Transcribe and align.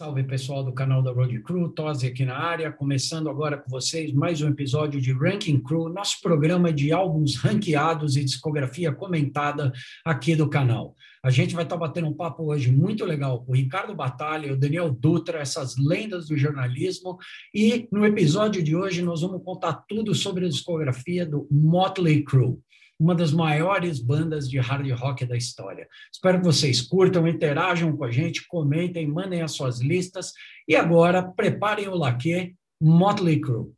Salve 0.00 0.22
pessoal 0.22 0.62
do 0.62 0.72
canal 0.72 1.02
da 1.02 1.10
Road 1.10 1.42
Crew, 1.42 1.70
Tosi 1.70 2.06
aqui 2.06 2.24
na 2.24 2.38
área, 2.38 2.70
começando 2.70 3.28
agora 3.28 3.58
com 3.58 3.68
vocês 3.68 4.12
mais 4.12 4.40
um 4.40 4.48
episódio 4.48 5.00
de 5.00 5.12
Ranking 5.12 5.58
Crew, 5.58 5.88
nosso 5.88 6.20
programa 6.22 6.72
de 6.72 6.92
álbuns 6.92 7.34
ranqueados 7.34 8.16
e 8.16 8.22
discografia 8.22 8.92
comentada 8.92 9.72
aqui 10.04 10.36
do 10.36 10.48
canal. 10.48 10.94
A 11.20 11.30
gente 11.30 11.52
vai 11.52 11.64
estar 11.64 11.76
batendo 11.76 12.06
um 12.06 12.14
papo 12.14 12.44
hoje 12.44 12.70
muito 12.70 13.04
legal 13.04 13.44
com 13.44 13.50
o 13.50 13.56
Ricardo 13.56 13.92
Batalha, 13.92 14.52
o 14.52 14.56
Daniel 14.56 14.88
Dutra, 14.88 15.40
essas 15.40 15.74
lendas 15.76 16.28
do 16.28 16.38
jornalismo, 16.38 17.18
e 17.52 17.88
no 17.90 18.06
episódio 18.06 18.62
de 18.62 18.76
hoje 18.76 19.02
nós 19.02 19.22
vamos 19.22 19.42
contar 19.42 19.82
tudo 19.88 20.14
sobre 20.14 20.46
a 20.46 20.48
discografia 20.48 21.26
do 21.26 21.48
Motley 21.50 22.22
Crue 22.22 22.60
uma 22.98 23.14
das 23.14 23.32
maiores 23.32 24.00
bandas 24.00 24.50
de 24.50 24.58
hard 24.58 24.90
rock 24.90 25.24
da 25.24 25.36
história. 25.36 25.88
Espero 26.12 26.38
que 26.38 26.44
vocês 26.44 26.80
curtam, 26.80 27.28
interajam 27.28 27.96
com 27.96 28.04
a 28.04 28.10
gente, 28.10 28.46
comentem, 28.48 29.06
mandem 29.06 29.40
as 29.40 29.52
suas 29.52 29.80
listas. 29.80 30.32
E 30.66 30.74
agora, 30.74 31.22
preparem 31.22 31.86
o 31.86 31.94
laque 31.94 32.56
Motley 32.82 33.40
Crue. 33.40 33.72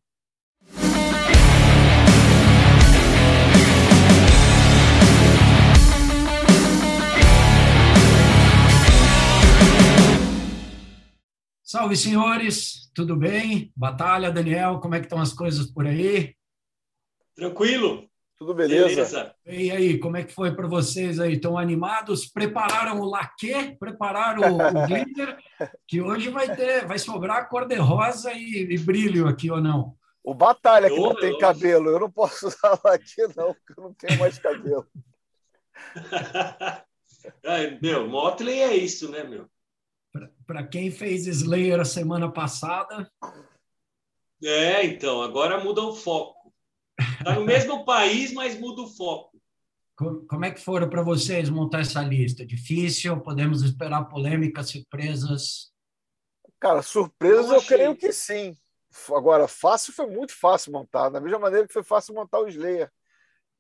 Salve, 11.62 11.96
senhores, 11.96 12.90
tudo 12.94 13.14
bem? 13.14 13.70
Batalha, 13.76 14.32
Daniel, 14.32 14.80
como 14.80 14.94
é 14.94 14.98
que 14.98 15.06
estão 15.06 15.20
as 15.20 15.32
coisas 15.32 15.70
por 15.70 15.86
aí? 15.86 16.34
Tranquilo, 17.36 18.09
tudo 18.40 18.54
beleza? 18.54 18.88
beleza? 18.88 19.34
E 19.46 19.70
aí, 19.70 19.98
como 19.98 20.16
é 20.16 20.24
que 20.24 20.32
foi 20.32 20.56
para 20.56 20.66
vocês 20.66 21.20
aí? 21.20 21.34
Estão 21.34 21.58
animados? 21.58 22.24
Prepararam 22.24 22.98
o 22.98 23.04
laque? 23.04 23.76
Prepararam 23.78 24.56
o, 24.56 24.86
glitter? 24.86 25.36
que 25.86 26.00
hoje 26.00 26.30
vai 26.30 26.56
ter, 26.56 26.86
vai 26.86 26.98
sobrar 26.98 27.50
cor-de-rosa 27.50 28.32
e, 28.32 28.66
e, 28.70 28.78
brilho 28.78 29.28
aqui 29.28 29.50
ou 29.50 29.60
não? 29.60 29.94
O 30.24 30.32
Batalha 30.32 30.88
que 30.88 30.98
não 30.98 31.14
tem 31.14 31.36
cabelo. 31.36 31.90
Eu 31.90 32.00
não 32.00 32.10
posso 32.10 32.48
usar 32.48 32.80
laque 32.82 33.20
não, 33.36 33.52
porque 33.52 33.78
eu 33.78 33.84
não 33.84 33.92
tenho 33.92 34.18
mais 34.18 34.38
cabelo. 34.38 34.86
é, 37.44 37.78
meu, 37.82 38.08
Motley 38.08 38.60
é 38.60 38.74
isso, 38.74 39.10
né, 39.10 39.22
meu? 39.22 39.46
Para 40.46 40.66
quem 40.66 40.90
fez 40.90 41.26
Slayer 41.26 41.78
a 41.78 41.84
semana 41.84 42.32
passada. 42.32 43.06
É, 44.42 44.82
então, 44.86 45.20
agora 45.20 45.62
muda 45.62 45.82
o 45.82 45.94
foco. 45.94 46.39
Está 47.18 47.34
no 47.34 47.44
mesmo 47.44 47.84
país, 47.84 48.32
mas 48.32 48.58
muda 48.58 48.82
o 48.82 48.88
foco. 48.88 49.40
Como 49.96 50.44
é 50.44 50.50
que 50.50 50.60
foram 50.60 50.88
para 50.88 51.02
vocês 51.02 51.50
montar 51.50 51.80
essa 51.80 52.02
lista? 52.02 52.44
Difícil? 52.44 53.20
Podemos 53.20 53.62
esperar 53.62 54.04
polêmicas, 54.04 54.70
surpresas? 54.70 55.70
Cara, 56.58 56.80
surpresas 56.80 57.50
eu, 57.50 57.56
eu 57.56 57.62
creio 57.62 57.96
que 57.96 58.10
sim. 58.12 58.56
Agora, 59.14 59.46
fácil 59.46 59.92
foi 59.92 60.06
muito 60.06 60.34
fácil 60.34 60.72
montar, 60.72 61.10
da 61.10 61.20
mesma 61.20 61.38
maneira 61.38 61.66
que 61.66 61.72
foi 61.72 61.84
fácil 61.84 62.14
montar 62.14 62.40
o 62.40 62.48
Slayer. 62.48 62.90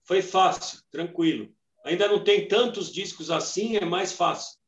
Foi 0.02 0.22
fácil, 0.22 0.80
tranquilo. 0.90 1.52
Ainda 1.84 2.08
não 2.08 2.22
tem 2.24 2.48
tantos 2.48 2.90
discos 2.90 3.30
assim, 3.30 3.76
é 3.76 3.84
mais 3.84 4.12
fácil. 4.12 4.59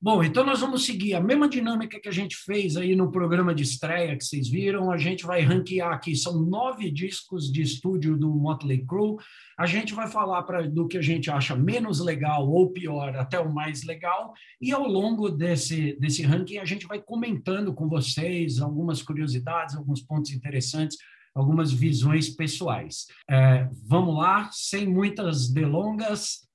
Bom, 0.00 0.22
então 0.22 0.46
nós 0.46 0.60
vamos 0.60 0.86
seguir 0.86 1.14
a 1.14 1.20
mesma 1.20 1.48
dinâmica 1.48 1.98
que 1.98 2.08
a 2.08 2.12
gente 2.12 2.36
fez 2.36 2.76
aí 2.76 2.94
no 2.94 3.10
programa 3.10 3.52
de 3.52 3.64
estreia 3.64 4.16
que 4.16 4.24
vocês 4.24 4.48
viram. 4.48 4.92
A 4.92 4.96
gente 4.96 5.26
vai 5.26 5.40
ranquear 5.40 5.92
aqui, 5.92 6.14
são 6.14 6.40
nove 6.40 6.88
discos 6.88 7.50
de 7.50 7.62
estúdio 7.62 8.16
do 8.16 8.30
Motley 8.30 8.86
Crue. 8.86 9.16
A 9.58 9.66
gente 9.66 9.94
vai 9.94 10.06
falar 10.06 10.44
pra, 10.44 10.62
do 10.62 10.86
que 10.86 10.98
a 10.98 11.02
gente 11.02 11.28
acha 11.32 11.56
menos 11.56 11.98
legal 11.98 12.48
ou 12.48 12.70
pior 12.70 13.16
até 13.16 13.40
o 13.40 13.52
mais 13.52 13.82
legal. 13.82 14.32
E 14.60 14.70
ao 14.70 14.86
longo 14.86 15.28
desse, 15.28 15.98
desse 15.98 16.22
ranking, 16.22 16.58
a 16.58 16.64
gente 16.64 16.86
vai 16.86 17.02
comentando 17.02 17.74
com 17.74 17.88
vocês 17.88 18.60
algumas 18.60 19.02
curiosidades, 19.02 19.74
alguns 19.74 20.00
pontos 20.00 20.30
interessantes, 20.30 20.96
algumas 21.34 21.72
visões 21.72 22.28
pessoais. 22.28 23.06
É, 23.28 23.68
vamos 23.84 24.16
lá, 24.16 24.48
sem 24.52 24.86
muitas 24.86 25.48
delongas. 25.52 26.47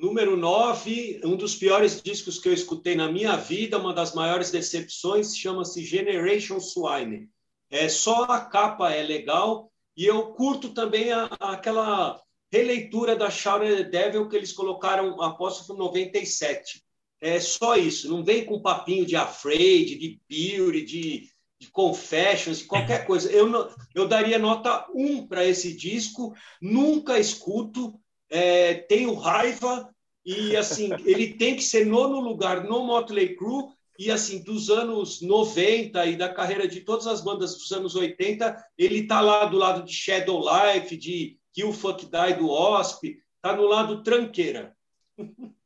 Número 0.00 0.34
9, 0.34 1.20
um 1.26 1.36
dos 1.36 1.54
piores 1.54 2.00
discos 2.00 2.38
que 2.38 2.48
eu 2.48 2.54
escutei 2.54 2.94
na 2.94 3.12
minha 3.12 3.36
vida, 3.36 3.76
uma 3.76 3.92
das 3.92 4.14
maiores 4.14 4.50
decepções, 4.50 5.36
chama-se 5.36 5.84
Generation 5.84 6.58
Swine. 6.58 7.28
É, 7.68 7.86
só 7.86 8.22
a 8.22 8.40
capa 8.40 8.90
é 8.92 9.02
legal 9.02 9.70
e 9.94 10.06
eu 10.06 10.32
curto 10.32 10.70
também 10.70 11.12
a, 11.12 11.24
aquela 11.38 12.18
releitura 12.50 13.14
da 13.14 13.28
the 13.28 13.82
Devil 13.82 14.26
que 14.26 14.36
eles 14.36 14.54
colocaram 14.54 15.20
após 15.20 15.68
o 15.68 15.74
97. 15.74 16.82
É 17.20 17.38
só 17.38 17.76
isso, 17.76 18.08
não 18.08 18.24
vem 18.24 18.46
com 18.46 18.62
papinho 18.62 19.04
de 19.04 19.16
Afraid, 19.16 19.98
de 19.98 20.18
Beauty, 20.26 20.82
de, 20.82 21.28
de 21.58 21.70
Confessions, 21.70 22.60
de 22.60 22.64
qualquer 22.64 23.04
coisa. 23.06 23.30
Eu, 23.30 23.70
eu 23.94 24.08
daria 24.08 24.38
nota 24.38 24.86
1 24.94 25.26
para 25.26 25.44
esse 25.44 25.76
disco, 25.76 26.32
nunca 26.58 27.18
escuto, 27.18 28.00
é, 28.30 28.74
tenho 28.74 29.14
raiva 29.14 29.90
e 30.24 30.56
assim 30.56 30.90
ele 31.04 31.34
tem 31.34 31.56
que 31.56 31.62
ser 31.62 31.84
nono 31.84 32.20
lugar 32.20 32.64
no 32.64 32.84
Motley 32.84 33.34
Crue 33.34 33.64
e 33.98 34.10
assim 34.10 34.42
dos 34.42 34.70
anos 34.70 35.20
90 35.20 36.06
e 36.06 36.16
da 36.16 36.32
carreira 36.32 36.68
de 36.68 36.80
todas 36.80 37.06
as 37.06 37.20
bandas 37.20 37.54
dos 37.54 37.70
anos 37.72 37.94
80 37.94 38.56
ele 38.78 39.00
está 39.00 39.20
lá 39.20 39.44
do 39.46 39.58
lado 39.58 39.82
de 39.82 39.92
Shadow 39.92 40.40
Life 40.40 40.96
de 40.96 41.38
Kill 41.52 41.72
Fuck 41.72 42.06
Die 42.06 42.34
do 42.38 42.48
Wasp 42.48 43.02
está 43.36 43.56
no 43.56 43.66
lado 43.66 44.02
tranqueira. 44.02 44.74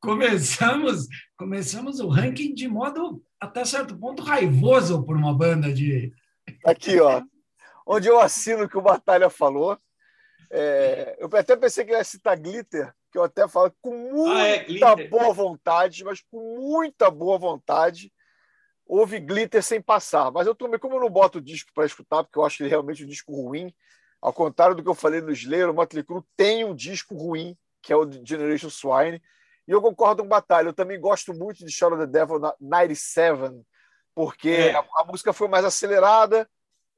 Começamos 0.00 1.06
começamos 1.36 2.00
o 2.00 2.08
ranking 2.08 2.54
de 2.54 2.66
modo 2.68 3.22
até 3.40 3.64
certo 3.64 3.96
ponto 3.96 4.22
raivoso 4.22 5.02
por 5.04 5.16
uma 5.16 5.34
banda 5.34 5.72
de 5.72 6.12
aqui 6.64 7.00
ó. 7.00 7.22
Onde 7.86 8.08
eu 8.08 8.20
assino 8.20 8.64
o 8.64 8.68
que 8.68 8.76
o 8.76 8.82
Batalha 8.82 9.30
falou 9.30 9.78
é, 10.50 11.16
eu 11.18 11.28
até 11.32 11.56
pensei 11.56 11.84
que 11.84 11.92
ia 11.92 12.04
citar 12.04 12.38
Glitter, 12.38 12.92
que 13.10 13.18
eu 13.18 13.24
até 13.24 13.46
falo 13.48 13.74
com 13.80 13.94
muita 13.94 14.94
ah, 14.94 15.00
é, 15.00 15.08
boa 15.08 15.32
vontade, 15.32 16.04
mas 16.04 16.20
com 16.20 16.58
muita 16.58 17.10
boa 17.10 17.38
vontade. 17.38 18.12
Houve 18.86 19.18
Glitter 19.18 19.62
sem 19.62 19.80
passar. 19.80 20.30
Mas 20.30 20.46
eu 20.46 20.54
também, 20.54 20.78
como 20.78 20.94
eu 20.94 21.00
não 21.00 21.10
boto 21.10 21.38
o 21.38 21.42
disco 21.42 21.70
para 21.74 21.86
escutar, 21.86 22.22
porque 22.22 22.38
eu 22.38 22.44
acho 22.44 22.62
ele 22.62 22.70
realmente 22.70 23.04
um 23.04 23.08
disco 23.08 23.32
ruim, 23.34 23.74
ao 24.20 24.32
contrário 24.32 24.74
do 24.74 24.82
que 24.82 24.88
eu 24.88 24.94
falei 24.94 25.20
no 25.20 25.32
Slayer, 25.32 25.70
o 25.70 25.74
Motley 25.74 26.04
Crue 26.04 26.22
tem 26.36 26.64
um 26.64 26.74
disco 26.74 27.14
ruim, 27.14 27.56
que 27.82 27.92
é 27.92 27.96
o 27.96 28.08
Generation 28.24 28.70
Swine. 28.70 29.20
E 29.66 29.72
eu 29.72 29.82
concordo 29.82 30.22
com 30.22 30.28
Batalha. 30.28 30.68
Eu 30.68 30.72
também 30.72 31.00
gosto 31.00 31.34
muito 31.34 31.64
de 31.64 31.72
Shadow 31.72 31.98
of 31.98 32.06
the 32.06 32.18
Devil 32.18 32.40
97, 32.60 33.64
porque 34.14 34.50
é. 34.50 34.74
a, 34.74 34.84
a 34.98 35.04
música 35.04 35.32
foi 35.32 35.48
mais 35.48 35.64
acelerada, 35.64 36.48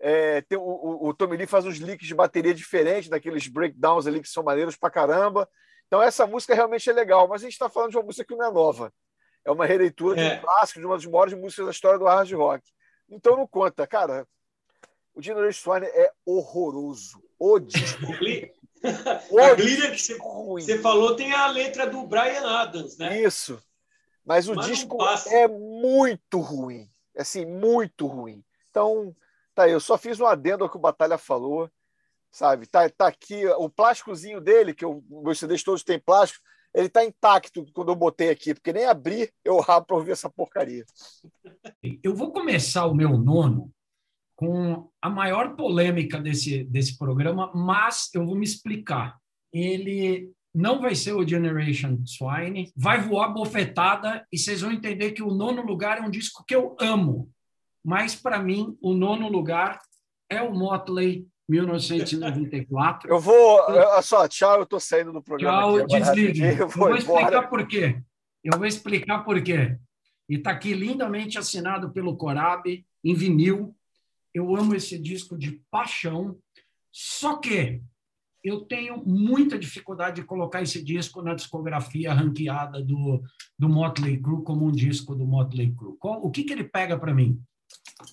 é, 0.00 0.41
tem, 0.42 0.56
o, 0.56 1.09
o, 1.09 1.14
Tommy 1.14 1.36
Lee 1.36 1.47
faz 1.47 1.66
uns 1.66 1.78
licks 1.78 2.06
de 2.06 2.14
bateria 2.14 2.54
diferentes, 2.54 3.09
daqueles 3.09 3.48
breakdowns 3.48 4.06
ali 4.06 4.20
que 4.20 4.28
são 4.28 4.44
maneiros 4.44 4.76
pra 4.76 4.91
caramba. 4.91 5.48
Então, 5.86 6.00
essa 6.03 6.26
música 6.26 6.54
realmente 6.54 6.88
é 6.88 6.92
legal, 6.92 7.26
mas 7.26 7.42
a 7.42 7.44
gente 7.44 7.54
está 7.54 7.69
falando 7.69 7.91
de 7.91 7.97
uma 7.97 8.04
música 8.04 8.25
que 8.25 8.37
não 8.37 8.47
é 8.47 8.53
nova. 8.53 8.92
É 9.44 9.50
uma 9.50 9.66
releitura 9.66 10.20
é. 10.20 10.28
de 10.28 10.37
um 10.37 10.41
clássico, 10.42 10.81
de 10.81 10.87
uma 10.87 10.97
das 10.97 11.06
maiores 11.06 11.34
músicas 11.34 11.64
da 11.64 11.70
história 11.72 11.98
do 11.98 12.04
hard 12.04 12.31
rock. 12.32 12.62
Então, 13.08 13.37
não 13.37 13.47
conta. 13.47 13.87
Cara, 13.87 14.26
o 15.14 15.22
Generation 15.22 15.72
Swine 15.72 15.87
é 15.87 16.12
horroroso. 16.25 17.22
O 17.38 17.58
disco. 17.58 17.98
a 19.41 19.54
Glitter 19.54 19.91
que 19.91 19.98
você, 19.98 20.16
você, 20.16 20.78
falou 20.78 21.16
tem 21.16 21.32
a 21.32 21.48
letra 21.48 21.87
do 21.87 22.06
Brian 22.06 22.47
Adams, 22.47 22.97
né? 22.98 23.20
Isso. 23.20 23.60
Mas 24.25 24.47
o 24.47 24.54
Mas 24.54 24.66
disco 24.66 24.98
é 25.28 25.48
muito 25.48 26.38
ruim. 26.38 26.88
Assim, 27.16 27.44
muito 27.44 28.06
ruim. 28.06 28.44
Então, 28.70 29.16
Tá 29.58 29.64
aí, 29.64 29.72
eu 29.72 29.80
só 29.80 29.98
fiz 29.98 30.20
um 30.20 30.24
adendo 30.24 30.62
ao 30.62 30.70
que 30.70 30.76
o 30.76 30.80
Batalha 30.80 31.19
falou, 31.19 31.69
sabe? 32.30 32.64
Tá, 32.69 32.88
tá 32.88 33.08
aqui 33.08 33.44
o 33.44 33.69
plásticozinho 33.69 34.41
dele, 34.41 34.72
que 34.72 34.84
eu, 34.84 35.02
meus 35.10 35.41
CDs 35.41 35.64
todos 35.64 35.82
têm 35.82 35.98
plástico, 35.98 36.44
ele 36.72 36.88
tá 36.88 37.04
intacto 37.04 37.66
quando 37.72 37.88
eu 37.88 37.96
botei 37.96 38.30
aqui, 38.30 38.54
porque 38.54 38.72
nem 38.72 38.84
abri 38.84 39.28
eu 39.44 39.58
rabo 39.58 39.86
para 39.86 39.96
ouvir 39.96 40.12
essa 40.12 40.30
porcaria. 40.30 40.84
Eu 42.05 42.14
vou 42.14 42.31
começar 42.31 42.87
o 42.87 42.94
meu 42.94 43.19
nono 43.19 43.69
com 44.37 44.88
a 45.02 45.10
maior 45.10 45.56
polêmica 45.56 46.20
desse, 46.20 46.62
desse 46.62 46.96
programa, 46.96 47.50
mas 47.52 48.11
eu 48.14 48.25
vou 48.25 48.37
me 48.37 48.44
explicar. 48.44 49.19
Ele 49.52 50.31
não 50.54 50.81
vai 50.81 50.94
ser 50.94 51.14
o 51.14 51.26
Generation 51.26 51.99
Swine, 52.06 52.72
vai 52.76 53.00
voar 53.00 53.34
bofetada 53.34 54.25
e 54.32 54.38
vocês 54.38 54.61
vão 54.61 54.70
entender 54.70 55.11
que 55.11 55.22
o 55.25 55.34
nono 55.34 55.62
lugar 55.62 55.99
é 55.99 56.02
um 56.02 56.11
disco 56.11 56.44
que 56.46 56.54
eu 56.54 56.76
amo 56.78 57.28
mas 57.84 58.14
para 58.14 58.42
mim 58.42 58.76
o 58.80 58.92
nono 58.92 59.28
lugar 59.28 59.80
é 60.30 60.42
o 60.42 60.52
Motley 60.52 61.26
1994. 61.48 63.10
Eu 63.10 63.19
vou, 63.19 63.60
olha 63.69 64.02
só, 64.02 64.28
tchau, 64.28 64.58
eu 64.58 64.62
estou 64.64 64.78
saindo 64.78 65.12
do 65.12 65.22
programa. 65.22 65.86
Tchau, 65.86 65.86
desligue. 65.86 66.42
Eu 66.42 66.69
vou, 66.69 66.88
eu 66.88 66.90
vou 66.90 66.96
explicar 66.96 67.48
por 67.48 67.66
quê. 67.66 68.02
Eu 68.44 68.58
vou 68.58 68.66
explicar 68.66 69.25
por 69.25 69.42
quê. 69.42 69.78
E 70.28 70.36
está 70.36 70.50
aqui 70.50 70.75
lindamente 70.75 71.38
assinado 71.38 71.90
pelo 71.90 72.16
Corab, 72.16 72.84
em 73.02 73.14
vinil. 73.14 73.75
Eu 74.34 74.54
amo 74.54 74.75
esse 74.75 74.98
disco 74.98 75.38
de 75.38 75.62
paixão. 75.70 76.36
Só 76.92 77.36
que 77.36 77.80
eu 78.44 78.60
tenho 78.60 79.02
muita 79.04 79.58
dificuldade 79.58 80.20
de 80.20 80.26
colocar 80.26 80.62
esse 80.62 80.82
disco 80.82 81.22
na 81.22 81.34
discografia 81.34 82.12
ranqueada 82.12 82.82
do, 82.82 83.22
do 83.58 83.69
Motley 83.69 84.20
Crue 84.20 84.44
como 84.44 84.66
um 84.66 84.72
disco 84.72 85.14
do 85.14 85.26
Motley 85.26 85.75
Crue. 85.75 85.96
Qual, 85.98 86.22
o 86.25 86.30
que, 86.30 86.44
que 86.44 86.52
ele 86.52 86.64
pega 86.64 86.98
para 86.98 87.14
mim? 87.14 87.40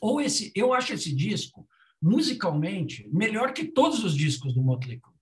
Ou 0.01 0.19
esse, 0.19 0.51
eu 0.55 0.73
acho 0.73 0.93
esse 0.93 1.13
disco 1.13 1.67
musicalmente 2.01 3.09
melhor 3.11 3.53
que 3.53 3.65
todos 3.65 4.03
os 4.03 4.15
discos 4.15 4.53
do 4.53 4.61
Motley 4.61 4.99
Crue. 4.99 5.15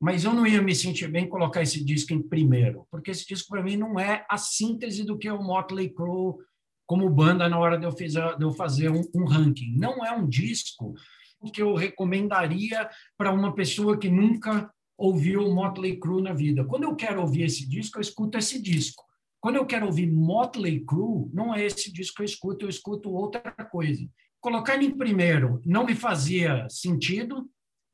Mas 0.00 0.24
eu 0.24 0.34
não 0.34 0.46
ia 0.46 0.60
me 0.60 0.74
sentir 0.74 1.10
bem 1.10 1.28
colocar 1.28 1.62
esse 1.62 1.82
disco 1.82 2.12
em 2.12 2.22
primeiro, 2.22 2.86
porque 2.90 3.10
esse 3.10 3.26
disco 3.26 3.48
para 3.48 3.62
mim 3.62 3.76
não 3.76 3.98
é 3.98 4.24
a 4.28 4.36
síntese 4.36 5.04
do 5.04 5.16
que 5.16 5.28
é 5.28 5.32
o 5.32 5.42
Motley 5.42 5.88
Crue 5.88 6.34
como 6.86 7.08
banda 7.08 7.48
na 7.48 7.58
hora 7.58 7.78
de 7.78 7.86
eu, 7.86 7.92
de 7.92 8.44
eu 8.44 8.52
fazer 8.52 8.90
um, 8.90 9.02
um 9.14 9.24
ranking. 9.24 9.74
Não 9.76 10.04
é 10.04 10.12
um 10.12 10.28
disco 10.28 10.94
que 11.52 11.62
eu 11.62 11.74
recomendaria 11.74 12.88
para 13.16 13.32
uma 13.32 13.54
pessoa 13.54 13.98
que 13.98 14.08
nunca 14.08 14.70
ouviu 14.96 15.52
Motley 15.52 15.98
Crue 15.98 16.22
na 16.22 16.32
vida. 16.32 16.64
Quando 16.64 16.84
eu 16.84 16.94
quero 16.94 17.20
ouvir 17.20 17.42
esse 17.42 17.68
disco, 17.68 17.98
eu 17.98 18.02
escuto 18.02 18.38
esse 18.38 18.60
disco. 18.60 19.04
Quando 19.44 19.56
eu 19.56 19.66
quero 19.66 19.84
ouvir 19.84 20.10
Motley 20.10 20.82
Crue, 20.86 21.28
não 21.30 21.54
é 21.54 21.66
esse 21.66 21.92
disco 21.92 22.16
que 22.16 22.22
eu 22.22 22.24
escuto, 22.24 22.64
eu 22.64 22.70
escuto 22.70 23.12
outra 23.12 23.42
coisa. 23.70 24.02
Colocar 24.40 24.74
ele 24.74 24.86
em 24.86 24.96
primeiro 24.96 25.60
não 25.66 25.84
me 25.84 25.94
fazia 25.94 26.66
sentido 26.70 27.46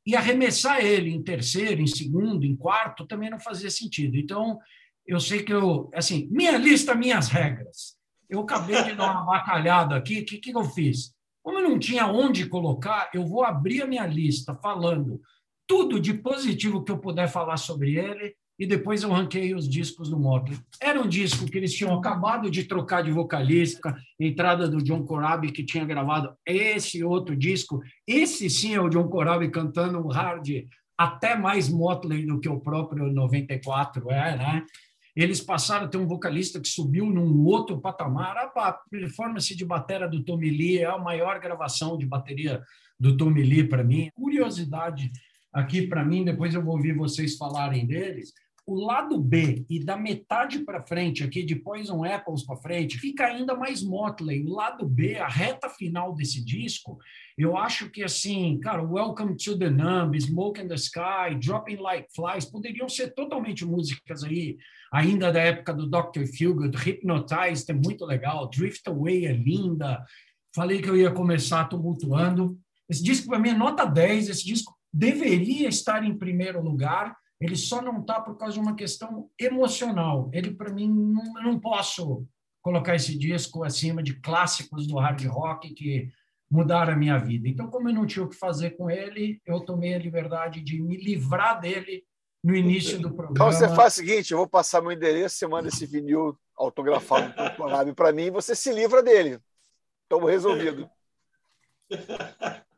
e 0.07 0.15
arremessar 0.15 0.79
ele 0.79 1.09
em 1.09 1.21
terceiro, 1.21 1.81
em 1.81 1.87
segundo, 1.87 2.45
em 2.45 2.55
quarto 2.55 3.05
também 3.05 3.29
não 3.29 3.37
fazia 3.37 3.69
sentido. 3.69 4.15
Então, 4.15 4.57
eu 5.05 5.19
sei 5.19 5.43
que 5.43 5.51
eu, 5.51 5.91
assim, 5.93 6.29
minha 6.31 6.57
lista, 6.57 6.95
minhas 6.95 7.27
regras. 7.27 7.97
Eu 8.29 8.39
acabei 8.39 8.81
de 8.85 8.95
dar 8.95 9.11
uma 9.11 9.25
bacalhada 9.25 9.97
aqui, 9.97 10.21
o 10.21 10.25
que, 10.25 10.37
que 10.37 10.55
eu 10.55 10.63
fiz? 10.63 11.13
Como 11.43 11.59
eu 11.59 11.69
não 11.69 11.77
tinha 11.77 12.07
onde 12.07 12.47
colocar, 12.47 13.11
eu 13.13 13.27
vou 13.27 13.43
abrir 13.43 13.81
a 13.81 13.87
minha 13.87 14.07
lista 14.07 14.55
falando 14.55 15.19
tudo 15.67 15.99
de 15.99 16.13
positivo 16.13 16.81
que 16.81 16.93
eu 16.93 16.97
puder 16.97 17.27
falar 17.27 17.57
sobre 17.57 17.97
ele 17.97 18.37
e 18.61 18.65
depois 18.67 19.01
eu 19.01 19.09
ranquei 19.09 19.55
os 19.55 19.67
discos 19.67 20.07
do 20.07 20.19
Motley. 20.19 20.55
Era 20.79 21.01
um 21.01 21.07
disco 21.07 21.47
que 21.47 21.57
eles 21.57 21.73
tinham 21.73 21.97
acabado 21.97 22.47
de 22.47 22.63
trocar 22.63 23.01
de 23.01 23.09
vocalista, 23.09 23.97
entrada 24.19 24.69
do 24.69 24.83
John 24.83 25.03
Corabi, 25.03 25.51
que 25.51 25.65
tinha 25.65 25.83
gravado 25.83 26.37
esse 26.45 27.03
outro 27.03 27.35
disco. 27.35 27.81
Esse 28.05 28.51
sim 28.51 28.75
é 28.75 28.79
o 28.79 28.87
John 28.87 29.07
Corabi 29.07 29.49
cantando 29.49 29.97
um 29.97 30.09
hard 30.09 30.47
até 30.95 31.35
mais 31.35 31.69
Motley 31.69 32.23
do 32.23 32.39
que 32.39 32.47
o 32.47 32.59
próprio 32.59 33.11
94 33.11 34.11
é, 34.11 34.37
né? 34.37 34.65
Eles 35.15 35.41
passaram 35.41 35.87
a 35.87 35.89
ter 35.89 35.97
um 35.97 36.05
vocalista 36.05 36.61
que 36.61 36.69
subiu 36.69 37.07
num 37.07 37.43
outro 37.43 37.81
patamar. 37.81 38.37
A 38.37 38.77
performance 38.91 39.55
de 39.55 39.65
bateria 39.65 40.07
do 40.07 40.23
Tommy 40.23 40.51
Lee 40.51 40.77
é 40.77 40.85
a 40.85 40.99
maior 40.99 41.39
gravação 41.39 41.97
de 41.97 42.05
bateria 42.05 42.61
do 42.99 43.17
Tommy 43.17 43.41
Lee 43.41 43.67
para 43.67 43.83
mim. 43.83 44.11
Curiosidade 44.13 45.11
aqui 45.51 45.87
para 45.87 46.05
mim, 46.05 46.23
depois 46.23 46.53
eu 46.53 46.63
vou 46.63 46.75
ouvir 46.75 46.95
vocês 46.95 47.37
falarem 47.37 47.87
deles. 47.87 48.31
O 48.65 48.75
lado 48.75 49.19
B 49.19 49.65
e 49.69 49.83
da 49.83 49.97
metade 49.97 50.59
para 50.59 50.83
frente, 50.83 51.23
aqui 51.23 51.43
de 51.43 51.55
Poison 51.55 52.05
Apples 52.05 52.45
para 52.45 52.57
frente, 52.57 52.99
fica 52.99 53.25
ainda 53.25 53.55
mais 53.55 53.81
Motley. 53.81 54.45
O 54.45 54.49
lado 54.51 54.87
B, 54.87 55.17
a 55.17 55.27
reta 55.27 55.67
final 55.67 56.13
desse 56.13 56.43
disco, 56.43 56.99
eu 57.37 57.57
acho 57.57 57.89
que 57.89 58.03
assim, 58.03 58.59
cara, 58.59 58.83
Welcome 58.83 59.35
to 59.35 59.57
the 59.57 59.69
Numb, 59.69 60.19
Smoke 60.19 60.61
in 60.61 60.67
the 60.67 60.75
Sky, 60.75 61.35
Dropping 61.39 61.77
Like 61.77 62.07
Flies, 62.15 62.45
poderiam 62.45 62.87
ser 62.87 63.13
totalmente 63.13 63.65
músicas 63.65 64.23
aí 64.23 64.57
ainda 64.91 65.31
da 65.31 65.41
época 65.41 65.73
do 65.73 65.87
Dr. 65.87 66.25
Feelgood, 66.25 66.77
Hypnotized 66.77 67.69
é 67.69 67.73
muito 67.73 68.05
legal, 68.05 68.49
Drift 68.49 68.87
Away 68.87 69.25
é 69.25 69.33
linda. 69.33 70.03
Falei 70.53 70.81
que 70.81 70.89
eu 70.89 70.97
ia 70.97 71.11
começar 71.11 71.65
tumultuando. 71.65 72.59
Esse 72.89 73.01
disco, 73.01 73.29
para 73.29 73.39
mim, 73.39 73.49
é 73.49 73.53
nota 73.53 73.85
10. 73.85 74.27
Esse 74.27 74.45
disco 74.45 74.77
deveria 74.93 75.69
estar 75.69 76.03
em 76.03 76.17
primeiro 76.17 76.61
lugar, 76.61 77.15
ele 77.41 77.55
só 77.55 77.81
não 77.81 77.99
está 77.99 78.21
por 78.21 78.37
causa 78.37 78.53
de 78.53 78.59
uma 78.59 78.75
questão 78.75 79.29
emocional. 79.37 80.29
Ele, 80.31 80.53
para 80.53 80.71
mim, 80.71 80.87
não, 80.87 81.33
não 81.43 81.59
posso 81.59 82.25
colocar 82.61 82.95
esse 82.95 83.17
disco 83.17 83.63
acima 83.63 84.03
de 84.03 84.13
clássicos 84.21 84.85
do 84.85 84.97
hard 84.97 85.25
rock 85.25 85.73
que 85.73 86.07
mudaram 86.49 86.93
a 86.93 86.95
minha 86.95 87.17
vida. 87.17 87.49
Então, 87.49 87.67
como 87.67 87.89
eu 87.89 87.93
não 87.93 88.05
tinha 88.05 88.23
o 88.23 88.29
que 88.29 88.35
fazer 88.35 88.71
com 88.71 88.91
ele, 88.91 89.41
eu 89.43 89.59
tomei 89.61 89.95
a 89.95 89.99
liberdade 89.99 90.61
de 90.61 90.79
me 90.79 90.95
livrar 90.97 91.59
dele 91.59 92.05
no 92.43 92.55
início 92.55 92.99
do 92.99 93.13
programa. 93.13 93.31
Então 93.31 93.51
você 93.51 93.75
faz 93.75 93.93
o 93.93 93.95
seguinte: 93.97 94.31
eu 94.31 94.37
vou 94.37 94.47
passar 94.47 94.81
meu 94.81 94.91
endereço, 94.91 95.35
você 95.35 95.47
manda 95.47 95.67
esse 95.67 95.85
vinil 95.85 96.37
autografado 96.55 97.33
para 97.95 98.11
mim 98.11 98.25
e 98.25 98.31
você 98.31 98.55
se 98.55 98.71
livra 98.71 99.01
dele. 99.01 99.39
Estamos 100.03 100.29
resolvido. 100.29 100.89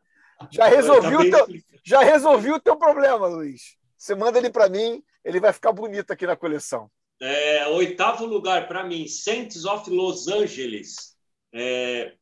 Já 0.51 0.67
resolvi, 0.67 1.15
o 1.15 1.31
teu, 1.31 1.47
já 1.85 2.01
resolvi 2.01 2.51
o 2.51 2.59
teu 2.59 2.75
problema, 2.75 3.27
Luiz. 3.27 3.77
Você 4.03 4.15
manda 4.15 4.37
ele 4.37 4.49
para 4.49 4.67
mim, 4.67 5.01
ele 5.23 5.39
vai 5.39 5.53
ficar 5.53 5.71
bonito 5.71 6.11
aqui 6.11 6.27
na 6.27 6.35
coleção. 6.35 6.91
É, 7.21 7.65
oitavo 7.69 8.25
lugar 8.25 8.67
para 8.67 8.83
mim, 8.83 9.07
Saints 9.07 9.63
of 9.63 9.89
Los 9.89 10.27
Angeles. 10.27 11.15
É, 11.53 12.13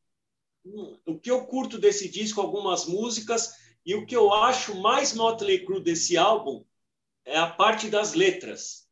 o 1.08 1.18
que 1.18 1.32
eu 1.32 1.44
curto 1.48 1.80
desse 1.80 2.08
disco, 2.08 2.40
algumas 2.40 2.86
músicas, 2.86 3.56
e 3.84 3.96
o 3.96 4.06
que 4.06 4.16
eu 4.16 4.32
acho 4.32 4.80
mais 4.80 5.16
Motley 5.16 5.66
Crue 5.66 5.82
desse 5.82 6.20
álbum 6.20 6.64
é 7.26 7.40
a 7.40 7.48
parte 7.48 7.90
das 7.90 8.14
letras. 8.14 8.88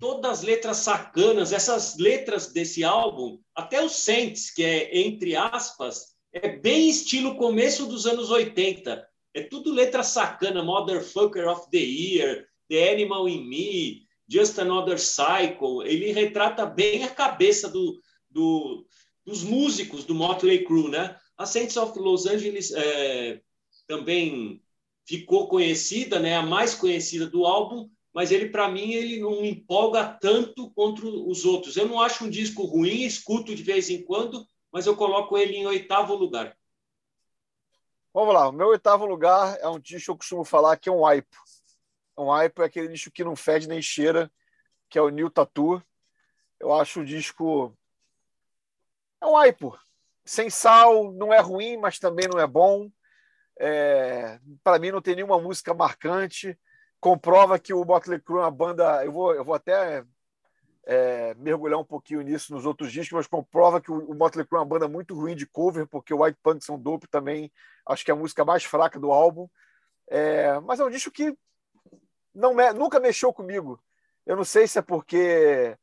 Todas 0.00 0.40
as 0.40 0.42
letras 0.42 0.78
sacanas, 0.78 1.52
essas 1.52 1.96
letras 1.96 2.52
desse 2.52 2.82
álbum, 2.82 3.40
até 3.54 3.80
o 3.80 3.88
Saints, 3.88 4.52
que 4.52 4.64
é 4.64 4.98
entre 4.98 5.36
aspas, 5.36 6.16
é 6.32 6.56
bem 6.56 6.88
estilo 6.88 7.36
começo 7.36 7.86
dos 7.86 8.04
anos 8.04 8.32
80. 8.32 9.11
É 9.34 9.42
tudo 9.42 9.72
letra 9.72 10.02
sacana, 10.02 10.62
Motherfucker 10.62 11.48
of 11.48 11.70
the 11.70 11.78
Year, 11.78 12.46
The 12.68 12.92
Animal 12.92 13.28
in 13.28 13.44
Me, 13.48 14.02
Just 14.28 14.58
Another 14.58 14.98
Cycle. 14.98 15.82
Ele 15.84 16.12
retrata 16.12 16.66
bem 16.66 17.04
a 17.04 17.10
cabeça 17.10 17.68
do, 17.68 18.00
do, 18.30 18.86
dos 19.24 19.42
músicos 19.42 20.04
do 20.04 20.14
Motley 20.14 20.64
Crue, 20.64 20.90
né? 20.90 21.16
A 21.36 21.46
Saints 21.46 21.76
of 21.76 21.98
Los 21.98 22.26
Angeles 22.26 22.72
é, 22.72 23.40
também 23.86 24.62
ficou 25.04 25.48
conhecida, 25.48 26.18
né, 26.18 26.36
a 26.36 26.42
mais 26.42 26.74
conhecida 26.74 27.26
do 27.26 27.44
álbum, 27.44 27.88
mas 28.14 28.30
ele 28.30 28.48
para 28.48 28.70
mim 28.70 28.92
ele 28.92 29.18
não 29.18 29.44
empolga 29.44 30.04
tanto 30.20 30.70
contra 30.70 31.06
os 31.06 31.44
outros. 31.44 31.76
Eu 31.76 31.88
não 31.88 32.00
acho 32.00 32.24
um 32.24 32.30
disco 32.30 32.64
ruim, 32.64 33.02
escuto 33.02 33.54
de 33.54 33.62
vez 33.62 33.90
em 33.90 34.02
quando, 34.02 34.46
mas 34.70 34.86
eu 34.86 34.94
coloco 34.94 35.36
ele 35.36 35.56
em 35.56 35.66
oitavo 35.66 36.14
lugar. 36.14 36.56
Vamos 38.14 38.34
lá, 38.34 38.46
o 38.46 38.52
meu 38.52 38.68
oitavo 38.68 39.06
lugar 39.06 39.56
é 39.58 39.66
um 39.68 39.78
disco 39.78 40.04
que 40.04 40.10
eu 40.10 40.16
costumo 40.16 40.44
falar 40.44 40.76
que 40.76 40.90
é 40.90 40.92
um 40.92 41.02
hype. 41.02 41.34
Um 42.16 42.30
hype 42.30 42.58
é 42.58 42.64
aquele 42.64 42.88
disco 42.88 43.10
que 43.10 43.24
não 43.24 43.34
fede 43.34 43.66
nem 43.66 43.80
cheira, 43.80 44.30
que 44.90 44.98
é 44.98 45.02
o 45.02 45.08
New 45.08 45.30
Tattoo. 45.30 45.82
Eu 46.60 46.74
acho 46.74 47.00
o 47.00 47.04
disco 47.06 47.74
é 49.18 49.26
um 49.26 49.34
hype. 49.36 49.72
Sem 50.26 50.50
sal, 50.50 51.10
não 51.12 51.32
é 51.32 51.40
ruim, 51.40 51.78
mas 51.78 51.98
também 51.98 52.28
não 52.28 52.38
é 52.38 52.46
bom. 52.46 52.90
É, 53.58 54.38
para 54.62 54.78
mim 54.78 54.90
não 54.90 55.00
tem 55.00 55.14
nenhuma 55.14 55.40
música 55.40 55.72
marcante. 55.72 56.58
Comprova 57.00 57.58
que 57.58 57.72
o 57.72 57.82
Motley 57.82 58.20
Crue 58.20 58.40
é 58.40 58.42
uma 58.42 58.50
banda. 58.50 59.02
Eu 59.06 59.12
vou, 59.12 59.34
eu 59.34 59.42
vou 59.42 59.54
até 59.54 60.04
é, 60.84 61.34
mergulhar 61.34 61.78
um 61.78 61.84
pouquinho 61.84 62.20
nisso 62.22 62.52
nos 62.52 62.66
outros 62.66 62.92
discos, 62.92 63.12
mas 63.12 63.26
comprova 63.26 63.80
que 63.80 63.90
o, 63.90 64.14
Motley 64.14 64.44
Crue 64.44 64.58
é 64.58 64.60
uma 64.60 64.66
banda 64.66 64.88
muito 64.88 65.14
ruim 65.14 65.36
de 65.36 65.46
cover, 65.46 65.86
porque 65.86 66.12
o 66.12 66.22
White 66.22 66.38
Punk 66.42 66.64
são 66.64 66.78
dope 66.78 67.06
também. 67.08 67.52
Acho 67.86 68.04
que 68.04 68.10
é 68.10 68.14
a 68.14 68.16
música 68.16 68.44
mais 68.44 68.64
fraca 68.64 68.98
do 68.98 69.12
álbum. 69.12 69.48
É, 70.08 70.58
mas 70.60 70.80
é 70.80 70.84
um 70.84 70.90
disco 70.90 71.10
que 71.10 71.36
não 72.34 72.54
me, 72.54 72.72
nunca 72.72 72.98
mexeu 72.98 73.32
comigo. 73.32 73.80
Eu 74.26 74.36
não 74.36 74.44
sei 74.44 74.66
se 74.66 74.78
é 74.78 74.82
porque 74.82 75.76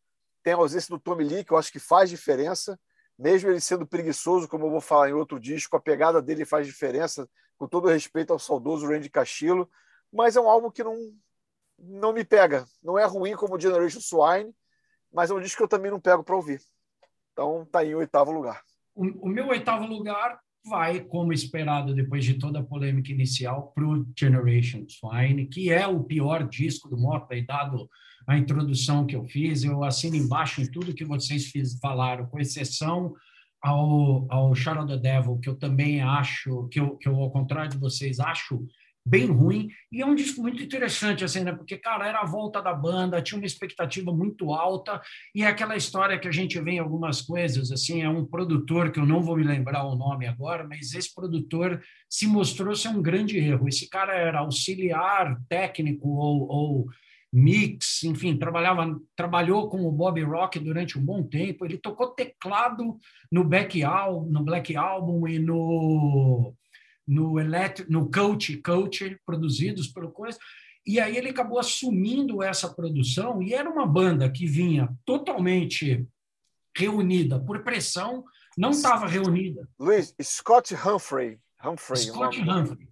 tem 0.43 0.53
a 0.53 0.57
ausência 0.57 0.89
do 0.89 0.99
Tommy 0.99 1.23
Lee, 1.23 1.43
que 1.43 1.51
eu 1.51 1.57
acho 1.57 1.71
que 1.71 1.79
faz 1.79 2.09
diferença, 2.09 2.79
mesmo 3.17 3.49
ele 3.49 3.59
sendo 3.59 3.85
preguiçoso, 3.85 4.47
como 4.47 4.65
eu 4.65 4.71
vou 4.71 4.81
falar 4.81 5.09
em 5.09 5.13
outro 5.13 5.39
disco, 5.39 5.75
a 5.75 5.81
pegada 5.81 6.21
dele 6.21 6.45
faz 6.45 6.65
diferença 6.65 7.29
com 7.57 7.67
todo 7.67 7.89
respeito 7.89 8.31
ao 8.31 8.39
saudoso 8.39 8.87
Randy 8.87 9.09
Castillo, 9.09 9.69
mas 10.11 10.37
é 10.37 10.41
um 10.41 10.49
álbum 10.49 10.71
que 10.71 10.83
não, 10.83 10.95
não 11.77 12.13
me 12.13 12.23
pega. 12.23 12.65
Não 12.81 12.97
é 12.97 13.03
ruim 13.03 13.35
como 13.35 13.59
Generation 13.59 13.99
Swine, 13.99 14.55
mas 15.13 15.29
é 15.29 15.33
um 15.33 15.41
disco 15.41 15.57
que 15.57 15.63
eu 15.63 15.67
também 15.67 15.91
não 15.91 15.99
pego 15.99 16.23
para 16.23 16.35
ouvir. 16.35 16.61
Então 17.33 17.65
tá 17.71 17.83
em 17.85 17.95
oitavo 17.95 18.31
lugar. 18.31 18.61
O, 18.95 19.27
o, 19.27 19.29
meu 19.29 19.47
oitavo 19.47 19.85
lugar 19.85 20.39
vai, 20.65 20.99
como 20.99 21.31
esperado, 21.31 21.93
depois 21.93 22.25
de 22.25 22.35
toda 22.35 22.59
a 22.59 22.63
polêmica 22.63 23.11
inicial, 23.11 23.71
para 23.73 23.85
o 23.85 24.05
Generation 24.17 24.85
Swine, 24.87 25.45
que 25.47 25.71
é 25.71 25.87
o 25.87 26.03
pior 26.03 26.47
disco 26.47 26.89
do 26.89 26.97
Motley, 26.97 27.45
dado 27.45 27.89
a 28.27 28.37
introdução 28.37 29.05
que 29.05 29.15
eu 29.15 29.23
fiz. 29.25 29.63
Eu 29.63 29.83
assino 29.83 30.15
embaixo 30.15 30.61
em 30.61 30.69
tudo 30.69 30.93
que 30.93 31.05
vocês 31.05 31.45
fiz, 31.45 31.79
falaram, 31.79 32.25
com 32.27 32.39
exceção 32.39 33.15
ao, 33.61 34.27
ao 34.29 34.55
Shadow 34.55 34.85
the 34.85 34.97
Devil, 34.97 35.39
que 35.39 35.49
eu 35.49 35.55
também 35.55 36.01
acho, 36.01 36.67
que 36.67 36.79
eu, 36.79 36.97
que 36.97 37.07
eu, 37.07 37.15
ao 37.15 37.31
contrário 37.31 37.71
de 37.71 37.77
vocês, 37.77 38.19
acho 38.19 38.65
bem 39.05 39.25
ruim, 39.25 39.69
e 39.91 40.01
é 40.01 40.05
um 40.05 40.15
disco 40.15 40.41
muito 40.41 40.61
interessante, 40.61 41.23
assim, 41.23 41.43
né? 41.43 41.51
Porque, 41.51 41.77
cara, 41.77 42.07
era 42.07 42.19
a 42.19 42.25
volta 42.25 42.61
da 42.61 42.73
banda, 42.73 43.21
tinha 43.21 43.39
uma 43.39 43.45
expectativa 43.45 44.13
muito 44.13 44.53
alta, 44.53 45.01
e 45.33 45.43
é 45.43 45.47
aquela 45.47 45.75
história 45.75 46.19
que 46.19 46.27
a 46.27 46.31
gente 46.31 46.59
vê 46.61 46.71
em 46.71 46.79
algumas 46.79 47.21
coisas, 47.21 47.71
assim, 47.71 48.01
é 48.01 48.09
um 48.09 48.25
produtor, 48.25 48.91
que 48.91 48.99
eu 48.99 49.05
não 49.05 49.21
vou 49.21 49.37
me 49.37 49.43
lembrar 49.43 49.83
o 49.85 49.95
nome 49.95 50.27
agora, 50.27 50.67
mas 50.67 50.93
esse 50.93 51.13
produtor 51.13 51.81
se 52.09 52.27
mostrou 52.27 52.75
ser 52.75 52.89
um 52.89 53.01
grande 53.01 53.37
erro. 53.37 53.67
Esse 53.67 53.89
cara 53.89 54.13
era 54.13 54.39
auxiliar 54.39 55.39
técnico 55.47 56.07
ou, 56.09 56.47
ou 56.47 56.87
mix, 57.31 58.03
enfim, 58.03 58.37
trabalhava, 58.37 58.99
trabalhou 59.15 59.69
com 59.69 59.85
o 59.85 59.91
Bob 59.91 60.21
Rock 60.23 60.59
durante 60.59 60.97
um 60.97 61.05
bom 61.05 61.23
tempo. 61.23 61.65
Ele 61.65 61.77
tocou 61.77 62.07
teclado 62.09 62.97
no 63.31 63.43
Black 63.43 63.83
Album, 63.83 64.31
no 64.31 64.43
Black 64.43 64.75
Album 64.75 65.27
e 65.27 65.37
no 65.39 66.53
no 67.09 67.39
Electro, 67.39 67.85
no 67.89 68.09
Coach 68.11 68.57
Coach, 68.57 69.19
produzidos 69.25 69.87
pelo 69.87 70.11
coisa. 70.11 70.37
E 70.85 70.99
aí 70.99 71.17
ele 71.17 71.29
acabou 71.29 71.59
assumindo 71.59 72.43
essa 72.43 72.71
produção 72.71 73.41
e 73.41 73.53
era 73.53 73.69
uma 73.69 73.85
banda 73.85 74.29
que 74.29 74.45
vinha 74.45 74.87
totalmente 75.03 76.07
reunida 76.77 77.39
por 77.39 77.63
pressão, 77.63 78.23
não 78.55 78.69
estava 78.69 79.07
reunida. 79.07 79.67
Luiz, 79.79 80.15
Scott 80.21 80.73
Humphrey. 80.75 81.39
Humphrey 81.63 81.97
Scott 81.97 82.39
Humphrey. 82.39 82.87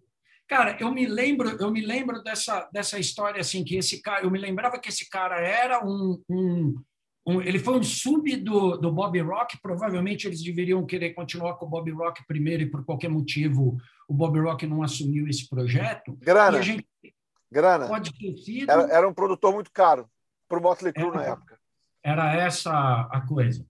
Cara, 0.48 0.78
eu 0.80 0.92
me 0.92 1.06
lembro, 1.06 1.50
eu 1.62 1.70
me 1.70 1.86
lembro 1.86 2.24
dessa, 2.24 2.68
dessa 2.74 2.98
história 2.98 3.40
assim 3.40 3.64
que 3.64 3.76
esse 3.76 4.02
cara, 4.02 4.24
eu 4.24 4.32
me 4.32 4.40
lembrava 4.40 4.80
que 4.80 4.90
esse 4.90 5.08
cara 5.10 5.40
era 5.40 5.86
um, 5.86 6.22
um, 6.30 6.76
um 7.28 7.42
ele 7.42 7.60
foi 7.60 7.78
um 7.78 7.84
sub 7.84 8.36
do, 8.38 8.78
do 8.78 8.92
Bob 8.92 9.20
Rock. 9.20 9.62
Provavelmente 9.62 10.26
eles 10.26 10.42
deveriam 10.42 10.86
querer 10.86 11.14
continuar 11.14 11.56
com 11.56 11.66
o 11.66 11.70
Bob 11.70 11.92
Rock 11.92 12.26
primeiro 12.26 12.64
e 12.64 12.70
por 12.70 12.86
qualquer 12.86 13.10
motivo 13.10 13.78
o 14.08 14.14
Bob 14.14 14.40
Rock 14.40 14.66
não 14.66 14.82
assumiu 14.82 15.28
esse 15.28 15.48
projeto. 15.50 16.18
Grana. 16.22 16.62
Gente, 16.62 16.88
Grana. 17.52 17.88
Pode 17.88 18.14
ter 18.18 18.38
sido. 18.38 18.72
Era, 18.72 18.84
era 18.84 19.10
um 19.10 19.14
produtor 19.14 19.54
muito 19.54 19.72
caro 19.72 20.10
para 20.48 20.58
o 20.58 20.62
Motley 20.62 20.94
Crue 20.94 21.12
na 21.12 21.24
época. 21.24 21.60
Era 22.04 22.34
essa 22.34 22.72
a 23.12 23.22
coisa. 23.28 23.66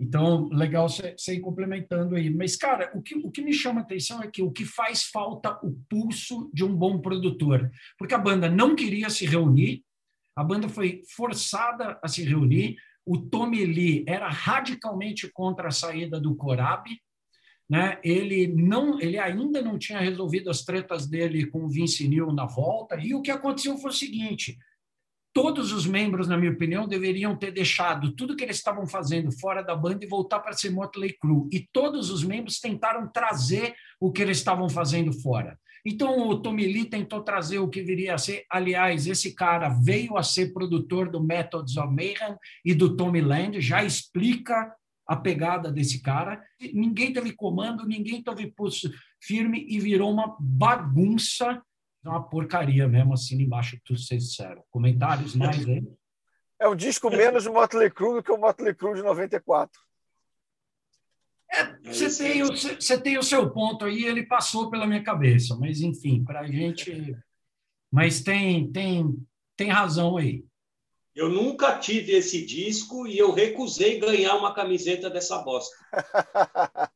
Então, 0.00 0.48
legal 0.52 0.88
você 0.88 1.34
ir 1.34 1.40
complementando 1.40 2.14
aí. 2.14 2.30
Mas, 2.30 2.56
cara, 2.56 2.92
o 2.94 3.02
que, 3.02 3.16
o 3.16 3.30
que 3.30 3.42
me 3.42 3.52
chama 3.52 3.80
a 3.80 3.82
atenção 3.82 4.22
é 4.22 4.28
que 4.28 4.42
o 4.42 4.52
que 4.52 4.64
faz 4.64 5.04
falta 5.04 5.58
o 5.62 5.72
pulso 5.88 6.48
de 6.54 6.64
um 6.64 6.74
bom 6.74 7.00
produtor. 7.00 7.68
Porque 7.98 8.14
a 8.14 8.18
banda 8.18 8.48
não 8.48 8.76
queria 8.76 9.10
se 9.10 9.26
reunir, 9.26 9.82
a 10.36 10.44
banda 10.44 10.68
foi 10.68 11.02
forçada 11.16 11.98
a 12.00 12.06
se 12.06 12.22
reunir. 12.22 12.76
O 13.08 13.16
Tommy 13.16 13.64
Lee 13.64 14.04
era 14.06 14.28
radicalmente 14.28 15.32
contra 15.32 15.68
a 15.68 15.70
saída 15.70 16.20
do 16.20 16.36
Corab. 16.36 16.84
Né? 17.66 17.98
Ele 18.04 18.46
não, 18.48 19.00
ele 19.00 19.18
ainda 19.18 19.62
não 19.62 19.78
tinha 19.78 19.98
resolvido 19.98 20.50
as 20.50 20.62
tretas 20.62 21.06
dele 21.06 21.46
com 21.46 21.64
o 21.64 21.68
Vince 21.70 22.06
Neil 22.06 22.30
na 22.32 22.44
volta. 22.44 22.96
E 22.96 23.14
o 23.14 23.22
que 23.22 23.30
aconteceu 23.30 23.78
foi 23.78 23.90
o 23.92 23.94
seguinte: 23.94 24.58
todos 25.32 25.72
os 25.72 25.86
membros, 25.86 26.28
na 26.28 26.36
minha 26.36 26.52
opinião, 26.52 26.86
deveriam 26.86 27.34
ter 27.34 27.50
deixado 27.50 28.12
tudo 28.12 28.36
que 28.36 28.44
eles 28.44 28.56
estavam 28.56 28.86
fazendo 28.86 29.32
fora 29.32 29.62
da 29.62 29.74
banda 29.74 30.04
e 30.04 30.08
voltar 30.08 30.40
para 30.40 30.52
ser 30.52 30.68
Motley 30.68 31.16
Crue. 31.18 31.48
E 31.50 31.66
todos 31.72 32.10
os 32.10 32.22
membros 32.22 32.60
tentaram 32.60 33.08
trazer 33.10 33.74
o 33.98 34.12
que 34.12 34.20
eles 34.20 34.36
estavam 34.36 34.68
fazendo 34.68 35.14
fora. 35.14 35.58
Então, 35.84 36.28
o 36.28 36.40
Tommy 36.40 36.66
Lee 36.66 36.84
tentou 36.84 37.22
trazer 37.22 37.58
o 37.58 37.68
que 37.68 37.82
viria 37.82 38.14
a 38.14 38.18
ser. 38.18 38.44
Aliás, 38.50 39.06
esse 39.06 39.34
cara 39.34 39.68
veio 39.68 40.16
a 40.16 40.22
ser 40.22 40.52
produtor 40.52 41.10
do 41.10 41.22
Methods 41.22 41.76
of 41.76 41.94
Mayhem 41.94 42.36
e 42.64 42.74
do 42.74 42.96
Tommy 42.96 43.20
Land, 43.20 43.60
já 43.60 43.82
explica 43.84 44.74
a 45.06 45.16
pegada 45.16 45.72
desse 45.72 46.02
cara. 46.02 46.42
Ninguém 46.72 47.12
teve 47.12 47.32
comando, 47.32 47.86
ninguém 47.86 48.22
teve 48.22 48.52
pulso 48.52 48.90
firme 49.20 49.66
e 49.68 49.80
virou 49.80 50.12
uma 50.12 50.36
bagunça 50.38 51.62
uma 52.04 52.22
porcaria 52.22 52.88
mesmo, 52.88 53.14
assim, 53.14 53.40
embaixo 53.40 53.78
tudo 53.84 53.98
vocês 53.98 54.28
disseram. 54.28 54.62
Comentários 54.70 55.34
mais 55.34 55.66
aí? 55.68 55.84
É 56.60 56.68
um 56.68 56.74
disco 56.74 57.10
menos 57.10 57.46
Motley 57.46 57.90
Crue 57.90 58.14
do 58.14 58.22
que 58.22 58.32
o 58.32 58.38
Motley 58.38 58.74
Crue 58.74 58.94
de 58.94 59.02
94. 59.02 59.80
É, 61.50 61.78
você, 61.82 62.24
tem 62.24 62.42
o, 62.42 62.48
você 62.48 63.00
tem 63.00 63.18
o 63.18 63.22
seu 63.22 63.50
ponto 63.50 63.84
aí, 63.84 64.04
ele 64.04 64.26
passou 64.26 64.70
pela 64.70 64.86
minha 64.86 65.02
cabeça, 65.02 65.56
mas 65.56 65.80
enfim, 65.80 66.22
para 66.22 66.40
a 66.40 66.46
gente. 66.46 67.16
Mas 67.90 68.20
tem, 68.20 68.70
tem, 68.70 69.16
tem 69.56 69.70
razão 69.70 70.18
aí. 70.18 70.44
Eu 71.14 71.30
nunca 71.30 71.78
tive 71.78 72.12
esse 72.12 72.44
disco 72.46 73.06
e 73.06 73.18
eu 73.18 73.32
recusei 73.32 73.98
ganhar 73.98 74.36
uma 74.36 74.54
camiseta 74.54 75.10
dessa 75.10 75.38
bosta. 75.38 75.74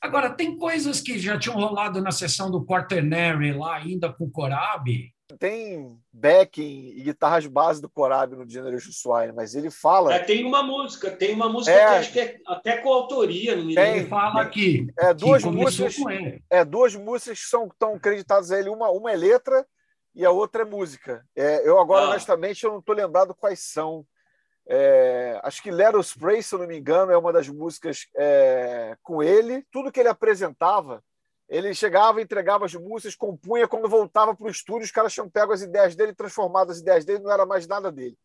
Agora, 0.00 0.30
tem 0.30 0.56
coisas 0.56 1.00
que 1.00 1.18
já 1.18 1.36
tinham 1.36 1.56
rolado 1.56 2.00
na 2.00 2.12
sessão 2.12 2.48
do 2.48 2.64
Quaternary 2.64 3.52
lá, 3.52 3.76
ainda 3.76 4.12
com 4.12 4.26
o 4.26 4.30
Corabi. 4.30 5.15
Tem 5.38 5.98
backing 6.12 6.92
e 6.94 7.02
guitarras 7.02 7.46
base 7.46 7.82
do 7.82 7.90
Corabi 7.90 8.36
no 8.36 8.48
Generation 8.48 8.92
Swine, 8.92 9.32
mas 9.32 9.54
ele 9.56 9.70
fala. 9.70 10.14
É, 10.14 10.20
tem 10.20 10.44
uma 10.44 10.62
música, 10.62 11.10
tem 11.10 11.34
uma 11.34 11.48
música 11.48 11.72
é, 11.72 11.84
que 11.84 11.94
acho 11.94 12.12
que 12.12 12.20
é 12.20 12.38
até 12.46 12.76
com 12.76 12.92
autoria, 12.92 13.56
não 13.56 13.64
me 13.64 13.74
lembro. 13.74 13.98
Ele 13.98 14.06
fala 14.06 14.40
aqui. 14.40 14.86
É 14.96 15.12
duas 15.12 15.42
músicas. 15.42 15.96
É 16.48 16.64
duas 16.64 16.94
músicas 16.94 17.40
que 17.40 17.46
são 17.46 17.68
tão 17.76 17.94
acreditadas 17.94 18.52
a 18.52 18.58
ele. 18.58 18.68
Uma, 18.68 18.88
uma 18.90 19.10
é 19.10 19.16
letra 19.16 19.66
e 20.14 20.24
a 20.24 20.30
outra 20.30 20.62
é 20.62 20.64
música. 20.64 21.26
É, 21.34 21.68
eu 21.68 21.78
agora, 21.78 22.06
ah. 22.06 22.10
honestamente, 22.10 22.64
eu 22.64 22.70
não 22.70 22.78
estou 22.78 22.94
lembrado 22.94 23.34
quais 23.34 23.60
são. 23.60 24.06
É, 24.68 25.40
acho 25.42 25.62
que 25.62 25.70
Let 25.70 25.94
Us 25.94 26.14
Pray, 26.14 26.42
se 26.42 26.54
eu 26.54 26.60
não 26.60 26.66
me 26.66 26.78
engano, 26.78 27.12
é 27.12 27.18
uma 27.18 27.32
das 27.32 27.48
músicas 27.48 28.06
é, 28.16 28.96
com 29.02 29.22
ele. 29.22 29.64
Tudo 29.72 29.90
que 29.90 29.98
ele 29.98 30.08
apresentava, 30.08 31.02
ele 31.48 31.74
chegava, 31.74 32.20
entregava 32.20 32.64
as 32.64 32.74
músicas, 32.74 33.14
compunha. 33.14 33.68
Quando 33.68 33.88
voltava 33.88 34.34
para 34.34 34.46
o 34.46 34.50
estúdio, 34.50 34.84
os 34.84 34.90
caras 34.90 35.12
tinham 35.12 35.28
pego 35.28 35.52
as 35.52 35.62
ideias 35.62 35.94
dele, 35.94 36.14
transformado 36.14 36.70
as 36.70 36.78
ideias 36.78 37.04
dele, 37.04 37.22
não 37.22 37.30
era 37.30 37.46
mais 37.46 37.66
nada 37.66 37.90
dele. 37.92 38.18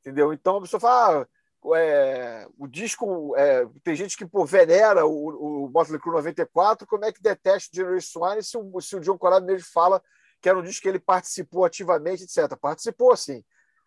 Entendeu? 0.00 0.32
Então 0.32 0.56
a 0.56 0.60
pessoa 0.60 0.80
fala. 0.80 1.22
Ah, 1.22 1.28
é, 1.76 2.46
o 2.58 2.66
disco. 2.66 3.34
É, 3.36 3.66
tem 3.82 3.94
gente 3.94 4.16
que 4.18 4.26
pô, 4.26 4.44
venera 4.44 5.06
o, 5.06 5.64
o 5.64 5.70
Motley 5.70 5.98
Crue 5.98 6.12
94, 6.12 6.86
como 6.86 7.06
é 7.06 7.12
que 7.12 7.22
detesta 7.22 7.70
o 7.72 7.76
Generation 7.76 8.20
Swine 8.20 8.42
se 8.42 8.58
o, 8.58 8.80
se 8.82 8.96
o 8.96 9.00
John 9.00 9.16
Corrado 9.16 9.46
mesmo 9.46 9.66
fala 9.72 10.02
que 10.42 10.48
era 10.48 10.58
um 10.58 10.62
disco 10.62 10.82
que 10.82 10.88
ele 10.90 10.98
participou 10.98 11.64
ativamente, 11.64 12.24
etc. 12.24 12.54
Participou, 12.60 13.16
sim 13.16 13.42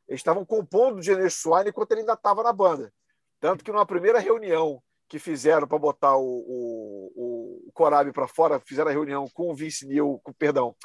eles 0.07 0.21
estavam 0.21 0.45
compondo 0.45 0.99
o 0.99 1.01
Genesis 1.01 1.41
Swine 1.41 1.69
enquanto 1.69 1.91
ele 1.91 2.01
ainda 2.01 2.13
estava 2.13 2.41
na 2.41 2.53
banda. 2.53 2.93
Tanto 3.39 3.63
que 3.63 3.71
numa 3.71 3.85
primeira 3.85 4.19
reunião 4.19 4.81
que 5.07 5.19
fizeram 5.19 5.67
para 5.67 5.77
botar 5.77 6.17
o, 6.17 6.23
o, 6.25 7.63
o 7.67 7.71
Corabi 7.73 8.11
para 8.11 8.27
fora, 8.27 8.59
fizeram 8.59 8.89
a 8.89 8.93
reunião 8.93 9.27
com 9.33 9.49
o 9.49 9.55
Vince 9.55 9.87
Neil, 9.87 10.19
com, 10.23 10.33
perdão, 10.33 10.75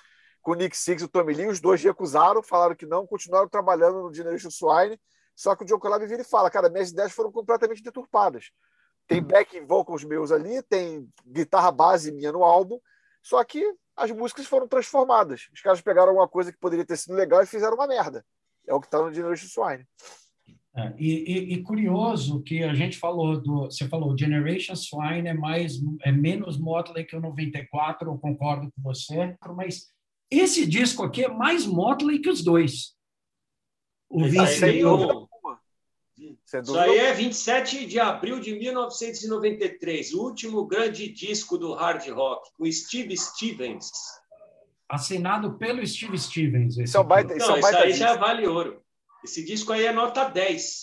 com 0.40 0.52
o 0.52 0.54
Nick 0.54 0.76
Six 0.76 1.02
e 1.02 1.04
o 1.04 1.08
Tommy 1.08 1.34
Lee, 1.34 1.46
os 1.46 1.60
dois 1.60 1.82
recusaram, 1.82 2.42
falaram 2.42 2.74
que 2.74 2.86
não, 2.86 3.06
continuaram 3.06 3.48
trabalhando 3.48 4.02
no 4.02 4.14
Generation 4.14 4.50
Swine, 4.50 5.00
só 5.34 5.56
que 5.56 5.64
o 5.64 5.66
John 5.66 5.78
Corabi 5.78 6.06
vira 6.06 6.22
e 6.22 6.24
fala, 6.24 6.50
cara, 6.50 6.68
minhas 6.68 6.90
ideias 6.90 7.12
foram 7.12 7.32
completamente 7.32 7.82
deturpadas. 7.82 8.50
Tem 9.08 9.22
back 9.22 9.58
vocals 9.60 10.04
meus 10.04 10.30
ali, 10.30 10.62
tem 10.62 11.08
guitarra 11.26 11.72
base 11.72 12.12
minha 12.12 12.30
no 12.30 12.44
álbum, 12.44 12.78
só 13.22 13.42
que 13.44 13.62
as 13.96 14.10
músicas 14.10 14.46
foram 14.46 14.68
transformadas. 14.68 15.48
Os 15.52 15.60
caras 15.60 15.80
pegaram 15.80 16.10
alguma 16.10 16.28
coisa 16.28 16.52
que 16.52 16.58
poderia 16.58 16.84
ter 16.84 16.96
sido 16.96 17.14
legal 17.14 17.42
e 17.42 17.46
fizeram 17.46 17.74
uma 17.74 17.86
merda. 17.86 18.24
É 18.66 18.74
o 18.74 18.80
que 18.80 18.86
está 18.86 18.98
no 18.98 19.12
Generation 19.12 19.48
Swine. 19.48 19.86
É, 20.74 20.94
e, 20.98 21.52
e, 21.52 21.62
curioso 21.62 22.42
que 22.42 22.62
a 22.62 22.72
gente 22.72 22.96
falou 22.96 23.38
do, 23.38 23.64
você 23.64 23.86
falou 23.86 24.16
Generation 24.16 24.74
Swine 24.74 25.28
é 25.28 25.34
mais 25.34 25.78
é 26.02 26.10
menos 26.10 26.58
Motley 26.58 27.04
que 27.04 27.14
o 27.14 27.20
94, 27.20 28.08
eu 28.08 28.16
concordo 28.16 28.72
com 28.72 28.82
você, 28.82 29.36
mas 29.54 29.92
esse 30.30 30.66
disco 30.66 31.02
aqui 31.02 31.24
é 31.24 31.28
mais 31.28 31.66
Motley 31.66 32.20
que 32.20 32.30
os 32.30 32.42
dois. 32.42 32.94
O 34.08 34.24
Vince 34.24 34.60
Neil. 34.62 35.28
Isso 36.16 36.78
aí 36.78 36.98
é 36.98 37.12
27 37.12 37.86
de 37.86 38.00
abril 38.00 38.40
de 38.40 38.54
1993, 38.58 40.14
o 40.14 40.22
último 40.22 40.66
grande 40.66 41.06
disco 41.12 41.58
do 41.58 41.74
hard 41.74 42.08
rock, 42.08 42.48
com 42.56 42.70
Steve 42.70 43.14
Stevens 43.16 43.90
assinado 44.92 45.54
pelo 45.54 45.84
Steve 45.86 46.18
Stevens. 46.18 46.76
Esse 46.76 46.98
é 46.98 47.02
baita, 47.02 47.34
Não, 47.34 47.56
isso, 47.56 47.76
aí 47.78 47.94
já 47.94 48.14
vale 48.14 48.46
ouro. 48.46 48.81
Esse 49.24 49.44
disco 49.44 49.72
aí 49.72 49.84
é 49.84 49.92
nota 49.92 50.24
10. 50.24 50.80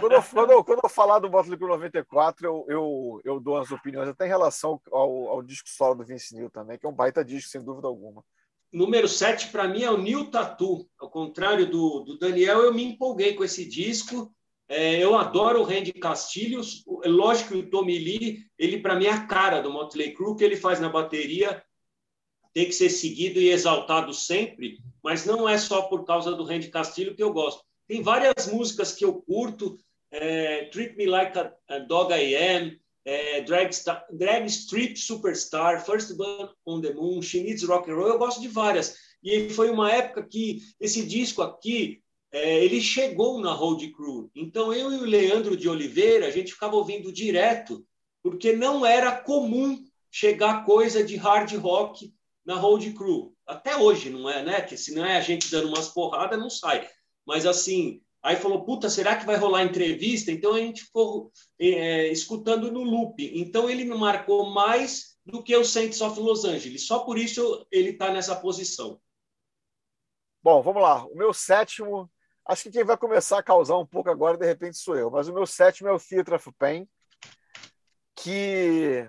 Quando 0.00 0.12
eu, 0.12 0.22
quando, 0.22 0.50
eu, 0.50 0.64
quando 0.64 0.80
eu 0.82 0.88
falar 0.88 1.18
do 1.18 1.30
Motley 1.30 1.56
Crue 1.56 1.68
94, 1.68 2.46
eu, 2.46 2.64
eu, 2.68 3.20
eu 3.24 3.40
dou 3.40 3.58
as 3.58 3.70
opiniões, 3.70 4.08
até 4.08 4.24
em 4.24 4.28
relação 4.28 4.80
ao, 4.90 5.28
ao 5.28 5.42
disco 5.42 5.68
solo 5.68 5.96
do 5.96 6.04
Vince 6.04 6.34
Neil 6.34 6.50
também, 6.50 6.78
que 6.78 6.86
é 6.86 6.88
um 6.88 6.94
baita 6.94 7.24
disco, 7.24 7.50
sem 7.50 7.62
dúvida 7.62 7.88
alguma. 7.88 8.24
Número 8.72 9.06
7, 9.06 9.48
para 9.48 9.68
mim, 9.68 9.82
é 9.82 9.90
o 9.90 9.98
Neil 9.98 10.30
Tatu. 10.30 10.88
Ao 10.98 11.10
contrário 11.10 11.70
do, 11.70 12.00
do 12.00 12.18
Daniel, 12.18 12.60
eu 12.60 12.72
me 12.72 12.84
empolguei 12.84 13.34
com 13.34 13.44
esse 13.44 13.68
disco. 13.68 14.32
É, 14.66 14.96
eu 14.96 15.14
adoro 15.14 15.60
o 15.60 15.64
Randy 15.64 15.92
Castilhos. 15.92 16.82
Lógico 17.04 17.50
que 17.50 17.58
o 17.58 17.70
Tommy 17.70 17.98
Lee, 17.98 18.46
ele 18.58 18.80
para 18.80 18.94
mim 18.94 19.04
é 19.04 19.10
a 19.10 19.26
cara 19.26 19.60
do 19.60 19.70
Motley 19.70 20.14
Crue, 20.14 20.36
que 20.36 20.44
ele 20.44 20.56
faz 20.56 20.80
na 20.80 20.88
bateria 20.88 21.62
tem 22.52 22.66
que 22.66 22.72
ser 22.72 22.90
seguido 22.90 23.40
e 23.40 23.48
exaltado 23.48 24.12
sempre, 24.12 24.78
mas 25.02 25.24
não 25.24 25.48
é 25.48 25.58
só 25.58 25.82
por 25.82 26.04
causa 26.04 26.32
do 26.32 26.44
Randy 26.44 26.68
Castilho 26.68 27.14
que 27.14 27.22
eu 27.22 27.32
gosto. 27.32 27.62
Tem 27.88 28.02
várias 28.02 28.46
músicas 28.46 28.92
que 28.92 29.04
eu 29.04 29.14
curto, 29.14 29.76
é, 30.10 30.66
Treat 30.66 30.96
Me 30.96 31.06
Like 31.06 31.38
a, 31.38 31.52
a 31.68 31.78
Dog 31.80 32.12
I 32.12 32.36
Am, 32.36 32.78
é, 33.04 33.40
Drag, 33.42 33.70
Drag 34.12 34.46
Strip 34.46 34.96
Superstar, 34.96 35.84
First 35.84 36.16
Band 36.16 36.50
on 36.64 36.80
the 36.80 36.92
Moon, 36.92 37.20
She 37.20 37.42
Needs 37.42 37.64
Rock 37.64 37.90
and 37.90 37.94
Roll, 37.94 38.08
eu 38.08 38.18
gosto 38.18 38.40
de 38.40 38.48
várias. 38.48 38.96
E 39.22 39.50
foi 39.50 39.70
uma 39.70 39.90
época 39.90 40.22
que 40.22 40.60
esse 40.80 41.04
disco 41.04 41.42
aqui, 41.42 42.00
é, 42.30 42.64
ele 42.64 42.80
chegou 42.80 43.40
na 43.40 43.52
Road 43.52 43.86
Crew. 43.92 44.30
Então 44.34 44.72
eu 44.72 44.92
e 44.92 44.96
o 44.96 45.04
Leandro 45.04 45.56
de 45.56 45.68
Oliveira, 45.68 46.26
a 46.26 46.30
gente 46.30 46.52
ficava 46.52 46.76
ouvindo 46.76 47.12
direto, 47.12 47.84
porque 48.22 48.52
não 48.52 48.86
era 48.86 49.12
comum 49.12 49.82
chegar 50.10 50.64
coisa 50.64 51.02
de 51.02 51.16
hard 51.16 51.52
rock 51.56 52.12
na 52.44 52.54
Road 52.56 52.92
Crew. 52.92 53.31
Até 53.46 53.76
hoje 53.76 54.10
não 54.10 54.28
é, 54.28 54.42
né? 54.42 54.60
Que 54.60 54.76
se 54.76 54.94
não 54.94 55.04
é 55.04 55.16
a 55.16 55.20
gente 55.20 55.50
dando 55.50 55.68
umas 55.68 55.88
porradas, 55.88 56.38
não 56.38 56.50
sai. 56.50 56.88
Mas 57.26 57.46
assim, 57.46 58.02
Aí 58.22 58.36
falou, 58.36 58.64
puta, 58.64 58.88
será 58.88 59.16
que 59.16 59.26
vai 59.26 59.36
rolar 59.36 59.64
entrevista? 59.64 60.30
Então 60.30 60.54
a 60.54 60.58
gente 60.58 60.84
ficou 60.84 61.32
é, 61.58 62.06
escutando 62.06 62.70
no 62.70 62.84
loop. 62.84 63.16
Então 63.34 63.68
ele 63.68 63.84
me 63.84 63.96
marcou 63.96 64.48
mais 64.48 65.18
do 65.26 65.42
que 65.42 65.56
o 65.56 65.64
Saints 65.64 66.00
of 66.00 66.20
Los 66.20 66.44
Angeles. 66.44 66.86
Só 66.86 67.00
por 67.00 67.18
isso 67.18 67.66
ele 67.70 67.90
está 67.90 68.12
nessa 68.12 68.36
posição. 68.36 69.00
Bom, 70.40 70.62
vamos 70.62 70.82
lá. 70.82 71.04
O 71.06 71.16
meu 71.16 71.32
sétimo, 71.32 72.08
acho 72.46 72.64
que 72.64 72.70
quem 72.70 72.84
vai 72.84 72.96
começar 72.96 73.38
a 73.38 73.42
causar 73.42 73.76
um 73.76 73.86
pouco 73.86 74.08
agora, 74.08 74.38
de 74.38 74.46
repente, 74.46 74.78
sou 74.78 74.96
eu. 74.96 75.10
Mas 75.10 75.26
o 75.26 75.34
meu 75.34 75.46
sétimo 75.46 75.88
é 75.88 75.92
o 75.92 75.98
Theatre 75.98 76.36
of 76.36 76.52
Pain, 76.56 76.88
que 78.14 79.08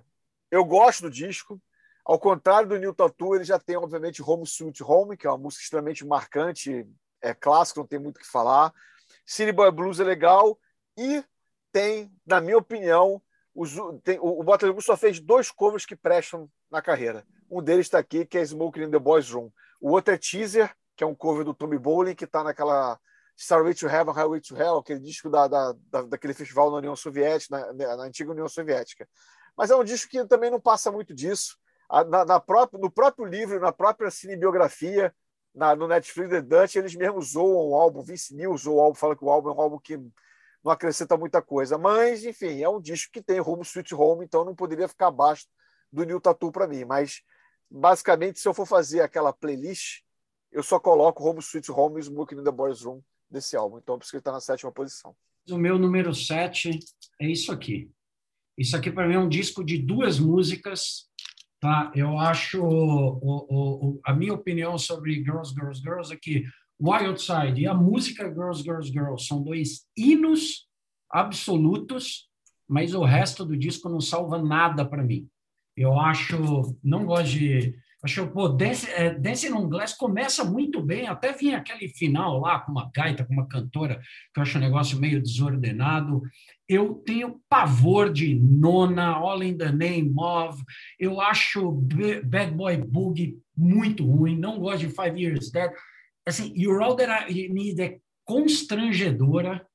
eu 0.50 0.66
gosto 0.66 1.04
do 1.04 1.12
disco. 1.12 1.62
Ao 2.06 2.20
contrário 2.20 2.68
do 2.68 2.78
New 2.78 2.94
Tattoo, 2.94 3.36
ele 3.36 3.44
já 3.44 3.58
tem, 3.58 3.78
obviamente, 3.78 4.22
Home 4.22 4.44
Sweet 4.44 4.84
Home, 4.84 5.16
que 5.16 5.26
é 5.26 5.30
uma 5.30 5.38
música 5.38 5.64
extremamente 5.64 6.06
marcante, 6.06 6.86
é 7.22 7.34
clássico, 7.34 7.80
não 7.80 7.88
tem 7.88 8.00
muito 8.00 8.18
o 8.18 8.20
que 8.20 8.30
falar. 8.30 8.74
City 9.26 9.52
Boy 9.52 9.72
Blues 9.72 10.00
é 10.00 10.04
legal 10.04 10.60
e 10.98 11.24
tem, 11.72 12.12
na 12.26 12.42
minha 12.42 12.58
opinião, 12.58 13.22
os, 13.56 13.76
tem, 14.04 14.20
o, 14.20 14.42
o 14.42 14.44
Motley 14.44 14.74
só 14.82 14.98
fez 14.98 15.20
dois 15.20 15.50
covers 15.50 15.86
que 15.86 15.96
prestam 15.96 16.50
na 16.70 16.82
carreira. 16.82 17.26
Um 17.50 17.62
deles 17.62 17.86
está 17.86 18.00
aqui, 18.00 18.26
que 18.26 18.38
é 18.38 18.42
Smoking 18.42 18.84
in 18.84 18.92
the 18.92 19.00
Boys 19.00 19.30
Room. 19.30 19.52
O 19.80 19.92
outro 19.92 20.14
é 20.14 20.18
Teaser, 20.18 20.76
que 20.96 21.04
é 21.04 21.08
um 21.08 21.16
cover 21.16 21.44
do 21.46 21.54
Tommy 21.54 21.78
Bowling, 21.78 22.16
que 22.16 22.26
está 22.26 22.44
naquela 22.44 23.00
Starway 23.36 23.74
to 23.74 23.88
Heaven, 23.88 24.14
Highway 24.14 24.42
to 24.42 24.56
Hell, 24.56 24.78
aquele 24.78 25.00
disco 25.00 25.30
da, 25.30 25.48
da, 25.48 25.74
da, 25.90 26.02
daquele 26.04 26.34
festival 26.34 26.72
na 26.72 26.78
União 26.78 26.96
Soviética, 26.96 27.74
na, 27.74 27.98
na, 27.98 28.04
antiga 28.04 28.32
União 28.32 28.48
Soviética. 28.48 29.08
Mas 29.56 29.72
é 29.72 29.76
um 29.76 29.84
disco 29.84 30.10
que 30.10 30.26
também 30.26 30.52
não 30.52 30.60
passa 30.60 30.92
muito 30.92 31.14
disso. 31.14 31.58
Na, 31.90 32.26
na 32.26 32.44
no 32.74 32.92
próprio 32.92 33.26
livro, 33.26 33.60
na 33.60 33.72
própria 33.72 34.10
cinebiografia, 34.10 35.14
na, 35.54 35.76
no 35.76 35.88
Netflix 35.88 36.30
The 36.30 36.42
Dutch, 36.42 36.76
eles 36.76 36.96
mesmos 36.96 37.32
zoam 37.32 37.70
o 37.70 37.76
álbum, 37.76 38.02
Vince 38.02 38.36
Neil 38.36 38.58
zoou 38.58 38.78
o 38.78 38.82
álbum, 38.82 38.96
fala 38.96 39.16
que 39.16 39.24
o 39.24 39.30
álbum 39.30 39.50
é 39.50 39.54
um 39.54 39.62
álbum 39.62 39.80
que 39.80 39.98
não 40.64 40.72
acrescenta 40.72 41.18
muita 41.18 41.42
coisa. 41.42 41.78
Mas, 41.78 42.24
enfim, 42.24 42.62
é 42.62 42.70
um 42.70 42.82
disco 42.82 43.12
que 43.12 43.22
tem 43.22 43.40
Home 43.40 43.62
Sweet 43.62 43.94
Home, 43.94 44.26
então 44.26 44.46
não 44.46 44.56
poderia 44.56 44.88
ficar 44.88 45.08
abaixo 45.08 45.46
do 45.92 46.04
New 46.04 46.20
Tattoo 46.20 46.52
para 46.52 46.68
mim. 46.68 46.86
Mas, 46.86 47.22
basicamente, 47.70 48.40
se 48.40 48.48
eu 48.48 48.54
for 48.54 48.66
fazer 48.66 49.02
aquela 49.02 49.32
playlist, 49.32 50.02
eu 50.52 50.64
só 50.64 50.80
coloco 50.80 51.24
Home 51.24 51.40
Sweet 51.40 51.72
Home 51.72 52.00
e 52.00 52.04
Smoking 52.04 52.38
in 52.38 52.44
the 52.44 52.52
Boys 52.52 52.82
Room 52.82 53.02
desse 53.30 53.56
álbum. 53.56 53.78
Então, 53.78 53.98
por 53.98 54.04
isso 54.04 54.12
que 54.12 54.18
ele 54.18 54.22
está 54.22 54.32
na 54.32 54.40
sétima 54.40 54.72
posição. 54.72 55.16
O 55.50 55.58
meu 55.58 55.78
número 55.78 56.14
sete 56.16 56.80
é 57.20 57.28
isso 57.28 57.52
aqui. 57.52 57.92
Isso 58.58 58.78
aqui, 58.78 58.92
para 58.92 59.08
mim, 59.08 59.16
é 59.16 59.20
um 59.20 59.28
disco 59.28 59.64
de 59.64 59.78
duas 59.78 60.20
músicas 60.20 61.10
Tá? 61.64 61.90
Eu 61.96 62.20
acho, 62.20 62.62
o, 62.62 63.20
o, 63.24 64.02
a 64.04 64.14
minha 64.14 64.34
opinião 64.34 64.78
sobre 64.78 65.24
Girls, 65.24 65.54
Girls, 65.54 65.82
Girls 65.82 66.14
é 66.14 66.18
que 66.18 66.44
Wild 66.78 67.22
Side 67.22 67.62
e 67.62 67.66
a 67.66 67.74
música 67.74 68.26
Girls, 68.26 68.62
Girls, 68.62 68.92
Girls 68.92 69.26
são 69.26 69.42
dois 69.42 69.86
hinos 69.96 70.68
absolutos, 71.10 72.28
mas 72.68 72.94
o 72.94 73.06
resto 73.06 73.46
do 73.46 73.56
disco 73.56 73.88
não 73.88 74.02
salva 74.02 74.44
nada 74.44 74.84
para 74.84 75.02
mim. 75.02 75.26
Eu 75.74 75.98
acho, 75.98 76.76
não 76.84 77.06
gosto 77.06 77.30
de 77.30 77.74
Acho 78.04 78.28
que, 78.28 78.34
pô, 78.34 78.50
Dance, 78.50 78.90
é, 78.92 79.14
Dance 79.14 79.48
Glass 79.50 79.94
começa 79.94 80.44
muito 80.44 80.82
bem, 80.82 81.08
até 81.08 81.32
vinha 81.32 81.58
aquele 81.58 81.88
final 81.88 82.38
lá 82.42 82.60
com 82.60 82.74
uma 82.74 82.92
gaita, 82.94 83.24
com 83.24 83.32
uma 83.32 83.48
cantora, 83.48 84.02
que 84.34 84.40
eu 84.40 84.44
acho 84.44 84.58
um 84.58 84.62
negócio 84.62 85.00
meio 85.00 85.22
desordenado. 85.22 86.22
Eu 86.68 86.96
tenho 86.96 87.40
pavor 87.48 88.12
de 88.12 88.36
Nona, 88.36 89.08
All 89.08 89.42
in 89.42 89.58
the 89.58 89.72
Name 89.72 90.14
of. 90.18 90.62
Eu 91.00 91.22
acho 91.22 91.72
Bad 92.26 92.52
Boy 92.52 92.76
Boogie 92.76 93.38
muito 93.56 94.06
ruim, 94.06 94.38
não 94.38 94.60
gosto 94.60 94.80
de 94.80 94.90
Five 94.90 95.22
Years 95.22 95.50
Dead. 95.50 95.72
Assim, 96.26 96.52
You're 96.58 96.84
All 96.84 96.98
That 96.98 97.32
I 97.32 97.48
Need 97.48 97.82
é 97.82 98.00
constrangedora 98.26 99.66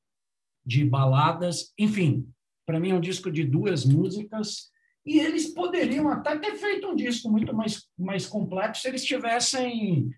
de 0.67 0.85
baladas. 0.85 1.73
Enfim, 1.79 2.29
para 2.67 2.79
mim 2.79 2.91
é 2.91 2.95
um 2.95 3.01
disco 3.01 3.31
de 3.31 3.43
duas 3.43 3.87
músicas 3.87 4.71
e 5.09 5.21
eles 5.21 5.55
poderiam 5.55 6.07
até 6.11 6.39
ter 6.39 6.55
feito 6.57 6.87
um 6.87 6.95
disco 6.95 7.31
muito 7.31 7.55
mais, 7.55 7.89
mais 7.99 8.27
complexo 8.27 8.83
se 8.83 8.89
eles 8.89 9.03
tivessem 9.03 10.11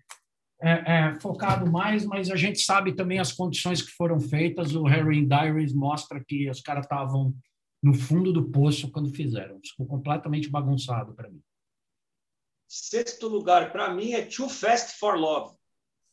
é, 0.61 0.69
é, 0.69 1.19
focado 1.21 1.71
mais, 1.71 2.05
mas 2.05 2.29
a 2.29 2.35
gente 2.35 2.59
sabe 2.59 2.93
também 2.93 3.17
as 3.17 3.31
condições 3.31 3.81
que 3.81 3.91
foram 3.91 4.19
feitas. 4.19 4.75
O 4.75 4.83
Harry 4.83 5.25
Diaries 5.25 5.73
mostra 5.73 6.21
que 6.21 6.49
os 6.49 6.59
caras 6.59 6.83
estavam 6.83 7.33
no 7.81 7.93
fundo 7.93 8.33
do 8.33 8.51
poço 8.51 8.91
quando 8.91 9.15
fizeram. 9.15 9.61
Ficou 9.63 9.87
completamente 9.87 10.49
bagunçado 10.49 11.13
para 11.13 11.29
mim. 11.29 11.41
Sexto 12.67 13.29
lugar, 13.29 13.71
para 13.71 13.93
mim, 13.93 14.11
é 14.11 14.25
Too 14.25 14.49
Fast 14.49 14.99
for 14.99 15.17
Love. 15.17 15.55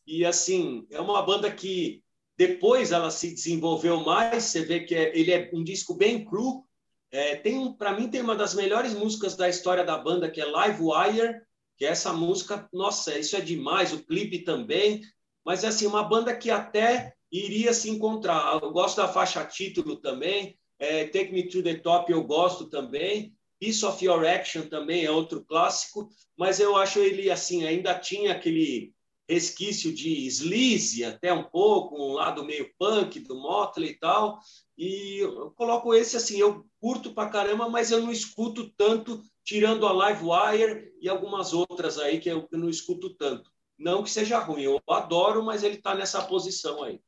E, 0.07 0.25
assim, 0.25 0.87
é 0.89 1.01
uma 1.01 1.21
banda 1.21 1.51
que 1.51 2.01
depois 2.37 2.93
ela 2.93 3.11
se 3.11 3.29
desenvolveu 3.33 4.05
mais. 4.05 4.45
Você 4.45 4.63
vê 4.63 4.79
que 4.79 4.95
é, 4.95 5.17
ele 5.17 5.31
é 5.31 5.49
um 5.53 5.63
disco 5.63 5.93
bem 5.93 6.23
cru, 6.23 6.65
é, 7.11 7.35
tem 7.35 7.73
para 7.73 7.93
mim 7.93 8.09
tem 8.09 8.21
uma 8.21 8.35
das 8.35 8.53
melhores 8.53 8.93
músicas 8.93 9.35
da 9.35 9.49
história 9.49 9.83
da 9.83 9.97
banda 9.97 10.29
que 10.29 10.41
é 10.41 10.45
Live 10.45 10.81
Wire, 10.81 11.41
que 11.77 11.85
é 11.85 11.89
essa 11.89 12.13
música, 12.13 12.67
nossa, 12.73 13.17
isso 13.17 13.35
é 13.35 13.41
demais, 13.41 13.93
o 13.93 14.03
clipe 14.05 14.39
também, 14.39 15.01
mas 15.45 15.63
é 15.63 15.67
assim 15.67 15.87
uma 15.87 16.03
banda 16.03 16.35
que 16.35 16.51
até 16.51 17.13
iria 17.31 17.73
se 17.73 17.89
encontrar. 17.89 18.59
Eu 18.61 18.71
gosto 18.71 18.97
da 18.97 19.07
faixa 19.07 19.43
título 19.45 19.95
também, 19.95 20.57
é, 20.77 21.05
Take 21.05 21.31
Me 21.31 21.47
to 21.47 21.63
the 21.63 21.75
Top 21.75 22.11
eu 22.11 22.23
gosto 22.23 22.69
também, 22.69 23.33
Piece 23.59 23.85
of 23.85 24.03
Your 24.03 24.25
Action 24.25 24.67
também 24.67 25.05
é 25.05 25.11
outro 25.11 25.43
clássico, 25.43 26.09
mas 26.37 26.59
eu 26.59 26.75
acho 26.75 26.99
ele 26.99 27.29
assim 27.29 27.65
ainda 27.65 27.97
tinha 27.97 28.31
aquele 28.31 28.93
resquício 29.29 29.93
de 29.93 30.25
sleaze 30.25 31.05
até 31.05 31.31
um 31.31 31.43
pouco, 31.43 31.95
um 31.95 32.13
lado 32.13 32.43
meio 32.43 32.73
punk 32.79 33.19
do 33.19 33.35
Motley 33.35 33.91
e 33.91 33.99
tal. 33.99 34.39
E 34.75 35.19
eu 35.19 35.51
coloco 35.51 35.93
esse 35.93 36.17
assim, 36.17 36.37
eu 36.39 36.65
curto 36.81 37.13
pra 37.13 37.29
caramba, 37.29 37.69
mas 37.69 37.91
eu 37.91 38.01
não 38.01 38.11
escuto 38.11 38.71
tanto, 38.71 39.21
tirando 39.43 39.85
a 39.85 40.09
Livewire 40.09 40.91
e 40.99 41.07
algumas 41.07 41.53
outras 41.53 41.99
aí 41.99 42.19
que 42.19 42.29
eu 42.29 42.47
não 42.51 42.69
escuto 42.69 43.13
tanto. 43.15 43.51
Não 43.77 44.03
que 44.03 44.09
seja 44.09 44.39
ruim, 44.39 44.63
eu 44.63 44.81
adoro, 44.89 45.43
mas 45.43 45.63
ele 45.63 45.75
está 45.75 45.93
nessa 45.93 46.23
posição 46.23 46.83
aí. 46.83 46.99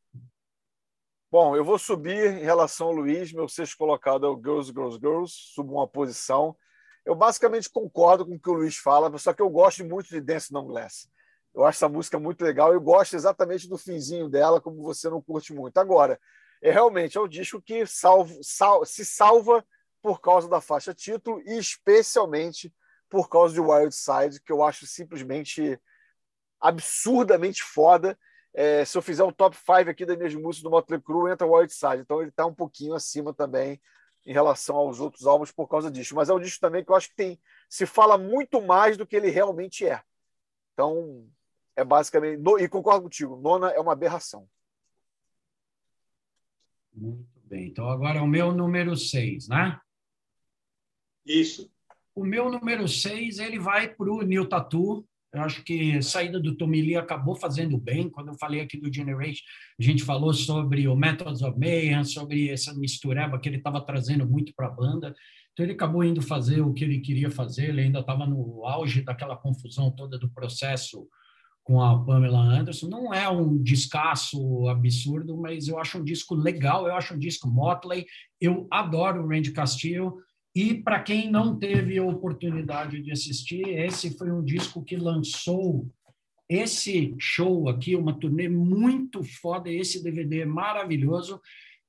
Bom, 1.31 1.55
eu 1.55 1.63
vou 1.63 1.79
subir 1.79 2.39
em 2.39 2.43
relação 2.43 2.87
ao 2.87 2.93
Luiz, 2.93 3.31
meu 3.33 3.47
sexto 3.47 3.77
colocado 3.77 4.25
é 4.25 4.29
o 4.29 4.37
Girls, 4.37 4.71
Girls, 4.71 4.99
Girls, 4.99 5.33
subo 5.53 5.73
uma 5.73 5.87
posição. 5.87 6.55
Eu 7.05 7.15
basicamente 7.15 7.69
concordo 7.69 8.25
com 8.25 8.35
o 8.35 8.39
que 8.39 8.49
o 8.49 8.53
Luiz 8.53 8.75
fala, 8.75 9.17
só 9.17 9.33
que 9.33 9.41
eu 9.41 9.49
gosto 9.49 9.83
muito 9.83 10.09
de 10.09 10.21
Dance 10.21 10.53
Non 10.53 10.67
Glass. 10.67 11.09
Eu 11.53 11.65
acho 11.65 11.77
essa 11.77 11.89
música 11.89 12.19
muito 12.19 12.43
legal. 12.43 12.73
Eu 12.73 12.81
gosto 12.81 13.15
exatamente 13.15 13.67
do 13.67 13.77
finzinho 13.77 14.29
dela, 14.29 14.61
como 14.61 14.81
você 14.81 15.09
não 15.09 15.21
curte 15.21 15.53
muito. 15.53 15.77
Agora, 15.77 16.19
é 16.61 16.71
realmente 16.71 17.17
é 17.17 17.21
um 17.21 17.27
disco 17.27 17.61
que 17.61 17.85
salvo, 17.85 18.39
sal, 18.43 18.85
se 18.85 19.03
salva 19.03 19.65
por 20.01 20.21
causa 20.21 20.47
da 20.47 20.61
faixa 20.61 20.93
título 20.93 21.41
e 21.45 21.57
especialmente 21.57 22.73
por 23.09 23.27
causa 23.29 23.53
de 23.53 23.59
Wild 23.59 23.93
Side, 23.93 24.41
que 24.41 24.51
eu 24.51 24.63
acho 24.63 24.87
simplesmente 24.87 25.79
absurdamente 26.59 27.61
foda. 27.61 28.17
É, 28.53 28.85
se 28.85 28.97
eu 28.97 29.01
fizer 29.01 29.23
um 29.23 29.31
top 29.31 29.55
5 29.57 29.89
aqui 29.89 30.05
das 30.05 30.17
minhas 30.17 30.35
músicas 30.35 30.63
do 30.63 30.69
Motley 30.69 31.01
Crue, 31.01 31.31
entra 31.31 31.47
Wild 31.47 31.73
Side. 31.73 31.99
Então 31.99 32.21
ele 32.21 32.29
está 32.29 32.45
um 32.45 32.53
pouquinho 32.53 32.93
acima 32.93 33.33
também 33.33 33.81
em 34.25 34.31
relação 34.33 34.75
aos 34.75 34.99
outros 34.99 35.25
álbuns 35.25 35.51
por 35.51 35.67
causa 35.67 35.89
disso. 35.89 36.15
Mas 36.15 36.29
é 36.29 36.33
um 36.33 36.39
disco 36.39 36.61
também 36.61 36.83
que 36.83 36.91
eu 36.91 36.95
acho 36.95 37.09
que 37.09 37.15
tem 37.15 37.39
se 37.69 37.85
fala 37.85 38.17
muito 38.17 38.61
mais 38.61 38.97
do 38.97 39.05
que 39.05 39.15
ele 39.15 39.29
realmente 39.29 39.85
é. 39.85 40.01
Então, 40.73 41.27
é 41.81 41.85
basicamente. 41.85 42.41
E 42.59 42.67
concordo 42.69 43.03
contigo, 43.03 43.35
nona 43.35 43.69
é 43.71 43.79
uma 43.79 43.93
aberração. 43.93 44.47
Muito 46.93 47.25
bem. 47.45 47.67
Então, 47.67 47.89
agora 47.89 48.19
é 48.19 48.21
o 48.21 48.27
meu 48.27 48.51
número 48.51 48.95
6, 48.95 49.47
né? 49.47 49.79
Isso. 51.25 51.71
O 52.13 52.25
meu 52.25 52.51
número 52.51 52.87
6, 52.87 53.39
ele 53.39 53.59
vai 53.59 53.87
para 53.87 54.11
o 54.11 54.21
New 54.21 54.47
Tattoo. 54.47 55.07
Eu 55.33 55.41
acho 55.43 55.63
que 55.63 55.95
a 55.95 56.01
saída 56.01 56.39
do 56.39 56.57
Tommy 56.57 56.81
Lee 56.81 56.97
acabou 56.97 57.35
fazendo 57.35 57.77
bem. 57.77 58.09
Quando 58.09 58.29
eu 58.29 58.37
falei 58.37 58.59
aqui 58.59 58.77
do 58.77 58.93
Generation, 58.93 59.43
a 59.79 59.83
gente 59.83 60.03
falou 60.03 60.33
sobre 60.33 60.89
o 60.89 60.95
Methods 60.95 61.41
of 61.41 61.57
Mayhem, 61.57 62.03
sobre 62.03 62.49
essa 62.49 62.73
mistureba 62.73 63.39
que 63.39 63.47
ele 63.47 63.57
estava 63.57 63.79
trazendo 63.79 64.27
muito 64.27 64.53
para 64.53 64.67
a 64.67 64.71
banda. 64.71 65.15
Então, 65.53 65.65
ele 65.65 65.73
acabou 65.73 66.03
indo 66.03 66.21
fazer 66.21 66.59
o 66.59 66.73
que 66.73 66.83
ele 66.83 66.99
queria 66.99 67.31
fazer. 67.31 67.69
Ele 67.69 67.81
ainda 67.81 68.01
estava 68.01 68.25
no 68.25 68.65
auge 68.65 69.01
daquela 69.01 69.37
confusão 69.37 69.89
toda 69.89 70.19
do 70.19 70.29
processo 70.29 71.07
com 71.63 71.81
a 71.81 72.03
Pamela 72.03 72.39
Anderson. 72.39 72.87
Não 72.87 73.13
é 73.13 73.29
um 73.29 73.57
descasso 73.57 74.67
absurdo, 74.67 75.37
mas 75.37 75.67
eu 75.67 75.77
acho 75.79 75.99
um 75.99 76.03
disco 76.03 76.35
legal, 76.35 76.87
eu 76.87 76.95
acho 76.95 77.13
um 77.13 77.19
disco 77.19 77.47
Motley. 77.47 78.05
Eu 78.39 78.67
adoro 78.71 79.23
o 79.23 79.27
Randy 79.27 79.51
Castillo 79.51 80.17
E 80.55 80.73
para 80.73 80.99
quem 81.01 81.31
não 81.31 81.57
teve 81.57 81.97
a 81.97 82.03
oportunidade 82.03 83.01
de 83.01 83.11
assistir, 83.11 83.67
esse 83.67 84.17
foi 84.17 84.31
um 84.31 84.43
disco 84.43 84.83
que 84.83 84.97
lançou 84.97 85.87
esse 86.49 87.15
show 87.17 87.69
aqui, 87.69 87.95
uma 87.95 88.19
turnê 88.19 88.49
muito 88.49 89.23
foda, 89.23 89.69
esse 89.69 90.03
DVD 90.03 90.41
é 90.41 90.45
maravilhoso. 90.45 91.39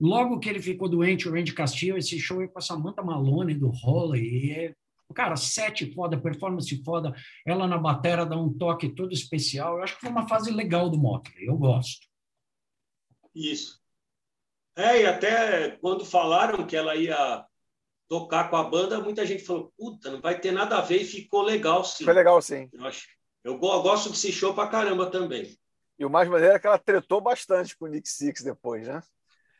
Logo 0.01 0.39
que 0.39 0.49
ele 0.49 0.63
ficou 0.63 0.89
doente, 0.89 1.29
o 1.29 1.33
Randy 1.33 1.53
Castillo, 1.53 1.99
esse 1.99 2.17
show 2.21 2.41
é 2.41 2.47
com 2.47 2.59
a 2.59 2.63
Samantha 2.63 3.03
Malone 3.03 3.55
do 3.55 3.69
Holly, 3.69 4.21
e 4.21 4.51
é, 4.53 4.75
cara, 5.15 5.37
sete 5.37 5.93
foda, 5.93 6.21
performance 6.21 6.83
foda, 6.83 7.15
ela 7.47 7.67
na 7.67 7.79
batera 7.79 8.25
dá 8.25 8.37
um 8.37 8.53
toque 8.53 8.89
todo 8.89 9.13
especial. 9.13 9.77
Eu 9.77 9.83
acho 9.83 9.95
que 9.95 10.01
foi 10.01 10.11
uma 10.11 10.29
fase 10.29 10.51
legal 10.51 10.89
do 10.89 10.99
Motley, 10.99 11.47
eu 11.47 11.57
gosto. 11.57 12.07
Isso. 13.35 13.81
É, 14.77 15.03
e 15.03 15.07
até 15.07 15.71
quando 15.79 16.05
falaram 16.05 16.67
que 16.67 16.77
ela 16.77 16.97
ia 16.97 17.45
tocar 18.09 18.51
com 18.51 18.57
a 18.57 18.65
banda, 18.65 19.01
muita 19.01 19.25
gente 19.25 19.45
falou, 19.45 19.73
puta, 19.77 20.11
não 20.11 20.21
vai 20.21 20.39
ter 20.39 20.53
nada 20.53 20.79
a 20.79 20.81
ver, 20.81 21.03
e 21.03 21.05
ficou 21.05 21.43
legal 21.43 21.85
sim. 21.85 22.05
Foi 22.05 22.15
legal 22.15 22.41
sim. 22.41 22.69
Eu 22.73 22.87
acho, 22.87 23.07
eu 23.45 23.59
gosto 23.59 24.11
desse 24.11 24.33
show 24.33 24.55
pra 24.55 24.69
caramba 24.69 25.11
também. 25.11 25.57
E 25.99 26.05
o 26.05 26.11
mais 26.11 26.29
maneiro 26.29 26.55
é 26.55 26.59
que 26.59 26.67
ela 26.67 26.79
tretou 26.79 27.21
bastante 27.21 27.77
com 27.77 27.85
o 27.85 27.89
Nick 27.89 28.09
Six 28.09 28.43
depois, 28.43 28.87
né? 28.87 29.01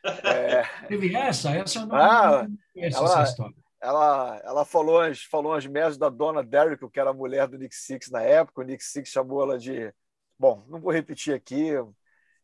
É... 0.25 0.63
Teve 0.87 1.15
essa? 1.15 1.51
Essa 1.51 1.79
eu 1.79 1.85
não, 1.85 1.95
ah, 1.95 2.45
não 2.45 2.83
ela, 2.83 3.05
essa 3.05 3.23
história. 3.23 3.55
Ela, 3.83 4.41
ela 4.45 4.65
falou 4.65 5.01
as, 5.01 5.23
falou 5.23 5.53
as 5.53 5.65
merdas 5.67 5.97
da 5.97 6.07
dona 6.07 6.41
Derrick, 6.41 6.89
que 6.89 6.99
era 6.99 7.09
a 7.09 7.13
mulher 7.13 7.49
do 7.49 7.57
Nick 7.57 7.75
Six 7.75 8.09
na 8.09 8.21
época. 8.21 8.61
O 8.61 8.63
Nick 8.63 8.81
Six 8.81 9.09
chamou 9.09 9.43
ela 9.43 9.59
de. 9.59 9.93
Bom, 10.39 10.63
não 10.69 10.79
vou 10.79 10.91
repetir 10.91 11.33
aqui. 11.33 11.75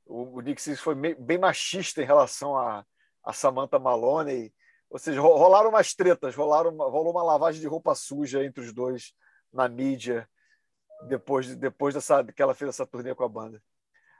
O, 0.05 0.37
o 0.37 0.41
Nick 0.41 0.61
Six 0.61 0.81
foi 0.81 0.95
bem 0.95 1.37
machista 1.37 2.01
em 2.01 2.05
relação 2.05 2.57
a, 2.57 2.85
a 3.23 3.31
Samantha 3.31 3.79
Maloney. 3.79 4.53
Ou 4.89 4.99
seja, 4.99 5.21
rolaram 5.21 5.69
umas 5.69 5.93
tretas, 5.93 6.35
rolaram, 6.35 6.75
rolou 6.75 7.11
uma 7.11 7.23
lavagem 7.23 7.61
de 7.61 7.67
roupa 7.67 7.95
suja 7.95 8.43
entre 8.43 8.61
os 8.63 8.73
dois 8.73 9.13
na 9.53 9.69
mídia 9.69 10.27
depois, 11.07 11.55
depois 11.55 11.93
dessa, 11.93 12.23
que 12.23 12.41
ela 12.41 12.53
fez 12.53 12.69
essa 12.69 12.85
turnê 12.85 13.15
com 13.15 13.23
a 13.23 13.29
banda. 13.29 13.61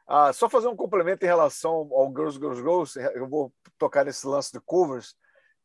Ah, 0.08 0.32
só 0.32 0.50
fazer 0.50 0.68
um 0.68 0.76
complemento 0.76 1.26
em 1.26 1.28
relação 1.28 1.90
ao 1.92 2.08
Girls, 2.10 2.40
Girls, 2.40 2.62
Girls, 2.62 3.00
eu 3.14 3.28
vou 3.28 3.54
tocar 3.78 4.06
nesse 4.06 4.26
lance 4.26 4.52
de 4.52 4.60
covers. 4.62 5.16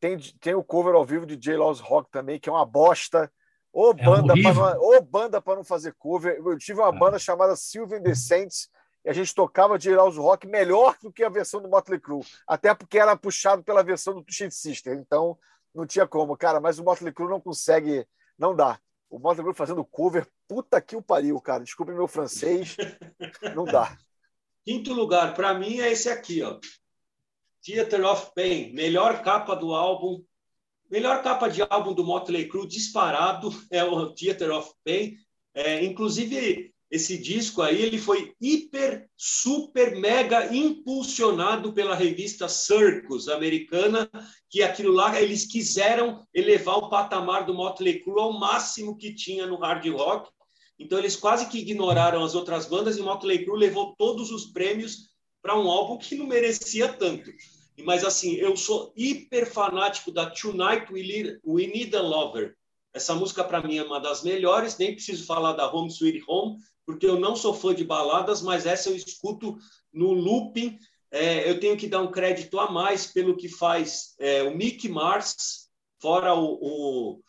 Tem, 0.05 0.19
tem 0.39 0.53
o 0.53 0.63
cover 0.63 0.93
ao 0.93 1.03
vivo 1.03 1.25
de 1.25 1.35
J. 1.35 1.57
Laws 1.57 1.79
Rock 1.79 2.11
também, 2.11 2.39
que 2.39 2.47
é 2.47 2.51
uma 2.51 2.63
bosta. 2.63 3.31
Ô 3.73 3.89
é 3.89 3.93
banda 3.95 4.35
para 4.39 5.01
banda 5.01 5.41
para 5.41 5.55
não 5.55 5.63
fazer 5.63 5.95
cover. 5.97 6.39
Eu 6.45 6.55
tive 6.59 6.79
uma 6.79 6.95
é. 6.95 6.99
banda 6.99 7.17
chamada 7.17 7.55
Sylvan 7.55 8.13
Saints 8.13 8.69
e 9.03 9.09
a 9.09 9.13
gente 9.13 9.33
tocava 9.33 9.79
J. 9.79 9.95
Laws 9.95 10.15
Rock 10.17 10.45
melhor 10.45 10.95
do 11.01 11.11
que 11.11 11.23
a 11.23 11.29
versão 11.29 11.59
do 11.59 11.67
Motley 11.67 11.99
Crue, 11.99 12.23
até 12.47 12.71
porque 12.75 12.99
era 12.99 13.17
puxado 13.17 13.63
pela 13.63 13.81
versão 13.81 14.13
do 14.13 14.21
Twisted 14.21 14.51
Sister. 14.51 14.93
Então 14.95 15.39
não 15.73 15.87
tinha 15.87 16.05
como, 16.05 16.37
cara. 16.37 16.59
Mas 16.59 16.77
o 16.77 16.83
Motley 16.83 17.11
Crue 17.11 17.27
não 17.27 17.41
consegue, 17.41 18.05
não 18.37 18.55
dá. 18.55 18.79
O 19.09 19.17
Motley 19.17 19.43
Crue 19.43 19.55
fazendo 19.55 19.83
cover, 19.83 20.27
puta 20.47 20.79
que 20.79 20.95
o 20.95 21.01
pariu, 21.01 21.41
cara. 21.41 21.63
Desculpe 21.63 21.93
meu 21.93 22.07
francês, 22.07 22.77
não 23.55 23.65
dá. 23.65 23.97
Quinto 24.63 24.93
lugar, 24.93 25.33
para 25.33 25.55
mim, 25.55 25.79
é 25.79 25.91
esse 25.91 26.09
aqui, 26.09 26.43
ó. 26.43 26.59
Theater 27.65 28.05
of 28.05 28.31
Pain, 28.35 28.73
melhor 28.73 29.23
capa 29.23 29.55
do 29.55 29.73
álbum. 29.73 30.23
Melhor 30.89 31.23
capa 31.23 31.47
de 31.47 31.63
álbum 31.63 31.95
do 31.95 32.03
Motley 32.03 32.47
Crue 32.47 32.67
disparado 32.67 33.49
é 33.71 33.83
o 33.83 34.13
Theater 34.13 34.51
of 34.51 34.71
Pain. 34.83 35.17
É, 35.51 35.83
inclusive, 35.83 36.71
esse 36.91 37.17
disco 37.17 37.63
aí 37.63 37.81
ele 37.81 37.97
foi 37.97 38.35
hiper, 38.39 39.09
super, 39.17 39.95
mega 39.95 40.55
impulsionado 40.55 41.73
pela 41.73 41.95
revista 41.95 42.47
Circus 42.47 43.27
americana, 43.27 44.07
que 44.47 44.61
aquilo 44.61 44.93
lá 44.93 45.19
eles 45.19 45.45
quiseram 45.47 46.23
elevar 46.35 46.77
o 46.77 46.89
patamar 46.89 47.47
do 47.47 47.53
Motley 47.55 48.03
Crue 48.03 48.21
ao 48.21 48.33
máximo 48.33 48.95
que 48.95 49.15
tinha 49.15 49.47
no 49.47 49.57
hard 49.57 49.87
rock. 49.87 50.29
Então 50.77 50.99
eles 50.99 51.15
quase 51.15 51.47
que 51.47 51.57
ignoraram 51.57 52.23
as 52.23 52.35
outras 52.35 52.67
bandas 52.67 52.95
e 52.95 53.01
Motley 53.01 53.43
Crue 53.43 53.57
levou 53.57 53.95
todos 53.97 54.29
os 54.29 54.45
prêmios 54.45 55.15
para 55.41 55.57
um 55.57 55.69
álbum 55.69 55.97
que 55.97 56.15
não 56.15 56.27
merecia 56.27 56.91
tanto. 56.91 57.31
Mas 57.83 58.03
assim, 58.03 58.35
eu 58.35 58.55
sou 58.55 58.93
hiper 58.95 59.51
fanático 59.51 60.11
da 60.11 60.29
Tonight 60.29 60.91
We 60.91 61.67
Need 61.67 61.95
a 61.95 62.01
Lover. 62.01 62.55
Essa 62.93 63.13
música 63.13 63.43
para 63.43 63.61
mim 63.61 63.77
é 63.77 63.83
uma 63.83 63.99
das 63.99 64.23
melhores, 64.23 64.77
nem 64.77 64.93
preciso 64.93 65.25
falar 65.25 65.53
da 65.53 65.71
Home 65.71 65.89
Sweet 65.89 66.23
Home, 66.27 66.57
porque 66.85 67.05
eu 67.05 67.19
não 67.19 67.35
sou 67.35 67.53
fã 67.53 67.75
de 67.75 67.83
baladas, 67.83 68.41
mas 68.41 68.65
essa 68.65 68.89
eu 68.89 68.95
escuto 68.95 69.57
no 69.91 70.13
looping. 70.13 70.77
É, 71.11 71.49
eu 71.49 71.59
tenho 71.59 71.75
que 71.75 71.87
dar 71.87 72.01
um 72.01 72.11
crédito 72.11 72.59
a 72.59 72.71
mais 72.71 73.07
pelo 73.07 73.35
que 73.35 73.49
faz 73.49 74.15
é, 74.19 74.43
o 74.43 74.55
Mick 74.55 74.87
Mars, 74.87 75.69
fora 75.99 76.33
o, 76.33 76.57
o 76.61 77.19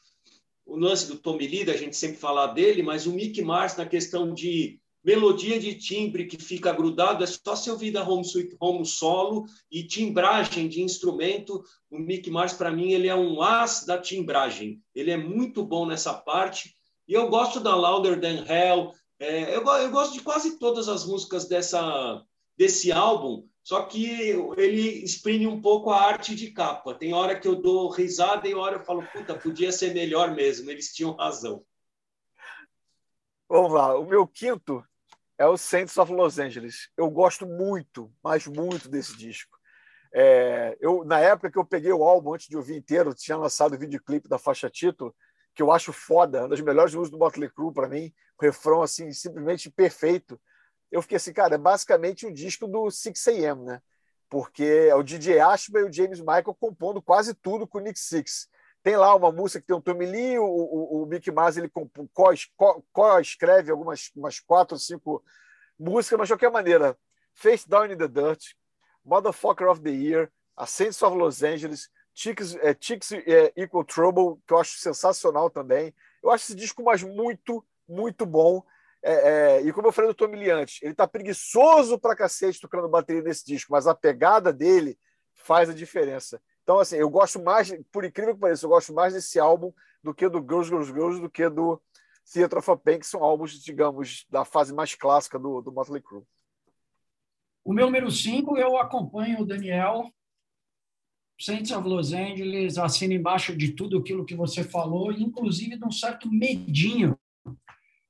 o 0.66 0.76
lance 0.76 1.06
do 1.06 1.16
Tommy 1.16 1.46
Lee, 1.46 1.70
a 1.70 1.76
gente 1.76 1.96
sempre 1.96 2.16
falar 2.16 2.48
dele, 2.48 2.82
mas 2.82 3.06
o 3.06 3.12
Mick 3.12 3.40
Mars 3.40 3.76
na 3.76 3.86
questão 3.86 4.34
de 4.34 4.80
melodia 5.06 5.60
de 5.60 5.72
timbre 5.72 6.26
que 6.26 6.36
fica 6.36 6.72
grudado, 6.72 7.22
é 7.22 7.26
só 7.28 7.54
se 7.54 7.70
ouvir 7.70 7.92
da 7.92 8.02
Home 8.02 8.26
Home 8.58 8.84
solo 8.84 9.46
e 9.70 9.84
timbragem 9.84 10.68
de 10.68 10.82
instrumento. 10.82 11.62
O 11.88 11.96
Mick 11.96 12.28
Mars, 12.28 12.54
para 12.54 12.72
mim, 12.72 12.90
ele 12.90 13.06
é 13.06 13.14
um 13.14 13.40
as 13.40 13.86
da 13.86 13.98
timbragem. 13.98 14.82
Ele 14.92 15.12
é 15.12 15.16
muito 15.16 15.64
bom 15.64 15.86
nessa 15.86 16.12
parte. 16.12 16.74
E 17.06 17.12
eu 17.14 17.28
gosto 17.28 17.60
da 17.60 17.76
Louder 17.76 18.20
Than 18.20 18.44
Hell. 18.52 18.92
É, 19.20 19.54
eu, 19.54 19.64
eu 19.64 19.90
gosto 19.92 20.14
de 20.14 20.22
quase 20.22 20.58
todas 20.58 20.88
as 20.88 21.06
músicas 21.06 21.46
dessa, 21.46 22.20
desse 22.56 22.90
álbum, 22.90 23.46
só 23.62 23.84
que 23.84 24.34
ele 24.56 25.04
exprime 25.04 25.46
um 25.46 25.62
pouco 25.62 25.90
a 25.90 26.02
arte 26.02 26.34
de 26.34 26.50
capa. 26.50 26.92
Tem 26.94 27.14
hora 27.14 27.38
que 27.38 27.46
eu 27.46 27.54
dou 27.54 27.88
risada 27.88 28.48
e 28.48 28.54
hora 28.54 28.78
eu 28.78 28.84
falo, 28.84 29.06
puta, 29.12 29.36
podia 29.36 29.70
ser 29.70 29.94
melhor 29.94 30.34
mesmo, 30.34 30.68
eles 30.68 30.92
tinham 30.92 31.14
razão. 31.14 31.64
Vamos 33.48 33.72
lá, 33.72 33.96
o 33.96 34.04
meu 34.04 34.26
quinto 34.26 34.84
é 35.38 35.46
o 35.46 35.56
Saints 35.56 35.96
of 35.98 36.12
Los 36.12 36.38
Angeles. 36.38 36.90
Eu 36.96 37.10
gosto 37.10 37.46
muito, 37.46 38.12
mas 38.22 38.46
muito 38.46 38.88
desse 38.88 39.16
disco. 39.16 39.56
É, 40.14 40.76
eu, 40.80 41.04
na 41.04 41.20
época 41.20 41.50
que 41.50 41.58
eu 41.58 41.64
peguei 41.64 41.92
o 41.92 42.04
álbum, 42.04 42.34
antes 42.34 42.48
de 42.48 42.56
ouvir 42.56 42.76
inteiro, 42.76 43.14
tinha 43.14 43.36
lançado 43.36 43.74
o 43.74 43.78
videoclipe 43.78 44.28
da 44.28 44.38
faixa 44.38 44.70
título, 44.70 45.14
que 45.54 45.62
eu 45.62 45.70
acho 45.72 45.92
foda, 45.92 46.42
uma 46.42 46.48
das 46.48 46.60
melhores 46.60 46.94
músicas 46.94 47.18
do 47.18 47.22
Motley 47.22 47.50
Crue 47.50 47.72
para 47.72 47.88
mim, 47.88 48.12
o 48.38 48.44
refrão 48.44 48.82
assim 48.82 49.12
simplesmente 49.12 49.70
perfeito 49.70 50.40
eu 50.90 51.02
fiquei 51.02 51.16
assim, 51.16 51.32
cara, 51.32 51.54
é 51.54 51.58
basicamente 51.58 52.26
um 52.26 52.32
disco 52.32 52.66
do 52.66 52.84
6am, 52.84 53.64
né? 53.64 53.80
Porque 54.28 54.64
é 54.64 54.94
o 54.94 55.02
DJ 55.02 55.40
Ashba 55.40 55.80
e 55.80 55.84
o 55.84 55.92
James 55.92 56.20
Michael 56.20 56.54
compondo 56.58 57.02
quase 57.02 57.34
tudo 57.34 57.66
com 57.66 57.78
o 57.78 57.80
Nick 57.80 57.98
Six. 57.98 58.48
Tem 58.86 58.96
lá 58.96 59.16
uma 59.16 59.32
música 59.32 59.60
que 59.60 59.66
tem 59.66 59.80
Tommy 59.80 60.06
Lee, 60.06 60.38
o, 60.38 60.44
o, 60.44 61.02
o 61.02 61.06
Mick 61.06 61.28
Mars 61.32 61.56
ele 61.56 61.68
co-escreve 62.92 63.72
algumas 63.72 64.12
umas 64.14 64.38
quatro 64.38 64.76
ou 64.76 64.78
cinco 64.78 65.24
músicas, 65.76 66.16
mas 66.16 66.28
de 66.28 66.34
qualquer 66.34 66.52
maneira, 66.52 66.96
Face 67.34 67.68
Down 67.68 67.86
in 67.86 67.96
the 67.96 68.06
Dirt, 68.06 68.52
Motherfucker 69.04 69.68
of 69.68 69.82
the 69.82 69.90
Year, 69.90 70.30
A 70.56 70.66
Saints 70.66 71.02
of 71.02 71.16
Los 71.16 71.42
Angeles, 71.42 71.90
Chicks, 72.14 72.54
é, 72.54 72.76
Chicks 72.78 73.10
é, 73.10 73.52
Equal 73.56 73.84
Trouble, 73.84 74.40
que 74.46 74.54
eu 74.54 74.58
acho 74.58 74.78
sensacional 74.78 75.50
também. 75.50 75.92
Eu 76.22 76.30
acho 76.30 76.44
esse 76.44 76.54
disco 76.54 76.84
mais 76.84 77.02
muito, 77.02 77.66
muito 77.88 78.24
bom. 78.24 78.62
É, 79.02 79.14
é, 79.14 79.62
e 79.62 79.72
como 79.72 79.88
eu 79.88 79.92
falei 79.92 80.12
do 80.12 80.14
Tommy 80.14 80.36
Lee 80.36 80.50
antes, 80.52 80.80
ele 80.80 80.94
tá 80.94 81.08
preguiçoso 81.08 81.98
pra 81.98 82.14
cacete 82.14 82.60
tocando 82.60 82.88
bateria 82.88 83.22
nesse 83.22 83.44
disco, 83.44 83.72
mas 83.72 83.88
a 83.88 83.96
pegada 83.96 84.52
dele 84.52 84.96
faz 85.34 85.68
a 85.68 85.74
diferença. 85.74 86.40
Então, 86.66 86.80
assim, 86.80 86.96
eu 86.96 87.08
gosto 87.08 87.40
mais, 87.40 87.72
por 87.92 88.04
incrível 88.04 88.34
que 88.34 88.40
pareça, 88.40 88.66
eu 88.66 88.70
gosto 88.70 88.92
mais 88.92 89.14
desse 89.14 89.38
álbum 89.38 89.72
do 90.02 90.12
que 90.12 90.28
do 90.28 90.40
Girls, 90.40 90.68
Girls, 90.68 90.92
Girls, 90.92 91.20
do 91.20 91.30
que 91.30 91.48
do 91.48 91.80
Theatre 92.28 92.58
of 92.58 92.68
a 92.72 92.76
Pain, 92.76 92.98
que 92.98 93.06
são 93.06 93.22
álbuns, 93.22 93.52
digamos, 93.62 94.26
da 94.28 94.44
fase 94.44 94.74
mais 94.74 94.92
clássica 94.92 95.38
do, 95.38 95.62
do 95.62 95.70
Motley 95.70 96.02
Crue. 96.02 96.24
O 97.64 97.72
meu 97.72 97.86
número 97.86 98.10
5, 98.10 98.58
eu 98.58 98.76
acompanho 98.78 99.42
o 99.42 99.46
Daniel, 99.46 100.12
Saints 101.38 101.70
of 101.70 101.88
Los 101.88 102.12
Angeles, 102.12 102.78
assina 102.78 103.14
embaixo 103.14 103.56
de 103.56 103.70
tudo 103.70 103.98
aquilo 103.98 104.24
que 104.24 104.34
você 104.34 104.64
falou, 104.64 105.12
inclusive 105.12 105.78
de 105.78 105.84
um 105.84 105.92
certo 105.92 106.28
medinho 106.28 107.16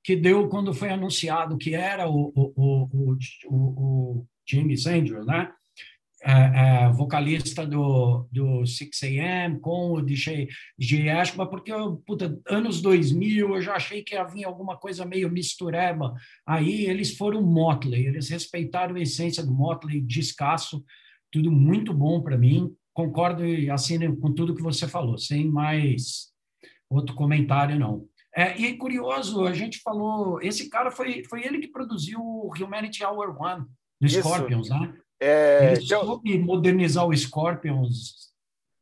que 0.02 0.16
deu 0.16 0.48
quando 0.48 0.72
foi 0.72 0.88
anunciado 0.88 1.58
que 1.58 1.74
era 1.74 2.08
o, 2.08 2.32
o, 2.34 2.52
o, 2.56 3.18
o 3.50 4.26
James 4.46 4.86
Andrew, 4.86 5.26
né? 5.26 5.52
É, 6.28 6.32
é, 6.32 6.88
vocalista 6.90 7.64
do, 7.64 8.26
do 8.32 8.62
6am 8.62 9.60
com 9.60 9.92
o 9.92 10.02
DJ, 10.02 10.48
DJ 10.76 11.08
Ashba, 11.10 11.46
porque, 11.46 11.70
puta, 12.04 12.36
anos 12.48 12.82
2000 12.82 13.54
eu 13.54 13.62
já 13.62 13.76
achei 13.76 14.02
que 14.02 14.16
havia 14.16 14.48
alguma 14.48 14.76
coisa 14.76 15.04
meio 15.04 15.30
mistureba. 15.30 16.14
Aí 16.44 16.86
eles 16.86 17.16
foram 17.16 17.42
Motley, 17.42 18.08
eles 18.08 18.28
respeitaram 18.28 18.96
a 18.96 19.00
essência 19.00 19.44
do 19.46 19.54
Motley, 19.54 20.00
descasso, 20.00 20.84
tudo 21.30 21.52
muito 21.52 21.94
bom 21.94 22.20
para 22.20 22.36
mim. 22.36 22.74
Concordo 22.92 23.46
e 23.46 23.70
assino 23.70 24.16
com 24.16 24.34
tudo 24.34 24.54
que 24.54 24.62
você 24.62 24.88
falou, 24.88 25.16
sem 25.18 25.48
mais 25.48 26.32
outro 26.90 27.14
comentário, 27.14 27.78
não. 27.78 28.04
É, 28.34 28.58
e 28.60 28.66
é 28.66 28.76
curioso, 28.76 29.44
a 29.46 29.52
gente 29.52 29.78
falou, 29.78 30.42
esse 30.42 30.68
cara 30.68 30.90
foi, 30.90 31.22
foi 31.24 31.44
ele 31.46 31.60
que 31.60 31.68
produziu 31.68 32.18
o 32.18 32.52
Humanity 32.58 33.04
Hour 33.04 33.40
One, 33.40 33.64
do 34.00 34.08
Scorpions, 34.08 34.68
né? 34.68 34.92
É, 35.18 35.72
ele 35.72 35.84
então, 35.84 36.04
soube 36.04 36.38
modernizar 36.38 37.06
o 37.06 37.16
Scorpions. 37.16 38.32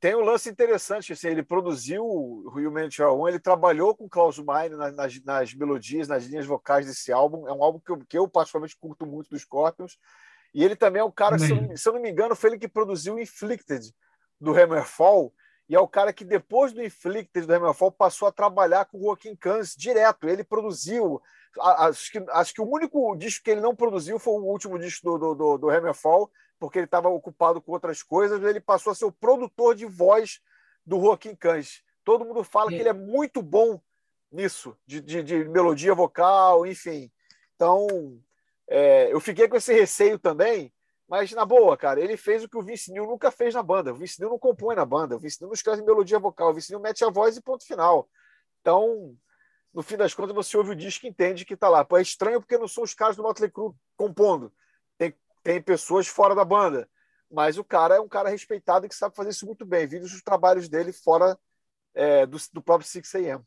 tem 0.01 0.16
um 0.16 0.20
lance 0.20 0.51
interessante, 0.51 1.12
assim, 1.12 1.29
ele 1.29 1.42
produziu 1.42 2.05
o 2.05 2.49
Human 2.49 2.85
Nature 2.85 3.29
ele 3.29 3.38
trabalhou 3.38 3.94
com 3.94 4.09
Klaus 4.09 4.38
Meine 4.38 4.75
nas, 4.75 4.94
nas, 4.94 5.25
nas, 5.25 5.55
melodias, 5.55 6.09
nas 6.09 6.25
linhas 6.25 6.47
vocais 6.47 6.87
desse 6.87 7.12
álbum. 7.12 7.49
É 7.49 7.53
um 7.53 7.62
álbum 7.62 7.79
que 7.79 7.90
eu, 7.90 7.99
que 7.99 8.18
eu 8.18 8.29
particularmente 8.29 8.77
curto 8.77 9.07
muito 9.07 9.31
dos 9.31 9.42
Scorpions. 9.42 9.97
E 10.53 10.62
ele 10.62 10.77
também 10.77 11.01
é 11.01 11.05
um 11.05 11.11
cara, 11.11 11.38
se 11.38 11.51
eu, 11.51 11.77
se 11.77 11.88
eu, 11.88 11.94
não 11.94 12.01
me 12.01 12.11
engano, 12.11 12.37
foi 12.37 12.51
ele 12.51 12.59
que 12.59 12.68
produziu 12.68 13.18
Inflicted, 13.18 13.92
do 14.40 14.53
Hammerfall, 14.53 15.33
e 15.68 15.75
é 15.75 15.81
o 15.81 15.88
cara 15.88 16.12
que 16.12 16.25
depois 16.25 16.73
do 16.73 16.83
Inflicted, 16.83 17.47
do 17.47 17.55
Hammerfall, 17.55 17.90
passou 17.90 18.29
a 18.29 18.33
trabalhar 18.33 18.85
com 18.85 18.99
o 18.99 19.05
Joaquim 19.05 19.35
Cans 19.35 19.75
direto. 19.75 20.29
Ele 20.29 20.44
produziu, 20.44 21.20
acho 21.61 22.12
que, 22.12 22.25
acho 22.31 22.55
que 22.55 22.61
o 22.61 22.69
único 22.69 23.14
disco 23.17 23.45
que 23.45 23.51
ele 23.51 23.61
não 23.61 23.75
produziu 23.75 24.19
foi 24.19 24.35
o 24.35 24.45
último 24.45 24.79
disco 24.79 25.19
do, 25.19 25.35
do, 25.35 25.59
do, 25.59 25.71
Hammerfall, 25.71 26.31
porque 26.59 26.79
ele 26.79 26.87
estava 26.87 27.09
ocupado 27.09 27.61
com 27.61 27.73
outras 27.73 28.03
coisas, 28.03 28.43
ele 28.43 28.61
passou 28.61 28.90
a 28.90 28.95
ser 28.95 29.05
o 29.05 29.12
produtor 29.12 29.75
de 29.75 29.87
voz 29.87 30.40
do 30.85 31.01
Joaquim 31.01 31.35
Cans. 31.35 31.83
Todo 32.05 32.25
mundo 32.25 32.45
fala 32.45 32.71
é. 32.71 32.75
que 32.75 32.81
ele 32.81 32.88
é 32.88 32.95
muito 32.95 33.43
bom 33.43 33.81
nisso, 34.31 34.77
de, 34.87 35.01
de, 35.01 35.23
de 35.23 35.45
melodia 35.45 35.95
vocal, 35.95 36.67
enfim. 36.67 37.11
Então, 37.55 37.87
é, 38.69 39.12
eu 39.12 39.21
fiquei 39.21 39.49
com 39.49 39.57
esse 39.57 39.73
receio 39.73 40.19
também, 40.19 40.73
mas 41.09 41.31
na 41.33 41.45
boa, 41.45 41.77
cara, 41.77 42.01
ele 42.01 42.17
fez 42.17 42.43
o 42.43 42.49
que 42.49 42.57
o 42.57 42.62
Vince 42.62 42.90
Neil 42.90 43.07
nunca 43.07 43.31
fez 43.31 43.55
na 43.55 43.62
banda. 43.62 43.93
O 43.93 43.97
Vince 43.97 44.19
Neil 44.19 44.31
não 44.31 44.38
compõe 44.38 44.75
na 44.75 44.85
banda, 44.85 45.17
o 45.17 45.19
Vince 45.19 45.40
Neil 45.40 45.49
não 45.49 45.55
escreve 45.55 45.83
melodia 45.83 46.19
vocal, 46.19 46.51
o 46.51 46.55
Vince 46.55 46.71
Neil 46.71 46.83
mete 46.83 47.05
a 47.05 47.11
voz 47.11 47.37
e 47.37 47.43
ponto 47.43 47.67
final. 47.67 48.09
Então, 48.61 49.17
no 49.74 49.82
fim 49.82 49.96
das 49.96 50.14
contas, 50.14 50.34
você 50.34 50.56
ouve 50.56 50.70
o 50.70 50.76
disco 50.76 51.04
e 51.04 51.08
entende 51.08 51.44
que 51.44 51.56
tá 51.56 51.68
lá. 51.68 51.84
Pô, 51.84 51.96
é 51.96 52.02
estranho 52.02 52.40
porque 52.40 52.56
não 52.56 52.68
são 52.68 52.84
os 52.84 52.94
caras 52.94 53.16
do 53.16 53.22
Motley 53.22 53.50
Crue 53.50 53.74
compondo. 53.96 54.52
Tem, 54.96 55.12
tem 55.42 55.60
pessoas 55.60 56.06
fora 56.06 56.34
da 56.34 56.44
banda. 56.44 56.88
Mas 57.30 57.58
o 57.58 57.64
cara 57.64 57.96
é 57.96 58.00
um 58.00 58.08
cara 58.08 58.28
respeitado 58.28 58.87
e 58.87 58.88
que 58.88 58.94
sabe 58.94 59.16
fazer 59.16 59.30
isso 59.30 59.46
muito 59.46 59.66
bem. 59.66 59.87
Vídeos 59.87 60.12
dos 60.12 60.22
trabalhos 60.22 60.68
dele 60.68 60.92
fora 60.92 61.37
é, 61.92 62.24
do, 62.24 62.38
do 62.52 62.62
próprio 62.62 62.88
6AM. 62.88 63.42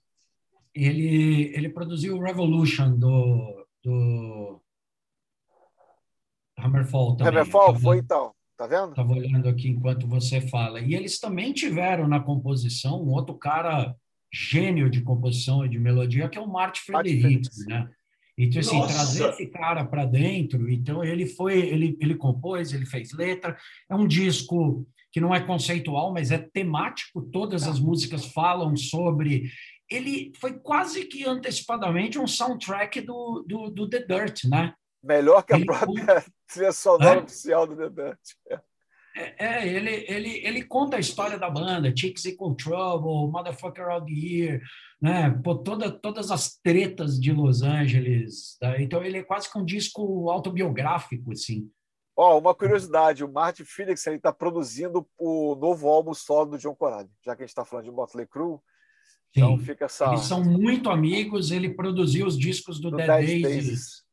Ele, 0.76 1.56
ele 1.56 1.70
produziu 1.70 2.18
o 2.18 2.22
Revolution 2.22 2.92
do, 2.98 3.66
do 3.82 4.62
Hammerfall 6.58 7.16
também. 7.16 7.34
Hammerfall 7.34 7.68
tava, 7.68 7.80
foi 7.80 7.98
então, 8.00 8.36
tá 8.58 8.68
vendo? 8.68 8.90
Estava 8.90 9.14
olhando 9.14 9.48
aqui 9.48 9.70
enquanto 9.70 10.06
você 10.08 10.42
fala. 10.42 10.82
E 10.82 10.94
eles 10.94 11.20
também 11.20 11.54
tiveram 11.54 12.06
na 12.06 12.20
composição 12.20 13.02
um 13.02 13.12
outro 13.12 13.36
cara 13.36 13.96
gênio 14.34 14.90
de 14.90 15.02
composição 15.02 15.66
e 15.66 15.70
de 15.70 15.80
melodia, 15.80 16.30
que 16.30 16.38
é 16.38 16.42
o 16.42 16.48
Martin 16.48 16.82
Fredericks, 16.82 17.66
né? 17.66 17.90
Então, 18.38 18.60
assim, 18.60 18.78
Nossa. 18.78 18.94
trazer 18.94 19.30
esse 19.30 19.48
cara 19.48 19.84
para 19.84 20.06
dentro, 20.06 20.70
então 20.70 21.04
ele 21.04 21.26
foi, 21.26 21.60
ele, 21.60 21.98
ele 22.00 22.14
compôs, 22.14 22.72
ele 22.72 22.86
fez 22.86 23.12
letra, 23.12 23.58
é 23.90 23.96
um 23.96 24.06
disco 24.06 24.88
que 25.12 25.20
não 25.20 25.34
é 25.34 25.40
conceitual, 25.40 26.14
mas 26.14 26.30
é 26.30 26.38
temático, 26.38 27.24
todas 27.24 27.68
as 27.68 27.80
músicas 27.80 28.26
falam 28.28 28.76
sobre. 28.76 29.50
Ele 29.90 30.32
foi 30.40 30.54
quase 30.60 31.06
que 31.06 31.26
antecipadamente 31.26 32.20
um 32.20 32.28
soundtrack 32.28 33.02
do, 33.02 33.44
do, 33.48 33.72
do 33.72 33.90
The 33.90 34.06
Dirt, 34.06 34.44
né? 34.44 34.74
Melhor 35.02 35.44
que 35.44 35.54
a 35.54 35.56
ele 35.56 35.66
própria 35.66 36.24
trilha 36.48 36.72
sonora 36.72 37.22
é? 37.22 37.24
oficial 37.24 37.66
do 37.66 37.76
The 37.76 37.90
Dirt. 37.90 38.20
É, 39.18 39.46
é, 39.46 39.68
ele, 39.68 40.06
ele, 40.08 40.46
ele 40.46 40.64
conta 40.64 40.98
a 40.98 41.00
história 41.00 41.40
da 41.40 41.50
banda, 41.50 41.92
Chicks 41.96 42.24
Equal 42.26 42.54
Trouble, 42.54 43.32
Motherfucker 43.32 43.88
All 43.88 44.06
the 44.06 44.12
Year, 44.12 44.62
né? 45.02 45.32
Pô, 45.44 45.56
toda, 45.56 45.90
todas 45.90 46.30
as 46.30 46.56
tretas 46.62 47.20
de 47.20 47.34
Los 47.34 47.64
Angeles. 47.64 48.58
Tá? 48.60 48.80
Então 48.80 49.04
ele 49.04 49.18
é 49.18 49.24
quase 49.24 49.52
que 49.52 49.58
um 49.58 49.66
disco 49.66 50.30
autobiográfico, 50.30 51.32
assim. 51.32 51.68
Ó, 52.16 52.36
oh, 52.36 52.40
uma 52.40 52.54
curiosidade, 52.54 53.24
o 53.24 53.32
Martin 53.32 53.64
Felix 53.64 54.06
está 54.06 54.32
produzindo 54.32 55.08
o 55.18 55.56
novo 55.56 55.88
álbum 55.88 56.14
solo 56.14 56.52
do 56.52 56.58
John 56.58 56.76
Corrado, 56.76 57.10
já 57.26 57.36
que 57.36 57.42
a 57.42 57.46
gente 57.46 57.52
está 57.52 57.66
falando 57.66 57.86
de 57.86 57.92
Motley 57.92 58.28
Crue. 58.28 58.60
Então 59.32 59.58
fica 59.58 59.86
essa... 59.86 60.08
Eles 60.08 60.22
são 60.22 60.44
muito 60.44 60.90
amigos, 60.90 61.52
ele 61.52 61.74
produziu 61.74 62.26
os 62.26 62.38
discos 62.38 62.80
do, 62.80 62.92
do 62.92 62.98
Dead, 62.98 63.08
Dead 63.08 63.26
Daisies. 63.26 63.42
Daisies. 63.42 64.07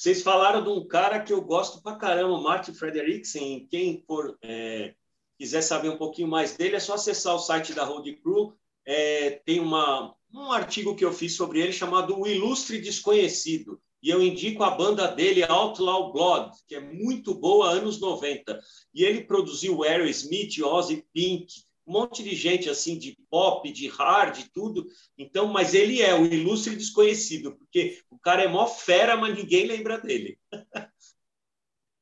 Vocês 0.00 0.22
falaram 0.22 0.64
de 0.64 0.70
um 0.70 0.88
cara 0.88 1.20
que 1.20 1.30
eu 1.30 1.42
gosto 1.42 1.82
pra 1.82 1.94
caramba, 1.94 2.40
Martin 2.40 2.72
Frederiksen. 2.72 3.68
Quem 3.70 4.02
for, 4.06 4.34
é, 4.40 4.94
quiser 5.38 5.60
saber 5.60 5.90
um 5.90 5.98
pouquinho 5.98 6.26
mais 6.26 6.56
dele, 6.56 6.76
é 6.76 6.80
só 6.80 6.94
acessar 6.94 7.34
o 7.34 7.38
site 7.38 7.74
da 7.74 7.84
Road 7.84 8.10
Crew 8.14 8.56
é, 8.86 9.42
tem 9.44 9.60
uma, 9.60 10.14
um 10.32 10.50
artigo 10.52 10.96
que 10.96 11.04
eu 11.04 11.12
fiz 11.12 11.36
sobre 11.36 11.60
ele 11.60 11.70
chamado 11.70 12.18
O 12.18 12.26
Ilustre 12.26 12.80
Desconhecido. 12.80 13.78
E 14.02 14.08
eu 14.08 14.22
indico 14.22 14.64
a 14.64 14.70
banda 14.70 15.06
dele, 15.06 15.44
Outlaw 15.44 16.10
Blood, 16.10 16.56
que 16.66 16.76
é 16.76 16.80
muito 16.80 17.34
boa, 17.34 17.68
anos 17.68 18.00
90. 18.00 18.58
E 18.94 19.04
ele 19.04 19.24
produziu 19.24 19.84
Aerosmith, 19.84 20.62
Ozzy 20.62 21.04
Pink, 21.12 21.52
um 21.86 21.92
monte 21.92 22.22
de 22.22 22.34
gente 22.34 22.68
assim 22.68 22.98
de 22.98 23.16
pop, 23.30 23.70
de 23.72 23.88
hard, 23.88 24.38
tudo. 24.52 24.86
Então, 25.16 25.46
mas 25.46 25.74
ele 25.74 26.00
é 26.00 26.14
o 26.14 26.24
ilustre 26.24 26.76
desconhecido, 26.76 27.56
porque 27.56 28.00
o 28.10 28.18
cara 28.18 28.42
é 28.42 28.48
mó 28.48 28.66
fera, 28.66 29.16
mas 29.16 29.36
ninguém 29.36 29.66
lembra 29.66 29.98
dele. 29.98 30.38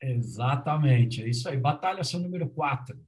Exatamente, 0.00 1.22
é 1.22 1.28
isso 1.28 1.48
aí. 1.48 1.56
Batalha 1.56 2.04
seu 2.04 2.20
número 2.20 2.48
4. 2.48 2.98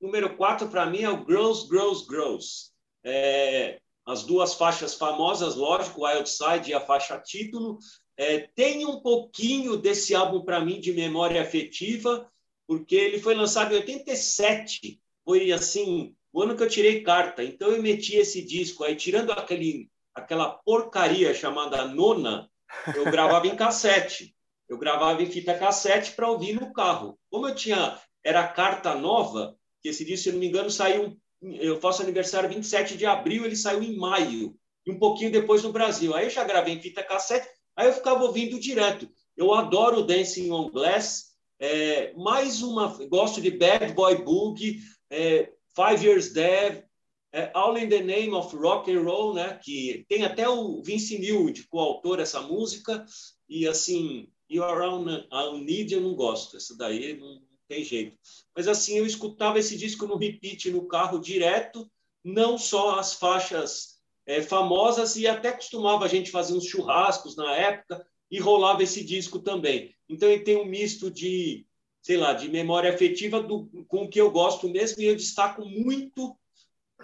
Número 0.00 0.36
4 0.36 0.68
para 0.68 0.86
mim 0.86 1.02
é 1.02 1.10
o 1.10 1.24
Girls, 1.26 1.68
Girls, 1.68 2.06
Girls 2.08 2.70
é, 3.04 3.80
as 4.06 4.24
duas 4.24 4.54
faixas 4.54 4.94
famosas, 4.94 5.54
lógico, 5.54 6.04
Wild 6.04 6.28
Side 6.28 6.70
e 6.70 6.74
a 6.74 6.80
faixa 6.80 7.18
título. 7.18 7.78
É, 8.16 8.40
tem 8.54 8.86
um 8.86 9.00
pouquinho 9.00 9.76
desse 9.76 10.14
álbum 10.14 10.42
para 10.42 10.64
mim 10.64 10.80
de 10.80 10.92
memória 10.92 11.40
afetiva, 11.40 12.30
porque 12.66 12.94
ele 12.94 13.18
foi 13.18 13.34
lançado 13.34 13.72
em 13.72 13.76
87, 13.76 15.00
foi 15.24 15.52
assim, 15.52 16.14
o 16.32 16.42
ano 16.42 16.56
que 16.56 16.62
eu 16.62 16.68
tirei 16.68 17.02
carta. 17.02 17.42
Então 17.42 17.70
eu 17.70 17.82
meti 17.82 18.16
esse 18.16 18.42
disco 18.42 18.84
aí, 18.84 18.96
tirando 18.96 19.32
aquele, 19.32 19.90
aquela 20.14 20.50
porcaria 20.50 21.34
chamada 21.34 21.86
Nona, 21.86 22.50
eu 22.94 23.04
gravava 23.04 23.46
em 23.46 23.56
cassete. 23.56 24.34
Eu 24.68 24.78
gravava 24.78 25.22
em 25.22 25.26
fita 25.26 25.58
cassete 25.58 26.12
para 26.12 26.30
ouvir 26.30 26.54
no 26.54 26.72
carro. 26.72 27.18
Como 27.28 27.48
eu 27.48 27.54
tinha, 27.54 27.98
era 28.22 28.46
carta 28.46 28.94
nova, 28.94 29.56
que 29.82 29.88
esse 29.88 30.04
disco, 30.04 30.24
se 30.24 30.32
não 30.32 30.38
me 30.38 30.46
engano, 30.46 30.70
saiu 30.70 31.18
eu 31.42 31.80
faço 31.80 32.02
aniversário 32.02 32.48
27 32.48 32.96
de 32.96 33.06
abril, 33.06 33.44
ele 33.44 33.56
saiu 33.56 33.82
em 33.82 33.96
maio, 33.96 34.54
e 34.86 34.90
um 34.90 34.98
pouquinho 34.98 35.32
depois 35.32 35.62
no 35.62 35.72
Brasil. 35.72 36.14
Aí 36.14 36.26
eu 36.26 36.30
já 36.30 36.44
gravei 36.44 36.74
em 36.74 36.80
fita 36.80 37.02
cassete, 37.02 37.48
aí 37.74 37.86
eu 37.88 37.94
ficava 37.94 38.24
ouvindo 38.24 38.60
direto. 38.60 39.08
Eu 39.36 39.54
adoro 39.54 40.02
Dancing 40.02 40.50
on 40.50 40.70
Glass, 40.70 41.30
é, 41.58 42.12
mais 42.14 42.62
uma, 42.62 42.88
gosto 43.06 43.40
de 43.40 43.50
Bad 43.50 43.92
Boy 43.92 44.22
Boogie, 44.22 44.80
é, 45.10 45.50
Five 45.74 46.04
Years 46.04 46.32
Dead, 46.32 46.84
é, 47.32 47.50
All 47.54 47.76
in 47.76 47.88
the 47.88 48.02
Name 48.02 48.32
of 48.34 48.54
Rock 48.56 48.90
and 48.92 49.02
Roll, 49.02 49.34
né? 49.34 49.58
Que 49.62 50.04
tem 50.08 50.24
até 50.24 50.48
o 50.48 50.82
Vince 50.82 51.18
Neil 51.18 51.50
de 51.50 51.64
coautor 51.64 52.18
essa 52.20 52.40
música 52.40 53.04
e 53.48 53.66
assim, 53.66 54.28
You 54.48 54.64
Around 54.64 55.28
I 55.32 55.60
Need 55.62 55.94
eu 55.94 56.00
não 56.00 56.14
gosto, 56.14 56.56
essa 56.56 56.76
daí 56.76 57.16
não, 57.16 57.40
tem 57.70 57.84
jeito. 57.84 58.18
Mas 58.54 58.66
assim, 58.66 58.98
eu 58.98 59.06
escutava 59.06 59.60
esse 59.60 59.76
disco 59.76 60.06
no 60.06 60.16
repeat 60.16 60.68
no 60.70 60.88
carro 60.88 61.20
direto, 61.20 61.88
não 62.22 62.58
só 62.58 62.98
as 62.98 63.14
faixas 63.14 64.00
é, 64.26 64.42
famosas, 64.42 65.14
e 65.14 65.28
até 65.28 65.52
costumava 65.52 66.04
a 66.04 66.08
gente 66.08 66.32
fazer 66.32 66.52
uns 66.52 66.66
churrascos 66.66 67.36
na 67.36 67.54
época 67.54 68.04
e 68.28 68.40
rolava 68.40 68.82
esse 68.82 69.04
disco 69.04 69.38
também. 69.38 69.94
Então 70.08 70.28
ele 70.28 70.42
tem 70.42 70.56
um 70.56 70.64
misto 70.64 71.10
de, 71.10 71.64
sei 72.02 72.16
lá, 72.16 72.32
de 72.32 72.48
memória 72.48 72.92
afetiva 72.92 73.42
do, 73.42 73.66
com 73.86 74.04
o 74.04 74.08
que 74.08 74.20
eu 74.20 74.30
gosto 74.30 74.68
mesmo, 74.68 75.02
e 75.02 75.06
eu 75.06 75.16
destaco 75.16 75.64
muito, 75.64 76.36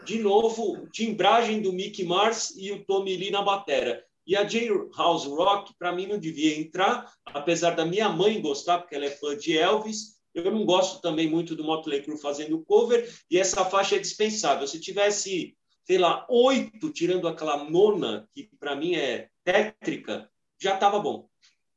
de 0.05 0.19
novo, 0.19 0.89
timbragem 0.91 1.61
do 1.61 1.73
Mickey 1.73 2.05
Mars 2.05 2.55
e 2.57 2.73
o 2.73 2.85
Tommy 2.85 3.17
Lee 3.17 3.31
na 3.31 3.43
batera. 3.43 4.05
E 4.27 4.35
a 4.35 4.43
J 4.43 4.69
House 4.97 5.25
Rock, 5.25 5.73
para 5.79 5.93
mim, 5.93 6.07
não 6.07 6.19
devia 6.19 6.59
entrar, 6.59 7.13
apesar 7.27 7.71
da 7.71 7.85
minha 7.85 8.09
mãe 8.09 8.41
gostar, 8.41 8.79
porque 8.79 8.95
ela 8.95 9.05
é 9.05 9.11
fã 9.11 9.37
de 9.37 9.57
Elvis, 9.57 10.17
eu 10.35 10.51
não 10.51 10.67
gosto 10.67 11.01
também 11.01 11.31
muito 11.31 11.55
do 11.55 11.65
Motley 11.65 12.03
Crue 12.03 12.21
fazendo 12.21 12.63
cover, 12.65 13.09
e 13.31 13.39
essa 13.39 13.65
faixa 13.65 13.97
é 13.97 13.99
dispensável. 13.99 14.67
Se 14.67 14.81
tivesse, 14.81 15.57
sei 15.85 15.99
lá, 15.99 16.27
oito, 16.29 16.91
tirando 16.91 17.29
aquela 17.29 17.65
nona, 17.65 18.29
que 18.35 18.51
para 18.59 18.77
mim 18.77 18.95
é 18.95 19.31
tétrica, 19.45 20.31
já 20.61 20.75
estava 20.75 20.99
bom. 20.99 21.29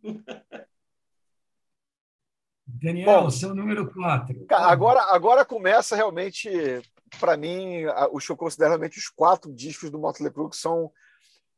Daniel, 2.82 3.23
bom, 3.23 3.29
seu 3.29 3.55
número 3.55 3.91
quatro. 3.91 4.45
Agora, 4.51 5.01
agora 5.13 5.43
começa 5.43 5.95
realmente, 5.95 6.49
para 7.19 7.36
mim, 7.36 7.84
os 8.12 8.25
que 8.25 8.32
eu 8.32 8.38
considero 8.38 8.71
realmente 8.71 8.99
os 8.99 9.10
quatro 9.10 9.53
discos 9.53 9.89
do 9.89 9.99
Motley 9.99 10.32
Crue 10.32 10.49
que 10.49 10.58
são 10.58 10.91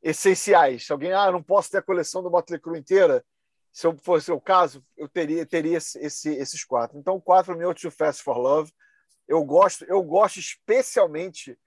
essenciais. 0.02 0.86
Se 0.86 0.92
alguém, 0.92 1.14
ah, 1.14 1.32
não 1.32 1.44
posso 1.44 1.70
ter 1.70 1.78
a 1.78 1.84
coleção 1.84 2.24
do 2.24 2.32
Motley 2.32 2.60
Crue 2.60 2.80
inteira, 2.80 3.24
se 3.72 3.88
eu 3.88 3.98
fosse 3.98 4.32
o 4.32 4.42
caso, 4.42 4.84
eu 4.98 5.08
teria, 5.08 5.46
teria 5.46 5.78
esse, 5.78 6.30
esses 6.30 6.64
quatro. 6.64 6.98
Então, 6.98 7.20
quatro 7.22 7.58
mil 7.58 7.74
Too 7.74 7.92
Fast 7.92 8.22
for 8.24 8.38
Love. 8.38 8.72
Eu 9.28 9.44
gosto, 9.46 9.86
eu 9.86 10.04
gosto 10.04 10.40
especialmente 10.40 11.58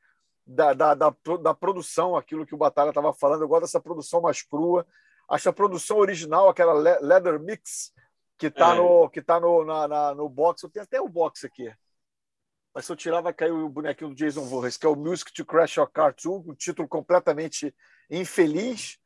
da, 0.46 0.74
da, 0.74 0.94
da, 0.94 1.14
da 1.40 1.54
produção, 1.54 2.16
aquilo 2.16 2.44
que 2.44 2.54
o 2.54 2.58
Batalha 2.58 2.90
estava 2.90 3.12
falando. 3.14 3.42
Eu 3.42 3.48
gosto 3.48 3.62
dessa 3.62 3.80
produção 3.80 4.20
mais 4.20 4.42
crua. 4.42 4.86
Acho 5.28 5.48
a 5.48 5.52
produção 5.52 5.96
original, 5.96 6.48
aquela 6.48 6.74
Leather 7.00 7.40
Mix, 7.40 7.92
que 8.38 8.46
está 8.46 8.74
é. 8.74 8.76
no, 8.76 9.08
que 9.08 9.22
tá 9.22 9.40
no, 9.40 9.64
na, 9.64 9.88
na, 9.88 10.14
no 10.14 10.28
box. 10.28 10.62
Eu 10.62 10.70
tenho 10.70 10.84
até 10.84 11.00
o 11.00 11.08
box 11.08 11.44
aqui. 11.44 11.72
mas 12.74 12.84
se 12.86 12.92
eu 12.92 12.96
tirar 12.96 13.20
vai 13.20 13.32
cair 13.32 13.52
o 13.52 13.68
bonequinho 13.68 14.10
do 14.10 14.16
Jason 14.16 14.44
Voorhees, 14.44 14.76
que 14.76 14.86
é 14.86 14.88
o 14.88 14.96
Music 14.96 15.32
to 15.32 15.44
Crash 15.44 15.76
Your 15.76 15.90
Car 15.90 16.14
2, 16.14 16.48
um 16.48 16.54
título 16.54 16.88
completamente 16.88 17.74
infeliz, 18.10 18.98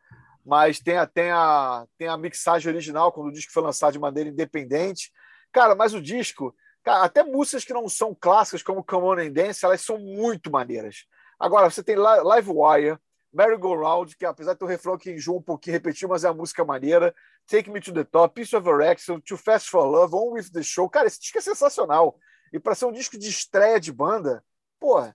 mas 0.45 0.81
tem 0.81 0.97
a, 0.97 1.07
tem 1.07 1.31
a, 1.31 1.87
tem 1.99 2.09
a 2.09 2.17
mixagem 2.17 2.73
original, 2.73 3.13
quando 3.13 3.29
o 3.29 3.33
disco 3.33 3.53
foi 3.53 3.63
lançado 3.63 3.93
de 3.93 3.99
maneira 3.99 4.31
independente. 4.31 5.13
Cara, 5.53 5.75
mas 5.75 5.93
o 5.93 6.01
disco, 6.01 6.55
cara, 6.83 7.05
até 7.05 7.23
músicas 7.23 7.65
que 7.65 7.73
não 7.73 7.89
são 7.89 8.15
clássicas, 8.15 8.63
como 8.63 8.85
Come 8.85 9.07
On 9.07 9.19
and 9.19 9.33
Dance, 9.33 9.65
elas 9.65 9.83
são 9.83 9.99
muito 9.99 10.51
maneiras. 10.51 11.05
Agora, 11.39 11.71
você 11.71 11.83
tem 11.83 11.97
Live 11.97 12.51
Wire, 12.51 12.99
Merry 13.33 13.57
Go 13.57 13.75
Round, 13.75 14.17
que 14.17 14.25
apesar 14.25 14.55
de 14.55 14.59
ter 14.59 14.65
um 14.65 14.69
refrão 14.69 14.97
que 14.97 15.13
enjoa 15.13 15.39
um 15.39 15.43
pouquinho 15.43 15.75
repetir, 15.75 16.09
mas 16.09 16.25
é 16.25 16.29
a 16.29 16.35
música 16.35 16.65
maneira. 16.65 17.15
Take 17.47 17.71
Me 17.71 17.81
to 17.81 17.93
the 17.93 18.05
Top, 18.05 18.35
Piece 18.35 18.57
of 18.57 18.69
Erection, 18.69 19.21
Too 19.21 19.37
Fast 19.37 19.71
for 19.71 19.85
Love, 19.85 20.15
On 20.15 20.33
with 20.33 20.51
the 20.53 20.63
Show. 20.63 20.89
Cara, 20.89 21.07
esse 21.07 21.21
disco 21.21 21.39
é 21.39 21.41
sensacional. 21.41 22.19
E 22.53 22.59
para 22.59 22.75
ser 22.75 22.87
um 22.87 22.93
disco 22.93 23.19
de 23.19 23.29
estreia 23.29 23.79
de 23.79 23.93
banda, 23.93 24.43
porra, 24.81 25.15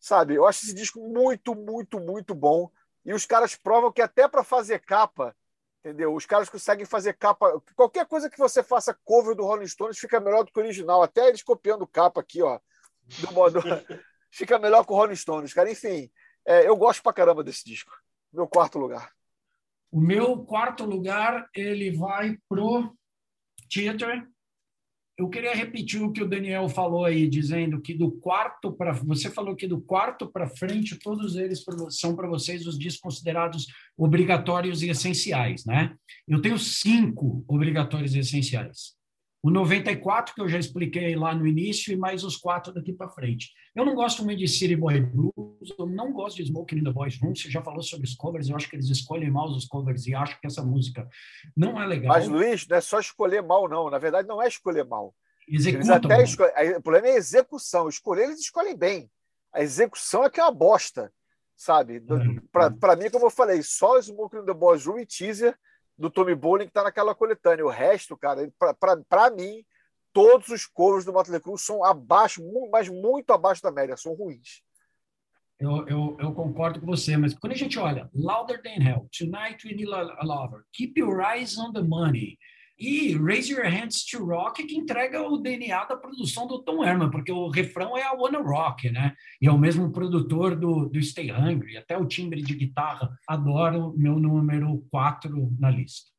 sabe? 0.00 0.34
Eu 0.34 0.46
acho 0.46 0.64
esse 0.64 0.74
disco 0.74 1.00
muito, 1.00 1.54
muito, 1.54 2.00
muito 2.00 2.34
bom. 2.34 2.70
E 3.04 3.14
os 3.14 3.26
caras 3.26 3.54
provam 3.54 3.92
que 3.92 4.02
até 4.02 4.26
para 4.26 4.42
fazer 4.42 4.80
capa, 4.80 5.34
entendeu? 5.80 6.14
Os 6.14 6.26
caras 6.26 6.48
conseguem 6.48 6.84
fazer 6.84 7.14
capa. 7.14 7.60
Qualquer 7.76 8.06
coisa 8.06 8.28
que 8.28 8.38
você 8.38 8.62
faça 8.62 8.96
cover 9.04 9.36
do 9.36 9.44
Rolling 9.44 9.66
Stones 9.66 9.98
fica 9.98 10.20
melhor 10.20 10.44
do 10.44 10.52
que 10.52 10.58
o 10.58 10.62
original. 10.62 11.02
Até 11.02 11.28
eles 11.28 11.42
copiando 11.42 11.86
capa 11.86 12.20
aqui, 12.20 12.42
ó. 12.42 12.58
Do 13.20 13.32
modo... 13.32 13.60
fica 14.32 14.58
melhor 14.58 14.84
que 14.84 14.92
o 14.92 14.96
Rolling 14.96 15.14
Stones, 15.14 15.52
cara. 15.52 15.70
Enfim, 15.70 16.10
é, 16.46 16.68
eu 16.68 16.76
gosto 16.76 17.02
pra 17.02 17.12
caramba 17.12 17.42
desse 17.42 17.64
disco. 17.64 17.92
Meu 18.32 18.46
quarto 18.46 18.78
lugar. 18.78 19.10
O 19.90 20.00
meu 20.00 20.38
quarto 20.44 20.84
lugar 20.84 21.48
ele 21.54 21.90
vai 21.90 22.38
pro 22.48 22.94
Theater. 23.68 24.26
Eu 25.18 25.28
queria 25.28 25.54
repetir 25.54 26.02
o 26.02 26.10
que 26.10 26.22
o 26.22 26.28
Daniel 26.28 26.68
falou 26.68 27.04
aí, 27.04 27.28
dizendo 27.28 27.80
que 27.80 27.92
do 27.92 28.10
quarto 28.10 28.72
para 28.72 28.92
você 28.92 29.30
falou 29.30 29.54
que 29.54 29.66
do 29.66 29.80
quarto 29.80 30.26
para 30.26 30.48
frente 30.48 30.98
todos 30.98 31.36
eles 31.36 31.62
são 31.90 32.16
para 32.16 32.26
vocês 32.26 32.66
os 32.66 32.78
discos 32.78 33.02
considerados 33.02 33.66
obrigatórios 33.96 34.82
e 34.82 34.88
essenciais, 34.88 35.66
né? 35.66 35.94
Eu 36.26 36.40
tenho 36.40 36.58
cinco 36.58 37.44
obrigatórios 37.46 38.14
e 38.14 38.20
essenciais. 38.20 38.96
O 39.42 39.50
94, 39.50 40.34
que 40.34 40.40
eu 40.40 40.48
já 40.48 40.56
expliquei 40.56 41.16
lá 41.16 41.34
no 41.34 41.44
início, 41.44 41.92
e 41.92 41.96
mais 41.96 42.22
os 42.22 42.36
quatro 42.36 42.72
daqui 42.72 42.92
para 42.92 43.08
frente. 43.08 43.50
Eu 43.74 43.84
não 43.84 43.94
gosto 43.94 44.24
muito 44.24 44.38
de 44.38 44.46
City 44.46 44.76
Boy 44.76 45.00
Blues, 45.00 45.74
eu 45.76 45.84
não 45.84 46.12
gosto 46.12 46.36
de 46.36 46.44
Smoking 46.44 46.76
in 46.76 46.84
the 46.84 46.92
Boys 46.92 47.18
Room, 47.20 47.34
você 47.34 47.50
já 47.50 47.60
falou 47.60 47.82
sobre 47.82 48.06
os 48.06 48.14
covers, 48.14 48.48
eu 48.48 48.54
acho 48.54 48.70
que 48.70 48.76
eles 48.76 48.88
escolhem 48.88 49.32
mal 49.32 49.48
os 49.48 49.66
covers 49.66 50.06
e 50.06 50.14
acho 50.14 50.40
que 50.40 50.46
essa 50.46 50.62
música 50.62 51.08
não 51.56 51.82
é 51.82 51.86
legal. 51.86 52.14
Mas, 52.14 52.28
Luiz, 52.28 52.68
não 52.68 52.76
é 52.76 52.80
só 52.80 53.00
escolher 53.00 53.42
mal, 53.42 53.68
não. 53.68 53.90
Na 53.90 53.98
verdade, 53.98 54.28
não 54.28 54.40
é 54.40 54.46
escolher 54.46 54.84
mal. 54.84 55.12
Executam. 55.48 55.80
Eles 55.80 55.90
até 55.90 56.22
escolhem... 56.22 56.76
O 56.76 56.82
problema 56.82 57.08
é 57.08 57.12
a 57.12 57.16
execução. 57.16 57.88
Escolher, 57.88 58.26
eles 58.26 58.40
escolhem 58.40 58.76
bem. 58.76 59.10
A 59.52 59.60
execução 59.60 60.22
é 60.24 60.30
que 60.30 60.38
é 60.38 60.44
uma 60.44 60.52
bosta, 60.52 61.12
sabe? 61.56 61.96
É. 61.96 62.70
Para 62.78 62.96
mim, 62.96 63.10
como 63.10 63.26
eu 63.26 63.30
falei, 63.30 63.60
só 63.62 63.98
Smoking 63.98 64.38
in 64.38 64.44
the 64.44 64.54
Boys 64.54 64.86
Room 64.86 65.00
e 65.00 65.06
Teaser 65.06 65.58
do 65.96 66.10
Tommy 66.10 66.34
Bowling 66.34 66.64
que 66.64 66.70
está 66.70 66.82
naquela 66.82 67.14
coletânea. 67.14 67.64
O 67.64 67.70
resto, 67.70 68.16
cara, 68.16 68.50
para 69.08 69.30
mim, 69.30 69.64
todos 70.12 70.48
os 70.48 70.66
covers 70.66 71.04
do 71.04 71.12
Motley 71.12 71.40
Crue 71.40 71.58
são 71.58 71.84
abaixo, 71.84 72.42
mas 72.70 72.88
muito 72.88 73.32
abaixo 73.32 73.62
da 73.62 73.70
média, 73.70 73.96
são 73.96 74.14
ruins. 74.14 74.62
Eu, 75.58 75.86
eu, 75.86 76.16
eu, 76.18 76.34
concordo 76.34 76.80
com 76.80 76.86
você, 76.86 77.16
mas 77.16 77.34
quando 77.34 77.52
a 77.52 77.56
gente 77.56 77.78
olha 77.78 78.10
Louder 78.12 78.60
Than 78.62 78.82
Hell, 78.82 79.08
Tonight 79.16 79.64
We 79.64 79.74
Need 79.74 79.92
a 79.92 80.24
Lover, 80.24 80.64
Keep 80.72 80.98
Your 80.98 81.20
Eyes 81.20 81.56
on 81.56 81.72
the 81.72 81.82
Money, 81.82 82.36
e 82.78 83.14
Raise 83.16 83.52
Your 83.52 83.64
Hands 83.64 84.04
to 84.06 84.24
Rock, 84.24 84.64
que 84.64 84.76
entrega 84.76 85.22
o 85.22 85.36
DNA 85.36 85.84
da 85.84 85.96
produção 85.96 86.46
do 86.46 86.62
Tom 86.62 86.84
Herman, 86.84 87.10
porque 87.10 87.30
o 87.30 87.48
refrão 87.48 87.96
é 87.96 88.02
a 88.02 88.12
Wanna 88.12 88.40
Rock, 88.40 88.90
né? 88.90 89.14
E 89.40 89.46
é 89.46 89.52
o 89.52 89.58
mesmo 89.58 89.92
produtor 89.92 90.56
do, 90.56 90.88
do 90.88 91.02
Stay 91.02 91.30
Hungry, 91.30 91.76
até 91.76 91.96
o 91.96 92.06
timbre 92.06 92.42
de 92.42 92.54
guitarra. 92.54 93.16
Adoro 93.28 93.94
meu 93.96 94.18
número 94.18 94.84
4 94.90 95.56
na 95.58 95.70
lista. 95.70 96.10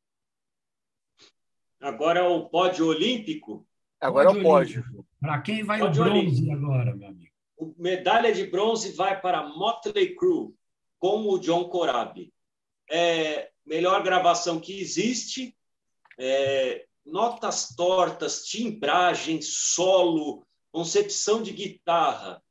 Agora 1.82 2.20
é 2.20 2.24
o 2.24 2.46
pódio 2.46 2.88
olímpico? 2.88 3.68
Agora 4.00 4.28
pódio 4.28 4.40
é 4.40 4.42
o 4.42 4.44
pódio. 4.44 5.06
Para 5.20 5.42
quem 5.42 5.64
vai 5.64 5.80
pódio 5.80 6.02
o 6.02 6.06
bronze 6.06 6.20
olímpico. 6.20 6.54
agora, 6.54 6.96
meu 6.96 7.10
amigo? 7.10 7.34
O 7.58 7.76
medalha 7.78 8.34
de 8.34 8.46
bronze 8.46 8.94
vai 8.94 9.20
para 9.20 9.48
Motley 9.50 10.16
Crue, 10.16 10.54
com 10.98 11.28
o 11.28 11.38
John 11.40 11.66
Corabi. 11.66 12.32
É 12.90 13.50
melhor 13.66 14.02
gravação 14.04 14.60
que 14.60 14.80
existe, 14.80 15.56
é, 16.20 16.86
notas 17.06 17.76
tortas, 17.76 18.46
timbragem, 18.46 19.42
solo, 19.42 20.46
concepção 20.72 21.42
de 21.42 21.52
guitarra. 21.52 22.42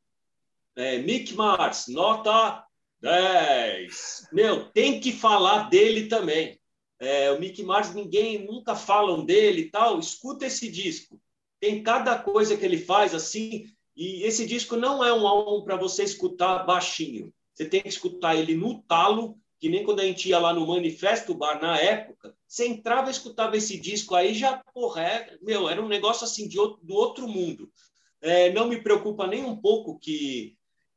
É, 0.77 0.98
Mick 0.98 1.35
Mars, 1.35 1.87
nota 1.88 2.64
10. 3.01 4.29
Meu, 4.33 4.70
tem 4.70 5.01
que 5.01 5.12
falar 5.12 5.68
dele 5.68 6.07
também. 6.07 6.59
É, 6.98 7.31
o 7.33 7.40
Mick 7.40 7.62
Mars, 7.62 7.92
ninguém 7.94 8.46
nunca 8.46 8.77
falam 8.77 9.25
dele 9.25 9.62
e 9.62 9.70
tal. 9.70 9.98
Escuta 9.98 10.46
esse 10.46 10.70
disco. 10.70 11.20
Tem 11.61 11.83
cada 11.83 12.18
coisa 12.18 12.57
que 12.57 12.64
ele 12.64 12.79
faz 12.79 13.14
assim. 13.14 13.66
E 13.94 14.22
esse 14.22 14.46
disco 14.46 14.77
não 14.77 15.05
é 15.05 15.12
um 15.12 15.27
álbum 15.27 15.64
para 15.64 15.77
você 15.77 16.05
escutar 16.05 16.64
baixinho. 16.64 17.33
Você 17.53 17.66
tem 17.66 17.83
que 17.83 17.88
escutar 17.88 18.35
ele 18.35 18.55
no 18.55 18.83
talo 18.83 19.37
que 19.62 19.68
nem 19.68 19.85
quando 19.85 20.01
a 20.01 20.05
gente 20.05 20.29
ia 20.29 20.40
lá 20.40 20.53
no 20.53 20.66
Manifesto 20.66 21.33
Bar 21.33 21.62
na 21.62 21.79
época, 21.79 22.35
você 22.52 22.66
entrava 22.66 23.08
e 23.08 23.12
escutava 23.12 23.56
esse 23.56 23.80
disco 23.80 24.14
aí, 24.14 24.34
já, 24.34 24.62
porra, 24.74 25.00
é, 25.00 25.38
meu, 25.40 25.70
era 25.70 25.80
um 25.80 25.88
negócio 25.88 26.26
assim 26.26 26.46
de 26.46 26.58
outro, 26.58 26.84
do 26.84 26.92
outro 26.92 27.26
mundo. 27.26 27.72
É, 28.20 28.52
não 28.52 28.68
me 28.68 28.82
preocupa 28.82 29.26
nem 29.26 29.42
um 29.42 29.56
pouco 29.56 29.98
que, 29.98 30.54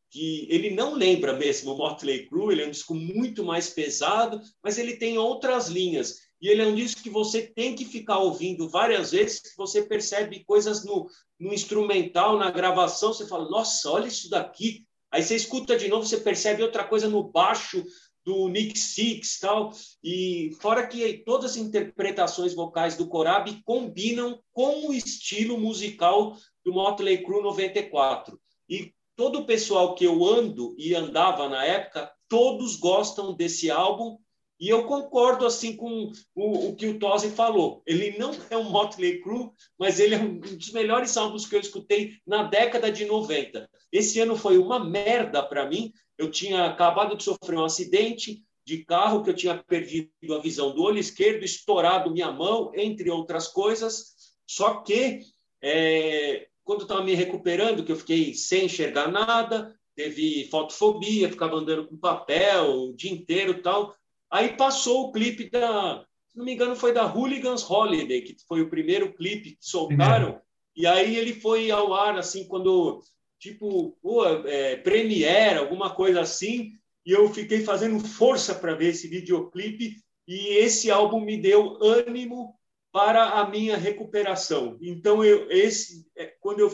que 0.10 0.46
ele 0.50 0.72
não 0.72 0.96
lembra 0.96 1.32
mesmo 1.32 1.72
o 1.72 1.78
Motley 1.78 2.28
Crue, 2.28 2.52
ele 2.52 2.64
é 2.64 2.68
um 2.68 2.72
disco 2.72 2.94
muito 2.94 3.42
mais 3.42 3.70
pesado, 3.70 4.42
mas 4.62 4.78
ele 4.78 4.98
tem 4.98 5.18
outras 5.18 5.70
linhas. 5.70 6.18
E 6.42 6.50
ele 6.50 6.62
é 6.62 6.68
um 6.68 6.76
disco 6.76 7.02
que 7.02 7.10
você 7.10 7.44
tem 7.44 7.74
que 7.74 7.86
ficar 7.86 8.20
ouvindo 8.20 8.68
várias 8.68 9.12
vezes, 9.12 9.42
você 9.56 9.82
percebe 9.82 10.44
coisas 10.44 10.84
no, 10.84 11.10
no 11.40 11.54
instrumental, 11.54 12.38
na 12.38 12.52
gravação, 12.52 13.14
você 13.14 13.26
fala, 13.26 13.50
nossa, 13.50 13.90
olha 13.90 14.08
isso 14.08 14.30
daqui. 14.30 14.86
Aí 15.10 15.24
você 15.24 15.38
escuta 15.38 15.78
de 15.78 15.88
novo, 15.88 16.06
você 16.06 16.18
percebe 16.18 16.62
outra 16.62 16.84
coisa 16.84 17.08
no 17.08 17.24
baixo, 17.24 17.82
do 18.26 18.48
Nick 18.48 18.78
Six 18.78 19.40
tal 19.40 19.72
e 20.04 20.56
fora 20.60 20.88
que 20.88 21.20
todas 21.20 21.52
as 21.52 21.58
interpretações 21.58 22.56
vocais 22.56 22.98
do 22.98 23.08
Corabi 23.08 23.62
combinam 23.64 24.40
com 24.52 24.88
o 24.88 24.94
estilo 24.94 25.58
musical 25.58 26.36
do 26.64 26.74
Motley 26.74 27.24
Crue 27.24 27.44
94 27.44 28.40
e 28.68 28.92
todo 29.16 29.40
o 29.40 29.46
pessoal 29.46 29.94
que 29.94 30.06
eu 30.06 30.26
ando 30.26 30.76
e 30.78 30.96
andava 30.96 31.48
na 31.48 31.64
época 31.64 32.12
todos 32.28 32.76
gostam 32.78 33.34
desse 33.34 33.70
álbum 33.70 34.18
e 34.60 34.70
eu 34.70 34.86
concordo 34.86 35.46
assim 35.46 35.76
com 35.76 36.12
o, 36.34 36.70
o 36.70 36.76
que 36.76 36.88
o 36.88 36.98
Tosi 36.98 37.30
falou. 37.30 37.84
Ele 37.86 38.18
não 38.18 38.32
é 38.50 38.58
um 38.58 38.64
Motley 38.64 39.22
Crue, 39.22 39.50
mas 39.78 40.00
ele 40.00 40.16
é 40.16 40.18
um 40.18 40.40
dos 40.40 40.72
melhores 40.72 41.18
álbuns 41.18 41.46
que 41.46 41.56
eu 41.56 41.60
escutei 41.60 42.14
na 42.26 42.44
década 42.44 42.90
de 42.90 43.06
90. 43.06 43.70
Esse 43.92 44.20
ano 44.20 44.36
foi 44.36 44.58
uma 44.58 44.84
merda 44.84 45.44
para 45.44 45.68
mim, 45.68 45.92
eu 46.18 46.30
tinha 46.32 46.66
acabado 46.66 47.16
de 47.16 47.24
sofrer 47.24 47.58
um 47.58 47.66
acidente 47.66 48.44
de 48.66 48.84
carro, 48.84 49.24
que 49.24 49.30
eu 49.30 49.36
tinha 49.36 49.56
perdido 49.56 50.10
a 50.34 50.40
visão 50.40 50.74
do 50.74 50.82
olho 50.82 50.98
esquerdo, 50.98 51.44
estourado 51.44 52.12
minha 52.12 52.32
mão, 52.32 52.72
entre 52.74 53.10
outras 53.10 53.48
coisas. 53.48 54.16
Só 54.48 54.82
que, 54.82 55.20
é, 55.62 56.48
quando 56.64 56.82
eu 56.82 56.86
estava 56.86 57.04
me 57.04 57.14
recuperando, 57.14 57.84
que 57.84 57.92
eu 57.92 57.98
fiquei 57.98 58.34
sem 58.34 58.66
enxergar 58.66 59.12
nada, 59.12 59.78
teve 59.96 60.48
fotofobia, 60.50 61.30
ficava 61.30 61.56
andando 61.56 61.88
com 61.88 61.98
papel 61.98 62.90
o 62.90 62.96
dia 62.96 63.12
inteiro 63.12 63.62
tal. 63.62 63.96
Aí 64.32 64.58
passou 64.58 65.06
o 65.06 65.12
clipe 65.12 65.50
da, 65.50 66.04
se 66.36 66.38
não 66.38 66.44
me 66.44 66.54
engano, 66.54 66.76
foi 66.76 66.92
da 66.92 67.06
Hooligans 67.06 67.70
Holiday, 67.70 68.22
que 68.22 68.36
foi 68.48 68.62
o 68.62 68.70
primeiro 68.70 69.14
clipe 69.14 69.52
que 69.52 69.58
soltaram. 69.62 70.42
E 70.76 70.86
aí 70.86 71.16
ele 71.16 71.34
foi 71.34 71.72
ao 71.72 71.94
ar, 71.94 72.18
assim, 72.18 72.46
quando 72.46 73.02
tipo 73.46 73.92
pô, 74.02 74.26
é, 74.26 74.76
Premiere, 74.78 75.60
alguma 75.60 75.94
coisa 75.94 76.22
assim, 76.22 76.72
e 77.06 77.12
eu 77.12 77.32
fiquei 77.32 77.62
fazendo 77.62 78.00
força 78.00 78.56
para 78.56 78.74
ver 78.74 78.90
esse 78.90 79.08
videoclipe 79.08 79.98
e 80.28 80.58
esse 80.58 80.90
álbum 80.90 81.20
me 81.20 81.38
deu 81.38 81.78
ânimo 81.84 82.56
para 82.92 83.42
a 83.42 83.50
minha 83.50 83.78
recuperação. 83.78 84.78
Então 84.82 85.24
eu 85.24 85.50
esse 85.52 86.08
é, 86.18 86.34
quando 86.40 86.62
eu 86.62 86.72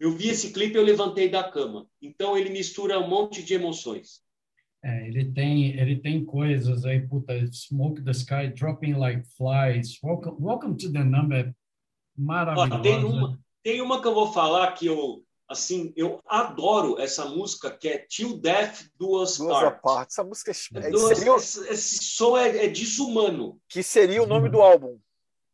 eu 0.00 0.10
vi 0.10 0.28
esse 0.28 0.52
clipe 0.52 0.76
eu 0.76 0.82
levantei 0.82 1.28
da 1.28 1.44
cama. 1.44 1.86
Então 2.00 2.36
ele 2.36 2.48
mistura 2.48 2.98
um 2.98 3.08
monte 3.08 3.42
de 3.42 3.54
emoções. 3.54 4.22
É, 4.82 5.06
ele 5.06 5.30
tem 5.32 5.78
ele 5.78 5.96
tem 5.96 6.24
coisas 6.24 6.86
aí, 6.86 7.06
puta, 7.06 7.34
Smoke 7.52 8.02
the 8.02 8.12
Sky, 8.12 8.48
Dropping 8.54 8.94
Like 8.94 9.24
Flies, 9.36 9.98
Welcome, 10.02 10.36
welcome 10.40 10.76
to 10.76 10.90
the 10.90 11.04
Number, 11.04 11.54
maravilhosa. 12.16 12.82
tem 12.82 13.04
uma 13.04 13.38
tem 13.62 13.80
uma 13.82 14.00
que 14.00 14.08
eu 14.08 14.14
vou 14.14 14.32
falar 14.32 14.72
que 14.72 14.86
eu 14.86 15.22
assim, 15.48 15.92
eu 15.96 16.20
adoro 16.26 16.98
essa 16.98 17.24
música 17.26 17.70
que 17.70 17.88
é 17.88 17.98
Till 17.98 18.38
Death 18.38 18.86
Duas, 18.98 19.38
Duas 19.38 19.80
Partes. 19.80 20.14
Essa 20.14 20.24
música 20.24 20.52
é, 20.76 20.90
Duas, 20.90 21.18
seria... 21.18 21.36
esse, 21.36 21.68
esse 21.68 22.04
som 22.04 22.36
é, 22.36 22.64
é, 22.64 22.68
desumano. 22.68 23.60
Que 23.68 23.82
seria 23.82 24.22
o 24.22 24.26
nome 24.26 24.48
do 24.48 24.60
álbum, 24.60 24.98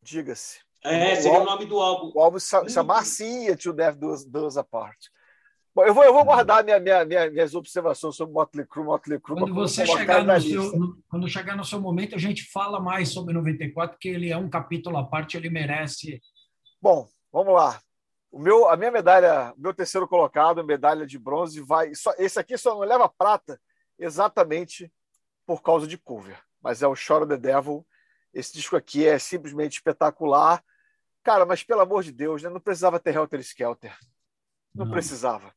diga-se. 0.03 0.59
É, 0.83 1.13
o 1.13 1.17
seria 1.17 1.39
álbum, 1.39 1.43
o 1.43 1.51
nome 1.53 1.67
do 1.67 1.79
álbum. 1.81 2.13
O 2.15 2.21
álbum 2.21 2.39
se 2.39 2.69
chamar 2.69 3.01
assim 3.01 3.55
Till 3.57 3.73
Death 3.73 3.97
Duas, 3.97 4.25
Duas 4.25 4.57
Apart. 4.57 4.99
Bom, 5.75 5.85
eu 5.85 5.95
vou, 5.95 6.03
eu 6.03 6.13
vou 6.13 6.25
guardar 6.25 6.65
minha, 6.65 6.81
minha, 6.81 7.05
minha, 7.05 7.31
minhas 7.31 7.55
observações 7.55 8.17
sobre 8.17 8.35
Motley 8.35 8.67
Crue, 8.67 8.85
Motley 8.85 9.21
Crue. 9.21 9.39
Quando 9.39 9.55
você 9.55 9.87
chegar 9.87 10.25
no 10.25 10.41
seu, 10.41 10.77
no, 10.77 10.99
quando 11.09 11.29
chegar 11.29 11.57
no 11.57 11.65
seu 11.65 11.81
momento, 11.81 12.17
a 12.17 12.19
gente 12.19 12.43
fala 12.51 12.81
mais 12.81 13.11
sobre 13.11 13.33
94, 13.33 13.95
porque 13.95 14.09
ele 14.09 14.31
é 14.31 14.37
um 14.37 14.51
capítulo 14.51 14.97
à 14.97 15.05
parte, 15.05 15.37
ele 15.37 15.49
merece. 15.49 16.21
Bom, 16.83 17.09
vamos 17.33 17.55
lá. 17.55 17.81
O 18.31 18.39
meu, 18.39 18.69
a 18.69 18.77
minha 18.77 18.91
medalha, 18.91 19.53
meu 19.57 19.75
terceiro 19.75 20.07
colocado, 20.07 20.65
medalha 20.65 21.07
de 21.07 21.19
bronze, 21.19 21.61
vai. 21.61 21.95
Só, 21.95 22.13
esse 22.17 22.39
aqui 22.39 22.57
só 22.57 22.75
não 22.75 22.81
leva 22.81 23.09
prata 23.09 23.61
exatamente 23.99 24.93
por 25.45 25.63
causa 25.63 25.87
de 25.87 25.99
cover, 25.99 26.41
mas 26.63 26.83
é 26.83 26.87
o 26.87 26.95
Choro 26.95 27.27
the 27.27 27.37
Devil. 27.37 27.85
Esse 28.33 28.53
disco 28.53 28.77
aqui 28.77 29.07
é 29.07 29.19
simplesmente 29.19 29.75
espetacular. 29.75 30.63
Cara, 31.23 31.45
mas 31.45 31.65
pelo 31.65 31.81
amor 31.81 32.05
de 32.05 32.13
Deus, 32.13 32.43
né? 32.43 32.49
não 32.49 32.61
precisava 32.61 33.01
ter 33.01 33.17
Helter 33.17 33.41
Skelter. 33.41 33.97
Não, 34.73 34.87
não. 34.87 34.93
precisava. 34.93 35.53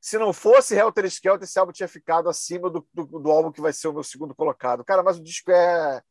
Se 0.00 0.16
não 0.18 0.32
fosse 0.32 0.76
Helter 0.76 1.06
Skelter, 1.06 1.44
esse 1.44 1.58
álbum 1.58 1.72
tinha 1.72 1.88
ficado 1.88 2.28
acima 2.28 2.70
do, 2.70 2.86
do, 2.92 3.04
do, 3.06 3.30
álbum 3.30 3.50
que 3.50 3.60
vai 3.60 3.72
ser 3.72 3.88
o 3.88 3.92
meu 3.92 4.04
segundo 4.04 4.34
colocado. 4.34 4.84
Cara, 4.84 5.02
mas 5.02 5.18
o 5.18 5.22
disco 5.22 5.50
é 5.50 6.02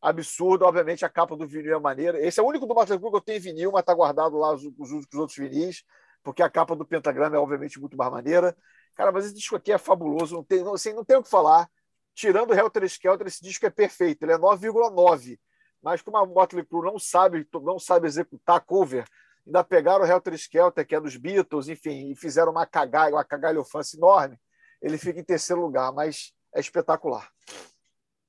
absurdo. 0.00 0.64
Obviamente, 0.64 1.04
a 1.04 1.08
capa 1.08 1.36
do 1.36 1.46
vinil 1.46 1.76
é 1.76 1.80
maneira. 1.80 2.20
Esse 2.24 2.40
é 2.40 2.42
o 2.42 2.46
único 2.46 2.66
do 2.66 2.74
Motley 2.74 2.98
Crue 2.98 3.10
que 3.10 3.16
eu 3.16 3.20
tenho 3.20 3.40
vinil, 3.40 3.72
mas 3.72 3.84
tá 3.84 3.94
guardado 3.94 4.36
lá 4.36 4.52
os, 4.52 4.64
os, 4.64 4.92
os 4.92 5.14
outros 5.14 5.36
vinis, 5.36 5.84
porque 6.22 6.42
a 6.42 6.50
capa 6.50 6.74
do 6.74 6.84
Pentagrama 6.86 7.36
é, 7.36 7.38
obviamente, 7.38 7.80
muito 7.80 7.96
mais 7.96 8.10
maneira. 8.10 8.56
Cara, 8.94 9.12
mas 9.12 9.26
esse 9.26 9.34
disco 9.34 9.56
aqui 9.56 9.72
é 9.72 9.78
fabuloso. 9.78 10.34
Não 10.36 10.44
tem, 10.44 10.62
não, 10.62 10.74
assim, 10.74 10.92
não 10.92 11.04
tem 11.04 11.16
o 11.16 11.22
que 11.22 11.30
falar. 11.30 11.68
Tirando 12.14 12.50
o 12.50 12.54
Helter 12.54 12.82
Skelter, 12.84 13.26
esse 13.26 13.42
disco 13.42 13.64
é 13.64 13.70
perfeito. 13.70 14.24
Ele 14.24 14.32
é 14.32 14.38
9,9. 14.38 15.38
Mas 15.82 16.02
como 16.02 16.16
a 16.16 16.26
Motley 16.26 16.64
Crue 16.64 16.84
não 16.84 16.98
sabe, 16.98 17.46
não 17.62 17.78
sabe 17.78 18.06
executar 18.06 18.60
cover, 18.60 19.04
ainda 19.46 19.62
pegaram 19.62 20.04
o 20.04 20.06
Helter 20.06 20.34
Skelter, 20.34 20.86
que 20.86 20.94
é 20.94 21.00
dos 21.00 21.16
Beatles, 21.16 21.68
enfim, 21.68 22.10
e 22.10 22.16
fizeram 22.16 22.52
uma, 22.52 22.66
cagalha, 22.66 23.14
uma 23.14 23.24
cagalhofância 23.24 23.96
enorme, 23.96 24.38
ele 24.82 24.98
fica 24.98 25.18
em 25.20 25.24
terceiro 25.24 25.62
lugar, 25.62 25.92
mas 25.92 26.32
é 26.54 26.60
espetacular. 26.60 27.30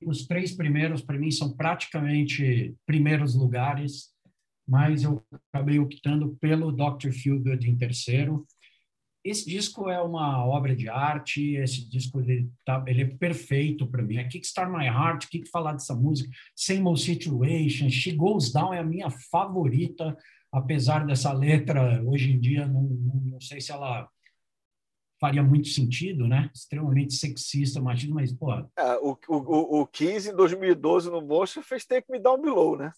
Os 0.06 0.26
três 0.26 0.56
primeiros, 0.56 1.02
para 1.02 1.18
mim, 1.18 1.32
são 1.32 1.56
praticamente 1.56 2.76
primeiros 2.86 3.36
lugares, 3.36 4.10
mas 4.68 5.04
eu 5.04 5.24
acabei 5.52 5.80
optando 5.80 6.38
pelo 6.40 6.72
Dr. 6.72 7.12
Feelgood 7.12 7.70
em 7.70 7.76
terceiro. 7.76 8.46
Esse 9.24 9.50
disco 9.50 9.90
é 9.90 10.02
uma 10.02 10.46
obra 10.46 10.76
de 10.76 10.88
arte, 10.88 11.56
esse 11.56 11.90
disco 11.90 12.22
ele, 12.22 12.50
tá, 12.66 12.84
ele 12.88 13.02
é 13.02 13.06
perfeito 13.06 13.86
para 13.86 14.02
mim. 14.02 14.18
É 14.18 14.24
Kickstart 14.24 14.72
My 14.72 14.86
Heart, 14.86 15.26
o 15.26 15.30
que 15.30 15.46
falar 15.46 15.74
dessa 15.74 15.94
música? 15.94 16.30
Same 16.56 16.84
Old 16.84 17.02
Situation, 17.02 17.90
She 17.90 18.14
Goes 18.14 18.52
Down 18.52 18.74
é 18.74 18.80
a 18.80 18.84
minha 18.84 19.10
favorita 19.10 20.18
apesar 20.52 21.06
dessa 21.06 21.32
letra, 21.32 22.04
hoje 22.04 22.32
em 22.32 22.40
dia, 22.40 22.68
não, 22.68 22.82
não, 22.84 23.16
não 23.16 23.42
sei 23.42 23.62
se 23.62 23.72
ela 23.72 24.10
faria 25.20 25.44
muito 25.44 25.68
sentido, 25.68 26.28
né? 26.28 26.50
Extremamente 26.54 27.14
sexista, 27.14 27.82
machista, 27.82 28.14
mas, 28.14 28.32
pô... 28.32 28.52
É, 28.54 28.98
o, 29.02 29.18
o, 29.28 29.82
o 29.82 29.88
15, 29.88 30.32
em 30.32 30.36
2012, 30.36 31.12
no 31.12 31.22
Mocho, 31.22 31.62
fez 31.62 31.86
Take 31.86 32.10
Me 32.10 32.20
Down 32.20 32.42
Below, 32.42 32.78
né? 32.78 32.92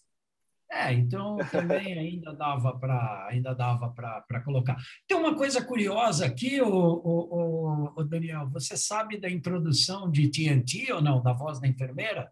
É, 0.73 0.93
então 0.93 1.35
também 1.51 1.99
ainda 1.99 2.33
dava 2.33 2.79
para 2.79 3.27
ainda 3.29 3.53
dava 3.53 3.89
para 3.89 4.41
colocar. 4.41 4.77
Tem 5.05 5.17
uma 5.17 5.35
coisa 5.35 5.61
curiosa 5.61 6.25
aqui, 6.25 6.61
o, 6.61 6.69
o, 6.69 7.93
o, 7.93 8.03
Daniel, 8.05 8.49
você 8.49 8.77
sabe 8.77 9.19
da 9.19 9.29
introdução 9.29 10.09
de 10.09 10.29
TNT 10.31 10.93
ou 10.93 11.01
não, 11.01 11.21
da 11.21 11.33
voz 11.33 11.59
da 11.59 11.67
enfermeira? 11.67 12.31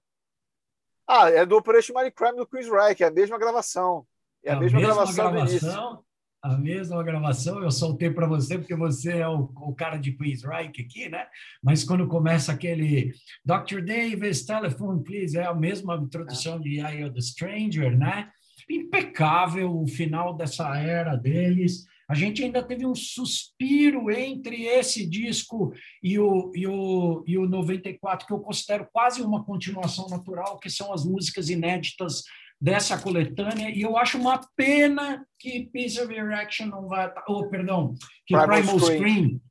Ah, 1.05 1.29
é 1.29 1.45
do 1.45 1.57
Operation 1.57 1.91
Money 1.91 2.11
Crime 2.11 2.37
do 2.37 2.47
Chris 2.47 2.69
Reich, 2.69 3.03
é 3.03 3.07
a 3.07 3.11
mesma 3.11 3.37
gravação. 3.37 4.07
É 4.41 4.53
a, 4.53 4.55
a 4.55 4.59
mesma, 4.61 4.79
mesma, 4.79 4.95
gravação, 4.95 5.31
gravação 5.33 6.03
a 6.41 6.57
mesma 6.57 7.03
gravação, 7.03 7.61
eu 7.61 7.71
soltei 7.71 8.09
para 8.09 8.27
você 8.27 8.57
porque 8.57 8.75
você 8.75 9.17
é 9.17 9.27
o, 9.27 9.51
o, 9.55 9.75
cara 9.75 9.97
de 9.97 10.13
Quiz 10.13 10.43
Reich 10.43 10.81
aqui, 10.81 11.09
né? 11.09 11.25
Mas 11.61 11.83
quando 11.83 12.07
começa 12.07 12.51
aquele 12.51 13.13
Dr. 13.45 13.81
Davis, 13.85 14.45
telephone, 14.45 15.03
please, 15.03 15.37
é 15.37 15.45
a 15.45 15.53
mesma 15.53 15.95
introdução 15.95 16.59
de 16.59 16.79
Eye 16.79 17.03
of 17.03 17.13
the 17.13 17.21
Stranger, 17.21 17.97
né? 17.97 18.29
Impecável 18.69 19.81
o 19.81 19.87
final 19.87 20.35
dessa 20.35 20.77
era 20.77 21.15
deles. 21.15 21.85
A 22.07 22.15
gente 22.15 22.43
ainda 22.43 22.63
teve 22.63 22.85
um 22.85 22.95
suspiro 22.95 24.09
entre 24.09 24.63
esse 24.63 25.05
disco 25.05 25.73
e 26.01 26.17
o, 26.17 26.51
e 26.55 26.65
o, 26.65 27.23
e 27.27 27.37
o 27.37 27.47
94, 27.47 28.25
que 28.25 28.33
eu 28.33 28.39
considero 28.39 28.87
quase 28.91 29.21
uma 29.21 29.43
continuação 29.43 30.07
natural, 30.07 30.57
que 30.57 30.69
são 30.69 30.91
as 30.93 31.05
músicas 31.05 31.49
inéditas 31.49 32.23
dessa 32.61 32.97
coletânea, 32.97 33.69
e 33.69 33.81
eu 33.81 33.97
acho 33.97 34.17
uma 34.17 34.39
pena 34.55 35.25
que 35.39 35.69
Piece 35.71 35.99
of 36.01 36.13
Erection 36.13 36.67
não 36.67 36.87
vai. 36.87 37.11
Oh, 37.27 37.47
perdão, 37.47 37.93
que 38.25 38.35
Primal, 38.35 38.57
Primal 38.57 38.79
Scream. 38.79 38.99
Scream. 38.99 39.41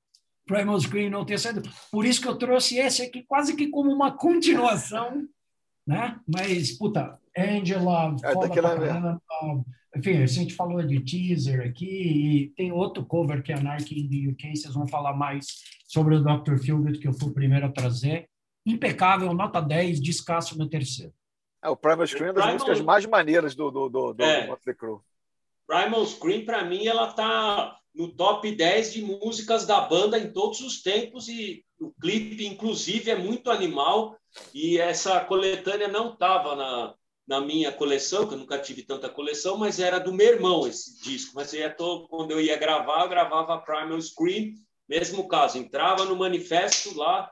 Primal 0.47 0.81
Scream 0.81 1.11
não 1.11 1.25
tenha 1.25 1.39
saído. 1.39 1.63
Por 1.91 2.05
isso 2.05 2.21
que 2.21 2.29
eu 2.29 2.37
trouxe 2.37 2.77
esse 2.79 3.03
aqui 3.03 3.25
quase 3.27 3.57
que 3.57 3.69
como 3.69 3.91
uma 3.91 4.13
continuação, 4.13 5.27
né? 5.87 6.21
Mas, 6.27 6.77
puta, 6.77 7.19
Angela, 7.37 8.15
é, 8.23 9.99
enfim, 9.99 10.23
a 10.23 10.27
gente 10.27 10.55
falou 10.55 10.83
de 10.83 11.01
teaser 11.01 11.67
aqui, 11.67 11.87
e 11.87 12.49
tem 12.57 12.71
outro 12.73 13.05
cover 13.05 13.43
que 13.43 13.53
é 13.53 13.57
Anarchy 13.57 14.01
in 14.01 14.09
the 14.09 14.31
UK, 14.33 14.57
vocês 14.57 14.75
vão 14.75 14.87
falar 14.87 15.15
mais 15.15 15.47
sobre 15.87 16.15
o 16.15 16.23
Dr. 16.23 16.59
Feelgood, 16.59 16.99
que 16.99 17.09
eu 17.09 17.15
fui 17.15 17.31
o 17.31 17.35
primeiro 17.35 17.67
a 17.67 17.73
trazer. 17.73 18.29
Impecável, 18.67 19.33
nota 19.33 19.63
10, 19.63 20.01
descasso 20.01 20.59
no 20.59 20.69
terceiro. 20.69 21.13
É, 21.63 21.69
o 21.69 21.77
Primal 21.77 22.07
Scream 22.07 22.31
é 22.31 22.33
das 22.33 22.45
Primal... 22.45 22.53
músicas 22.55 22.81
mais 22.81 23.07
maneiras 23.07 23.55
do, 23.55 23.71
do, 23.71 23.89
do, 23.89 24.13
do 24.15 24.23
é. 24.23 24.47
Motley 24.47 24.75
Crue. 24.75 25.01
Primal 25.67 26.07
Scream, 26.07 26.45
para 26.45 26.65
mim, 26.65 26.87
ela 26.87 27.13
tá 27.13 27.77
no 27.95 28.09
top 28.09 28.51
10 28.51 28.93
de 28.93 29.03
músicas 29.03 29.67
da 29.67 29.81
banda 29.81 30.19
em 30.19 30.33
todos 30.33 30.61
os 30.61 30.83
tempos 30.83 31.29
e 31.29 31.65
o 31.81 31.91
clipe, 32.01 32.47
inclusive, 32.47 33.11
é 33.11 33.17
muito 33.17 33.51
animal 33.51 34.17
e 34.55 34.79
essa 34.79 35.21
coletânea 35.21 35.89
não 35.89 36.13
estava 36.13 36.55
na, 36.55 36.95
na 37.27 37.41
minha 37.41 37.73
coleção, 37.73 38.27
que 38.27 38.35
eu 38.35 38.39
nunca 38.39 38.59
tive 38.59 38.83
tanta 38.83 39.09
coleção, 39.09 39.57
mas 39.57 39.79
era 39.79 39.99
do 39.99 40.13
meu 40.13 40.29
irmão 40.29 40.67
esse 40.67 41.01
disco. 41.03 41.33
Mas 41.35 41.53
eu 41.53 41.77
todo, 41.77 42.09
quando 42.09 42.31
eu 42.31 42.41
ia 42.41 42.57
gravar, 42.57 43.03
eu 43.03 43.09
gravava 43.09 43.59
Primal 43.59 44.01
Scream, 44.01 44.55
mesmo 44.89 45.29
caso, 45.29 45.59
entrava 45.59 46.05
no 46.05 46.17
manifesto 46.17 46.97
lá, 46.97 47.31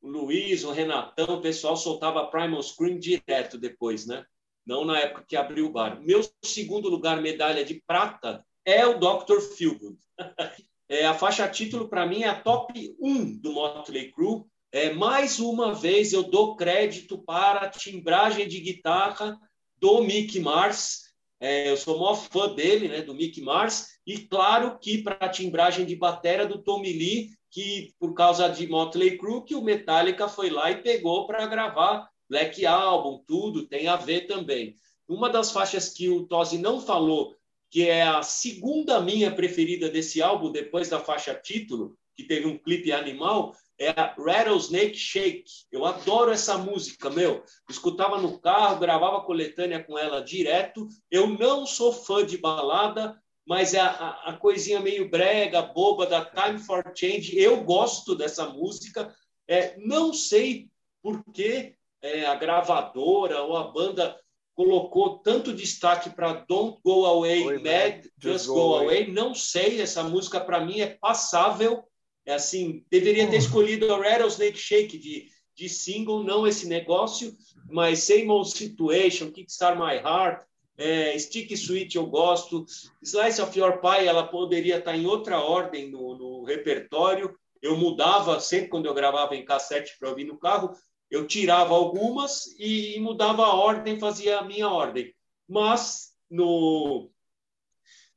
o 0.00 0.08
Luiz, 0.08 0.64
o 0.64 0.72
Renatão, 0.72 1.36
o 1.36 1.40
pessoal 1.40 1.76
soltava 1.76 2.26
Primal 2.26 2.62
Scream 2.62 2.98
direto 2.98 3.58
depois, 3.58 4.06
né? 4.06 4.24
Não 4.64 4.84
na 4.84 4.98
época 4.98 5.24
que 5.26 5.36
abriu 5.36 5.66
o 5.66 5.72
bar. 5.72 6.00
Meu 6.02 6.20
segundo 6.42 6.88
lugar, 6.88 7.20
medalha 7.20 7.64
de 7.64 7.82
prata, 7.86 8.44
é 8.64 8.84
o 8.86 8.98
Dr. 8.98 9.40
Feelgood. 9.56 9.96
é, 10.88 11.06
a 11.06 11.14
faixa 11.14 11.48
título, 11.48 11.88
para 11.88 12.04
mim, 12.04 12.22
é 12.22 12.28
a 12.28 12.40
top 12.40 12.96
1 13.00 13.38
do 13.38 13.52
Motley 13.52 14.10
Crue. 14.10 14.44
É, 14.72 14.92
mais 14.92 15.38
uma 15.38 15.72
vez, 15.72 16.12
eu 16.12 16.24
dou 16.24 16.56
crédito 16.56 17.18
para 17.18 17.60
a 17.60 17.70
timbragem 17.70 18.48
de 18.48 18.60
guitarra 18.60 19.38
do 19.78 20.02
Mick 20.02 20.38
Mars. 20.40 21.06
É, 21.38 21.70
eu 21.70 21.76
sou 21.76 21.98
maior 21.98 22.16
fã 22.16 22.52
dele, 22.52 22.88
né, 22.88 23.02
do 23.02 23.14
Mick 23.14 23.40
Mars. 23.40 23.88
E 24.04 24.18
claro 24.18 24.78
que 24.78 24.98
para 24.98 25.26
a 25.26 25.28
timbragem 25.28 25.86
de 25.86 25.94
bateria 25.94 26.46
do 26.46 26.62
Tommy 26.62 26.92
Lee, 26.92 27.30
que 27.56 27.94
por 27.98 28.12
causa 28.12 28.50
de 28.50 28.66
Motley 28.66 29.16
Crue 29.16 29.42
que 29.42 29.54
o 29.54 29.62
Metallica 29.62 30.28
foi 30.28 30.50
lá 30.50 30.70
e 30.70 30.82
pegou 30.82 31.26
para 31.26 31.46
gravar 31.46 32.06
Black 32.28 32.66
Album, 32.66 33.24
tudo 33.26 33.66
tem 33.66 33.88
a 33.88 33.96
ver 33.96 34.26
também. 34.26 34.76
Uma 35.08 35.30
das 35.30 35.50
faixas 35.50 35.88
que 35.88 36.06
o 36.10 36.26
Tosi 36.26 36.58
não 36.58 36.82
falou, 36.82 37.34
que 37.70 37.88
é 37.88 38.02
a 38.02 38.22
segunda 38.22 39.00
minha 39.00 39.34
preferida 39.34 39.88
desse 39.88 40.20
álbum, 40.20 40.52
depois 40.52 40.90
da 40.90 41.00
faixa 41.00 41.34
título, 41.34 41.96
que 42.14 42.24
teve 42.24 42.46
um 42.46 42.58
clipe 42.58 42.92
animal, 42.92 43.56
é 43.78 43.88
a 43.88 44.14
Rattlesnake 44.18 44.94
Shake. 44.94 45.50
Eu 45.72 45.86
adoro 45.86 46.32
essa 46.32 46.58
música, 46.58 47.08
meu. 47.08 47.42
escutava 47.70 48.20
no 48.20 48.38
carro, 48.38 48.80
gravava 48.80 49.22
coletânea 49.22 49.82
com 49.82 49.96
ela 49.96 50.20
direto. 50.20 50.86
Eu 51.10 51.26
não 51.26 51.64
sou 51.64 51.90
fã 51.90 52.22
de 52.22 52.36
balada, 52.36 53.18
mas 53.46 53.74
a, 53.74 53.86
a, 53.86 54.30
a, 54.30 54.32
coisinha 54.32 54.80
meio 54.80 55.08
brega, 55.08 55.62
boba 55.62 56.04
da 56.04 56.24
Time 56.24 56.58
for 56.58 56.92
Change, 56.94 57.38
eu 57.38 57.62
gosto 57.62 58.16
dessa 58.16 58.48
música. 58.48 59.14
É, 59.46 59.76
não 59.78 60.12
sei 60.12 60.68
por 61.00 61.22
que 61.32 61.74
é, 62.02 62.26
a 62.26 62.34
gravadora 62.34 63.42
ou 63.42 63.56
a 63.56 63.68
banda 63.70 64.18
colocou 64.52 65.18
tanto 65.18 65.52
destaque 65.52 66.10
para 66.10 66.44
Don't 66.48 66.80
Go 66.82 67.06
Away, 67.06 67.46
Oi, 67.46 67.58
Mad, 67.58 68.04
Just, 68.18 68.22
Just 68.22 68.46
Go, 68.48 68.54
go 68.54 68.74
away. 68.74 69.02
away. 69.02 69.12
Não 69.12 69.34
sei, 69.34 69.80
essa 69.80 70.02
música 70.02 70.40
para 70.40 70.64
mim 70.64 70.80
é 70.80 70.96
passável. 71.00 71.84
É 72.24 72.34
assim, 72.34 72.84
deveria 72.90 73.30
ter 73.30 73.36
escolhido 73.36 73.94
a 73.94 73.98
Rattlesnake 73.98 74.58
Shake 74.58 74.98
de, 74.98 75.28
de 75.54 75.68
single, 75.68 76.24
não 76.24 76.46
esse 76.46 76.66
negócio, 76.66 77.32
mas 77.70 78.00
Same 78.00 78.28
Old 78.28 78.50
Situation, 78.50 79.30
Kickstart 79.30 79.78
My 79.78 79.94
Heart, 79.96 80.44
é, 80.76 81.18
Stick 81.18 81.50
Sweet 81.52 81.96
eu 81.96 82.06
gosto. 82.06 82.64
Slice 83.02 83.40
of 83.40 83.58
Your 83.58 83.80
Pie 83.80 84.06
ela 84.06 84.26
poderia 84.26 84.78
estar 84.78 84.96
em 84.96 85.06
outra 85.06 85.40
ordem 85.40 85.90
no, 85.90 86.16
no 86.16 86.44
repertório. 86.44 87.36
Eu 87.62 87.76
mudava 87.76 88.38
sempre 88.40 88.68
quando 88.68 88.86
eu 88.86 88.94
gravava 88.94 89.34
em 89.34 89.44
cassete 89.44 89.96
para 89.98 90.10
ouvir 90.10 90.24
no 90.24 90.38
carro. 90.38 90.76
Eu 91.10 91.26
tirava 91.26 91.74
algumas 91.74 92.46
e, 92.58 92.96
e 92.96 93.00
mudava 93.00 93.44
a 93.44 93.54
ordem, 93.54 93.98
fazia 93.98 94.38
a 94.38 94.44
minha 94.44 94.68
ordem. 94.68 95.14
Mas 95.48 96.12
no, 96.28 97.10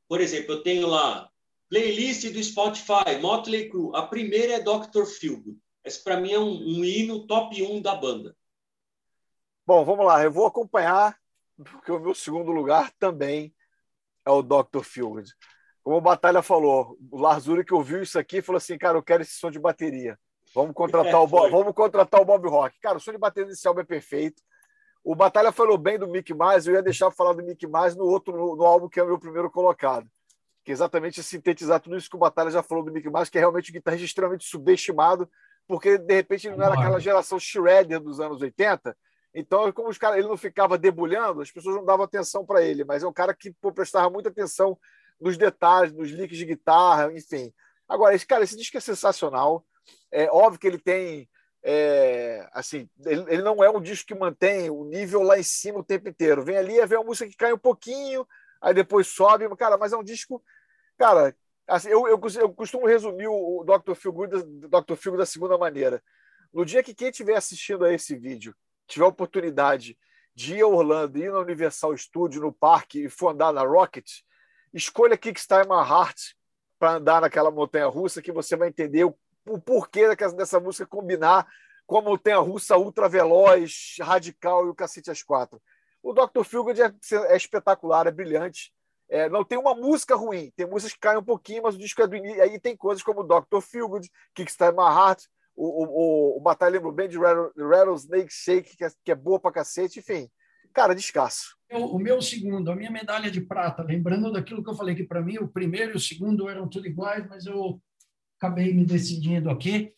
por 0.10 0.20
exemplo, 0.20 0.55
eu 0.55 0.64
tenho 0.64 0.88
lá 0.88 1.30
Playlist 1.70 2.28
do 2.32 2.43
Spotify, 2.43 3.20
Motley 3.22 3.70
Crue. 3.70 3.91
A 3.93 4.01
primeira 4.01 4.53
é 4.53 4.60
Dr. 4.60 5.05
Feelgood. 5.05 5.55
Esse, 5.86 6.03
para 6.03 6.20
mim, 6.20 6.32
é 6.32 6.39
um, 6.39 6.51
um 6.51 6.84
hino 6.84 7.28
top 7.28 7.62
1 7.62 7.80
da 7.80 7.95
banda. 7.95 8.36
Bom, 9.68 9.86
vamos 9.86 10.03
lá. 10.03 10.24
Eu 10.24 10.32
vou 10.32 10.47
acompanhar, 10.47 11.18
porque 11.64 11.91
o 11.91 11.99
meu 11.99 12.14
segundo 12.14 12.51
lugar 12.51 12.91
também 12.99 13.53
é 14.26 14.32
o 14.32 14.41
Dr. 14.41 14.84
Feelgood. 14.84 15.32
Como 15.84 15.97
o 15.97 16.01
Batalha 16.01 16.41
falou, 16.41 16.97
o 17.12 17.20
Lars 17.20 17.47
Ulrich 17.47 17.74
ouviu 17.74 18.01
isso 18.01 18.20
aqui 18.20 18.41
falou 18.41 18.57
assim, 18.57 18.78
cara, 18.78 18.97
eu 18.97 19.03
quero 19.03 19.24
esse 19.24 19.34
som 19.34 19.49
de 19.49 19.60
bateria. 19.60 20.20
Vamos 20.53 20.74
contratar, 20.74 21.14
é, 21.14 21.18
o, 21.18 21.28
Bob, 21.28 21.49
vamos 21.49 21.74
contratar 21.74 22.22
o 22.22 22.26
Bob 22.26 22.47
Rock. 22.47 22.80
Cara, 22.80 22.97
o 22.97 22.99
som 22.99 23.12
de 23.12 23.18
bateria 23.18 23.49
desse 23.49 23.68
álbum 23.68 23.82
é 23.82 23.86
perfeito. 23.86 24.41
O 25.03 25.16
Batalha 25.16 25.51
falou 25.51 25.78
bem 25.78 25.97
do 25.97 26.07
Mick 26.07 26.34
Mars, 26.34 26.68
eu 26.68 26.76
ia 26.76 26.84
deixar 26.84 27.10
falar 27.12 27.34
do 27.34 27.43
Mick 27.43 27.66
Mars 27.66 27.95
no 27.95 28.03
outro 28.03 28.36
no, 28.36 28.55
no 28.55 28.66
álbum 28.66 28.89
que 28.89 28.99
é 28.99 29.03
o 29.03 29.07
meu 29.07 29.20
primeiro 29.20 29.49
colocado 29.49 30.10
que 30.70 30.72
é 30.72 30.74
exatamente 30.74 31.24
sintetizar 31.24 31.80
tudo 31.80 31.97
isso 31.97 32.07
que 32.07 32.16
o 32.16 32.20
Batalha 32.20 32.51
já 32.51 32.62
falou 32.62 32.84
do 32.84 32.91
Mick 32.91 33.10
Mars, 33.10 33.28
que 33.28 33.39
é 33.39 33.41
realmente 33.41 33.72
um 33.72 33.74
guitarrista 33.74 34.05
extremamente 34.05 34.45
subestimado, 34.45 35.28
porque 35.68 35.97
de 35.97 36.14
repente 36.14 36.47
ele 36.47 36.57
não 36.57 36.66
era 36.66 36.76
aquela 36.76 36.99
geração 36.99 37.39
shredder 37.39 37.99
dos 37.99 38.20
anos 38.20 38.39
80. 38.39 38.95
Então, 39.34 39.71
como 39.71 39.89
os 39.89 39.97
cara, 39.97 40.17
ele 40.17 40.27
não 40.27 40.38
ficava 40.38 40.77
debulhando, 40.77 41.41
as 41.41 41.51
pessoas 41.51 41.75
não 41.75 41.86
davam 41.86 42.05
atenção 42.05 42.45
para 42.45 42.63
ele, 42.63 42.84
mas 42.84 43.03
é 43.03 43.07
um 43.07 43.13
cara 43.13 43.34
que 43.34 43.51
pô, 43.51 43.71
prestava 43.71 44.09
muita 44.09 44.30
atenção 44.30 44.77
nos 45.19 45.38
detalhes, 45.38 45.93
nos 45.93 46.09
licks 46.09 46.38
de 46.38 46.45
guitarra, 46.45 47.11
enfim. 47.13 47.53
Agora, 47.88 48.15
esse 48.15 48.25
cara, 48.25 48.43
esse 48.43 48.55
disco 48.57 48.77
é 48.77 48.82
sensacional. 48.82 49.65
É 50.11 50.30
óbvio 50.32 50.59
que 50.59 50.67
ele 50.67 50.80
tem 50.80 51.30
é, 51.61 52.47
assim, 52.53 52.89
ele, 53.05 53.25
ele, 53.27 53.41
não 53.41 53.63
é 53.63 53.69
um 53.69 53.82
disco 53.82 54.07
que 54.07 54.15
mantém 54.15 54.69
o 54.69 54.86
nível 54.86 55.21
lá 55.21 55.38
em 55.38 55.43
cima 55.43 55.80
o 55.80 55.84
tempo 55.84 56.07
inteiro. 56.07 56.43
Vem 56.43 56.57
ali, 56.57 56.86
vem 56.86 56.97
uma 56.97 57.05
música 57.05 57.30
que 57.30 57.36
cai 57.36 57.51
um 57.51 57.57
pouquinho, 57.57 58.25
aí 58.61 58.73
depois 58.73 59.07
sobe, 59.07 59.47
cara, 59.57 59.77
mas 59.77 59.91
é 59.91 59.97
um 59.97 60.03
disco, 60.03 60.41
cara, 60.97 61.36
assim, 61.67 61.89
eu, 61.89 62.07
eu, 62.07 62.19
eu 62.39 62.53
costumo 62.53 62.88
resumir 62.88 63.27
o, 63.27 63.63
Dr. 63.63 63.93
Feelgood, 63.93 64.43
Dr. 64.67 64.95
Feelgood 64.95 65.17
da 65.17 65.25
segunda 65.25 65.57
maneira. 65.57 66.01
No 66.53 66.65
dia 66.65 66.82
que 66.82 66.95
quem 66.95 67.09
estiver 67.09 67.36
assistindo 67.36 67.86
a 67.86 67.93
esse 67.93 68.15
vídeo 68.15 68.55
tiver 68.89 69.05
a 69.05 69.09
oportunidade 69.09 69.97
de 70.35 70.55
ir 70.55 70.61
a 70.61 70.67
Orlando, 70.67 71.17
ir 71.17 71.31
na 71.31 71.39
Universal 71.39 71.95
Studio, 71.97 72.41
no 72.41 72.51
parque 72.51 73.05
e 73.05 73.09
for 73.09 73.29
andar 73.29 73.53
na 73.53 73.61
Rocket, 73.61 74.07
escolha 74.73 75.17
Kickstart 75.17 75.67
My 75.67 75.87
Heart 75.87 76.35
para 76.77 76.93
andar 76.93 77.21
naquela 77.21 77.51
montanha 77.51 77.87
russa 77.87 78.21
que 78.21 78.31
você 78.31 78.55
vai 78.55 78.69
entender 78.69 79.03
o, 79.03 79.15
o 79.47 79.59
porquê 79.59 80.15
dessa 80.15 80.59
música 80.59 80.85
combinar 80.85 81.47
com 81.85 81.97
a 81.97 82.01
montanha 82.01 82.37
russa 82.37 82.77
ultra 82.77 83.09
veloz, 83.09 83.95
radical 83.99 84.65
e 84.65 84.69
o 84.69 84.75
cacete 84.75 85.11
às 85.11 85.23
quatro. 85.23 85.61
O 86.01 86.13
Dr. 86.13 86.43
Feelgood 86.43 86.81
é, 86.81 86.93
é 87.27 87.35
espetacular, 87.35 88.07
é 88.07 88.11
brilhante. 88.11 88.71
É, 89.09 89.27
não 89.27 89.43
tem 89.43 89.57
uma 89.57 89.73
música 89.73 90.15
ruim, 90.15 90.53
tem 90.55 90.67
músicas 90.67 90.93
que 90.93 90.99
caem 90.99 91.17
um 91.17 91.23
pouquinho, 91.23 91.63
mas 91.63 91.75
o 91.75 91.79
disco 91.79 92.01
é 92.01 92.07
do 92.07 92.15
início. 92.15 92.41
Aí 92.43 92.59
tem 92.59 92.77
coisas 92.77 93.03
como 93.03 93.23
Dr. 93.23 93.59
Feelgood, 93.59 94.09
Kickstart 94.35 94.75
My 94.75 94.83
Heart, 94.83 95.23
o, 95.64 96.36
o, 96.36 96.38
o 96.38 96.41
Batalha 96.41 96.74
lembro 96.74 96.91
bem 96.91 97.10
de 97.10 97.18
Rattlesnake 97.18 98.32
Shake, 98.32 98.78
que 98.78 98.84
é, 98.84 98.89
que 99.03 99.12
é 99.12 99.16
boa 99.16 99.39
pra 99.39 99.51
cacete, 99.51 99.99
enfim. 99.99 100.30
Cara, 100.74 100.93
descasso. 100.93 101.57
O 101.72 101.99
meu 101.99 102.22
segundo, 102.22 102.72
a 102.72 102.76
minha 102.76 102.91
medalha 102.91 103.30
de 103.30 103.41
prata, 103.41 103.84
lembrando 103.84 104.32
daquilo 104.32 104.64
que 104.64 104.70
eu 104.70 104.76
falei 104.76 104.95
que 104.95 105.03
para 105.03 105.22
mim 105.22 105.38
o 105.38 105.47
primeiro 105.47 105.93
e 105.93 105.95
o 105.95 105.99
segundo 105.99 106.47
eram 106.47 106.68
tudo 106.68 106.88
iguais, 106.88 107.28
mas 107.28 107.45
eu 107.45 107.82
acabei 108.38 108.74
me 108.74 108.86
decidindo 108.86 109.49
aqui. 109.49 109.93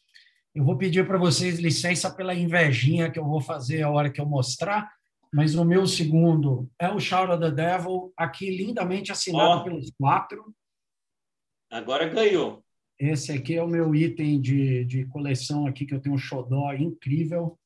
Eu 0.54 0.64
vou 0.66 0.78
pedir 0.78 1.06
para 1.08 1.18
vocês 1.18 1.60
licença 1.60 2.10
pela 2.14 2.34
invejinha 2.34 3.12
que 3.12 3.20
eu 3.20 3.26
vou 3.26 3.40
fazer 3.40 3.84
a 3.84 3.90
hora 3.90 4.10
que 4.10 4.20
eu 4.20 4.26
mostrar 4.26 4.90
mas 5.34 5.56
o 5.56 5.64
meu 5.64 5.88
segundo 5.88 6.70
é 6.78 6.90
o 6.90 7.00
Shout 7.00 7.32
of 7.32 7.40
the 7.40 7.52
Devil, 7.52 8.14
aqui 8.18 8.50
lindamente 8.58 9.12
assinado 9.12 9.62
oh. 9.62 9.64
pelos 9.64 9.90
quatro. 9.92 10.54
Agora 11.72 12.10
ganhou. 12.10 12.66
Esse 13.02 13.32
aqui 13.32 13.56
é 13.56 13.64
o 13.64 13.68
meu 13.68 13.96
item 13.96 14.40
de, 14.40 14.86
de 14.86 15.06
coleção 15.08 15.66
aqui, 15.66 15.88
que 15.88 15.96
eu 15.96 16.00
tenho 16.00 16.14
um 16.14 16.20
xodó 16.20 16.72
incrível. 16.72 17.58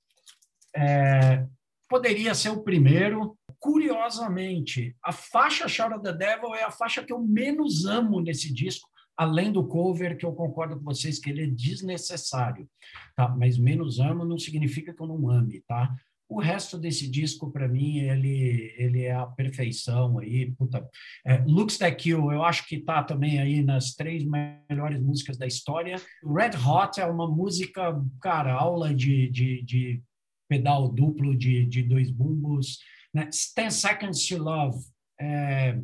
É, 0.73 1.45
poderia 1.89 2.33
ser 2.33 2.51
o 2.51 2.63
primeiro. 2.63 3.37
Curiosamente, 3.59 4.95
a 5.03 5.11
faixa 5.11 5.67
Shout 5.67 5.93
of 5.93 6.03
the 6.03 6.13
Devil 6.13 6.55
é 6.55 6.63
a 6.63 6.71
faixa 6.71 7.03
que 7.03 7.11
eu 7.11 7.21
menos 7.21 7.85
amo 7.85 8.21
nesse 8.21 8.53
disco, 8.53 8.87
além 9.17 9.51
do 9.51 9.67
cover, 9.67 10.17
que 10.17 10.25
eu 10.25 10.31
concordo 10.31 10.77
com 10.77 10.85
vocês 10.85 11.19
que 11.19 11.29
ele 11.29 11.43
é 11.43 11.47
desnecessário. 11.47 12.69
Tá? 13.13 13.27
Mas 13.27 13.57
menos 13.57 13.99
amo 13.99 14.23
não 14.23 14.39
significa 14.39 14.93
que 14.93 15.01
eu 15.01 15.07
não 15.07 15.29
ame, 15.29 15.61
tá? 15.67 15.93
O 16.27 16.39
resto 16.39 16.77
desse 16.77 17.09
disco, 17.09 17.51
para 17.51 17.67
mim, 17.67 17.99
ele, 17.99 18.73
ele 18.77 19.03
é 19.03 19.13
a 19.13 19.25
perfeição 19.25 20.17
aí. 20.17 20.51
Puta. 20.51 20.87
É, 21.25 21.37
Looks 21.45 21.77
That 21.77 22.09
You, 22.09 22.31
eu 22.31 22.43
acho 22.43 22.67
que 22.67 22.77
está 22.77 23.03
também 23.03 23.39
aí 23.39 23.61
nas 23.61 23.93
três 23.93 24.25
melhores 24.25 24.99
músicas 25.01 25.37
da 25.37 25.45
história. 25.45 25.97
Red 26.23 26.57
Hot 26.57 26.99
é 26.99 27.05
uma 27.05 27.29
música, 27.29 28.01
cara, 28.19 28.53
aula 28.53 28.93
de, 28.93 29.29
de, 29.29 29.61
de 29.63 30.01
pedal 30.49 30.89
duplo 30.89 31.35
de, 31.35 31.65
de 31.65 31.83
dois 31.83 32.09
bumbos. 32.09 32.79
Né? 33.13 33.29
Ten 33.55 33.69
Seconds 33.69 34.27
to 34.27 34.37
Love 34.37 34.77
é 35.19 35.79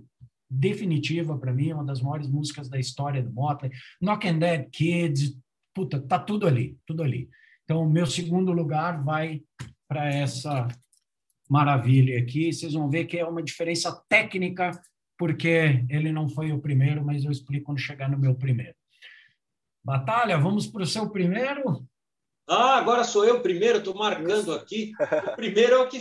definitiva 0.49 1.37
para 1.37 1.53
mim, 1.53 1.69
é 1.69 1.75
uma 1.75 1.85
das 1.85 2.01
maiores 2.01 2.27
músicas 2.27 2.67
da 2.67 2.77
história 2.77 3.23
do 3.23 3.31
Motley. 3.31 3.71
Knock 4.01 4.27
and 4.27 4.39
Dead 4.39 4.69
Kids, 4.69 5.37
puta, 5.73 6.01
tá 6.01 6.19
tudo 6.19 6.45
ali, 6.45 6.77
tudo 6.85 7.03
ali. 7.03 7.29
Então, 7.63 7.89
meu 7.89 8.05
segundo 8.05 8.51
lugar 8.51 9.01
vai 9.01 9.41
para 9.91 10.07
essa 10.07 10.69
maravilha 11.49 12.17
aqui. 12.17 12.53
Vocês 12.53 12.71
vão 12.71 12.89
ver 12.89 13.03
que 13.03 13.17
é 13.17 13.25
uma 13.25 13.43
diferença 13.43 13.91
técnica, 14.07 14.71
porque 15.17 15.83
ele 15.89 16.13
não 16.13 16.29
foi 16.29 16.53
o 16.53 16.61
primeiro, 16.61 17.03
mas 17.03 17.25
eu 17.25 17.31
explico 17.31 17.65
quando 17.65 17.79
chegar 17.79 18.09
no 18.09 18.17
meu 18.17 18.33
primeiro. 18.33 18.73
Batalha, 19.83 20.37
vamos 20.37 20.65
para 20.65 20.83
o 20.83 20.87
seu 20.87 21.09
primeiro? 21.09 21.85
Ah, 22.47 22.77
agora 22.77 23.03
sou 23.03 23.25
eu 23.25 23.41
primeiro, 23.41 23.79
estou 23.79 23.93
marcando 23.93 24.53
aqui. 24.53 24.93
O 25.33 25.35
primeiro 25.35 25.75
é 25.75 25.79
o 25.79 25.89
que 25.89 25.99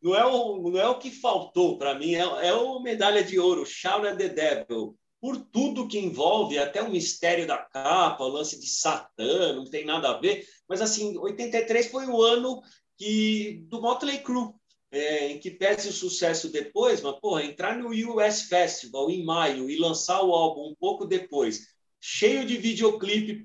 não 0.00 0.14
é 0.14 0.24
o, 0.24 0.70
não 0.70 0.78
é 0.78 0.88
o 0.88 0.98
que 1.00 1.10
faltou 1.10 1.76
para 1.76 1.98
mim, 1.98 2.14
é, 2.14 2.20
é 2.20 2.54
o 2.54 2.78
medalha 2.78 3.24
de 3.24 3.36
ouro, 3.36 3.66
Shout 3.66 4.06
at 4.06 4.16
the 4.16 4.28
Devil. 4.28 4.96
Por 5.20 5.36
tudo 5.36 5.88
que 5.88 5.98
envolve, 5.98 6.56
até 6.56 6.80
o 6.80 6.90
mistério 6.90 7.48
da 7.48 7.58
capa, 7.58 8.22
o 8.22 8.28
lance 8.28 8.60
de 8.60 8.68
Satã, 8.68 9.54
não 9.54 9.64
tem 9.64 9.84
nada 9.84 10.10
a 10.10 10.20
ver. 10.20 10.44
Mas 10.68 10.80
assim, 10.80 11.18
83 11.18 11.90
foi 11.90 12.06
o 12.06 12.22
ano 12.22 12.62
que 12.98 13.64
do 13.68 13.80
Motley 13.80 14.18
Crue, 14.18 14.52
é, 14.90 15.28
em 15.28 15.38
que 15.38 15.50
pese 15.50 15.88
o 15.88 15.92
sucesso 15.92 16.50
depois, 16.50 17.00
mas 17.00 17.18
porra, 17.20 17.44
entrar 17.44 17.78
no 17.78 17.90
US 17.90 18.42
Festival 18.42 19.10
em 19.10 19.24
maio 19.24 19.70
e 19.70 19.78
lançar 19.78 20.22
o 20.22 20.32
álbum 20.32 20.70
um 20.70 20.74
pouco 20.74 21.06
depois, 21.06 21.68
cheio 22.00 22.44
de 22.44 22.56
videoclipe 22.56 23.42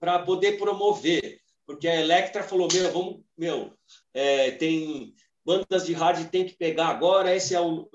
para 0.00 0.18
poder 0.20 0.58
promover, 0.58 1.38
porque 1.66 1.88
a 1.88 2.00
Electra 2.00 2.42
falou 2.42 2.68
meu, 2.72 2.92
vamos, 2.92 3.20
meu, 3.36 3.72
é, 4.12 4.52
tem 4.52 5.14
bandas 5.44 5.84
de 5.84 5.92
rádio 5.92 6.30
tem 6.30 6.46
que 6.46 6.54
pegar 6.54 6.88
agora, 6.88 7.30
essa 7.30 7.54
é, 7.54 7.60
o, 7.60 7.88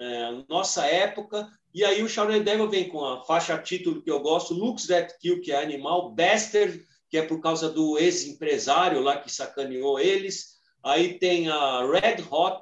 é, 0.00 0.04
é 0.04 0.24
a 0.24 0.44
nossa 0.48 0.86
época. 0.86 1.46
E 1.72 1.84
aí 1.84 2.02
o 2.02 2.08
Sharon 2.08 2.42
Devil 2.42 2.70
vem 2.70 2.88
com 2.88 3.04
a 3.04 3.22
faixa 3.24 3.58
título 3.58 4.00
que 4.00 4.10
eu 4.10 4.20
gosto, 4.20 4.54
Looks 4.54 4.86
That 4.86 5.14
Kill, 5.20 5.40
que 5.40 5.52
é 5.52 5.62
animal, 5.62 6.14
Bastard, 6.14 6.82
que 7.10 7.18
é 7.18 7.22
por 7.22 7.40
causa 7.40 7.68
do 7.68 7.98
ex-empresário 7.98 9.00
lá 9.00 9.18
que 9.18 9.30
sacaneou 9.30 9.98
eles, 9.98 10.53
Aí 10.84 11.18
tem 11.18 11.48
a 11.48 11.86
Red 11.86 12.22
Hot, 12.30 12.60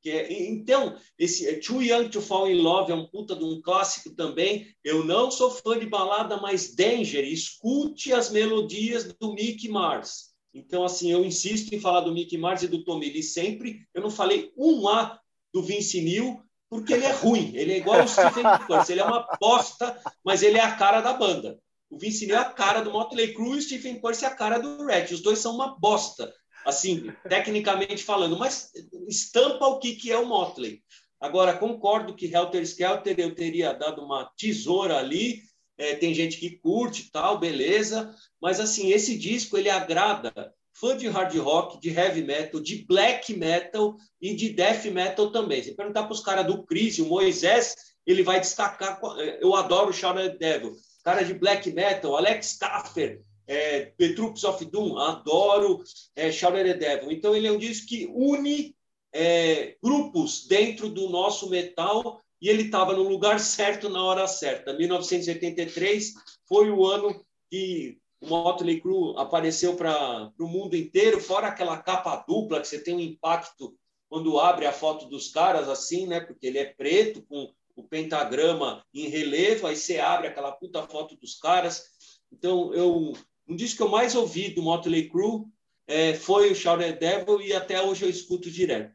que 0.00 0.10
é, 0.10 0.48
então, 0.48 0.96
esse 1.18 1.48
é 1.48 1.58
Too 1.58 1.82
Young 1.82 2.08
to 2.08 2.20
Fall 2.20 2.48
in 2.48 2.60
Love 2.60 2.92
é 2.92 2.94
um 2.94 3.06
puta 3.06 3.34
de 3.34 3.42
um 3.42 3.60
clássico 3.60 4.14
também. 4.14 4.68
Eu 4.84 5.04
não 5.04 5.30
sou 5.30 5.50
fã 5.50 5.78
de 5.78 5.86
balada, 5.86 6.36
mas 6.36 6.74
Danger, 6.74 7.24
escute 7.24 8.12
as 8.12 8.30
melodias 8.30 9.12
do 9.18 9.32
Mickey 9.32 9.68
Mars. 9.68 10.34
Então, 10.52 10.84
assim, 10.84 11.10
eu 11.10 11.24
insisto 11.24 11.74
em 11.74 11.80
falar 11.80 12.02
do 12.02 12.12
Mickey 12.12 12.38
Mars 12.38 12.62
e 12.62 12.68
do 12.68 12.84
Tommy 12.84 13.10
Lee 13.10 13.22
sempre. 13.22 13.80
Eu 13.92 14.02
não 14.02 14.10
falei 14.10 14.52
um 14.56 14.86
A 14.86 15.18
do 15.52 15.62
Vince 15.62 16.00
Neil, 16.00 16.40
porque 16.70 16.92
ele 16.92 17.06
é 17.06 17.12
ruim. 17.12 17.50
Ele 17.56 17.72
é 17.72 17.78
igual 17.78 18.04
o 18.04 18.08
Stephen 18.08 18.44
Curtis. 18.68 18.90
Ele 18.90 19.00
é 19.00 19.04
uma 19.04 19.26
bosta, 19.40 20.00
mas 20.24 20.42
ele 20.42 20.58
é 20.58 20.62
a 20.62 20.76
cara 20.76 21.00
da 21.00 21.12
banda. 21.12 21.58
O 21.90 21.98
Vince 21.98 22.26
Neil 22.26 22.38
é 22.38 22.42
a 22.42 22.44
cara 22.44 22.82
do 22.82 22.92
Motley 22.92 23.34
Crue 23.34 23.54
e 23.54 23.58
o 23.58 23.62
Stephen 23.62 23.98
Curtis 23.98 24.22
é 24.22 24.26
a 24.26 24.34
cara 24.34 24.58
do 24.58 24.84
Red. 24.84 25.14
Os 25.14 25.22
dois 25.22 25.40
são 25.40 25.54
uma 25.54 25.76
bosta 25.78 26.32
assim, 26.64 27.12
tecnicamente 27.28 28.02
falando, 28.02 28.38
mas 28.38 28.70
estampa 29.08 29.66
o 29.66 29.78
que, 29.78 29.96
que 29.96 30.10
é 30.10 30.18
o 30.18 30.26
Motley. 30.26 30.82
Agora, 31.20 31.56
concordo 31.56 32.14
que 32.14 32.26
Helter 32.26 32.62
Skelter 32.62 33.14
eu 33.18 33.34
teria 33.34 33.72
dado 33.72 34.02
uma 34.02 34.30
tesoura 34.36 34.98
ali, 34.98 35.42
é, 35.76 35.94
tem 35.94 36.14
gente 36.14 36.38
que 36.38 36.58
curte 36.58 37.10
tal, 37.10 37.38
beleza, 37.38 38.14
mas 38.40 38.60
assim, 38.60 38.92
esse 38.92 39.16
disco 39.16 39.56
ele 39.56 39.70
agrada 39.70 40.32
fã 40.74 40.96
de 40.96 41.08
hard 41.08 41.36
rock, 41.38 41.80
de 41.80 41.90
heavy 41.90 42.22
metal, 42.22 42.60
de 42.60 42.84
black 42.84 43.32
metal 43.34 43.96
e 44.20 44.34
de 44.34 44.50
death 44.50 44.84
metal 44.86 45.30
também. 45.30 45.62
Se 45.62 45.74
perguntar 45.74 46.02
para 46.02 46.12
os 46.12 46.20
caras 46.20 46.46
do 46.46 46.64
Chris, 46.64 46.98
o 46.98 47.06
Moisés, 47.06 47.74
ele 48.06 48.22
vai 48.22 48.40
destacar. 48.40 49.00
Eu 49.40 49.54
adoro 49.54 49.90
o 49.90 49.92
Shadow 49.92 50.36
Devil. 50.36 50.74
Cara 51.04 51.22
de 51.22 51.34
black 51.34 51.70
metal, 51.72 52.16
Alex 52.16 52.58
Taffer, 52.58 53.22
é, 53.46 53.92
The 53.98 54.14
Troops 54.14 54.44
of 54.44 54.64
Doom, 54.64 54.98
adoro 54.98 55.82
é, 56.16 56.30
Shout 56.32 56.56
the 56.56 56.74
Devil. 56.74 57.12
Então, 57.12 57.34
ele 57.34 57.46
é 57.46 57.52
um 57.52 57.58
disco 57.58 57.86
que 57.86 58.06
une 58.12 58.74
é, 59.12 59.76
grupos 59.82 60.46
dentro 60.46 60.88
do 60.88 61.08
nosso 61.08 61.48
metal 61.48 62.20
e 62.40 62.48
ele 62.48 62.64
estava 62.64 62.92
no 62.94 63.02
lugar 63.02 63.38
certo 63.40 63.88
na 63.88 64.02
hora 64.02 64.26
certa. 64.26 64.72
1983 64.72 66.14
foi 66.46 66.70
o 66.70 66.84
ano 66.84 67.24
que 67.50 67.98
o 68.20 68.26
Motley 68.26 68.80
Crue 68.80 69.14
apareceu 69.16 69.76
para 69.76 70.32
o 70.38 70.48
mundo 70.48 70.76
inteiro, 70.76 71.20
fora 71.20 71.48
aquela 71.48 71.76
capa 71.78 72.24
dupla 72.26 72.60
que 72.60 72.66
você 72.66 72.82
tem 72.82 72.94
um 72.94 73.00
impacto 73.00 73.76
quando 74.08 74.38
abre 74.38 74.66
a 74.66 74.72
foto 74.72 75.06
dos 75.06 75.28
caras 75.28 75.68
assim, 75.68 76.06
né? 76.06 76.20
Porque 76.20 76.46
ele 76.46 76.58
é 76.58 76.64
preto 76.64 77.22
com 77.22 77.52
o 77.76 77.82
pentagrama 77.82 78.84
em 78.94 79.08
relevo, 79.08 79.66
aí 79.66 79.76
você 79.76 79.98
abre 79.98 80.28
aquela 80.28 80.52
puta 80.52 80.82
foto 80.86 81.16
dos 81.16 81.34
caras. 81.34 81.84
Então, 82.32 82.72
eu 82.72 83.12
um 83.46 83.56
disco 83.56 83.78
que 83.78 83.82
eu 83.82 83.88
mais 83.88 84.14
ouvi 84.14 84.50
do 84.50 84.62
Motley 84.62 85.08
Crue 85.08 85.46
é, 85.86 86.14
foi 86.14 86.50
o 86.50 86.54
Shout 86.54 86.82
the 86.82 86.92
Devil 86.92 87.40
e 87.40 87.52
até 87.52 87.80
hoje 87.82 88.04
eu 88.04 88.10
escuto 88.10 88.50
direto. 88.50 88.94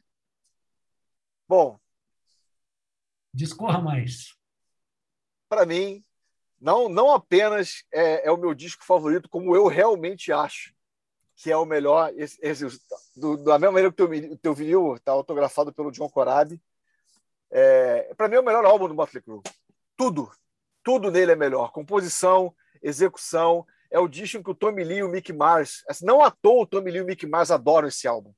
Bom, 1.48 1.80
discorra 3.34 3.80
mais. 3.80 4.36
Para 5.48 5.66
mim, 5.66 6.04
não, 6.60 6.90
não 6.90 7.12
apenas 7.12 7.84
é, 7.92 8.28
é, 8.28 8.32
o 8.32 8.38
meu 8.38 8.54
disco 8.54 8.84
favorito, 8.84 9.30
como 9.30 9.56
eu 9.56 9.68
realmente 9.68 10.32
acho 10.32 10.74
que 11.36 11.52
é 11.52 11.58
o 11.58 11.66
melhor. 11.66 12.12
Esse, 12.16 12.38
esse, 12.42 12.66
do, 13.16 13.38
da 13.38 13.58
mesma 13.58 13.74
maneira 13.74 13.94
que 13.94 14.04
o 14.04 14.08
teu, 14.08 14.38
teu 14.38 14.54
vinil 14.54 14.96
está 14.96 15.12
autografado 15.12 15.74
pelo 15.74 15.92
John 15.92 16.10
Corabi, 16.10 16.62
é, 17.50 18.14
para 18.16 18.28
mim 18.28 18.36
é 18.36 18.40
o 18.40 18.46
melhor 18.46 18.66
álbum 18.66 18.88
do 18.88 18.94
Motley 18.94 19.24
Crue. 19.24 19.42
Tudo, 19.98 20.32
tudo 20.84 21.10
nele 21.10 21.32
é 21.32 21.36
melhor. 21.36 21.72
Composição, 21.72 22.54
execução. 22.82 23.66
É 23.92 24.00
o 24.00 24.08
disco 24.08 24.44
que 24.44 24.52
o 24.52 24.56
Tommy 24.56 24.84
Lee 24.84 25.00
e 25.00 25.04
o 25.04 25.10
Mick 25.10 25.34
Mars. 25.34 25.84
Não 26.02 26.24
à 26.24 26.30
toa 26.30 26.64
o 26.64 26.68
Tommy 26.68 26.92
Lee 26.92 27.00
e 27.00 27.04
o 27.04 27.06
Mick 27.06 27.26
Mars 27.26 27.52
adoram 27.52 27.88
esse 27.88 28.08
álbum. 28.08 28.34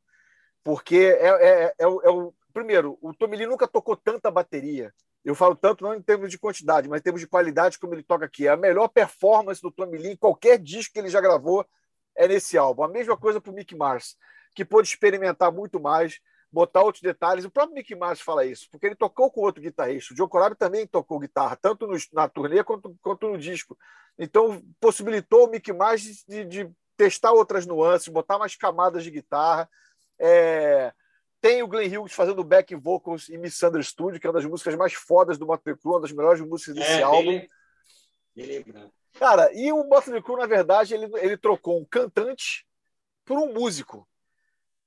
Porque 0.64 1.18
é, 1.20 1.28
é, 1.28 1.74
é, 1.80 1.88
o, 1.88 2.02
é 2.02 2.10
o. 2.10 2.34
Primeiro, 2.54 2.98
o 3.02 3.14
Tommy 3.14 3.38
Lee 3.38 3.48
nunca 3.48 3.68
tocou 3.68 3.96
tanta 3.96 4.30
bateria 4.30 4.94
eu 5.24 5.36
falo 5.36 5.56
tanto 5.56 5.84
não 5.84 5.94
em 5.94 6.02
termos 6.02 6.32
de 6.32 6.40
quantidade, 6.40 6.90
mas 6.90 7.00
em 7.00 7.04
termos 7.04 7.22
de 7.22 7.28
qualidade, 7.28 7.78
como 7.78 7.94
ele 7.94 8.04
toca 8.04 8.26
aqui. 8.26 8.48
A 8.48 8.58
melhor 8.58 8.88
performance 8.88 9.62
do 9.62 9.72
Tommy 9.72 9.98
Lee 9.98 10.14
em 10.14 10.18
qualquer 10.18 10.58
disco 10.58 10.94
que 10.94 11.00
ele 11.00 11.10
já 11.10 11.22
gravou 11.22 11.66
é 12.16 12.28
nesse 12.28 12.58
álbum. 12.58 12.84
A 12.84 12.88
mesma 12.88 13.16
coisa 13.16 13.40
para 13.40 13.52
o 13.52 13.56
Mick 13.56 13.76
Mars, 13.76 14.18
que 14.56 14.66
pôde 14.66 14.88
experimentar 14.88 15.52
muito 15.52 15.80
mais, 15.80 16.20
botar 16.52 16.82
outros 16.82 17.02
detalhes. 17.02 17.46
O 17.46 17.52
próprio 17.52 17.76
Mick 17.76 17.96
Mars 17.96 18.20
fala 18.20 18.46
isso, 18.46 18.68
porque 18.70 18.86
ele 18.86 18.96
tocou 18.96 19.32
com 19.32 19.42
outro 19.42 19.62
guitarrista. 19.62 20.14
O 20.14 20.18
Joe 20.18 20.28
Corabi 20.28 20.56
também 20.56 20.86
tocou 20.86 21.20
guitarra, 21.20 21.56
tanto 21.56 21.88
no, 21.88 21.96
na 22.12 22.28
turnê 22.28 22.64
quanto, 22.64 22.96
quanto 23.02 23.30
no 23.30 23.38
disco. 23.38 23.78
Então, 24.18 24.62
possibilitou 24.80 25.48
o 25.48 25.50
Mick 25.50 25.72
Mars 25.72 26.26
de, 26.28 26.46
de 26.46 26.72
testar 26.98 27.32
outras 27.32 27.66
nuances, 27.66 28.10
botar 28.10 28.38
mais 28.38 28.56
camadas 28.56 29.04
de 29.04 29.12
guitarra. 29.12 29.70
É, 30.20 30.94
tem 31.40 31.64
o 31.64 31.68
Glenn 31.68 31.88
Hughes 31.98 32.14
fazendo 32.14 32.44
back 32.44 32.76
vocals 32.76 33.30
em 33.30 33.38
Misunderstood, 33.38 34.20
que 34.20 34.28
é 34.28 34.30
uma 34.30 34.36
das 34.36 34.46
músicas 34.46 34.76
mais 34.76 34.94
fodas 34.94 35.38
do 35.38 35.48
Motley 35.48 35.76
Crue, 35.76 35.94
uma 35.94 36.02
das 36.02 36.12
melhores 36.12 36.42
músicas 36.42 36.76
desse 36.76 36.92
é, 36.92 37.02
álbum. 37.02 37.42
Beleza. 38.36 38.92
Cara, 39.14 39.52
e 39.54 39.72
o 39.72 39.84
Motley 39.84 40.22
Crue, 40.22 40.38
na 40.38 40.46
verdade, 40.46 40.94
ele, 40.94 41.10
ele 41.18 41.38
trocou 41.38 41.80
um 41.80 41.86
cantante 41.86 42.66
por 43.26 43.38
um 43.38 43.54
músico, 43.54 44.08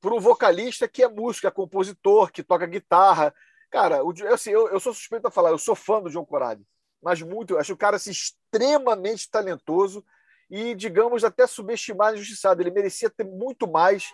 por 0.05 0.13
um 0.13 0.21
vocalista 0.21 0.87
que 0.87 1.03
é 1.03 1.09
músico, 1.09 1.47
é 1.47 1.51
compositor, 1.51 2.31
que 2.31 2.43
toca 2.43 2.67
guitarra. 2.67 3.35
Cara, 3.71 4.05
o, 4.05 4.13
assim, 4.31 4.51
eu, 4.51 4.69
eu 4.69 4.79
sou 4.79 4.93
suspeito 4.93 5.27
a 5.27 5.31
falar, 5.31 5.49
eu 5.49 5.57
sou 5.57 5.75
fã 5.75 5.99
do 5.99 6.11
John 6.11 6.27
Coradi, 6.27 6.63
mas 7.03 7.23
muito, 7.23 7.57
acho 7.57 7.73
o 7.73 7.77
cara 7.77 7.97
assim, 7.97 8.11
extremamente 8.11 9.31
talentoso 9.31 10.05
e, 10.51 10.75
digamos, 10.75 11.25
até 11.25 11.47
subestimado 11.47 12.17
e 12.17 12.21
injustiçado. 12.21 12.61
Ele 12.61 12.71
merecia 12.71 13.09
ter 13.09 13.25
muito 13.25 13.67
mais 13.67 14.13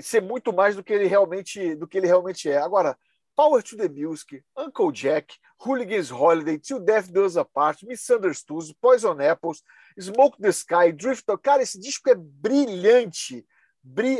ser 0.00 0.22
muito 0.22 0.50
mais 0.50 0.74
do 0.74 0.82
que 0.82 0.94
ele 0.94 1.06
realmente 1.06 1.74
do 1.74 1.86
que 1.86 1.98
ele 1.98 2.06
realmente 2.06 2.48
é. 2.48 2.56
Agora, 2.56 2.96
Power 3.36 3.62
to 3.62 3.76
the 3.76 3.88
Music, 3.88 4.42
Uncle 4.56 4.90
Jack, 4.90 5.36
Hooligans 5.58 6.10
Holiday, 6.10 6.58
Till 6.58 6.80
Death 6.80 7.08
Does 7.08 7.36
Apart, 7.36 7.82
Misunderstood, 7.82 8.74
Poison 8.80 9.20
Apples, 9.20 9.62
Smoke 10.00 10.40
the 10.40 10.48
Sky, 10.48 10.90
Drifter. 10.90 11.36
Cara, 11.36 11.62
esse 11.62 11.78
disco 11.78 12.08
é 12.08 12.14
brilhante, 12.14 13.34
bri 13.34 13.57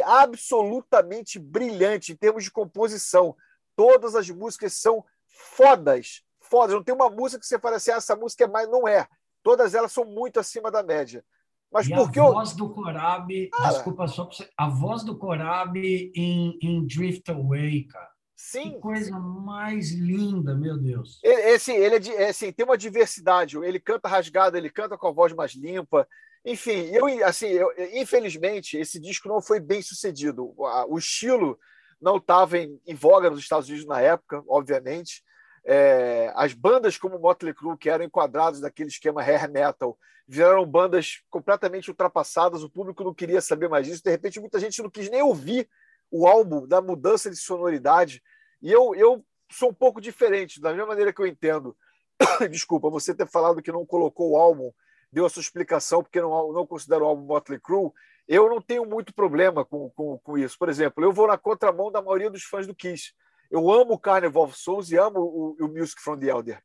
absolutamente 0.05 1.39
brilhante 1.39 2.13
em 2.13 2.17
termos 2.17 2.45
de 2.45 2.51
composição. 2.51 3.37
Todas 3.77 4.15
as 4.15 4.29
músicas 4.31 4.75
são 4.75 5.05
fodas, 5.27 6.23
fodas. 6.41 6.75
Não 6.75 6.83
tem 6.83 6.95
uma 6.95 7.11
música 7.11 7.41
que 7.41 7.47
você 7.47 7.59
fala 7.59 7.77
assim, 7.77 7.91
ah, 7.91 7.97
essa 7.97 8.17
música 8.17 8.45
é 8.45 8.49
mais. 8.49 8.69
Não 8.69 8.87
é. 8.87 9.07
Todas 9.43 9.75
elas 9.75 9.93
são 9.93 10.05
muito 10.05 10.41
acima 10.41 10.71
da 10.71 10.83
média. 10.83 11.25
Mas 11.71 11.87
e 11.87 11.95
porque 11.95 12.19
a 12.19 12.25
voz 12.25 12.53
eu... 12.53 12.57
do 12.57 12.75
Corab, 12.75 13.49
cara, 13.51 13.69
desculpa 13.69 14.09
só 14.09 14.25
você, 14.25 14.49
a 14.57 14.69
voz 14.69 15.05
do 15.05 15.17
Corab 15.19 15.79
em, 15.79 16.59
em 16.63 16.87
Drift 16.87 17.31
Away, 17.31 17.85
cara. 17.85 18.09
Sim. 18.35 18.73
Que 18.73 18.79
coisa 18.79 19.19
mais 19.19 19.91
linda, 19.91 20.55
meu 20.55 20.79
Deus. 20.79 21.21
Esse, 21.23 21.73
ele 21.73 21.97
é, 21.97 22.23
é 22.23 22.29
assim, 22.29 22.53
tem 22.53 22.65
uma 22.65 22.79
diversidade. 22.79 23.59
Ele 23.59 23.81
canta 23.81 24.09
rasgado, 24.09 24.57
ele 24.57 24.71
canta 24.71 24.97
com 24.97 25.09
a 25.09 25.13
voz 25.13 25.33
mais 25.33 25.53
limpa. 25.53 26.09
Enfim, 26.45 26.91
eu 26.93 27.07
assim, 27.27 27.49
eu, 27.49 27.73
infelizmente 27.93 28.77
esse 28.77 29.01
disco 29.01 29.29
não 29.29 29.41
foi 29.41 29.61
bem 29.61 29.83
sucedido. 29.83 30.55
O 30.89 30.99
estilo 30.99 31.59
não 32.01 32.17
estava 32.17 32.59
em, 32.59 32.81
em 32.87 32.95
voga 32.95 33.31
nos 33.31 33.41
Estados 33.41 33.69
Unidos 33.69 33.87
na 33.87 34.01
época, 34.01 34.43
obviamente. 34.49 35.23
É, 35.65 36.33
as 36.35 36.55
bandas 36.55 36.97
como 36.97 37.19
Motley 37.19 37.53
Crue, 37.53 37.77
que 37.77 37.91
eram 37.91 38.05
enquadradas 38.05 38.61
naquele 38.61 38.89
esquema 38.89 39.23
hair 39.23 39.51
metal, 39.51 39.99
viraram 40.27 40.65
bandas 40.65 41.23
completamente 41.31 41.91
ultrapassadas, 41.91 42.63
o 42.63 42.71
público 42.71 43.03
não 43.03 43.15
queria 43.15 43.41
saber 43.41 43.69
mais 43.69 43.87
disso, 43.87 44.03
de 44.05 44.11
repente 44.11 44.39
muita 44.39 44.61
gente 44.61 44.83
não 44.83 44.91
quis 44.91 45.09
nem 45.11 45.23
ouvir 45.23 45.69
o 46.11 46.27
álbum 46.27 46.67
da 46.67 46.83
mudança 46.83 47.31
de 47.31 47.37
sonoridade, 47.37 48.23
e 48.61 48.71
eu, 48.71 48.95
eu 48.95 49.25
sou 49.51 49.71
um 49.71 49.75
pouco 49.75 50.01
diferente, 50.01 50.61
da 50.61 50.71
mesma 50.71 50.87
maneira 50.87 51.13
que 51.13 51.21
eu 51.21 51.27
entendo, 51.27 51.75
desculpa, 52.51 52.91
você 52.91 53.15
ter 53.15 53.27
falado 53.27 53.63
que 53.63 53.73
não 53.73 53.87
colocou 53.87 54.33
o 54.33 54.37
álbum, 54.37 54.71
deu 55.11 55.27
a 55.27 55.31
sua 55.31 55.41
explicação 55.41 56.03
porque 56.03 56.21
não, 56.21 56.53
não 56.53 56.67
considera 56.67 57.03
o 57.03 57.07
álbum 57.07 57.25
Motley 57.25 57.61
Crue, 57.61 57.91
eu 58.27 58.49
não 58.49 58.61
tenho 58.61 58.85
muito 58.85 59.15
problema 59.15 59.65
com, 59.65 59.89
com, 59.91 60.19
com 60.19 60.39
isso. 60.39 60.59
Por 60.59 60.69
exemplo, 60.69 61.03
eu 61.03 61.13
vou 61.13 61.27
na 61.27 61.39
contramão 61.39 61.91
da 61.91 62.03
maioria 62.03 62.31
dos 62.31 62.43
fãs 62.43 62.67
do 62.67 62.75
Kiss. 62.75 63.13
Eu 63.51 63.71
amo 63.71 63.95
o 63.95 63.99
Carnival 63.99 64.45
of 64.45 64.59
Souls 64.59 64.91
e 64.91 64.99
amo 64.99 65.21
o, 65.21 65.57
o 65.59 65.69
Music 65.69 66.01
from 66.01 66.19
the 66.19 66.27
Elder. 66.27 66.63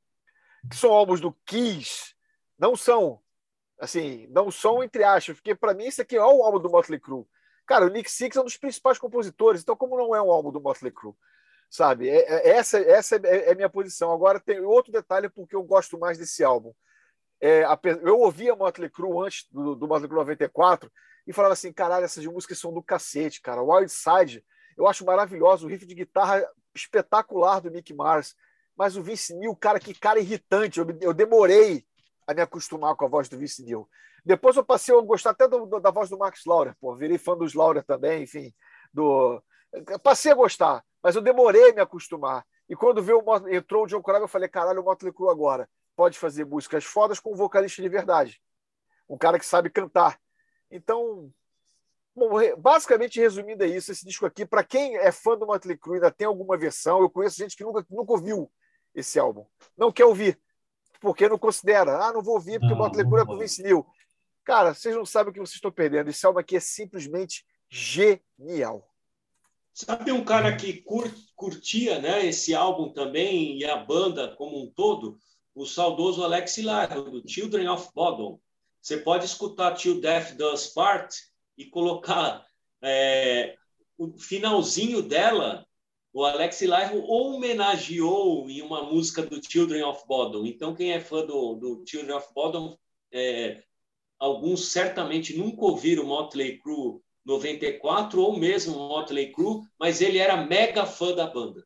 Que 0.70 0.76
são 0.76 0.92
álbuns 0.92 1.22
do 1.22 1.32
Kiss, 1.46 2.14
não 2.60 2.76
são, 2.76 3.22
assim, 3.80 4.28
não 4.30 4.52
são 4.52 4.84
entre 4.84 5.04
aspas, 5.04 5.38
porque 5.38 5.56
para 5.56 5.74
mim 5.74 5.86
isso 5.86 6.02
aqui 6.02 6.16
é 6.16 6.22
o 6.22 6.44
álbum 6.44 6.60
do 6.60 6.70
Motley 6.70 7.00
Crue. 7.00 7.26
Cara, 7.66 7.86
o 7.86 7.90
Nick 7.90 8.12
Six 8.12 8.36
é 8.36 8.42
um 8.42 8.46
dos 8.46 8.58
principais 8.58 9.00
compositores, 9.00 9.62
então 9.62 9.76
como 9.76 9.98
não 9.98 10.14
é 10.14 10.22
um 10.22 10.32
álbum 10.32 10.52
do 10.52 10.62
Motley 10.62 10.92
Crue? 10.92 11.16
Sabe? 11.70 12.10
É, 12.10 12.18
é, 12.18 12.50
essa 12.58 12.78
essa 12.80 13.16
é, 13.16 13.52
é 13.52 13.56
minha 13.56 13.70
posição. 13.70 14.12
Agora 14.12 14.40
tem 14.40 14.60
outro 14.60 14.92
detalhe 14.92 15.30
porque 15.30 15.56
eu 15.56 15.64
gosto 15.64 15.98
mais 15.98 16.18
desse 16.18 16.44
álbum. 16.44 16.74
É, 17.46 17.66
eu 18.06 18.22
ouvia 18.22 18.56
Motley 18.56 18.90
Crue 18.90 19.26
antes 19.26 19.46
do, 19.52 19.76
do 19.76 19.86
Motley 19.86 20.08
Crue 20.08 20.20
94 20.20 20.90
e 21.28 21.34
falava 21.34 21.52
assim, 21.52 21.74
caralho, 21.74 22.06
essas 22.06 22.26
músicas 22.26 22.58
são 22.58 22.74
do 22.74 22.82
cacete, 22.82 23.42
cara. 23.42 23.62
Wild 23.62 23.92
Side, 23.92 24.42
eu 24.78 24.88
acho 24.88 25.04
maravilhoso, 25.04 25.66
o 25.66 25.70
riff 25.70 25.86
de 25.86 25.94
guitarra 25.94 26.42
espetacular 26.74 27.60
do 27.60 27.70
Mick 27.70 27.94
Mars. 27.94 28.34
Mas 28.78 28.96
o 28.96 29.04
Vince 29.04 29.36
Neil, 29.36 29.54
cara, 29.58 29.78
que 29.78 29.94
cara 29.94 30.22
irritante. 30.22 30.80
Eu, 30.80 30.88
eu 31.02 31.14
demorei 31.14 31.86
a 32.26 32.34
me 32.34 32.42
acostumar 32.42 32.96
com 32.96 33.04
a 33.04 33.10
voz 33.10 33.28
do 33.28 33.38
Vince 33.38 33.62
Neil. 33.62 33.90
Depois 34.26 34.56
eu 34.56 34.64
passei 34.64 34.98
a 34.98 35.02
gostar 35.02 35.32
até 35.32 35.46
do, 35.46 35.66
do, 35.66 35.82
da 35.82 35.92
voz 35.92 36.10
do 36.10 36.18
Max 36.18 36.46
Laurer, 36.46 36.74
pô. 36.80 36.96
Virei 36.96 37.18
fã 37.18 37.36
dos 37.36 37.54
Laurer 37.54 37.84
também, 37.84 38.24
enfim. 38.24 38.54
Do... 38.94 39.44
passei 40.02 40.32
a 40.32 40.36
gostar, 40.36 40.82
mas 41.04 41.14
eu 41.14 41.22
demorei 41.22 41.72
a 41.72 41.74
me 41.74 41.82
acostumar. 41.82 42.46
E 42.70 42.76
quando 42.76 43.04
veio 43.04 43.22
o, 43.22 43.50
entrou 43.50 43.84
o 43.84 43.88
John 43.88 44.02
Corabi, 44.02 44.24
eu 44.24 44.30
falei, 44.30 44.48
caralho, 44.48 44.80
o 44.80 44.86
Motley 44.86 45.12
Crue 45.12 45.30
agora 45.30 45.68
pode 45.96 46.18
fazer 46.18 46.46
músicas 46.46 46.84
fodas 46.84 47.20
com 47.20 47.34
um 47.34 47.36
vocalista 47.36 47.82
de 47.82 47.90
verdade. 47.90 48.42
Um 49.08 49.18
cara 49.18 49.38
que 49.38 49.46
sabe 49.46 49.70
cantar. 49.70 50.20
Então, 50.72 51.32
Bom, 52.16 52.30
basicamente, 52.58 53.20
resumindo, 53.20 53.64
é 53.64 53.68
isso. 53.68 53.92
Esse 53.92 54.06
disco 54.06 54.26
aqui, 54.26 54.46
para 54.46 54.64
quem 54.64 54.96
é 54.98 55.12
fã 55.12 55.38
do 55.38 55.48
Motley 55.48 55.78
Crue, 55.78 55.96
ainda 55.96 56.12
tem 56.12 56.28
alguma 56.28 56.58
versão. 56.58 57.02
Eu 57.02 57.10
conheço 57.10 57.38
gente 57.38 57.58
que 57.58 57.64
nunca, 57.64 57.86
nunca 57.90 58.12
ouviu 58.12 58.52
esse 58.94 59.18
álbum. 59.18 59.46
Não 59.76 59.92
quer 59.92 60.06
ouvir, 60.06 60.40
porque 61.02 61.28
não 61.28 61.40
considera. 61.40 62.06
Ah, 62.06 62.14
não 62.14 62.22
vou 62.22 62.36
ouvir 62.36 62.60
porque 62.60 62.74
não, 62.74 62.82
o 62.82 62.84
Motley 62.84 63.06
Crue 63.06 63.22
é 63.22 63.26
com 63.26 63.38
Vince 63.38 63.64
Neil. 63.64 63.86
Cara, 64.44 64.74
vocês 64.74 64.96
não 64.96 65.06
sabem 65.06 65.32
o 65.32 65.34
que 65.34 65.40
vocês 65.40 65.56
estão 65.56 65.72
perdendo. 65.72 66.10
Esse 66.10 66.26
álbum 66.26 66.40
aqui 66.40 66.56
é 66.56 66.60
simplesmente 66.60 67.46
genial. 67.68 68.88
Sabe 69.74 70.12
um 70.12 70.24
cara 70.24 70.56
que 70.56 70.86
curtia 71.36 72.00
né, 72.00 72.24
esse 72.28 72.54
álbum 72.54 72.94
também 72.94 73.58
e 73.58 73.66
a 73.66 73.78
banda 73.78 74.36
como 74.36 74.62
um 74.62 74.70
todo? 74.70 75.18
O 75.56 75.66
saudoso 75.66 76.24
Alex 76.24 76.58
Laro, 76.64 77.12
do 77.12 77.30
Children 77.30 77.70
of 77.70 77.90
Bodom. 77.94 78.40
Você 78.82 78.98
pode 78.98 79.26
escutar 79.26 79.76
Till 79.76 80.02
Death 80.02 80.34
Does 80.36 80.68
Part 80.68 81.16
e 81.58 81.66
colocar 81.66 82.46
é, 82.82 83.56
o 83.98 84.18
finalzinho 84.18 85.02
dela, 85.02 85.66
o 86.12 86.26
Alex 86.26 86.62
Laiho 86.62 87.04
homenageou 87.04 88.50
em 88.50 88.62
uma 88.62 88.84
música 88.84 89.24
do 89.24 89.42
Children 89.44 89.84
of 89.84 90.06
Bodom. 90.08 90.46
Então, 90.46 90.76
quem 90.76 90.92
é 90.92 91.00
fã 91.00 91.26
do, 91.26 91.56
do 91.56 91.84
Children 91.88 92.18
of 92.18 92.28
Bodom, 92.34 92.78
é, 93.12 93.64
alguns 94.20 94.68
certamente 94.68 95.36
nunca 95.38 95.64
ouviram 95.64 96.06
Motley 96.06 96.60
Crue 96.60 97.02
94 97.26 98.22
ou 98.22 98.38
mesmo 98.38 98.78
Motley 98.78 99.32
Crue, 99.32 99.62
mas 99.80 100.02
ele 100.02 100.18
era 100.18 100.46
mega 100.46 100.86
fã 100.86 101.16
da 101.16 101.26
banda. 101.26 101.66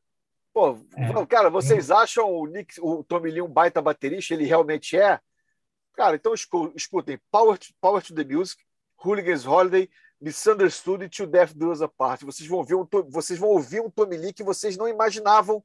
Pô, 0.58 0.76
é, 0.96 1.26
cara, 1.28 1.52
vocês 1.52 1.92
eu... 1.92 1.98
acham 1.98 2.32
o, 2.32 2.48
Nick, 2.48 2.82
o 2.82 3.04
Tommy 3.04 3.30
Lee 3.30 3.44
um 3.44 3.48
baita 3.48 3.80
baterista? 3.80 4.34
Ele 4.34 4.44
realmente 4.44 4.98
é? 4.98 5.20
Cara, 5.94 6.16
então 6.16 6.34
escutem 6.34 7.22
Power 7.30 7.60
to, 7.60 7.68
Power 7.80 8.02
to 8.02 8.12
the 8.12 8.24
Music, 8.24 8.60
Hooligans 9.06 9.46
Holiday, 9.46 9.88
Misunderstood 10.20 11.06
e 11.06 11.10
To 11.10 11.28
Death 11.28 11.54
Do 11.54 11.70
Us 11.70 11.84
Apart. 11.84 12.24
Vocês 12.24 12.50
vão, 12.50 12.58
ouvir 12.58 12.74
um, 12.74 12.88
vocês 13.08 13.38
vão 13.38 13.50
ouvir 13.50 13.82
um 13.82 13.90
Tommy 13.92 14.18
Lee 14.18 14.34
que 14.34 14.42
vocês 14.42 14.76
não 14.76 14.88
imaginavam 14.88 15.64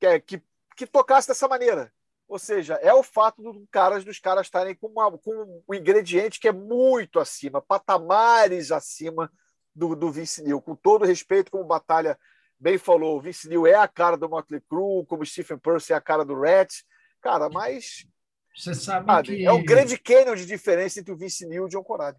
que, 0.00 0.20
que, 0.20 0.42
que 0.74 0.86
tocasse 0.86 1.28
dessa 1.28 1.46
maneira. 1.46 1.92
Ou 2.26 2.38
seja, 2.38 2.76
é 2.76 2.94
o 2.94 3.02
fato 3.02 3.42
do 3.42 3.68
caras, 3.70 4.02
dos 4.02 4.18
caras 4.18 4.46
estarem 4.46 4.74
com, 4.74 4.86
uma, 4.86 5.10
com 5.18 5.62
um 5.68 5.74
ingrediente 5.74 6.40
que 6.40 6.48
é 6.48 6.52
muito 6.52 7.20
acima, 7.20 7.60
patamares 7.60 8.72
acima 8.72 9.30
do, 9.74 9.94
do 9.94 10.10
Vince 10.10 10.42
Neil. 10.42 10.62
Com 10.62 10.74
todo 10.74 11.04
respeito, 11.04 11.50
como 11.50 11.64
Batalha 11.64 12.18
bem 12.58 12.78
falou, 12.78 13.16
o 13.16 13.20
Vince 13.20 13.48
Neil 13.48 13.66
é 13.66 13.74
a 13.74 13.88
cara 13.88 14.16
do 14.16 14.28
Motley 14.28 14.60
Crue, 14.68 15.06
como 15.06 15.24
Stephen 15.24 15.58
Percy 15.58 15.92
é 15.92 15.96
a 15.96 16.00
cara 16.00 16.24
do 16.24 16.38
Rat. 16.38 16.72
Cara, 17.20 17.48
mas... 17.48 18.06
Você 18.54 18.74
sabe, 18.74 19.06
sabe 19.06 19.28
que... 19.28 19.44
É 19.44 19.52
um 19.52 19.64
grande 19.64 19.98
canyon 19.98 20.34
de 20.34 20.46
diferença 20.46 21.00
entre 21.00 21.12
o 21.12 21.16
Vince 21.16 21.46
Neil 21.46 21.64
e 21.64 21.66
o 21.66 21.68
John 21.68 21.84
Corabi. 21.84 22.18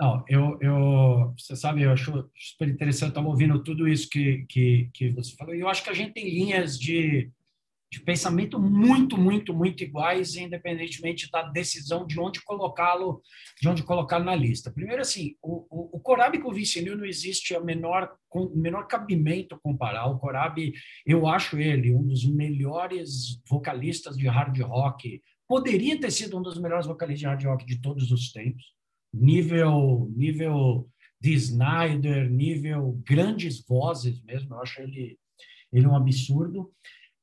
Não, 0.00 0.24
eu, 0.28 0.58
eu, 0.60 1.34
você 1.38 1.54
sabe, 1.54 1.82
eu 1.82 1.92
acho 1.92 2.28
super 2.34 2.68
interessante, 2.68 3.10
estava 3.10 3.28
ouvindo 3.28 3.62
tudo 3.62 3.86
isso 3.86 4.08
que, 4.10 4.44
que, 4.48 4.90
que 4.92 5.10
você 5.10 5.36
falou, 5.36 5.54
e 5.54 5.60
eu 5.60 5.68
acho 5.68 5.84
que 5.84 5.90
a 5.90 5.94
gente 5.94 6.12
tem 6.12 6.28
linhas 6.28 6.76
de, 6.76 7.30
de 7.92 8.00
pensamento 8.00 8.58
muito, 8.58 9.18
muito, 9.18 9.52
muito 9.52 9.84
iguais, 9.84 10.34
independentemente 10.34 11.30
da 11.30 11.42
decisão 11.42 12.06
de 12.06 12.18
onde 12.18 12.42
colocá-lo, 12.42 13.20
de 13.60 13.68
onde 13.68 13.82
colocá-lo 13.82 14.24
na 14.24 14.34
lista. 14.34 14.72
Primeiro, 14.72 15.02
assim, 15.02 15.36
o, 15.42 15.66
o, 15.70 15.98
o 15.98 16.00
com 16.00 16.48
o 16.48 16.54
Vicinil 16.54 16.96
não 16.96 17.04
existe 17.04 17.54
a 17.54 17.60
menor, 17.60 18.10
com, 18.30 18.48
menor 18.56 18.86
cabimento 18.86 19.60
comparar. 19.62 20.06
O 20.06 20.18
Corab, 20.18 20.72
eu 21.04 21.26
acho 21.26 21.58
ele 21.58 21.92
um 21.92 22.02
dos 22.02 22.24
melhores 22.24 23.38
vocalistas 23.46 24.16
de 24.16 24.26
hard 24.26 24.58
rock, 24.62 25.20
poderia 25.46 26.00
ter 26.00 26.10
sido 26.10 26.38
um 26.38 26.42
dos 26.42 26.58
melhores 26.58 26.86
vocalistas 26.86 27.20
de 27.20 27.26
hard 27.26 27.44
rock 27.44 27.66
de 27.66 27.78
todos 27.78 28.10
os 28.10 28.32
tempos, 28.32 28.72
nível, 29.12 30.10
nível 30.16 30.88
de 31.20 31.34
Snyder, 31.34 32.30
nível 32.30 32.98
grandes 33.04 33.62
vozes 33.66 34.22
mesmo, 34.24 34.54
eu 34.54 34.62
acho 34.62 34.80
ele, 34.80 35.18
ele 35.70 35.86
um 35.86 35.94
absurdo 35.94 36.72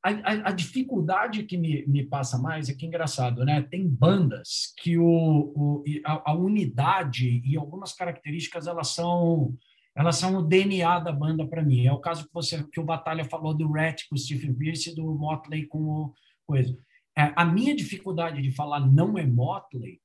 a, 0.03 0.09
a, 0.09 0.49
a, 0.49 0.51
dificuldade 0.51 1.43
que 1.43 1.57
me, 1.57 1.85
me 1.85 2.05
passa 2.05 2.37
mais 2.37 2.69
é 2.69 2.73
que 2.73 2.85
engraçado, 2.85 3.43
né? 3.43 3.61
Tem 3.61 3.87
bandas 3.87 4.73
que 4.77 4.97
o, 4.97 5.05
o 5.05 5.83
a, 6.05 6.31
a, 6.31 6.33
unidade 6.33 7.41
e 7.45 7.57
algumas 7.57 7.93
características 7.93 8.67
elas 8.67 8.89
são 8.89 9.53
elas 9.95 10.15
são 10.15 10.37
o 10.37 10.41
DNA 10.41 10.99
da 10.99 11.11
banda 11.11 11.45
para 11.45 11.63
mim. 11.63 11.85
É 11.85 11.91
o 11.91 11.99
caso 11.99 12.25
que 12.25 12.33
você 12.33 12.63
que 12.71 12.79
o 12.79 12.85
Batalha 12.85 13.25
falou 13.25 13.53
do 13.53 13.69
Rat 13.71 14.03
com 14.07 14.15
o 14.15 14.17
Stephen 14.17 14.53
Pierce 14.53 14.91
e 14.91 14.95
do 14.95 15.03
Motley 15.13 15.65
com 15.67 15.79
o 15.79 16.13
coisa. 16.45 16.77
É, 17.17 17.33
a 17.35 17.43
minha 17.43 17.75
dificuldade 17.75 18.41
de 18.41 18.51
falar 18.51 18.79
não 18.79 19.17
é 19.17 19.25
Motley 19.25 19.99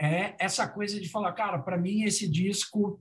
é 0.00 0.34
essa 0.38 0.66
coisa 0.68 1.00
de 1.00 1.08
falar, 1.08 1.32
cara, 1.32 1.58
para 1.58 1.76
mim 1.76 2.02
esse 2.02 2.28
disco 2.28 3.00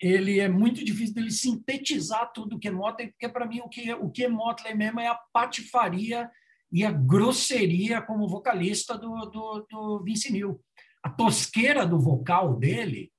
ele 0.00 0.38
é 0.38 0.48
muito 0.48 0.84
difícil 0.84 1.14
dele 1.14 1.30
sintetizar 1.30 2.32
tudo 2.32 2.58
que 2.58 2.68
é 2.68 2.70
Motley, 2.70 3.08
porque 3.08 3.28
para 3.28 3.46
mim 3.46 3.60
o 3.60 3.68
que, 3.68 3.92
o 3.94 4.10
que 4.10 4.24
é 4.24 4.28
Motley 4.28 4.74
mesmo 4.74 5.00
é 5.00 5.08
a 5.08 5.18
patifaria 5.32 6.30
e 6.70 6.84
a 6.84 6.92
grosseria 6.92 8.00
como 8.00 8.28
vocalista 8.28 8.96
do, 8.96 9.26
do, 9.26 9.66
do 9.68 10.02
Vince 10.04 10.30
Neil. 10.32 10.60
A 11.02 11.10
tosqueira 11.10 11.86
do 11.86 11.98
vocal 11.98 12.56
dele, 12.56 13.10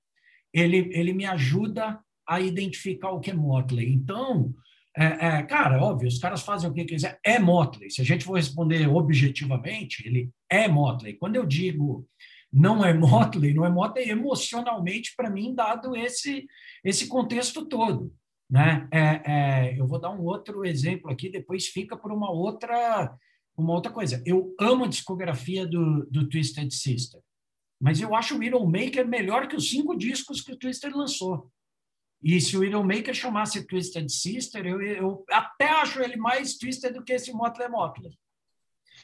ele, 0.54 0.90
ele 0.94 1.14
me 1.14 1.26
ajuda 1.26 2.00
a 2.28 2.40
identificar 2.40 3.12
o 3.12 3.20
que 3.20 3.32
é 3.32 3.34
Motley. 3.34 3.92
Então, 3.92 4.54
é, 4.96 5.06
é, 5.06 5.44
cara, 5.44 5.82
óbvio, 5.82 6.08
os 6.08 6.20
caras 6.20 6.44
fazem 6.44 6.70
o 6.70 6.74
que 6.74 6.86
quiser, 6.86 7.20
é 7.26 7.40
Motley. 7.40 7.90
Se 7.90 8.02
a 8.02 8.06
gente 8.06 8.24
for 8.24 8.34
responder 8.34 8.88
objetivamente, 8.88 10.06
ele 10.06 10.30
é 10.50 10.68
Motley. 10.68 11.14
Quando 11.14 11.36
eu 11.36 11.46
digo 11.46 12.08
não 12.52 12.84
é 12.84 12.94
Motley, 12.94 13.54
não 13.54 13.66
é 13.66 13.70
Motley 13.70 14.10
emocionalmente 14.10 15.14
para 15.16 15.30
mim, 15.30 15.54
dado 15.54 15.96
esse, 15.96 16.48
esse 16.84 17.08
contexto 17.08 17.66
todo. 17.66 18.14
Né? 18.50 18.88
É, 18.92 19.22
é, 19.26 19.80
eu 19.80 19.88
vou 19.88 20.00
dar 20.00 20.10
um 20.10 20.24
outro 20.24 20.66
exemplo 20.66 21.12
aqui, 21.12 21.30
depois 21.30 21.68
fica 21.68 21.96
por 21.96 22.12
uma 22.12 22.32
outra, 22.32 23.16
uma 23.56 23.74
outra 23.74 23.92
coisa. 23.92 24.22
Eu 24.26 24.56
amo 24.60 24.86
a 24.86 24.88
discografia 24.88 25.68
do, 25.68 26.06
do 26.08 26.28
Twisted 26.28 26.72
Sister, 26.74 27.22
mas 27.80 28.02
eu 28.02 28.16
acho 28.16 28.36
o 28.36 28.40
Widowmaker 28.40 29.08
melhor 29.08 29.48
que 29.48 29.56
os 29.56 29.70
cinco 29.70 29.96
discos 29.96 30.42
que 30.42 30.52
o 30.52 30.58
Twisted 30.58 30.94
lançou. 30.94 31.52
E 32.22 32.42
se 32.42 32.58
o 32.58 32.62
Widowmaker 32.62 33.14
chamasse 33.14 33.66
Twisted 33.66 34.10
Sister, 34.10 34.66
eu, 34.66 34.82
eu 34.82 35.26
até 35.30 35.70
acho 35.70 36.02
ele 36.02 36.18
mais 36.18 36.58
Twisted 36.58 36.94
do 36.94 37.04
que 37.04 37.14
esse 37.14 37.32
Motley 37.32 37.70
Motley. 37.70 38.18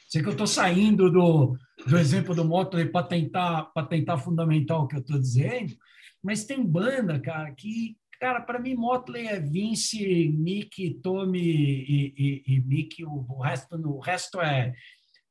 Sei 0.08 0.22
que 0.22 0.28
eu 0.28 0.32
estou 0.32 0.46
saindo 0.46 1.10
do, 1.10 1.56
do 1.86 1.98
exemplo 1.98 2.34
do 2.34 2.44
Motley 2.44 2.86
para 2.86 3.06
tentar, 3.06 3.72
tentar 3.88 4.18
fundamentar 4.18 4.78
o 4.78 4.86
que 4.86 4.96
eu 4.96 5.00
estou 5.00 5.18
dizendo, 5.18 5.74
mas 6.22 6.44
tem 6.44 6.64
banda, 6.64 7.18
cara, 7.20 7.52
que, 7.52 7.96
cara, 8.20 8.40
para 8.40 8.60
mim, 8.60 8.74
Motley 8.74 9.26
é 9.26 9.40
Vince, 9.40 10.28
Mick, 10.28 10.94
Tommy 11.02 11.40
e, 11.40 12.14
e, 12.16 12.54
e 12.54 12.60
Mick, 12.60 13.04
o, 13.04 13.26
o, 13.28 13.40
resto, 13.40 13.76
o 13.76 13.98
resto 13.98 14.40
é. 14.40 14.72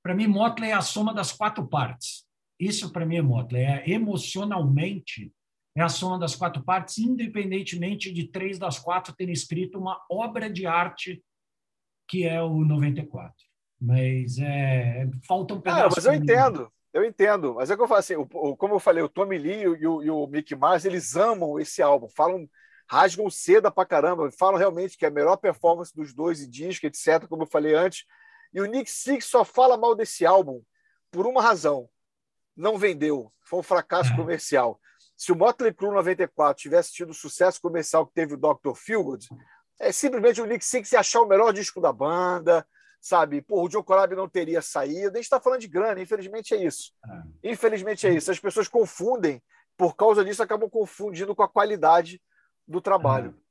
Para 0.04 0.14
mim, 0.14 0.28
Motley 0.28 0.72
é 0.72 0.74
a 0.74 0.82
soma 0.82 1.14
das 1.14 1.32
quatro 1.32 1.66
partes. 1.68 2.26
Isso, 2.60 2.92
para 2.92 3.06
mim, 3.06 3.18
é 3.18 3.22
Motley. 3.22 3.64
É, 3.64 3.90
emocionalmente, 3.90 5.32
é 5.76 5.82
a 5.82 5.90
soma 5.90 6.18
das 6.20 6.36
quatro 6.36 6.64
partes, 6.64 6.98
independentemente 6.98 8.12
de 8.12 8.28
três 8.28 8.58
das 8.58 8.80
quatro 8.80 9.14
terem 9.14 9.34
escrito 9.34 9.78
uma 9.78 10.02
obra 10.10 10.50
de 10.50 10.66
arte 10.66 11.22
que 12.08 12.24
é 12.24 12.42
o 12.42 12.64
94. 12.64 13.34
Mas 13.80 14.38
é, 14.40 15.08
falta 15.28 15.54
um 15.54 15.62
pedaço. 15.62 15.86
Ah, 15.86 15.90
mas 15.96 16.06
eu 16.06 16.14
entendo, 16.14 16.72
eu 16.94 17.04
entendo. 17.04 17.56
Mas 17.56 17.70
é 17.70 17.76
que 17.76 17.82
eu 17.82 17.88
falo 17.88 18.00
assim, 18.00 18.16
o, 18.16 18.28
o, 18.34 18.56
como 18.56 18.76
eu 18.76 18.80
falei, 18.80 19.04
o 19.04 19.10
Tommy 19.10 19.38
Lee 19.38 19.62
e 19.64 19.88
o, 19.88 20.04
e 20.04 20.10
o 20.10 20.28
Mick 20.28 20.56
Mars, 20.56 20.86
eles 20.86 21.16
amam 21.16 21.60
esse 21.60 21.82
álbum, 21.82 22.08
falam, 22.10 22.50
rasgam 22.90 23.30
seda 23.30 23.70
pra 23.70 23.86
caramba, 23.86 24.32
falam 24.32 24.58
realmente 24.58 24.98
que 24.98 25.06
é 25.06 25.10
a 25.10 25.12
melhor 25.12 25.38
performance 25.38 25.94
dos 25.94 26.14
dois 26.14 26.42
e 26.42 26.48
disco, 26.48 26.86
etc., 26.86 27.28
como 27.28 27.44
eu 27.44 27.48
falei 27.48 27.74
antes. 27.74 28.06
E 28.54 28.62
o 28.62 28.66
Nick 28.66 28.90
Six 28.90 29.26
só 29.26 29.44
fala 29.44 29.78
mal 29.78 29.96
desse 29.96 30.26
álbum 30.26 30.62
por 31.12 31.28
uma 31.28 31.42
razão. 31.42 31.90
Não 32.56 32.78
vendeu, 32.78 33.32
foi 33.42 33.60
um 33.60 33.64
fracasso 33.64 34.14
é. 34.14 34.16
comercial. 34.16 34.80
Se 35.16 35.32
o 35.32 35.36
Motley 35.36 35.74
Crue 35.74 35.94
94 35.94 36.62
tivesse 36.62 36.94
tido 36.94 37.10
o 37.10 37.14
sucesso 37.14 37.62
comercial 37.62 38.06
que 38.06 38.14
teve 38.14 38.34
o 38.34 38.38
Dr. 38.38 38.74
Feelgood, 38.76 39.28
é 39.80 39.92
simplesmente 39.92 40.42
o 40.42 40.46
Nick 40.46 40.64
Six 40.64 40.94
achar 40.94 41.22
o 41.22 41.28
melhor 41.28 41.52
disco 41.52 41.82
da 41.82 41.92
banda, 41.92 42.66
sabe? 43.06 43.40
Pô, 43.40 43.64
o 43.64 43.70
Joe 43.70 43.84
Corabi 43.84 44.16
não 44.16 44.28
teria 44.28 44.64
saído. 44.64 45.12
A 45.12 45.18
gente 45.18 45.26
está 45.26 45.40
falando 45.40 45.62
de 45.62 45.68
grana, 45.68 46.02
infelizmente 46.02 46.56
é 46.56 46.66
isso. 46.66 46.92
É. 47.06 47.52
Infelizmente 47.52 48.08
é 48.08 48.16
isso. 48.16 48.32
As 48.32 48.40
pessoas 48.40 48.68
confundem, 48.68 49.40
por 49.78 49.96
causa 49.96 50.26
disso, 50.26 50.42
acabam 50.42 50.68
confundindo 50.68 51.36
com 51.36 51.44
a 51.44 51.48
qualidade 51.48 52.20
do 52.68 52.82
trabalho. 52.82 53.30
É. 53.30 53.46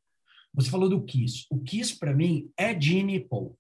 Você 0.55 0.69
falou 0.69 0.89
do 0.89 1.05
Kiss. 1.05 1.47
O 1.49 1.63
Kiss, 1.63 1.97
para 1.97 2.13
mim, 2.13 2.51
é 2.59 2.79
Gene 2.79 3.21
Paul. 3.21 3.57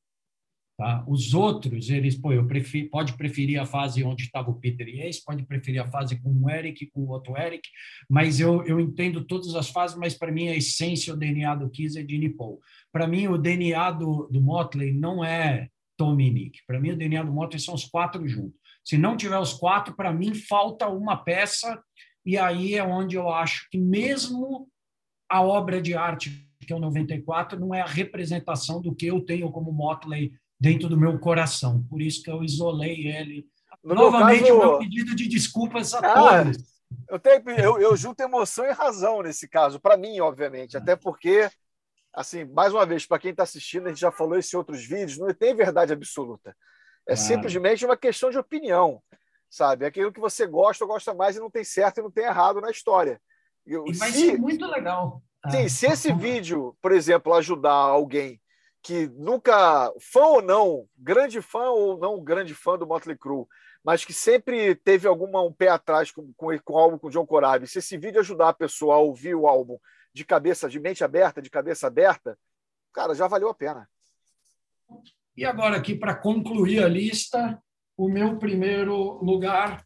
Tá? 0.76 1.04
Os 1.06 1.32
outros, 1.32 1.88
eles, 1.88 2.16
pô, 2.16 2.32
eu 2.32 2.44
prefiro, 2.44 2.90
pode 2.90 3.16
preferir 3.16 3.60
a 3.60 3.64
fase 3.64 4.02
onde 4.02 4.24
estava 4.24 4.50
o 4.50 4.58
Peter 4.58 4.88
e 4.88 5.00
Ace, 5.02 5.24
pode 5.24 5.44
preferir 5.44 5.80
a 5.80 5.88
fase 5.88 6.20
com 6.20 6.30
o 6.30 6.50
Eric, 6.50 6.86
com 6.88 7.02
o 7.02 7.10
outro 7.10 7.36
Eric, 7.38 7.68
mas 8.10 8.40
eu, 8.40 8.64
eu 8.64 8.80
entendo 8.80 9.24
todas 9.24 9.54
as 9.54 9.70
fases, 9.70 9.96
mas 9.96 10.14
para 10.14 10.32
mim 10.32 10.48
a 10.48 10.56
essência, 10.56 11.14
o 11.14 11.16
DNA 11.16 11.54
do 11.54 11.70
Kiss 11.70 11.96
é 11.96 12.04
Gene 12.04 12.28
Paul. 12.28 12.58
Para 12.90 13.06
mim, 13.06 13.28
o 13.28 13.38
DNA 13.38 13.92
do, 13.92 14.26
do 14.26 14.40
Motley 14.40 14.92
não 14.92 15.24
é 15.24 15.68
Tommy 15.96 16.30
Nick. 16.30 16.60
Para 16.66 16.80
mim, 16.80 16.90
o 16.90 16.96
DNA 16.96 17.22
do 17.22 17.32
Motley 17.32 17.60
são 17.60 17.74
os 17.74 17.84
quatro 17.84 18.26
juntos. 18.26 18.58
Se 18.84 18.98
não 18.98 19.16
tiver 19.16 19.38
os 19.38 19.52
quatro, 19.52 19.94
para 19.94 20.12
mim 20.12 20.34
falta 20.34 20.88
uma 20.88 21.16
peça, 21.16 21.82
e 22.24 22.36
aí 22.36 22.74
é 22.74 22.84
onde 22.84 23.16
eu 23.16 23.30
acho 23.30 23.68
que 23.70 23.78
mesmo 23.78 24.68
a 25.28 25.42
obra 25.42 25.80
de 25.80 25.94
arte, 25.94 26.48
que 26.60 26.72
é 26.72 26.76
o 26.76 26.80
94, 26.80 27.58
não 27.58 27.74
é 27.74 27.80
a 27.80 27.86
representação 27.86 28.80
do 28.80 28.94
que 28.94 29.06
eu 29.06 29.20
tenho 29.20 29.50
como 29.50 29.72
Motley 29.72 30.32
dentro 30.60 30.88
do 30.88 30.98
meu 30.98 31.18
coração. 31.18 31.84
Por 31.88 32.00
isso 32.00 32.22
que 32.22 32.30
eu 32.30 32.42
isolei 32.42 33.06
ele. 33.06 33.46
No 33.82 33.94
Novamente, 33.94 34.44
meu, 34.44 34.58
caso... 34.58 34.68
o 34.68 34.70
meu 34.70 34.78
pedido 34.78 35.14
de 35.14 35.28
desculpas 35.28 35.92
a 35.94 35.98
ah, 35.98 36.44
todos. 36.44 36.74
Eu, 37.08 37.18
tenho, 37.18 37.50
eu, 37.50 37.78
eu 37.80 37.96
junto 37.96 38.20
emoção 38.22 38.64
e 38.64 38.72
razão 38.72 39.22
nesse 39.22 39.48
caso, 39.48 39.80
para 39.80 39.96
mim, 39.96 40.20
obviamente, 40.20 40.76
até 40.76 40.96
porque 40.96 41.50
assim, 42.14 42.44
mais 42.44 42.72
uma 42.72 42.86
vez, 42.86 43.04
para 43.04 43.18
quem 43.18 43.32
está 43.32 43.42
assistindo, 43.42 43.86
a 43.86 43.88
gente 43.88 44.00
já 44.00 44.10
falou 44.10 44.38
isso 44.38 44.54
em 44.54 44.58
outros 44.58 44.84
vídeos, 44.84 45.18
não 45.18 45.32
tem 45.34 45.54
verdade 45.54 45.92
absoluta. 45.92 46.56
É 47.06 47.14
claro. 47.14 47.28
simplesmente 47.28 47.84
uma 47.84 47.96
questão 47.96 48.30
de 48.30 48.38
opinião, 48.38 49.02
sabe? 49.50 49.84
É 49.84 49.88
aquilo 49.88 50.12
que 50.12 50.20
você 50.20 50.46
gosta 50.46 50.84
ou 50.84 50.88
gosta 50.88 51.12
mais 51.12 51.36
e 51.36 51.40
não 51.40 51.50
tem 51.50 51.64
certo 51.64 51.98
e 51.98 52.02
não 52.02 52.10
tem 52.10 52.24
errado 52.24 52.60
na 52.60 52.70
história. 52.70 53.20
Eu, 53.66 53.84
e 53.86 53.92
vai 53.92 54.10
se, 54.10 54.30
ser 54.30 54.38
muito 54.38 54.66
legal. 54.66 55.22
Sim, 55.50 55.64
ah. 55.64 55.68
se 55.68 55.86
esse 55.86 56.12
vídeo, 56.12 56.76
por 56.80 56.92
exemplo, 56.92 57.34
ajudar 57.34 57.72
alguém 57.72 58.40
que 58.82 59.08
nunca, 59.14 59.92
fã 59.98 60.26
ou 60.26 60.42
não, 60.42 60.86
grande 60.96 61.40
fã 61.40 61.70
ou 61.70 61.98
não 61.98 62.22
grande 62.22 62.54
fã 62.54 62.78
do 62.78 62.86
Motley 62.86 63.16
Crue, 63.16 63.46
mas 63.82 64.04
que 64.04 64.12
sempre 64.12 64.74
teve 64.74 65.08
alguma 65.08 65.42
um 65.42 65.52
pé 65.52 65.68
atrás 65.68 66.10
com, 66.10 66.32
com, 66.34 66.58
com 66.58 66.72
o 66.74 66.78
álbum 66.78 66.98
com 66.98 67.08
o 67.08 67.10
John 67.10 67.26
Corabi, 67.26 67.66
se 67.66 67.78
esse 67.78 67.96
vídeo 67.96 68.20
ajudar 68.20 68.50
a 68.50 68.54
pessoa 68.54 68.96
a 68.96 68.98
ouvir 68.98 69.34
o 69.34 69.46
álbum 69.46 69.78
de 70.14 70.24
cabeça, 70.24 70.68
de 70.68 70.78
mente 70.78 71.02
aberta, 71.02 71.42
de 71.42 71.50
cabeça 71.50 71.88
aberta, 71.88 72.38
cara, 72.92 73.14
já 73.14 73.26
valeu 73.26 73.48
a 73.48 73.54
pena. 73.54 73.88
E 75.36 75.44
agora, 75.44 75.76
aqui, 75.76 75.96
para 75.96 76.14
concluir 76.14 76.82
a 76.82 76.88
lista, 76.88 77.60
o 77.96 78.08
meu 78.08 78.38
primeiro 78.38 79.22
lugar, 79.22 79.84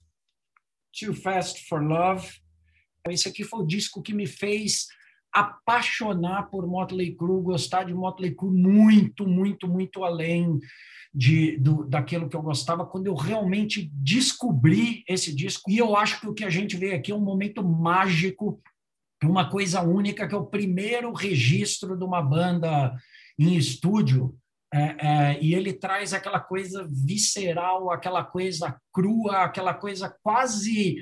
Too 0.92 1.14
Fast 1.14 1.66
for 1.66 1.82
Love. 1.82 2.28
Esse 3.08 3.28
aqui 3.28 3.42
foi 3.42 3.60
o 3.60 3.66
disco 3.66 4.02
que 4.02 4.12
me 4.12 4.26
fez 4.26 4.86
apaixonar 5.32 6.50
por 6.50 6.66
Motley 6.66 7.14
Crue, 7.14 7.42
gostar 7.42 7.84
de 7.84 7.94
Motley 7.94 8.34
Crue 8.34 8.50
muito, 8.50 9.26
muito, 9.26 9.66
muito 9.66 10.04
além 10.04 10.58
de, 11.14 11.56
do, 11.58 11.84
daquilo 11.84 12.28
que 12.28 12.36
eu 12.36 12.42
gostava, 12.42 12.86
quando 12.86 13.06
eu 13.06 13.14
realmente 13.14 13.90
descobri 13.94 15.02
esse 15.08 15.34
disco. 15.34 15.70
E 15.70 15.78
eu 15.78 15.96
acho 15.96 16.20
que 16.20 16.28
o 16.28 16.34
que 16.34 16.44
a 16.44 16.50
gente 16.50 16.76
vê 16.76 16.94
aqui 16.94 17.12
é 17.12 17.14
um 17.14 17.20
momento 17.20 17.62
mágico, 17.62 18.60
uma 19.26 19.50
coisa 19.50 19.82
única, 19.82 20.28
que 20.28 20.34
é 20.34 20.38
o 20.38 20.46
primeiro 20.46 21.12
registro 21.12 21.96
de 21.96 22.04
uma 22.04 22.22
banda 22.22 22.94
em 23.38 23.56
estúdio 23.56 24.36
é, 24.72 24.80
é, 24.80 25.42
e 25.42 25.54
ele 25.54 25.72
traz 25.72 26.12
aquela 26.12 26.40
coisa 26.40 26.86
visceral, 26.90 27.90
aquela 27.90 28.22
coisa 28.22 28.78
crua, 28.92 29.44
aquela 29.44 29.72
coisa 29.72 30.14
quase 30.22 30.96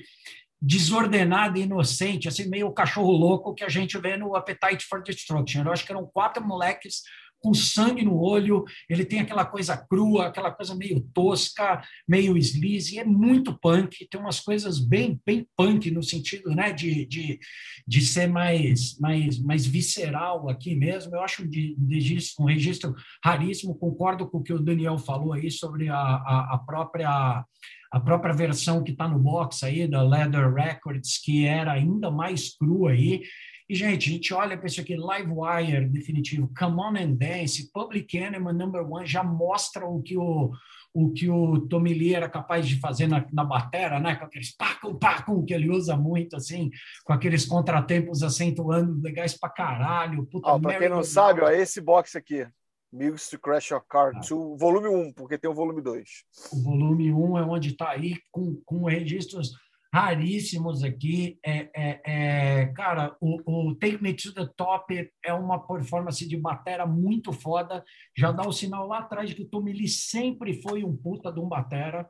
desordenada 0.60 1.58
e 1.58 1.62
inocente, 1.62 2.28
assim, 2.28 2.48
meio 2.48 2.72
cachorro 2.72 3.12
louco 3.12 3.54
que 3.54 3.64
a 3.64 3.68
gente 3.68 3.98
vê 3.98 4.16
no 4.16 4.34
Appetite 4.34 4.86
for 4.86 5.02
Destruction. 5.02 5.64
Eu 5.64 5.72
acho 5.72 5.84
que 5.84 5.92
eram 5.92 6.06
quatro 6.06 6.44
moleques 6.46 7.02
com 7.46 7.54
sangue 7.54 8.04
no 8.04 8.18
olho, 8.18 8.64
ele 8.90 9.04
tem 9.04 9.20
aquela 9.20 9.44
coisa 9.44 9.76
crua, 9.76 10.26
aquela 10.26 10.50
coisa 10.50 10.74
meio 10.74 11.00
tosca, 11.14 11.80
meio 12.08 12.36
sleazy, 12.36 12.98
é 12.98 13.04
muito 13.04 13.56
punk, 13.56 14.04
tem 14.10 14.20
umas 14.20 14.40
coisas 14.40 14.80
bem, 14.80 15.20
bem 15.24 15.46
punk 15.56 15.88
no 15.92 16.02
sentido 16.02 16.50
né, 16.50 16.72
de, 16.72 17.06
de, 17.06 17.38
de 17.86 18.00
ser 18.00 18.26
mais, 18.26 18.98
mais, 18.98 19.38
mais 19.38 19.64
visceral 19.64 20.48
aqui 20.48 20.74
mesmo. 20.74 21.14
Eu 21.14 21.22
acho 21.22 21.44
um, 21.44 21.88
registro, 21.88 22.44
um 22.44 22.48
registro 22.48 22.94
raríssimo, 23.24 23.78
concordo 23.78 24.28
com 24.28 24.38
o 24.38 24.42
que 24.42 24.52
o 24.52 24.58
Daniel 24.58 24.98
falou 24.98 25.32
aí 25.32 25.48
sobre 25.48 25.88
a, 25.88 25.96
a, 25.96 26.54
a 26.54 26.58
própria 26.58 27.44
a 27.92 28.00
própria 28.00 28.34
versão 28.34 28.82
que 28.82 28.90
está 28.90 29.06
no 29.08 29.18
box 29.18 29.64
aí 29.64 29.86
da 29.86 30.02
Leather 30.02 30.52
Records, 30.52 31.18
que 31.22 31.46
era 31.46 31.72
ainda 31.72 32.10
mais 32.10 32.54
crua 32.54 32.90
aí, 32.90 33.22
e, 33.68 33.74
gente, 33.74 34.08
a 34.08 34.12
gente 34.12 34.34
olha 34.34 34.56
para 34.56 34.66
isso 34.66 34.80
aqui, 34.80 34.96
Livewire, 34.96 35.88
definitivo, 35.88 36.50
Come 36.56 36.80
On 36.80 36.96
and 36.96 37.14
Dance, 37.14 37.70
Public 37.72 38.16
Enemy 38.16 38.52
Number 38.52 38.82
One, 38.88 39.06
já 39.06 39.24
mostra 39.24 39.84
o 39.86 40.00
que 40.02 40.16
o, 40.16 40.52
o 40.94 41.12
que 41.12 41.28
o 41.28 41.60
Tommy 41.68 41.92
Lee 41.92 42.14
era 42.14 42.28
capaz 42.28 42.66
de 42.66 42.78
fazer 42.78 43.08
na, 43.08 43.26
na 43.32 43.44
batera, 43.44 43.98
né? 43.98 44.14
com 44.14 44.24
aqueles 44.24 44.54
pacum, 44.56 44.94
pacum, 44.94 45.44
que 45.44 45.52
ele 45.52 45.68
usa 45.68 45.96
muito, 45.96 46.36
assim, 46.36 46.70
com 47.04 47.12
aqueles 47.12 47.44
contratempos 47.44 48.22
acentuando 48.22 49.02
legais 49.02 49.36
pra 49.36 49.50
caralho. 49.50 50.24
Puta, 50.26 50.58
para 50.60 50.78
quem 50.78 50.88
não 50.88 51.02
sabe, 51.02 51.40
ó, 51.40 51.50
esse 51.50 51.80
box 51.80 52.16
aqui, 52.16 52.46
Mix 52.92 53.28
to 53.28 53.38
Crash 53.38 53.70
Your 53.70 53.82
Car 53.86 54.12
2, 54.12 54.30
ah. 54.30 54.34
volume 54.58 54.88
1, 54.88 55.12
porque 55.12 55.36
tem 55.36 55.50
o 55.50 55.54
volume 55.54 55.82
2. 55.82 56.08
O 56.52 56.62
volume 56.62 57.12
1 57.12 57.38
é 57.38 57.42
onde 57.42 57.70
está 57.70 57.90
aí 57.90 58.16
com, 58.30 58.60
com 58.64 58.84
registros 58.84 59.50
raríssimos 59.96 60.84
aqui. 60.84 61.38
É, 61.42 61.70
é, 61.74 62.00
é, 62.04 62.66
cara, 62.74 63.16
o, 63.18 63.70
o, 63.70 63.74
Take 63.74 64.02
Me 64.02 64.12
to 64.12 64.34
the 64.34 64.46
Top 64.54 64.92
é 65.24 65.32
uma 65.32 65.58
performance 65.66 66.26
de 66.28 66.36
batera 66.36 66.86
muito 66.86 67.32
foda. 67.32 67.82
Já 68.14 68.30
dá 68.30 68.46
o 68.46 68.52
sinal 68.52 68.86
lá 68.86 68.98
atrás 68.98 69.30
de 69.30 69.34
que 69.34 69.42
o 69.42 69.48
Tommy 69.48 69.72
Lee 69.72 69.88
sempre 69.88 70.60
foi 70.60 70.84
um 70.84 70.94
puta 70.94 71.32
de 71.32 71.40
um 71.40 71.48
batera. 71.48 72.08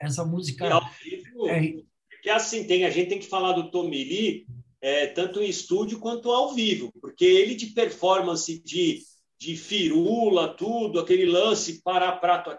Essa 0.00 0.24
música. 0.24 0.72
Ao 0.72 0.88
vivo, 1.02 1.48
é... 1.48 1.82
Porque 2.10 2.30
assim, 2.30 2.66
tem, 2.66 2.84
a 2.84 2.90
gente 2.90 3.08
tem 3.08 3.18
que 3.18 3.26
falar 3.26 3.52
do 3.52 3.70
Tommy 3.70 4.04
Lee 4.04 4.46
é, 4.80 5.06
tanto 5.06 5.40
em 5.40 5.48
estúdio 5.48 5.98
quanto 5.98 6.30
ao 6.30 6.54
vivo, 6.54 6.92
porque 7.00 7.24
ele 7.24 7.54
de 7.54 7.66
performance 7.68 8.62
de, 8.62 9.02
de 9.38 9.56
firula, 9.56 10.54
tudo, 10.54 11.00
aquele 11.00 11.26
lance 11.26 11.82
para 11.82 12.12
prato, 12.12 12.56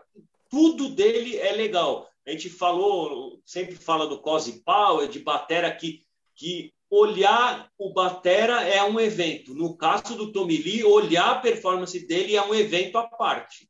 tudo 0.50 0.90
dele 0.90 1.38
é 1.38 1.54
legal. 1.54 2.09
A 2.30 2.32
gente 2.32 2.48
falou, 2.48 3.42
sempre 3.44 3.74
fala 3.74 4.06
do 4.06 4.20
Cosi 4.20 4.62
Power, 4.64 5.10
de 5.10 5.18
batera 5.18 5.76
que, 5.76 6.04
que 6.36 6.72
olhar 6.88 7.68
o 7.76 7.92
batera 7.92 8.62
é 8.62 8.84
um 8.84 9.00
evento. 9.00 9.56
No 9.56 9.76
caso 9.76 10.16
do 10.16 10.32
Tommy 10.32 10.58
Lee, 10.58 10.84
olhar 10.84 11.32
a 11.32 11.40
performance 11.40 12.06
dele 12.06 12.36
é 12.36 12.44
um 12.44 12.54
evento 12.54 13.00
à 13.00 13.08
parte. 13.08 13.68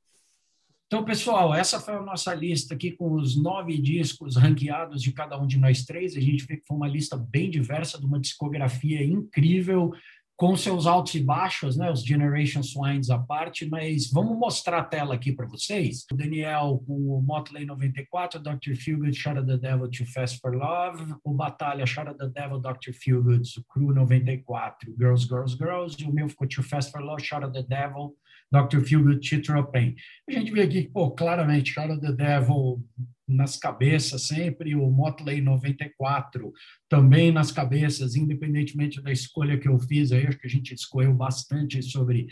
Então, 0.87 1.05
pessoal, 1.05 1.53
essa 1.53 1.79
foi 1.79 1.93
a 1.93 2.01
nossa 2.01 2.33
lista 2.33 2.73
aqui 2.73 2.91
com 2.91 3.13
os 3.13 3.41
nove 3.41 3.77
discos 3.77 4.35
ranqueados 4.35 5.01
de 5.01 5.13
cada 5.13 5.39
um 5.39 5.47
de 5.47 5.57
nós 5.57 5.85
três. 5.85 6.17
A 6.17 6.19
gente 6.19 6.43
vê 6.43 6.57
que 6.57 6.67
foi 6.67 6.75
uma 6.75 6.87
lista 6.87 7.15
bem 7.15 7.49
diversa, 7.49 7.97
de 7.97 8.05
uma 8.05 8.19
discografia 8.19 9.01
incrível, 9.01 9.93
com 10.39 10.55
seus 10.55 10.87
altos 10.87 11.15
e 11.15 11.19
baixos, 11.21 11.75
né, 11.75 11.91
os 11.91 12.01
Generation 12.01 12.63
Swines 12.63 13.09
à 13.09 13.19
parte, 13.19 13.67
mas 13.69 14.09
vamos 14.09 14.37
mostrar 14.37 14.79
a 14.79 14.83
tela 14.85 15.13
aqui 15.13 15.33
para 15.33 15.45
vocês. 15.45 16.05
O 16.09 16.15
Daniel 16.15 16.81
com 16.87 16.93
o 16.93 17.21
Motley 17.21 17.65
94, 17.65 18.39
Dr. 18.39 18.73
Feelgood, 18.73 19.13
Shot 19.13 19.35
the 19.45 19.57
Devil, 19.57 19.91
Too 19.91 20.05
Fast 20.05 20.39
for 20.39 20.55
Love, 20.55 21.13
o 21.25 21.33
Batalha, 21.33 21.85
Shot 21.85 22.17
the 22.17 22.29
Devil, 22.29 22.57
Dr. 22.61 22.93
Feelgood, 22.93 23.49
o 23.59 23.63
Crew 23.65 23.93
94, 23.93 24.95
Girls, 24.97 25.27
Girls, 25.27 25.57
Girls, 25.57 26.01
e 26.01 26.05
o 26.05 26.13
meu 26.13 26.29
ficou 26.29 26.47
Too 26.47 26.63
Fast 26.63 26.89
for 26.89 27.01
Love, 27.01 27.21
Shot 27.21 27.41
the 27.51 27.63
Devil, 27.63 28.15
Dr. 28.49 28.79
Feelgood, 28.79 29.19
Tito 29.19 29.51
Pain. 29.73 29.93
A 30.25 30.31
gente 30.31 30.53
vê 30.53 30.61
aqui, 30.61 30.83
pô, 30.87 31.11
claramente, 31.11 31.73
Shot 31.73 31.99
the 31.99 32.13
Devil 32.13 32.81
nas 33.29 33.57
cabeças 33.57 34.23
sempre, 34.23 34.75
o 34.75 34.89
Motley 34.89 35.39
94 35.39 36.51
também 36.89 37.31
nas 37.31 37.51
cabeças, 37.51 38.15
independentemente 38.15 39.01
da 39.01 39.11
escolha 39.11 39.57
que 39.57 39.69
eu 39.69 39.77
fiz, 39.79 40.11
aí 40.11 40.25
acho 40.25 40.39
que 40.39 40.47
a 40.47 40.49
gente 40.49 40.73
escolheu 40.73 41.13
bastante 41.13 41.81
sobre 41.83 42.27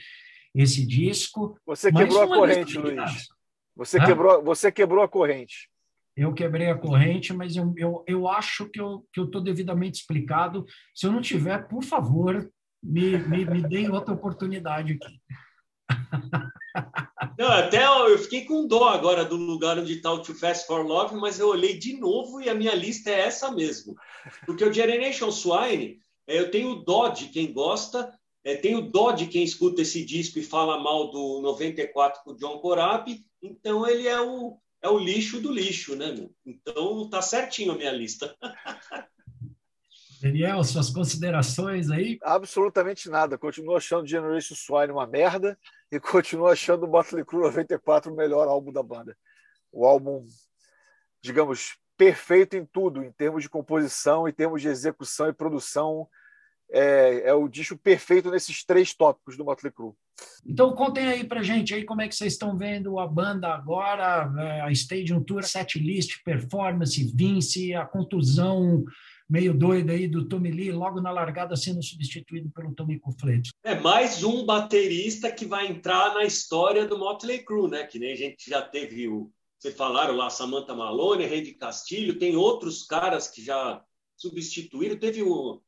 esse 0.55 0.85
disco. 0.85 1.57
Você 1.65 1.91
quebrou 1.91 2.23
a 2.23 2.27
corrente, 2.27 2.77
Luiz. 2.77 3.27
Você 3.75 3.99
quebrou, 3.99 4.43
você 4.43 4.71
quebrou 4.71 5.03
a 5.03 5.07
corrente. 5.07 5.69
Eu 6.15 6.33
quebrei 6.33 6.67
a 6.71 6.77
corrente, 6.77 7.31
mas 7.31 7.55
eu, 7.55 7.71
eu, 7.77 8.03
eu 8.07 8.27
acho 8.27 8.67
que 8.67 8.81
eu 8.81 9.05
estou 9.15 9.29
que 9.29 9.37
eu 9.37 9.41
devidamente 9.41 9.99
explicado. 9.99 10.65
Se 10.95 11.05
eu 11.05 11.11
não 11.11 11.21
tiver, 11.21 11.67
por 11.67 11.83
favor, 11.83 12.51
me, 12.81 13.19
me, 13.19 13.45
me 13.45 13.61
deem 13.61 13.91
outra 13.91 14.15
oportunidade 14.15 14.93
aqui. 14.93 15.21
Não, 17.37 17.49
até 17.49 17.85
eu 17.85 18.17
fiquei 18.17 18.45
com 18.45 18.65
dó 18.65 18.89
agora 18.89 19.23
do 19.23 19.35
lugar 19.35 19.77
onde 19.77 19.93
está 19.93 20.11
o 20.11 20.23
Too 20.23 20.33
Fast 20.33 20.65
for 20.65 20.83
Love, 20.83 21.15
mas 21.15 21.39
eu 21.39 21.49
olhei 21.49 21.77
de 21.77 21.95
novo 21.95 22.41
e 22.41 22.49
a 22.49 22.55
minha 22.55 22.73
lista 22.73 23.11
é 23.11 23.19
essa 23.19 23.51
mesmo. 23.51 23.95
Porque 24.43 24.65
o 24.65 24.73
Generation 24.73 25.31
Swine, 25.31 25.99
é, 26.25 26.39
eu 26.39 26.49
tenho 26.49 26.75
dó 26.75 27.09
de 27.09 27.27
quem 27.27 27.53
gosta, 27.53 28.11
é, 28.43 28.55
tenho 28.55 28.81
dó 28.81 29.11
de 29.11 29.27
quem 29.27 29.43
escuta 29.43 29.83
esse 29.83 30.03
disco 30.03 30.39
e 30.39 30.43
fala 30.43 30.79
mal 30.79 31.11
do 31.11 31.39
94 31.43 32.21
com 32.23 32.31
o 32.31 32.35
John 32.35 32.57
Corabi, 32.57 33.23
então 33.39 33.87
ele 33.87 34.07
é 34.07 34.19
o, 34.19 34.57
é 34.81 34.89
o 34.89 34.97
lixo 34.97 35.39
do 35.39 35.51
lixo, 35.51 35.95
né? 35.95 36.11
Meu? 36.11 36.31
Então 36.43 37.07
tá 37.07 37.21
certinho 37.21 37.73
a 37.73 37.77
minha 37.77 37.91
lista. 37.91 38.35
Daniel, 40.19 40.63
suas 40.63 40.89
considerações 40.89 41.91
aí? 41.91 42.17
Absolutamente 42.23 43.07
nada. 43.07 43.37
Continuo 43.37 43.75
achando 43.75 44.07
Generation 44.07 44.55
Swine 44.55 44.91
uma 44.91 45.05
merda 45.05 45.55
e 45.91 45.99
continuo 45.99 46.47
achando 46.47 46.85
o 46.85 46.87
Motley 46.87 47.23
Crue 47.23 47.43
94 47.43 48.11
o 48.11 48.15
melhor 48.15 48.47
álbum 48.47 48.71
da 48.71 48.83
banda. 48.83 49.17
O 49.71 49.85
álbum, 49.85 50.25
digamos, 51.21 51.77
perfeito 51.97 52.55
em 52.55 52.65
tudo, 52.65 53.03
em 53.03 53.11
termos 53.11 53.43
de 53.43 53.49
composição, 53.49 54.27
em 54.27 54.33
termos 54.33 54.61
de 54.61 54.67
execução 54.67 55.29
e 55.29 55.33
produção. 55.33 56.07
É, 56.69 57.29
é 57.29 57.33
o 57.33 57.47
disco 57.47 57.77
perfeito 57.77 58.29
nesses 58.29 58.65
três 58.65 58.93
tópicos 58.93 59.37
do 59.37 59.45
Motley 59.45 59.71
Crue. 59.71 59.93
Então 60.45 60.73
contem 60.75 61.07
aí 61.07 61.23
pra 61.23 61.43
gente 61.43 61.73
aí 61.73 61.85
como 61.85 62.01
é 62.01 62.07
que 62.07 62.15
vocês 62.15 62.33
estão 62.33 62.57
vendo 62.57 62.99
a 62.99 63.07
banda 63.07 63.47
agora, 63.47 64.31
é, 64.37 64.61
a 64.61 64.71
Stadium 64.71 65.23
Tour, 65.23 65.43
set 65.43 65.79
list, 65.79 66.21
performance, 66.23 67.01
Vince, 67.15 67.73
a 67.73 67.85
contusão 67.85 68.83
meio 69.29 69.53
doido 69.53 69.91
aí 69.91 70.07
do 70.07 70.27
Tommy 70.27 70.51
Lee, 70.51 70.71
logo 70.71 71.01
na 71.01 71.11
largada 71.11 71.55
sendo 71.55 71.83
substituído 71.83 72.49
pelo 72.51 72.73
Tommy 72.73 72.99
Cufleto. 72.99 73.49
É 73.63 73.75
mais 73.75 74.23
um 74.23 74.45
baterista 74.45 75.31
que 75.31 75.45
vai 75.45 75.67
entrar 75.67 76.13
na 76.13 76.23
história 76.23 76.85
do 76.85 76.97
Motley 76.97 77.43
Crue, 77.43 77.69
né? 77.69 77.85
Que 77.85 77.99
nem 77.99 78.13
a 78.13 78.15
gente 78.15 78.49
já 78.49 78.61
teve 78.61 79.07
o, 79.07 79.29
vocês 79.59 79.75
falaram 79.75 80.15
lá, 80.15 80.29
Samantha 80.29 80.73
Malone, 80.73 81.25
Randy 81.25 81.53
Castilho, 81.55 82.17
tem 82.17 82.35
outros 82.37 82.85
caras 82.85 83.27
que 83.27 83.43
já 83.43 83.83
substituíram. 84.15 84.97
Teve 84.97 85.23
o 85.23 85.61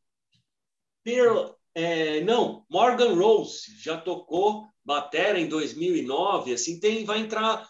Pearl, 1.04 1.52
é, 1.76 2.22
não, 2.22 2.66
Morgan 2.70 3.14
Rose 3.14 3.78
já 3.82 3.98
tocou 3.98 4.68
batera 4.86 5.40
em 5.40 5.48
2009, 5.48 6.54
assim, 6.54 6.80
tem, 6.80 7.06
vai 7.06 7.20
entrar 7.20 7.68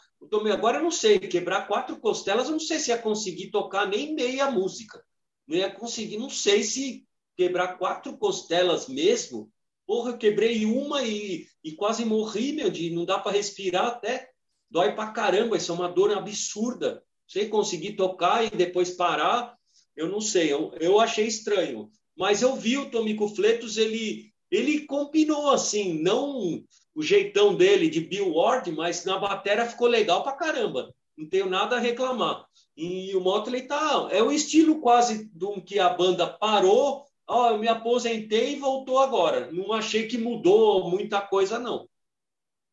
agora 0.52 0.78
eu 0.78 0.84
não 0.84 0.92
sei, 0.92 1.18
quebrar 1.18 1.68
quatro 1.68 1.98
costelas, 2.00 2.46
eu 2.48 2.52
não 2.52 2.60
sei 2.60 2.78
se 2.78 2.92
ia 2.92 2.98
conseguir 2.98 3.52
tocar 3.52 3.88
nem 3.88 4.14
meia 4.14 4.52
música 4.52 5.04
não 5.50 5.58
ia 5.58 5.72
conseguir, 5.72 6.18
não 6.18 6.30
sei 6.30 6.62
se 6.62 7.04
quebrar 7.36 7.80
quatro 7.80 8.16
costelas 8.16 8.88
mesmo. 8.88 9.52
Porra, 9.88 10.12
eu 10.12 10.18
quebrei 10.18 10.64
uma 10.64 11.02
e, 11.04 11.48
e 11.64 11.72
quase 11.72 12.06
morri, 12.06 12.54
meu, 12.54 12.70
de 12.70 12.92
não 12.92 13.04
dá 13.04 13.18
para 13.18 13.32
respirar 13.32 13.88
até. 13.88 14.30
Dói 14.70 14.94
para 14.94 15.12
caramba, 15.12 15.58
isso 15.58 15.72
é 15.72 15.76
uma 15.76 15.90
dor 15.90 16.16
absurda. 16.16 17.04
Sei 17.28 17.50
conseguir 17.50 17.94
tocar 17.94 18.46
e 18.46 18.52
depois 18.52 18.92
parar, 18.92 19.58
eu 19.96 20.08
não 20.08 20.22
sei, 20.22 20.54
eu, 20.54 20.72
eu 20.80 21.00
achei 21.00 21.26
estranho. 21.26 21.90
Mas 22.16 22.44
eu 22.44 22.56
vi 22.56 22.78
o 22.78 22.92
Tomico 22.92 23.28
Fletos, 23.28 23.78
ele, 23.78 24.32
ele 24.52 24.86
combinou 24.86 25.50
assim, 25.50 26.00
não 26.00 26.64
o 26.94 27.02
jeitão 27.02 27.56
dele 27.56 27.90
de 27.90 28.02
Bill 28.02 28.36
Ward, 28.36 28.72
mas 28.72 29.04
na 29.04 29.18
bateria 29.18 29.66
ficou 29.66 29.88
legal 29.88 30.22
pra 30.22 30.34
caramba. 30.34 30.94
Não 31.20 31.28
tenho 31.28 31.50
nada 31.50 31.76
a 31.76 31.80
reclamar. 31.80 32.46
E 32.78 33.14
o 33.14 33.20
Motley 33.20 33.68
tá. 33.68 34.08
É 34.10 34.24
o 34.24 34.32
estilo 34.32 34.80
quase 34.80 35.26
do 35.34 35.62
que 35.62 35.78
a 35.78 35.90
banda 35.90 36.26
parou. 36.26 37.04
Ó, 37.28 37.50
eu 37.50 37.58
me 37.58 37.68
aposentei 37.68 38.54
e 38.54 38.60
voltou 38.60 39.00
agora. 39.00 39.52
Não 39.52 39.74
achei 39.74 40.08
que 40.08 40.18
mudou 40.18 40.90
muita 40.90 41.20
coisa, 41.20 41.60
não. 41.60 41.90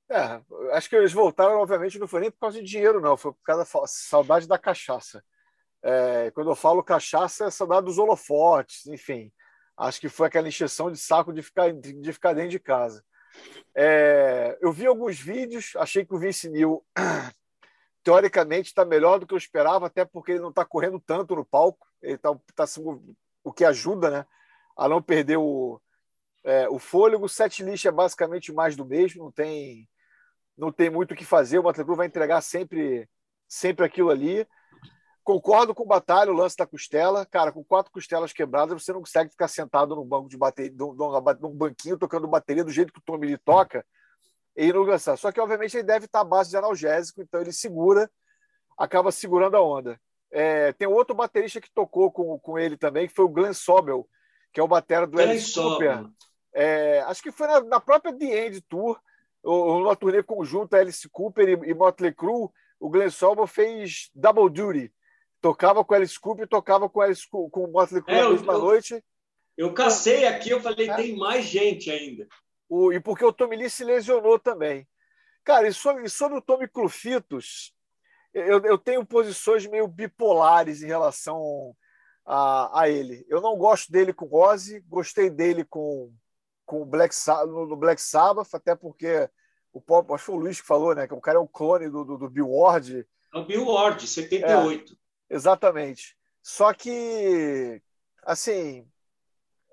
É, 0.08 0.40
acho 0.74 0.88
que 0.88 0.94
eles 0.94 1.12
voltaram, 1.12 1.60
obviamente, 1.60 1.98
não 1.98 2.06
foi 2.06 2.20
nem 2.20 2.30
por 2.30 2.38
causa 2.38 2.60
de 2.60 2.64
dinheiro, 2.64 3.00
não. 3.00 3.16
Foi 3.16 3.32
por 3.32 3.42
causa 3.42 3.64
da 3.64 3.86
saudade 3.88 4.46
da 4.46 4.56
cachaça. 4.56 5.24
É, 5.82 6.30
quando 6.30 6.48
eu 6.48 6.54
falo 6.54 6.84
cachaça, 6.84 7.46
é 7.46 7.50
saudade 7.50 7.86
dos 7.86 7.98
holofotes, 7.98 8.86
enfim. 8.86 9.32
Acho 9.76 10.00
que 10.00 10.08
foi 10.08 10.28
aquela 10.28 10.46
encheção 10.46 10.88
de 10.88 10.98
saco 10.98 11.32
de 11.32 11.42
ficar, 11.42 11.72
de 11.72 12.12
ficar 12.12 12.32
dentro 12.32 12.50
de 12.50 12.60
casa. 12.60 13.04
É, 13.74 14.56
eu 14.60 14.70
vi 14.70 14.86
alguns 14.86 15.18
vídeos, 15.18 15.72
achei 15.76 16.04
que 16.04 16.14
o 16.14 16.18
Vince 16.18 16.48
Neil, 16.48 16.80
teoricamente, 18.06 18.68
está 18.68 18.84
melhor 18.84 19.18
do 19.18 19.26
que 19.26 19.34
eu 19.34 19.38
esperava, 19.38 19.88
até 19.88 20.04
porque 20.04 20.30
ele 20.30 20.40
não 20.40 20.50
está 20.50 20.64
correndo 20.64 21.00
tanto 21.00 21.34
no 21.34 21.44
palco. 21.44 21.84
Ele 22.00 22.14
está 22.14 22.32
tá, 22.54 22.64
o 23.42 23.52
que 23.52 23.64
ajuda 23.64 24.10
né, 24.10 24.26
a 24.78 24.88
não 24.88 25.02
perder 25.02 25.38
o, 25.38 25.80
é, 26.44 26.68
o 26.68 26.78
fôlego. 26.78 27.24
O 27.24 27.28
set 27.28 27.64
list 27.64 27.84
é 27.84 27.90
basicamente 27.90 28.52
mais 28.52 28.76
do 28.76 28.86
mesmo, 28.86 29.24
não 29.24 29.32
tem 29.32 29.88
não 30.56 30.70
tem 30.70 30.88
muito 30.88 31.12
o 31.12 31.16
que 31.16 31.24
fazer, 31.24 31.58
o 31.58 31.64
Motley 31.64 31.84
vai 31.84 32.06
entregar 32.06 32.40
sempre, 32.40 33.06
sempre 33.46 33.84
aquilo 33.84 34.08
ali. 34.08 34.46
Concordo 35.24 35.74
com 35.74 35.82
o 35.82 35.86
Batalha, 35.86 36.30
o 36.30 36.34
lance 36.34 36.56
da 36.56 36.64
costela. 36.64 37.26
Cara, 37.26 37.50
com 37.50 37.62
quatro 37.64 37.92
costelas 37.92 38.32
quebradas, 38.32 38.82
você 38.82 38.92
não 38.92 39.00
consegue 39.00 39.32
ficar 39.32 39.48
sentado 39.48 39.96
num 39.96 40.06
banco 40.06 40.28
de 40.28 40.38
bateria, 40.38 40.72
num, 40.74 40.94
num 40.94 41.54
banquinho 41.54 41.98
tocando 41.98 42.28
bateria 42.28 42.64
do 42.64 42.70
jeito 42.70 42.92
que 42.92 43.00
o 43.00 43.02
Tommy 43.02 43.26
Lee 43.26 43.38
toca 43.38 43.84
e 44.56 44.72
não 44.72 44.86
cansar. 44.86 45.18
Só 45.18 45.30
que, 45.30 45.40
obviamente, 45.40 45.76
ele 45.76 45.84
deve 45.84 46.06
estar 46.06 46.20
à 46.20 46.24
base 46.24 46.50
de 46.50 46.56
analgésico, 46.56 47.20
então 47.20 47.40
ele 47.40 47.52
segura, 47.52 48.10
acaba 48.78 49.12
segurando 49.12 49.56
a 49.56 49.62
onda. 49.62 50.00
É, 50.30 50.72
tem 50.72 50.88
outro 50.88 51.14
baterista 51.14 51.60
que 51.60 51.70
tocou 51.70 52.10
com, 52.10 52.38
com 52.38 52.58
ele 52.58 52.76
também, 52.76 53.06
que 53.06 53.14
foi 53.14 53.24
o 53.24 53.28
Glenn 53.28 53.52
Sobel, 53.52 54.08
que 54.52 54.58
é 54.58 54.62
o 54.62 54.68
batera 54.68 55.06
do 55.06 55.20
Alice 55.20 55.52
Cooper. 55.52 56.06
É, 56.54 57.00
acho 57.02 57.22
que 57.22 57.30
foi 57.30 57.46
na, 57.46 57.60
na 57.60 57.80
própria 57.80 58.16
The 58.16 58.46
End 58.46 58.60
Tour 58.62 58.98
numa 59.46 59.94
turnê 59.94 60.22
conjunta 60.22 60.78
Alice 60.78 61.08
Cooper 61.08 61.48
e, 61.48 61.70
e 61.70 61.74
Motley 61.74 62.12
Crue, 62.12 62.48
o 62.80 62.90
Glenn 62.90 63.10
Sobel 63.10 63.46
fez 63.46 64.10
double 64.14 64.50
duty. 64.50 64.92
Tocava 65.40 65.84
com 65.84 65.94
Alice 65.94 66.18
Cooper 66.18 66.44
e 66.44 66.48
tocava 66.48 66.88
com, 66.88 67.00
Alice, 67.00 67.22
com 67.30 67.48
o 67.54 67.72
Motley 67.72 68.02
Crue 68.02 68.16
é, 68.16 68.22
na 68.22 68.30
mesma 68.30 68.52
eu, 68.54 68.58
noite. 68.58 69.04
Eu 69.56 69.72
cacei 69.72 70.26
aqui, 70.26 70.50
eu 70.50 70.60
falei, 70.60 70.90
é. 70.90 70.96
tem 70.96 71.16
mais 71.16 71.44
gente 71.44 71.90
ainda. 71.90 72.26
O, 72.68 72.92
e 72.92 73.00
porque 73.00 73.24
o 73.24 73.32
Tommy 73.32 73.56
Lee 73.56 73.70
se 73.70 73.84
lesionou 73.84 74.38
também. 74.38 74.88
Cara, 75.44 75.68
e 75.68 75.72
sobre, 75.72 76.04
e 76.04 76.10
sobre 76.10 76.38
o 76.38 76.42
Tommy 76.42 76.66
Clufitos, 76.68 77.72
eu, 78.34 78.60
eu 78.64 78.76
tenho 78.76 79.06
posições 79.06 79.66
meio 79.66 79.86
bipolares 79.86 80.82
em 80.82 80.86
relação 80.86 81.74
a, 82.24 82.82
a 82.82 82.88
ele. 82.88 83.24
Eu 83.28 83.40
não 83.40 83.56
gosto 83.56 83.90
dele 83.92 84.12
com 84.12 84.34
Ozzy, 84.34 84.80
gostei 84.88 85.30
dele 85.30 85.64
com 85.64 86.12
com 86.66 86.82
o 86.82 86.84
Black 86.84 87.14
no 87.46 87.76
Black 87.76 88.02
Sabbath, 88.02 88.52
até 88.52 88.74
porque 88.74 89.30
o 89.72 89.80
Pop, 89.80 90.12
acho 90.12 90.24
que 90.24 90.26
foi 90.26 90.34
o 90.34 90.38
Luiz 90.38 90.60
que 90.60 90.66
falou, 90.66 90.94
né? 90.94 91.06
Que 91.06 91.14
o 91.14 91.20
cara 91.20 91.38
é 91.38 91.40
um 91.40 91.46
clone 91.46 91.88
do, 91.88 92.04
do, 92.04 92.18
do 92.18 92.28
Bill 92.28 92.50
Ward. 92.50 93.06
É 93.32 93.38
o 93.38 93.44
Bill 93.44 93.66
Ward, 93.66 94.06
78. 94.06 94.92
É, 94.92 95.34
exatamente. 95.34 96.16
Só 96.42 96.72
que, 96.74 97.80
assim, 98.24 98.88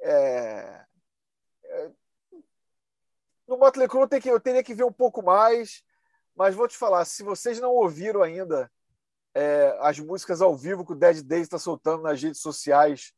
é, 0.02 0.86
é, 1.64 1.92
no 3.48 3.53
Motley 3.64 3.88
Crue 3.88 4.10
tem 4.10 4.20
que, 4.20 4.30
eu 4.30 4.42
teria 4.42 4.62
que 4.62 4.74
ver 4.74 4.84
um 4.84 4.92
pouco 4.92 5.24
mais, 5.24 5.86
mas 6.36 6.54
vou 6.54 6.68
te 6.68 6.76
falar, 6.78 7.06
se 7.06 7.24
vocês 7.24 7.62
não 7.62 7.72
ouviram 7.72 8.22
ainda 8.22 8.70
é, 9.34 9.78
as 9.80 9.98
músicas 10.00 10.42
ao 10.42 10.54
vivo 10.54 10.86
que 10.86 10.92
o 10.92 10.96
Dead 10.96 11.22
Days 11.22 11.44
está 11.44 11.58
soltando 11.58 12.04
nas 12.04 12.22
redes 12.22 12.42
sociais 12.42 13.14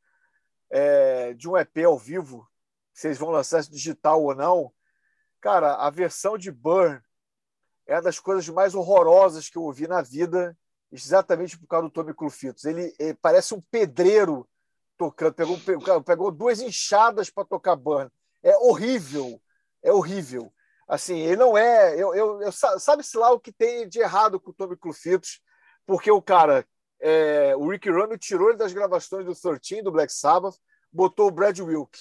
é, 0.70 1.34
de 1.34 1.50
um 1.50 1.58
EP 1.58 1.78
ao 1.88 1.98
vivo, 1.98 2.48
se 2.94 3.08
eles 3.08 3.18
vão 3.18 3.32
lançar 3.32 3.60
isso 3.60 3.72
digital 3.72 4.22
ou 4.22 4.36
não. 4.36 4.72
Cara, 5.42 5.74
a 5.78 5.90
versão 5.90 6.38
de 6.38 6.52
Burn 6.52 7.02
é 7.88 7.96
uma 7.96 8.04
das 8.04 8.20
coisas 8.20 8.48
mais 8.48 8.76
horrorosas 8.76 9.50
que 9.50 9.58
eu 9.58 9.64
ouvi 9.64 9.88
na 9.88 10.04
vida, 10.04 10.56
exatamente 10.92 11.58
por 11.58 11.66
causa 11.66 11.88
do 11.88 11.92
Tommy 11.92 12.14
Clufitos. 12.14 12.66
Ele, 12.66 12.94
ele 13.00 13.16
parece 13.16 13.56
um 13.56 13.62
pedreiro 13.62 14.48
tocando, 14.96 15.34
pegou, 15.34 16.04
pegou, 16.04 16.32
duas 16.32 16.62
enxadas 16.62 17.32
para 17.32 17.46
tocar 17.46 17.76
Burn. 17.76 18.12
É 18.44 18.56
horrível, 18.58 19.42
é 19.86 19.94
horrível. 19.94 20.52
Assim, 20.88 21.20
ele 21.20 21.38
não 21.38 21.58
é. 21.58 21.94
Eu, 21.94 22.14
eu, 22.14 22.42
eu 22.42 22.52
sabe-se 22.52 23.16
lá 23.18 23.32
o 23.32 23.40
que 23.40 23.52
tem 23.52 23.88
de 23.88 24.00
errado 24.00 24.40
com 24.40 24.50
o 24.50 24.54
Tommy 24.54 24.76
Clufitos, 24.76 25.42
porque 25.86 26.12
o 26.12 26.22
cara, 26.22 26.68
é, 27.00 27.56
o 27.56 27.70
Rick 27.70 27.90
Rubin 27.90 28.18
tirou 28.18 28.50
ele 28.50 28.58
das 28.58 28.74
gravações 28.74 29.26
do 29.26 29.34
13 29.34 29.82
do 29.82 29.92
Black 29.92 30.12
Sabbath, 30.12 30.56
botou 30.92 31.28
o 31.28 31.32
Brad 31.32 31.58
Wilk. 31.60 31.98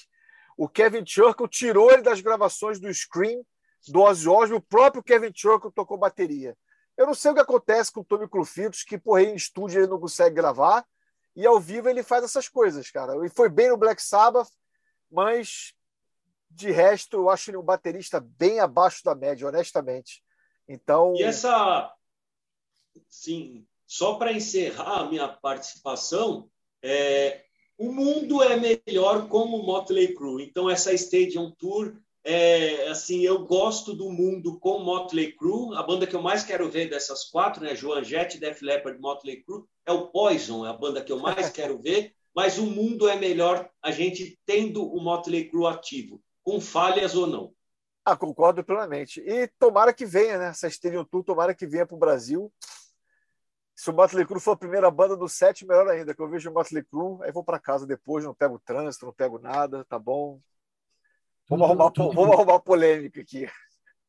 O 0.56 0.68
Kevin 0.68 1.04
Churchill 1.06 1.48
tirou 1.48 1.90
ele 1.90 2.02
das 2.02 2.20
gravações 2.20 2.80
do 2.80 2.92
Scream, 2.92 3.44
do 3.88 4.00
Ozzy 4.00 4.28
Osbourne, 4.28 4.54
o 4.54 4.60
próprio 4.60 5.02
Kevin 5.02 5.32
Churchill 5.34 5.70
tocou 5.70 5.98
bateria. 5.98 6.56
Eu 6.96 7.06
não 7.06 7.14
sei 7.14 7.32
o 7.32 7.34
que 7.34 7.40
acontece 7.40 7.92
com 7.92 8.00
o 8.00 8.04
Tommy 8.04 8.28
Clufitos, 8.28 8.82
que 8.82 8.96
por 8.96 9.16
aí 9.16 9.26
em 9.26 9.34
estúdio 9.34 9.80
ele 9.80 9.90
não 9.90 10.00
consegue 10.00 10.34
gravar, 10.34 10.86
e 11.36 11.44
ao 11.44 11.58
vivo 11.58 11.88
ele 11.88 12.02
faz 12.02 12.24
essas 12.24 12.48
coisas, 12.48 12.90
cara. 12.90 13.16
Ele 13.16 13.28
foi 13.28 13.48
bem 13.48 13.68
no 13.68 13.76
Black 13.76 14.00
Sabbath, 14.00 14.48
mas 15.10 15.74
de 16.54 16.70
resto 16.70 17.16
eu 17.16 17.30
acho 17.30 17.50
ele 17.50 17.56
um 17.56 17.62
baterista 17.62 18.20
bem 18.20 18.60
abaixo 18.60 19.02
da 19.04 19.14
média, 19.14 19.46
honestamente. 19.46 20.22
Então. 20.68 21.14
E 21.16 21.22
essa. 21.22 21.92
Sim, 23.08 23.66
só 23.86 24.14
para 24.14 24.32
encerrar 24.32 25.00
a 25.00 25.10
minha 25.10 25.28
participação, 25.28 26.48
é, 26.82 27.44
o 27.76 27.92
mundo 27.92 28.42
é 28.42 28.56
melhor 28.56 29.28
como 29.28 29.62
Motley 29.62 30.14
Crue. 30.14 30.44
Então 30.44 30.70
essa 30.70 30.92
Stadium 30.92 31.50
Tour 31.58 31.96
é, 32.26 32.88
assim, 32.88 33.20
eu 33.20 33.44
gosto 33.44 33.92
do 33.92 34.10
mundo 34.10 34.58
com 34.58 34.78
Motley 34.78 35.32
Crue. 35.32 35.76
A 35.76 35.82
banda 35.82 36.06
que 36.06 36.16
eu 36.16 36.22
mais 36.22 36.42
quero 36.42 36.70
ver 36.70 36.88
dessas 36.88 37.24
quatro, 37.24 37.62
né, 37.62 37.74
Joan 37.74 38.02
Jett, 38.02 38.38
Def 38.38 38.62
Leppard, 38.62 38.98
Motley 39.00 39.42
Crue, 39.42 39.64
é 39.84 39.92
o 39.92 40.08
Poison, 40.08 40.64
é 40.64 40.70
a 40.70 40.72
banda 40.72 41.02
que 41.02 41.12
eu 41.12 41.18
mais 41.18 41.50
quero 41.50 41.78
ver. 41.78 42.14
Mas 42.34 42.58
o 42.58 42.66
mundo 42.66 43.08
é 43.08 43.16
melhor 43.16 43.68
a 43.82 43.90
gente 43.90 44.38
tendo 44.46 44.84
o 44.84 45.00
Motley 45.00 45.48
Crue 45.48 45.66
ativo, 45.66 46.20
com 46.44 46.60
falhas 46.60 47.14
ou 47.14 47.26
não. 47.26 47.52
Ah, 48.04 48.16
concordo 48.16 48.62
plenamente. 48.62 49.20
E 49.20 49.48
tomara 49.58 49.92
que 49.94 50.04
venha, 50.04 50.38
né? 50.38 50.48
Essa 50.48 50.68
Stadium 50.68 51.04
Tour, 51.04 51.24
tomara 51.24 51.54
que 51.54 51.66
venha 51.66 51.86
para 51.86 51.96
o 51.96 51.98
Brasil. 51.98 52.52
Se 53.74 53.90
o 53.90 53.94
Motley 53.94 54.26
Crue 54.26 54.40
for 54.40 54.52
a 54.52 54.56
primeira 54.56 54.90
banda 54.90 55.16
do 55.16 55.28
set, 55.28 55.66
melhor 55.66 55.88
ainda, 55.88 56.14
que 56.14 56.22
eu 56.22 56.28
vejo 56.28 56.48
o 56.48 56.54
Motley 56.54 56.84
Crue, 56.84 57.18
aí 57.22 57.32
vou 57.32 57.42
para 57.42 57.58
casa 57.58 57.86
depois, 57.86 58.24
não 58.24 58.34
pego 58.34 58.60
trânsito, 58.64 59.06
não 59.06 59.12
pego 59.12 59.38
nada, 59.38 59.84
tá 59.86 59.98
bom? 59.98 60.38
Vamos, 61.48 61.64
tudo, 61.64 61.64
arrumar, 61.64 61.90
tudo, 61.90 62.12
vamos 62.12 62.34
arrumar 62.34 62.60
polêmica 62.60 63.20
aqui. 63.20 63.48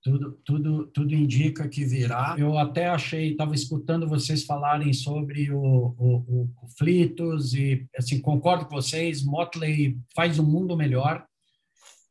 Tudo, 0.04 0.40
tudo, 0.46 0.88
tudo 0.88 1.16
indica 1.16 1.68
que 1.68 1.84
virá. 1.84 2.36
Eu 2.38 2.60
até 2.60 2.88
achei, 2.88 3.32
estava 3.32 3.56
escutando 3.56 4.08
vocês 4.08 4.44
falarem 4.44 4.94
sobre 4.94 5.52
o, 5.52 5.58
o, 5.98 6.16
o 6.28 6.50
conflitos 6.56 7.56
e, 7.56 7.88
assim, 7.98 8.22
concordo 8.22 8.68
com 8.68 8.76
vocês, 8.76 9.26
Motley 9.26 9.98
faz 10.16 10.38
o 10.38 10.44
um 10.44 10.46
mundo 10.46 10.78
melhor. 10.78 11.26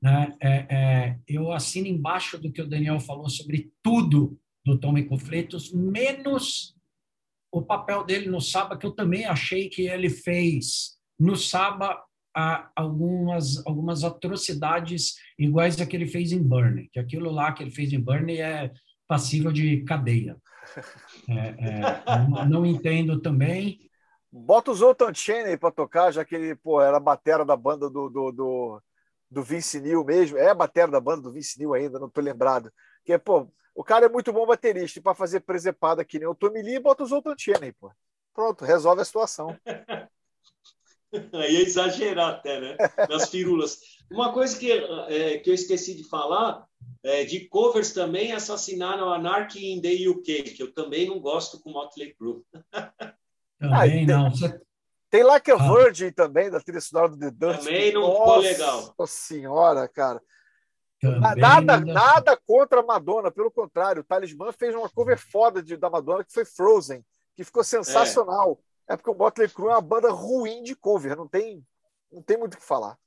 Né? 0.05 0.37
É, 0.39 0.67
é, 0.69 1.19
eu 1.27 1.51
assino 1.51 1.87
embaixo 1.87 2.37
do 2.37 2.53
que 2.53 2.61
o 2.61 2.69
Daniel 2.69 3.01
falou 3.01 3.31
sobre 3.31 3.73
tudo 3.83 4.39
do 4.63 4.79
Tommy 4.79 5.07
Conflitos, 5.07 5.73
menos 5.73 6.77
o 7.51 7.63
papel 7.63 8.05
dele 8.05 8.29
no 8.29 8.39
Saba, 8.39 8.77
que 8.77 8.85
eu 8.85 8.91
também 8.91 9.25
achei 9.25 9.71
que 9.71 9.89
ele 9.89 10.11
fez 10.11 10.99
no 11.19 11.37
Saba 11.37 12.05
algumas, 12.77 13.67
algumas 13.67 14.05
atrocidades 14.05 15.15
iguais 15.39 15.81
a 15.81 15.87
que 15.87 15.97
ele 15.97 16.07
fez 16.07 16.33
em 16.33 16.43
Burnie, 16.43 16.91
que 16.93 16.99
aquilo 16.99 17.31
lá 17.31 17.53
que 17.53 17.63
ele 17.63 17.71
fez 17.71 17.91
em 17.91 18.01
Burnie 18.01 18.43
é 18.43 18.71
passível 19.09 19.51
de 19.51 19.83
cadeia. 19.85 20.37
É, 21.27 21.49
é, 21.69 22.29
não, 22.29 22.49
não, 22.49 22.67
entendo 22.67 23.21
também. 23.21 23.79
Bota 24.31 24.71
o 24.71 24.75
Zoltan 24.75 25.15
Cheney 25.15 25.57
para 25.57 25.71
tocar, 25.71 26.11
já 26.11 26.25
que 26.25 26.35
ele 26.35 26.55
pô, 26.55 26.83
era 26.83 26.99
batera 27.01 27.45
da 27.45 27.57
banda 27.57 27.89
do, 27.89 28.11
do, 28.11 28.33
do, 28.33 28.83
do 29.35 29.43
Vince 29.43 29.81
Neil 29.81 30.05
mesmo. 30.05 30.39
É 30.39 30.49
a 30.49 30.55
batera 30.55 30.91
da 30.91 31.01
banda 31.01 31.23
do 31.23 31.33
Vince 31.33 31.59
Neil 31.59 31.75
ainda, 31.75 31.99
não 31.99 32.07
estou 32.07 32.23
lembrado. 32.23 32.73
Que, 33.05 33.19
pô, 33.19 33.49
o 33.75 33.83
cara 33.83 34.07
é 34.07 34.09
muito 34.09 34.33
bom 34.33 34.47
baterista. 34.47 34.99
E 34.99 35.03
para 35.03 35.15
fazer 35.15 35.41
presepada 35.41 36.05
que 36.05 36.19
nem 36.19 36.29
o 36.29 36.35
Tommy 36.35 36.63
Lee, 36.63 36.79
bota 36.79 37.03
o 37.03 37.07
Zoltan 37.07 37.35
Cheney, 37.37 37.73
pô. 37.73 37.91
Pronto, 38.33 38.65
resolve 38.65 39.03
a 39.03 39.05
situação. 39.05 39.59
Aí 41.33 41.57
é 41.57 41.61
exagerar 41.61 42.31
até, 42.31 42.61
né? 42.61 42.77
Nas 43.09 43.31
firulas. 43.31 43.79
Uma 44.11 44.33
coisa 44.33 44.59
que, 44.59 44.73
é, 44.73 45.39
que 45.39 45.49
eu 45.49 45.55
esqueci 45.55 45.95
de 45.95 46.03
falar, 46.09 46.67
é, 47.05 47.25
de 47.25 47.49
covers 47.49 47.93
também 47.93 48.33
assassinaram 48.33 49.13
Anarchy 49.13 49.73
in 49.73 49.81
the 49.81 50.09
UK, 50.09 50.43
que 50.55 50.63
eu 50.63 50.73
também 50.73 51.07
não 51.07 51.21
gosto 51.21 51.61
com 51.61 51.71
Motley 51.71 52.15
Crue. 52.15 52.43
Também 53.61 54.05
ah, 54.05 54.07
não. 54.07 54.33
Tem 55.15 55.23
lá 55.23 55.39
que 55.39 55.53
é 55.53 55.55
ah. 55.55 55.59
Virgin 55.59 56.11
também, 56.11 56.51
da 56.51 56.59
trilha 56.59 56.81
sonora 56.81 57.09
do 57.11 57.17
The 57.17 57.31
Dust. 57.31 57.61
Também 57.61 57.93
não 57.93 58.11
ficou 58.11 58.37
legal. 58.39 58.95
Nossa 58.99 59.13
senhora, 59.13 59.87
cara. 59.87 60.21
Também 61.01 61.41
nada, 61.41 61.79
nada 61.79 62.37
contra 62.45 62.81
a 62.81 62.83
Madonna, 62.83 63.31
pelo 63.31 63.49
contrário, 63.49 64.01
o 64.01 64.05
Talismã 64.05 64.51
fez 64.51 64.75
uma 64.75 64.91
cover 64.91 65.17
foda 65.17 65.63
de, 65.63 65.77
da 65.77 65.89
Madonna 65.89 66.25
que 66.25 66.33
foi 66.33 66.45
Frozen, 66.45 67.05
que 67.37 67.45
ficou 67.45 67.63
sensacional. 67.63 68.59
É, 68.89 68.95
é 68.95 68.97
porque 68.97 69.09
o 69.09 69.15
Motley 69.15 69.49
Crue 69.49 69.69
é 69.69 69.75
uma 69.75 69.81
banda 69.81 70.11
ruim 70.11 70.65
de 70.65 70.75
cover, 70.75 71.17
não 71.17 71.29
tem, 71.29 71.65
não 72.11 72.21
tem 72.21 72.37
muito 72.37 72.55
o 72.55 72.57
que 72.57 72.65
falar. 72.65 72.99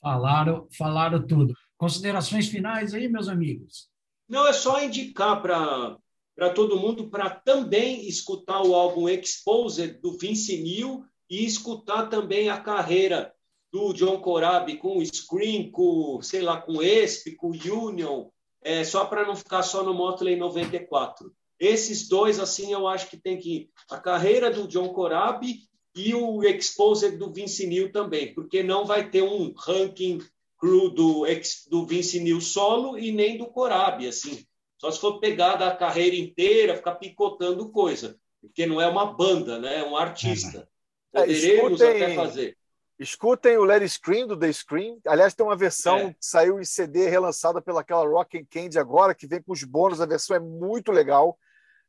Falaram, 0.00 0.68
falaram 0.78 1.26
tudo. 1.26 1.54
Considerações 1.76 2.46
finais 2.46 2.94
aí, 2.94 3.08
meus 3.08 3.28
amigos? 3.28 3.90
Não, 4.28 4.46
é 4.46 4.52
só 4.52 4.80
indicar 4.80 5.42
para 5.42 5.96
para 6.36 6.50
todo 6.50 6.78
mundo 6.78 7.08
para 7.08 7.30
também 7.30 8.06
escutar 8.08 8.62
o 8.62 8.74
álbum 8.74 9.08
Exposed 9.08 10.00
do 10.00 10.12
Vince 10.18 10.60
Neil 10.60 11.04
e 11.30 11.44
escutar 11.44 12.08
também 12.08 12.48
a 12.48 12.60
carreira 12.60 13.32
do 13.72 13.92
John 13.92 14.20
Corabi 14.20 14.76
com 14.76 14.98
o 14.98 15.04
Scream, 15.04 15.70
com, 15.70 16.20
sei 16.22 16.42
lá, 16.42 16.60
com 16.60 16.82
ESP, 16.82 17.34
com 17.36 17.50
Union, 17.50 18.28
é, 18.62 18.84
só 18.84 19.04
para 19.04 19.26
não 19.26 19.34
ficar 19.34 19.62
só 19.62 19.82
no 19.82 19.92
Motley 19.92 20.36
94. 20.36 21.32
Esses 21.58 22.08
dois, 22.08 22.38
assim, 22.38 22.72
eu 22.72 22.86
acho 22.86 23.08
que 23.08 23.16
tem 23.16 23.38
que 23.38 23.68
a 23.90 23.98
carreira 23.98 24.50
do 24.50 24.68
John 24.68 24.88
Corabi 24.90 25.58
e 25.96 26.14
o 26.14 26.42
Exposed 26.42 27.16
do 27.16 27.32
Vince 27.32 27.66
Neil 27.66 27.92
também, 27.92 28.34
porque 28.34 28.62
não 28.62 28.84
vai 28.84 29.08
ter 29.08 29.22
um 29.22 29.52
ranking 29.56 30.20
crew 30.58 30.90
do, 30.90 31.24
do 31.68 31.86
Vince 31.86 32.20
Neil 32.20 32.40
solo 32.40 32.98
e 32.98 33.12
nem 33.12 33.38
do 33.38 33.46
Corabi, 33.46 34.08
assim. 34.08 34.44
Só 34.84 34.90
se 34.90 35.00
for 35.00 35.18
pegar 35.18 35.56
da 35.56 35.74
carreira 35.74 36.14
inteira, 36.14 36.76
ficar 36.76 36.96
picotando 36.96 37.70
coisa, 37.70 38.18
porque 38.38 38.66
não 38.66 38.82
é 38.82 38.86
uma 38.86 39.14
banda, 39.14 39.58
né? 39.58 39.78
É 39.78 39.82
um 39.82 39.96
artista. 39.96 40.68
É, 41.10 41.20
Poderemos 41.20 41.80
é, 41.80 41.84
escutem, 41.86 42.02
até 42.02 42.14
fazer. 42.14 42.58
Escutem 42.98 43.56
o 43.56 43.64
Let 43.64 43.80
It 43.80 43.94
Scream 43.94 44.26
do 44.26 44.38
The 44.38 44.52
Scream. 44.52 44.98
Aliás, 45.06 45.32
tem 45.32 45.46
uma 45.46 45.56
versão 45.56 45.96
é. 45.96 46.12
que 46.12 46.16
saiu 46.20 46.60
em 46.60 46.66
CD 46.66 47.08
relançada 47.08 47.62
pelaquela 47.62 48.06
Rock 48.06 48.36
and 48.36 48.44
Candy 48.44 48.78
agora, 48.78 49.14
que 49.14 49.26
vem 49.26 49.40
com 49.40 49.54
os 49.54 49.64
bônus. 49.64 50.02
A 50.02 50.06
versão 50.06 50.36
é 50.36 50.38
muito 50.38 50.92
legal. 50.92 51.38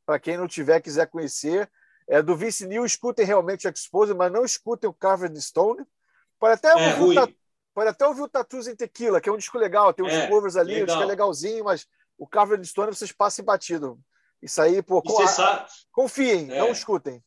Para 0.05 0.17
quem 0.17 0.37
não 0.37 0.47
tiver, 0.47 0.79
quiser 0.79 1.07
conhecer. 1.07 1.69
É 2.07 2.21
do 2.21 2.33
Vince 2.33 2.65
Neil, 2.65 2.85
escutem 2.85 3.25
realmente 3.25 3.67
o 3.67 3.69
Exposed, 3.69 4.15
mas 4.15 4.31
não 4.31 4.45
escutem 4.45 4.89
o 4.89 4.93
Carved 4.93 5.37
Stone. 5.41 5.85
Pode 6.39 6.53
até, 6.53 6.69
é, 6.69 6.97
ouvir, 6.97 7.19
o, 7.19 7.35
pode 7.73 7.89
até 7.89 8.07
ouvir 8.07 8.21
o 8.21 8.29
Tattoos 8.29 8.69
em 8.69 8.75
Tequila, 8.75 9.19
que 9.19 9.27
é 9.27 9.33
um 9.33 9.37
disco 9.37 9.57
legal. 9.57 9.93
Tem 9.93 10.05
uns 10.05 10.13
é, 10.13 10.27
covers 10.27 10.55
ali, 10.55 10.75
legal. 10.75 10.83
um 10.83 10.85
disco 10.85 11.01
é 11.01 11.05
legalzinho, 11.05 11.65
mas 11.65 11.85
o 12.17 12.27
Carved 12.27 12.65
Stone 12.65 12.93
vocês 12.93 13.11
passam 13.11 13.45
batido. 13.45 13.99
Isso 14.41 14.61
aí, 14.61 14.81
pô, 14.81 15.01
com, 15.01 15.21
a, 15.21 15.27
sabe... 15.27 15.67
confiem, 15.91 16.51
é. 16.51 16.59
não 16.59 16.71
escutem. 16.71 17.23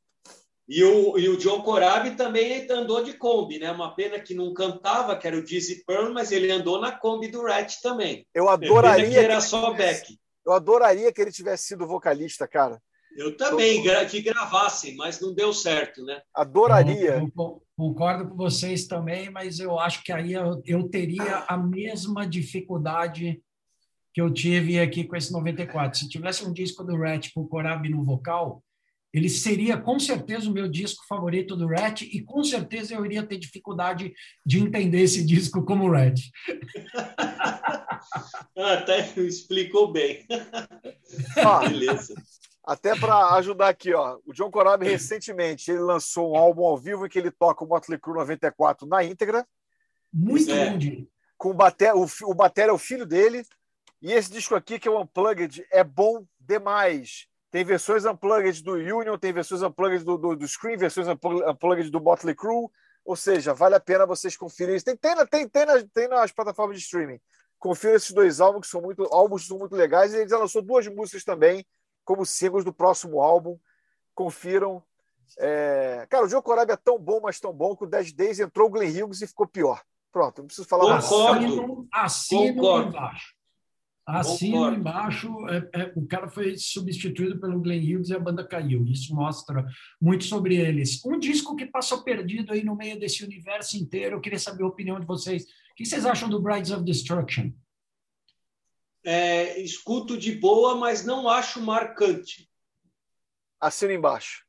E 0.68 0.84
o, 0.84 1.18
e 1.18 1.28
o 1.30 1.38
John 1.38 1.62
Corabi 1.62 2.14
também 2.14 2.70
andou 2.70 3.02
de 3.02 3.14
Kombi, 3.14 3.58
né? 3.58 3.72
Uma 3.72 3.94
pena 3.94 4.20
que 4.20 4.34
não 4.34 4.52
cantava, 4.52 5.16
que 5.16 5.26
era 5.26 5.36
o 5.36 5.42
Dizzy 5.42 5.82
Pearl, 5.86 6.12
mas 6.12 6.30
ele 6.30 6.50
andou 6.50 6.78
na 6.78 6.92
Kombi 6.92 7.28
do 7.28 7.42
Rat 7.42 7.76
também. 7.82 8.26
Eu 8.34 8.50
adoraria. 8.50 9.08
Que 9.08 9.16
era 9.16 9.36
que 9.36 9.42
só 9.42 9.72
Beck. 9.72 10.18
Eu 10.46 10.52
adoraria 10.52 11.10
que 11.10 11.20
ele 11.22 11.32
tivesse 11.32 11.68
sido 11.68 11.86
vocalista, 11.86 12.46
cara. 12.46 12.78
Eu 13.16 13.34
também, 13.34 13.84
eu... 13.84 14.06
que 14.06 14.20
gravassem, 14.20 14.94
mas 14.94 15.18
não 15.20 15.34
deu 15.34 15.54
certo, 15.54 16.04
né? 16.04 16.20
Adoraria. 16.34 17.14
Eu, 17.14 17.32
eu, 17.36 17.62
concordo 17.74 18.28
com 18.28 18.36
vocês 18.36 18.86
também, 18.86 19.30
mas 19.30 19.58
eu 19.58 19.78
acho 19.78 20.04
que 20.04 20.12
aí 20.12 20.34
eu, 20.34 20.60
eu 20.66 20.88
teria 20.88 21.46
a 21.48 21.56
mesma 21.56 22.26
dificuldade 22.26 23.42
que 24.12 24.20
eu 24.20 24.32
tive 24.32 24.80
aqui 24.80 25.04
com 25.04 25.16
esse 25.16 25.32
94. 25.32 25.98
Se 25.98 26.08
tivesse 26.08 26.44
um 26.44 26.52
disco 26.52 26.84
do 26.84 26.96
Rat 26.96 27.30
com 27.34 27.42
o 27.42 27.48
Corabi 27.48 27.88
no 27.88 28.04
vocal, 28.04 28.62
ele 29.12 29.28
seria 29.28 29.76
com 29.76 29.98
certeza 29.98 30.48
o 30.50 30.52
meu 30.52 30.68
disco 30.68 31.04
favorito 31.08 31.56
do 31.56 31.66
Rat 31.66 32.02
e 32.02 32.22
com 32.22 32.44
certeza 32.44 32.94
eu 32.94 33.04
iria 33.04 33.26
ter 33.26 33.38
dificuldade 33.38 34.12
de 34.44 34.58
entender 34.58 35.00
esse 35.00 35.24
disco 35.24 35.64
como 35.64 35.90
Rat. 35.90 36.20
Até 38.56 39.08
explicou 39.20 39.92
bem. 39.92 40.26
Beleza. 41.68 42.14
Até 42.64 42.94
para 42.94 43.34
ajudar 43.36 43.68
aqui, 43.68 43.94
ó, 43.94 44.18
o 44.26 44.34
John 44.34 44.50
Corabi 44.50 44.86
recentemente 44.86 45.70
ele 45.70 45.80
lançou 45.80 46.32
um 46.32 46.36
álbum 46.36 46.66
ao 46.66 46.76
vivo 46.76 47.06
em 47.06 47.08
que 47.08 47.18
ele 47.18 47.30
toca 47.30 47.64
o 47.64 47.68
Motley 47.68 47.98
Crue 47.98 48.16
94 48.16 48.86
na 48.86 49.02
íntegra. 49.02 49.46
Muito 50.12 50.50
é. 50.50 50.70
bom, 50.70 50.78
Com 51.38 51.50
o 51.50 51.54
bater, 51.54 51.94
o, 51.94 52.06
o 52.24 52.34
bater 52.34 52.68
é 52.68 52.72
o 52.72 52.76
filho 52.76 53.06
dele. 53.06 53.42
E 54.00 54.12
esse 54.12 54.30
disco 54.30 54.54
aqui, 54.54 54.78
que 54.78 54.86
é 54.86 54.90
o 54.90 55.00
Unplugged, 55.00 55.66
é 55.70 55.82
bom 55.82 56.24
demais. 56.38 57.28
Tem 57.50 57.64
versões 57.64 58.04
unplugged 58.04 58.62
do 58.62 58.74
Union, 58.74 59.16
tem 59.16 59.32
versões 59.32 59.62
unplugged 59.62 60.04
do, 60.04 60.18
do, 60.18 60.36
do 60.36 60.46
Scream, 60.46 60.76
versões 60.76 61.08
unplugged 61.08 61.90
do 61.90 62.00
Motley 62.00 62.34
Crue. 62.34 62.68
Ou 63.04 63.16
seja, 63.16 63.54
vale 63.54 63.74
a 63.74 63.80
pena 63.80 64.04
vocês 64.04 64.36
conferirem 64.36 64.76
isso. 64.76 64.84
Tem, 64.84 64.96
tem, 64.96 65.26
tem, 65.26 65.48
tem, 65.48 65.64
nas, 65.64 65.84
tem 65.94 66.08
nas 66.08 66.30
plataformas 66.30 66.76
de 66.76 66.84
streaming. 66.84 67.18
Confira 67.58 67.96
esses 67.96 68.10
dois 68.10 68.38
álbuns, 68.38 68.66
que 68.66 68.70
são 68.70 68.82
muito, 68.82 69.02
álbuns 69.10 69.46
são 69.46 69.58
muito 69.58 69.74
legais. 69.74 70.12
E 70.12 70.18
ele 70.18 70.28
já 70.28 70.36
lançou 70.36 70.60
duas 70.60 70.86
músicas 70.88 71.24
também, 71.24 71.64
como 72.04 72.26
singles 72.26 72.64
do 72.64 72.72
próximo 72.72 73.22
álbum. 73.22 73.58
Confiram. 74.14 74.82
É... 75.38 76.06
Cara, 76.10 76.26
o 76.26 76.28
Joe 76.28 76.42
Corabi 76.42 76.72
é 76.72 76.76
tão 76.76 76.98
bom, 76.98 77.20
mas 77.22 77.40
tão 77.40 77.52
bom 77.52 77.74
que 77.74 77.84
o 77.84 77.88
10 77.88 78.12
Days 78.12 78.40
entrou 78.40 78.68
o 78.68 78.70
Glenn 78.70 78.90
Hughes 78.90 79.22
e 79.22 79.26
ficou 79.26 79.46
pior. 79.46 79.82
Pronto, 80.12 80.42
não 80.42 80.46
preciso 80.46 80.68
falar 80.68 80.86
mais. 80.90 81.06
Concordo. 81.06 81.88
Assino 81.92 82.54
Concordo. 82.56 82.88
embaixo. 82.88 83.37
Assino 84.10 84.72
embaixo, 84.72 85.28
é, 85.48 85.82
é, 85.82 85.92
o 85.94 86.06
cara 86.06 86.28
foi 86.28 86.56
substituído 86.56 87.38
pelo 87.38 87.60
Glenn 87.60 87.78
Hughes 87.78 88.08
e 88.08 88.14
a 88.14 88.18
banda 88.18 88.42
caiu. 88.42 88.82
Isso 88.86 89.14
mostra 89.14 89.66
muito 90.00 90.24
sobre 90.24 90.56
eles. 90.56 91.04
Um 91.04 91.18
disco 91.18 91.54
que 91.54 91.66
passou 91.66 92.02
perdido 92.02 92.54
aí 92.54 92.64
no 92.64 92.74
meio 92.74 92.98
desse 92.98 93.22
universo 93.22 93.76
inteiro. 93.76 94.16
Eu 94.16 94.20
queria 94.20 94.38
saber 94.38 94.62
a 94.62 94.68
opinião 94.68 94.98
de 94.98 95.04
vocês. 95.04 95.44
O 95.44 95.74
que 95.76 95.84
vocês 95.84 96.06
acham 96.06 96.26
do 96.26 96.40
Brides 96.40 96.70
of 96.70 96.82
Destruction? 96.84 97.52
É, 99.04 99.60
escuto 99.60 100.16
de 100.16 100.32
boa, 100.36 100.74
mas 100.74 101.04
não 101.04 101.28
acho 101.28 101.60
marcante. 101.60 102.48
Assino 103.60 103.92
embaixo. 103.92 104.42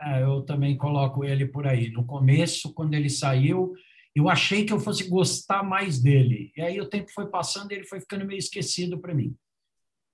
É, 0.00 0.22
eu 0.22 0.40
também 0.42 0.78
coloco 0.78 1.26
ele 1.26 1.46
por 1.46 1.66
aí. 1.66 1.90
No 1.90 2.06
começo, 2.06 2.72
quando 2.72 2.94
ele 2.94 3.10
saiu, 3.10 3.74
eu 4.14 4.28
achei 4.28 4.64
que 4.64 4.72
eu 4.72 4.78
fosse 4.78 5.08
gostar 5.08 5.62
mais 5.62 6.00
dele. 6.00 6.52
E 6.56 6.62
aí 6.62 6.80
o 6.80 6.88
tempo 6.88 7.10
foi 7.12 7.26
passando 7.26 7.72
e 7.72 7.74
ele 7.74 7.86
foi 7.86 8.00
ficando 8.00 8.24
meio 8.24 8.38
esquecido 8.38 8.98
para 9.00 9.14
mim. 9.14 9.34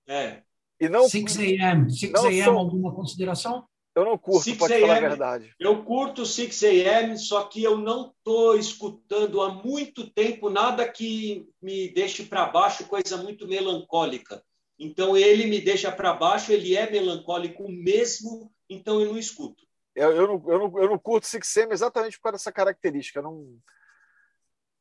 É. 0.08 0.42
E 0.80 0.88
não 0.88 1.08
6 1.08 1.38
a.m. 1.38 1.90
6 1.90 2.14
a.m. 2.14 2.44
Sou... 2.44 2.58
alguma 2.58 2.94
consideração? 2.94 3.66
Eu 3.94 4.04
não 4.04 4.16
curto, 4.16 4.56
pode 4.56 4.80
falar 4.80 4.96
a 4.96 5.00
verdade. 5.00 5.54
Eu 5.58 5.84
curto 5.84 6.24
6 6.24 6.62
a.m., 6.62 7.18
só 7.18 7.42
que 7.44 7.62
eu 7.62 7.76
não 7.76 8.14
estou 8.16 8.56
escutando 8.56 9.42
há 9.42 9.52
muito 9.52 10.08
tempo 10.08 10.48
nada 10.48 10.88
que 10.88 11.48
me 11.60 11.88
deixe 11.92 12.22
para 12.24 12.46
baixo, 12.46 12.86
coisa 12.86 13.16
muito 13.16 13.48
melancólica. 13.48 14.42
Então 14.78 15.16
ele 15.16 15.46
me 15.46 15.60
deixa 15.60 15.90
para 15.90 16.14
baixo, 16.14 16.52
ele 16.52 16.76
é 16.76 16.90
melancólico 16.90 17.68
mesmo, 17.68 18.50
então 18.68 19.00
eu 19.00 19.12
não 19.12 19.18
escuto. 19.18 19.66
Eu, 19.94 20.12
eu, 20.12 20.26
não, 20.28 20.50
eu, 20.50 20.58
não, 20.58 20.82
eu 20.82 20.90
não 20.90 20.98
curto 20.98 21.26
6 21.26 21.56
a.m. 21.58 21.72
exatamente 21.72 22.16
por 22.16 22.22
causa 22.22 22.38
dessa 22.38 22.52
característica. 22.52 23.20
não, 23.20 23.58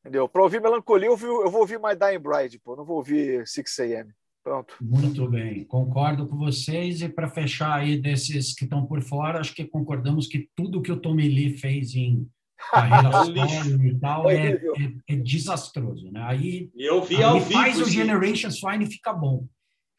Entendeu? 0.00 0.28
Para 0.28 0.42
ouvir 0.42 0.60
melancolia, 0.60 1.08
eu, 1.08 1.12
eu, 1.12 1.50
vou 1.50 1.60
ouvir 1.60 1.78
My 1.78 1.94
Dying 1.94 2.18
Bride, 2.18 2.58
pô, 2.58 2.74
não 2.74 2.84
vou 2.84 2.96
ouvir 2.96 3.46
6 3.46 3.80
AM. 3.80 4.10
Pronto. 4.42 4.74
Muito 4.80 5.28
bem, 5.28 5.64
concordo 5.64 6.26
com 6.26 6.38
vocês. 6.38 7.02
E 7.02 7.08
para 7.08 7.28
fechar 7.28 7.74
aí 7.74 7.98
desses 7.98 8.54
que 8.54 8.64
estão 8.64 8.86
por 8.86 9.02
fora, 9.02 9.38
acho 9.38 9.54
que 9.54 9.66
concordamos 9.66 10.26
que 10.26 10.48
tudo 10.56 10.80
que 10.80 10.90
o 10.90 10.98
Tommy 10.98 11.28
Lee 11.28 11.58
fez 11.58 11.94
em 11.94 12.26
carreira 12.72 13.12
solo 13.12 13.86
e 13.86 14.00
tal 14.00 14.30
é, 14.30 14.52
é, 14.52 14.60
é, 15.08 15.16
desastroso. 15.16 16.10
Né? 16.10 16.22
Aí, 16.24 16.70
eu 16.74 17.02
vi 17.02 17.16
aí 17.16 17.22
ao 17.22 17.40
faz 17.40 17.76
vivo, 17.76 17.86
o 17.86 17.90
Generation 17.90 18.50
Swine 18.50 18.86
e 18.86 18.90
fica 18.90 19.12
bom. 19.12 19.46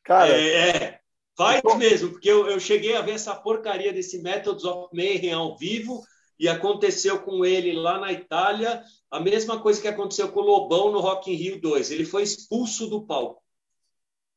Cara, 0.04 0.32
é, 0.32 0.70
é 0.70 1.00
faz 1.38 1.62
mesmo, 1.78 2.10
porque 2.10 2.30
eu, 2.30 2.48
eu 2.48 2.60
cheguei 2.60 2.96
a 2.96 3.02
ver 3.02 3.12
essa 3.12 3.36
porcaria 3.36 3.94
desse 3.94 4.22
Methods 4.22 4.64
of 4.64 4.90
Mayhem 4.96 5.34
ao 5.34 5.56
vivo 5.56 6.02
e 6.42 6.50
aconteceu 6.50 7.22
com 7.22 7.46
ele 7.46 7.72
lá 7.72 8.00
na 8.00 8.12
Itália 8.12 8.84
a 9.12 9.20
mesma 9.20 9.62
coisa 9.62 9.80
que 9.80 9.88
aconteceu 9.88 10.32
com 10.32 10.40
o 10.40 10.44
Lobão 10.44 10.92
no 10.92 11.00
Rock 11.00 11.32
in 11.32 11.36
Rio 11.36 11.62
2. 11.62 11.92
Ele 11.92 12.04
foi 12.04 12.24
expulso 12.24 12.88
do 12.88 13.06
palco. 13.06 13.44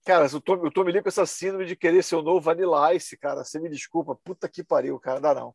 Cara, 0.04 0.26
eu 0.30 0.38
tô, 0.38 0.66
eu 0.66 0.70
tô 0.70 0.84
me 0.84 0.88
ligando 0.92 1.04
com 1.04 1.08
essa 1.08 1.24
síndrome 1.24 1.64
de 1.64 1.74
querer 1.74 2.04
ser 2.04 2.16
o 2.16 2.22
novo 2.22 2.42
Vanilla 2.42 2.94
Ice, 2.94 3.16
cara. 3.16 3.42
Você 3.42 3.58
me 3.58 3.70
desculpa. 3.70 4.14
Puta 4.22 4.46
que 4.50 4.62
pariu, 4.62 5.00
cara. 5.00 5.18
Dá 5.18 5.34
não. 5.34 5.54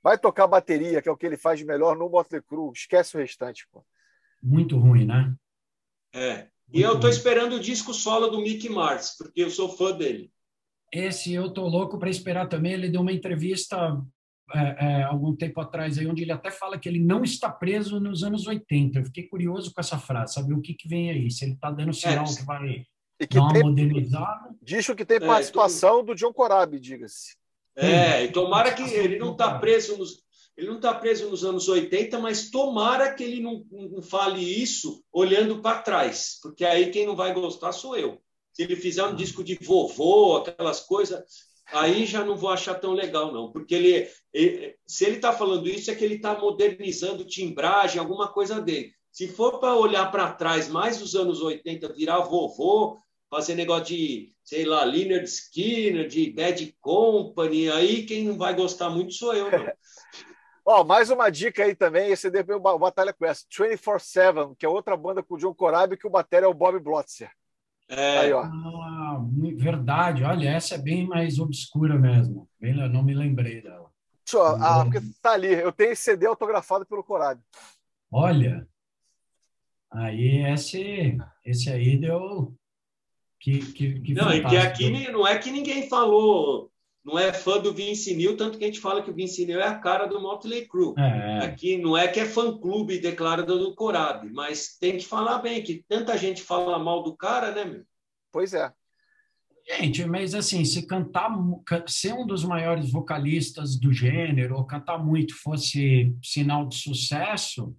Vai 0.00 0.16
tocar 0.16 0.46
bateria, 0.46 1.02
que 1.02 1.08
é 1.08 1.12
o 1.12 1.16
que 1.16 1.26
ele 1.26 1.36
faz 1.36 1.58
de 1.58 1.64
melhor 1.64 1.96
no 1.96 2.08
Motley 2.08 2.40
Crue. 2.42 2.70
Esquece 2.72 3.16
o 3.16 3.20
restante, 3.20 3.66
pô. 3.72 3.84
Muito 4.40 4.78
ruim, 4.78 5.04
né? 5.04 5.34
É. 6.14 6.36
Muito 6.36 6.50
e 6.74 6.80
eu 6.80 6.92
tô 7.00 7.08
ruim. 7.08 7.10
esperando 7.10 7.56
o 7.56 7.60
disco 7.60 7.92
solo 7.92 8.28
do 8.28 8.40
Mickey 8.40 8.68
Mars, 8.68 9.16
porque 9.18 9.42
eu 9.42 9.50
sou 9.50 9.68
fã 9.76 9.90
dele. 9.90 10.30
Esse 10.92 11.34
eu 11.34 11.52
tô 11.52 11.66
louco 11.66 11.98
para 11.98 12.08
esperar 12.08 12.48
também. 12.48 12.74
Ele 12.74 12.88
deu 12.88 13.00
uma 13.00 13.12
entrevista 13.12 14.00
é, 14.54 14.76
é, 14.78 15.02
algum 15.02 15.34
tempo 15.36 15.60
atrás, 15.60 15.98
aí, 15.98 16.06
onde 16.06 16.22
ele 16.22 16.32
até 16.32 16.50
fala 16.50 16.78
que 16.78 16.88
ele 16.88 17.00
não 17.00 17.22
está 17.22 17.50
preso 17.50 18.00
nos 18.00 18.22
anos 18.22 18.46
80. 18.46 18.98
Eu 18.98 19.04
fiquei 19.04 19.24
curioso 19.24 19.72
com 19.72 19.80
essa 19.80 19.98
frase, 19.98 20.34
saber 20.34 20.54
o 20.54 20.60
que, 20.60 20.74
que 20.74 20.88
vem 20.88 21.10
aí, 21.10 21.30
se 21.30 21.44
ele 21.44 21.52
está 21.52 21.70
dando 21.70 21.92
sinal 21.92 22.24
é, 22.24 22.34
que 22.34 22.44
vai 22.44 22.86
e 23.20 23.26
que 23.26 23.34
dar 23.34 23.42
uma 23.42 23.52
tem, 23.52 23.62
modernizada. 23.62 24.54
Diz 24.62 24.86
que 24.86 25.04
tem 25.04 25.16
é, 25.18 25.20
participação 25.20 26.04
do 26.04 26.14
John 26.14 26.32
Corabi, 26.32 26.78
diga-se. 26.78 27.36
É, 27.76 28.24
e 28.24 28.32
tomara 28.32 28.72
que 28.74 28.82
ele 28.82 29.18
não 29.18 29.32
está 29.32 29.58
preso 29.58 29.96
nos. 29.96 30.26
Ele 30.56 30.66
não 30.66 30.76
está 30.76 30.92
preso 30.92 31.30
nos 31.30 31.44
anos 31.44 31.68
80, 31.68 32.18
mas 32.18 32.50
tomara 32.50 33.14
que 33.14 33.22
ele 33.22 33.40
não, 33.40 33.64
não 33.70 34.02
fale 34.02 34.42
isso 34.42 35.04
olhando 35.12 35.62
para 35.62 35.82
trás, 35.82 36.36
porque 36.42 36.64
aí 36.64 36.90
quem 36.90 37.06
não 37.06 37.14
vai 37.14 37.32
gostar 37.32 37.70
sou 37.70 37.96
eu. 37.96 38.20
Se 38.52 38.64
ele 38.64 38.74
fizer 38.74 39.04
um 39.04 39.14
disco 39.14 39.44
de 39.44 39.54
vovô, 39.54 40.38
aquelas 40.38 40.80
coisas, 40.80 41.22
aí 41.72 42.06
já 42.06 42.24
não 42.24 42.36
vou 42.36 42.50
achar 42.50 42.74
tão 42.74 42.92
legal, 42.92 43.32
não. 43.32 43.50
Porque 43.52 43.74
ele, 43.74 44.10
ele 44.32 44.76
se 44.86 45.04
ele 45.04 45.16
está 45.16 45.32
falando 45.32 45.68
isso, 45.68 45.90
é 45.90 45.94
que 45.94 46.04
ele 46.04 46.16
está 46.16 46.38
modernizando 46.38 47.24
timbragem, 47.24 47.98
alguma 47.98 48.28
coisa 48.28 48.60
dele. 48.60 48.92
Se 49.10 49.28
for 49.28 49.58
para 49.58 49.74
olhar 49.74 50.10
para 50.10 50.32
trás, 50.32 50.68
mais 50.68 50.98
dos 50.98 51.14
anos 51.14 51.42
80, 51.42 51.92
virar 51.92 52.20
vovô, 52.20 52.98
fazer 53.30 53.54
negócio 53.54 53.86
de, 53.86 54.32
sei 54.44 54.64
lá, 54.64 54.84
Leonard 54.84 55.24
Skinner, 55.24 56.06
de 56.06 56.30
Bad 56.30 56.76
Company, 56.80 57.70
aí 57.70 58.06
quem 58.06 58.24
não 58.24 58.38
vai 58.38 58.54
gostar 58.54 58.90
muito 58.90 59.12
sou 59.14 59.34
eu. 59.34 59.48
Ó, 60.64 60.82
oh, 60.82 60.84
mais 60.84 61.08
uma 61.08 61.30
dica 61.30 61.64
aí 61.64 61.74
também, 61.74 62.10
esse 62.10 62.30
DP 62.30 62.52
o 62.52 62.78
Batalha 62.78 63.10
Quest, 63.10 63.46
24-7, 63.58 64.54
que 64.58 64.66
é 64.66 64.68
outra 64.68 64.98
banda 64.98 65.22
com 65.22 65.34
o 65.34 65.38
John 65.38 65.54
Corabi, 65.54 65.96
que 65.96 66.06
o 66.06 66.10
bater 66.10 66.42
é 66.42 66.46
o 66.46 66.52
Bob 66.52 66.78
Blotzer. 66.78 67.30
É... 67.88 68.18
Aí, 68.18 68.32
ó. 68.32 68.42
Ah, 68.42 69.24
verdade, 69.56 70.22
olha, 70.22 70.50
essa 70.50 70.74
é 70.74 70.78
bem 70.78 71.06
mais 71.06 71.38
obscura 71.38 71.98
mesmo. 71.98 72.48
Bem, 72.60 72.74
não 72.88 73.02
me 73.02 73.14
lembrei 73.14 73.62
dela. 73.62 73.90
Deixa 74.24 74.36
eu, 74.36 74.62
ah, 74.62 74.84
porque 74.84 75.00
tá 75.22 75.32
ali, 75.32 75.52
eu 75.54 75.72
tenho 75.72 75.92
esse 75.92 76.02
CD 76.02 76.26
autografado 76.26 76.84
pelo 76.84 77.02
Corabi. 77.02 77.40
Olha, 78.10 78.68
aí 79.90 80.44
esse, 80.52 81.16
esse 81.42 81.70
aí 81.70 81.96
deu 81.96 82.54
que, 83.40 83.58
que, 83.72 84.00
que 84.00 84.14
não, 84.14 84.32
e 84.32 84.44
que 84.44 84.56
aqui 84.56 85.10
não 85.10 85.26
é 85.26 85.38
que 85.38 85.50
ninguém 85.50 85.88
falou, 85.88 86.70
não 87.04 87.18
é 87.18 87.32
fã 87.32 87.58
do 87.58 87.72
Vince 87.72 88.14
Neil, 88.14 88.36
tanto 88.36 88.58
que 88.58 88.64
a 88.64 88.66
gente 88.66 88.80
fala 88.80 89.02
que 89.02 89.10
o 89.10 89.14
Vince 89.14 89.46
Neil 89.46 89.60
é 89.60 89.66
a 89.66 89.78
cara 89.78 90.06
do 90.06 90.20
Motley 90.20 90.66
Crue. 90.66 90.94
É. 90.98 91.38
Aqui 91.44 91.78
não 91.78 91.96
é 91.96 92.06
que 92.06 92.20
é 92.20 92.24
fã-clube 92.26 92.98
declarado 92.98 93.58
do 93.58 93.74
Corab, 93.74 94.28
mas 94.32 94.76
tem 94.78 94.98
que 94.98 95.04
falar 95.04 95.38
bem, 95.38 95.62
que 95.62 95.84
tanta 95.88 96.18
gente 96.18 96.42
fala 96.42 96.78
mal 96.78 97.02
do 97.02 97.16
cara, 97.16 97.52
né, 97.52 97.64
meu? 97.64 97.84
Pois 98.30 98.52
é. 98.52 98.72
Gente, 99.70 100.04
mas 100.06 100.34
assim, 100.34 100.64
se 100.64 100.86
cantar, 100.86 101.30
ser 101.86 102.14
um 102.14 102.26
dos 102.26 102.42
maiores 102.42 102.90
vocalistas 102.90 103.78
do 103.78 103.92
gênero, 103.92 104.56
ou 104.56 104.64
cantar 104.64 104.98
muito 104.98 105.34
fosse 105.34 106.16
sinal 106.22 106.66
de 106.66 106.76
sucesso, 106.76 107.76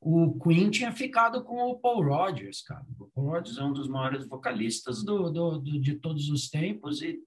o 0.00 0.38
Queen 0.38 0.70
tinha 0.70 0.92
ficado 0.92 1.44
com 1.44 1.70
o 1.70 1.78
Paul 1.78 2.04
Rodgers, 2.04 2.62
cara. 2.62 2.84
O 2.98 3.06
Paul 3.06 3.28
Rodgers 3.28 3.56
é 3.56 3.62
um 3.62 3.72
dos 3.72 3.88
maiores 3.88 4.26
vocalistas 4.26 5.04
do, 5.04 5.30
do, 5.30 5.58
do, 5.58 5.80
de 5.80 5.94
todos 5.94 6.28
os 6.28 6.48
tempos 6.48 7.02
e 7.02 7.20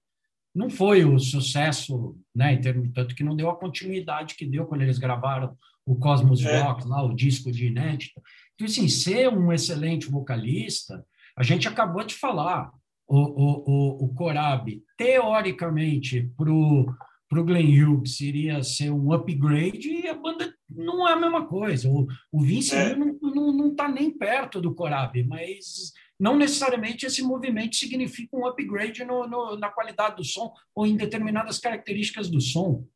não 0.54 0.68
foi 0.68 1.04
o 1.04 1.18
sucesso, 1.18 2.16
né, 2.34 2.52
em 2.54 2.60
termos, 2.60 2.90
tanto 2.92 3.14
que 3.14 3.24
não 3.24 3.36
deu 3.36 3.48
a 3.48 3.56
continuidade 3.56 4.34
que 4.34 4.46
deu 4.46 4.66
quando 4.66 4.82
eles 4.82 4.98
gravaram 4.98 5.56
o 5.84 5.96
Cosmos 5.96 6.44
é. 6.44 6.60
Rock, 6.60 6.86
lá, 6.86 7.02
o 7.02 7.14
disco 7.14 7.50
de 7.50 7.66
inédito. 7.66 8.20
Então, 8.54 8.66
assim, 8.66 8.88
ser 8.88 9.28
um 9.28 9.52
excelente 9.52 10.10
vocalista, 10.10 11.04
a 11.36 11.42
gente 11.42 11.66
acabou 11.66 12.04
de 12.04 12.14
falar, 12.14 12.70
o, 13.08 13.18
o, 13.18 13.64
o, 13.66 14.04
o 14.04 14.14
Corab, 14.14 14.80
teoricamente, 14.96 16.30
para 16.36 16.50
o 16.50 17.44
Glenn 17.44 17.82
Hughes, 17.82 18.20
iria 18.20 18.62
ser 18.62 18.90
um 18.90 19.12
upgrade 19.12 19.88
e 19.88 20.06
a 20.06 20.14
banda 20.14 20.54
não 20.68 21.08
é 21.08 21.12
a 21.12 21.20
mesma 21.20 21.46
coisa. 21.46 21.88
O, 21.88 22.06
o 22.30 22.40
Vince 22.40 22.74
é. 22.74 22.94
não 22.94 23.10
está 23.10 23.26
não, 23.26 23.52
não 23.52 23.74
tá 23.74 23.88
nem 23.88 24.10
perto 24.10 24.60
do 24.60 24.74
Corab, 24.74 25.22
mas 25.24 25.92
não 26.22 26.36
necessariamente 26.36 27.04
esse 27.04 27.20
movimento 27.20 27.74
significa 27.74 28.36
um 28.36 28.46
upgrade 28.46 29.04
no, 29.04 29.26
no, 29.26 29.58
na 29.58 29.68
qualidade 29.68 30.14
do 30.14 30.24
som 30.24 30.52
ou 30.72 30.86
em 30.86 30.96
determinadas 30.96 31.58
características 31.58 32.30
do 32.30 32.40
som. 32.40 32.86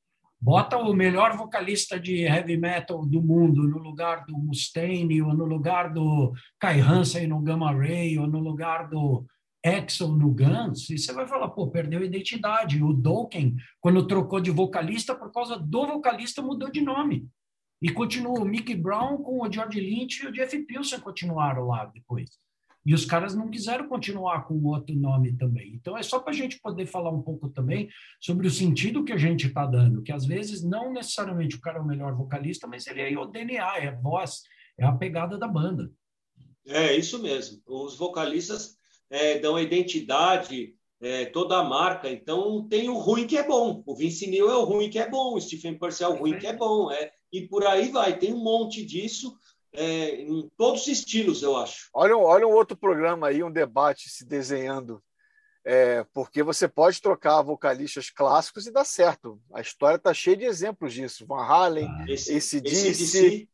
Bota 0.40 0.78
o 0.78 0.94
melhor 0.94 1.36
vocalista 1.36 1.98
de 1.98 2.20
heavy 2.22 2.56
metal 2.56 3.04
do 3.04 3.20
mundo 3.20 3.66
no 3.66 3.78
lugar 3.78 4.24
do 4.26 4.38
Mustaine, 4.38 5.20
ou 5.22 5.34
no 5.34 5.44
lugar 5.44 5.92
do 5.92 6.32
Kai 6.60 6.78
Hansen 6.78 7.26
no 7.26 7.40
Gamma 7.40 7.72
Ray, 7.72 8.16
ou 8.16 8.28
no 8.28 8.38
lugar 8.38 8.88
do 8.88 9.26
Axel 9.64 10.12
no 10.12 10.30
Guns, 10.30 10.88
e 10.88 10.96
você 10.96 11.12
vai 11.12 11.26
falar, 11.26 11.48
pô, 11.48 11.68
perdeu 11.68 12.02
a 12.02 12.04
identidade. 12.04 12.80
O 12.80 12.92
Dokken, 12.92 13.56
quando 13.80 14.06
trocou 14.06 14.40
de 14.40 14.52
vocalista, 14.52 15.16
por 15.16 15.32
causa 15.32 15.58
do 15.58 15.84
vocalista, 15.84 16.40
mudou 16.40 16.70
de 16.70 16.80
nome. 16.80 17.28
E 17.82 17.88
continua 17.90 18.38
o 18.38 18.44
Mickey 18.44 18.76
Brown 18.76 19.16
com 19.18 19.42
o 19.42 19.52
George 19.52 19.80
Lynch 19.80 20.22
e 20.22 20.28
o 20.28 20.32
Jeff 20.32 20.56
Pilson 20.62 21.00
continuaram 21.00 21.66
lá 21.66 21.86
depois. 21.86 22.45
E 22.86 22.94
os 22.94 23.04
caras 23.04 23.34
não 23.34 23.50
quiseram 23.50 23.88
continuar 23.88 24.46
com 24.46 24.62
outro 24.62 24.94
nome 24.94 25.32
também. 25.32 25.74
Então, 25.74 25.98
é 25.98 26.04
só 26.04 26.20
para 26.20 26.30
a 26.30 26.36
gente 26.36 26.60
poder 26.60 26.86
falar 26.86 27.10
um 27.10 27.20
pouco 27.20 27.48
também 27.48 27.88
sobre 28.20 28.46
o 28.46 28.50
sentido 28.50 29.02
que 29.02 29.12
a 29.12 29.16
gente 29.16 29.48
está 29.48 29.66
dando, 29.66 30.04
que 30.04 30.12
às 30.12 30.24
vezes 30.24 30.62
não 30.62 30.92
necessariamente 30.92 31.56
o 31.56 31.60
cara 31.60 31.78
é 31.78 31.80
o 31.80 31.84
melhor 31.84 32.14
vocalista, 32.14 32.68
mas 32.68 32.86
ele 32.86 33.02
é 33.02 33.18
o 33.18 33.26
DNA, 33.26 33.78
é 33.78 33.88
a 33.88 33.94
voz, 33.96 34.42
é 34.78 34.84
a 34.84 34.92
pegada 34.92 35.36
da 35.36 35.48
banda. 35.48 35.90
É 36.64 36.94
isso 36.94 37.20
mesmo. 37.20 37.60
Os 37.66 37.96
vocalistas 37.96 38.76
é, 39.10 39.40
dão 39.40 39.56
a 39.56 39.62
identidade, 39.62 40.72
é, 41.00 41.24
toda 41.24 41.58
a 41.58 41.64
marca. 41.64 42.08
Então, 42.08 42.68
tem 42.68 42.88
o 42.88 42.98
ruim 42.98 43.26
que 43.26 43.36
é 43.36 43.44
bom. 43.44 43.82
O 43.84 43.96
Vince 43.96 44.30
Neil 44.30 44.48
é 44.48 44.56
o 44.56 44.64
ruim 44.64 44.88
que 44.88 45.00
é 45.00 45.10
bom, 45.10 45.34
o 45.34 45.40
Stephen 45.40 45.76
Purcell 45.76 46.12
é 46.12 46.14
o 46.14 46.18
ruim 46.18 46.38
que 46.38 46.46
é 46.46 46.54
bom. 46.54 46.92
É, 46.92 47.10
e 47.32 47.48
por 47.48 47.66
aí 47.66 47.90
vai. 47.90 48.16
Tem 48.16 48.32
um 48.32 48.44
monte 48.44 48.86
disso 48.86 49.36
é, 49.76 50.22
em 50.22 50.50
todos 50.56 50.82
os 50.82 50.88
estilos, 50.88 51.42
eu 51.42 51.56
acho. 51.56 51.88
Olha, 51.92 52.16
olha 52.16 52.46
um 52.46 52.52
outro 52.52 52.76
programa 52.76 53.28
aí, 53.28 53.42
um 53.42 53.50
debate 53.50 54.08
se 54.08 54.24
desenhando. 54.24 55.02
É, 55.64 56.04
porque 56.14 56.44
você 56.44 56.68
pode 56.68 57.02
trocar 57.02 57.42
vocalistas 57.42 58.08
clássicos 58.08 58.66
e 58.66 58.72
dá 58.72 58.84
certo. 58.84 59.40
A 59.52 59.60
história 59.60 59.96
está 59.96 60.14
cheia 60.14 60.36
de 60.36 60.44
exemplos 60.44 60.94
disso. 60.94 61.26
Van 61.26 61.42
Halen, 61.42 61.88
ah, 61.88 62.04
esse, 62.08 62.36
esse 62.36 63.48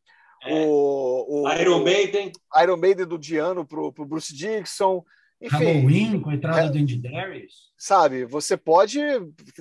é, 0.45 0.67
o, 0.67 1.45
o, 1.45 1.53
Iron 1.55 1.83
Maiden. 1.83 2.33
Iron 2.63 2.77
Maiden 2.77 3.07
do 3.07 3.19
Diano 3.19 3.65
para 3.65 3.81
o 3.81 4.05
Bruce 4.05 4.35
Dixon. 4.35 5.03
Enfim, 5.41 5.57
Halloween 5.57 6.21
com 6.21 6.31
a 6.31 6.35
entrada 6.35 6.67
é, 6.67 6.69
do 6.69 6.79
Andy 6.79 6.97
Darius. 6.99 7.73
Sabe, 7.77 8.25
você 8.25 8.57
pode. 8.57 9.01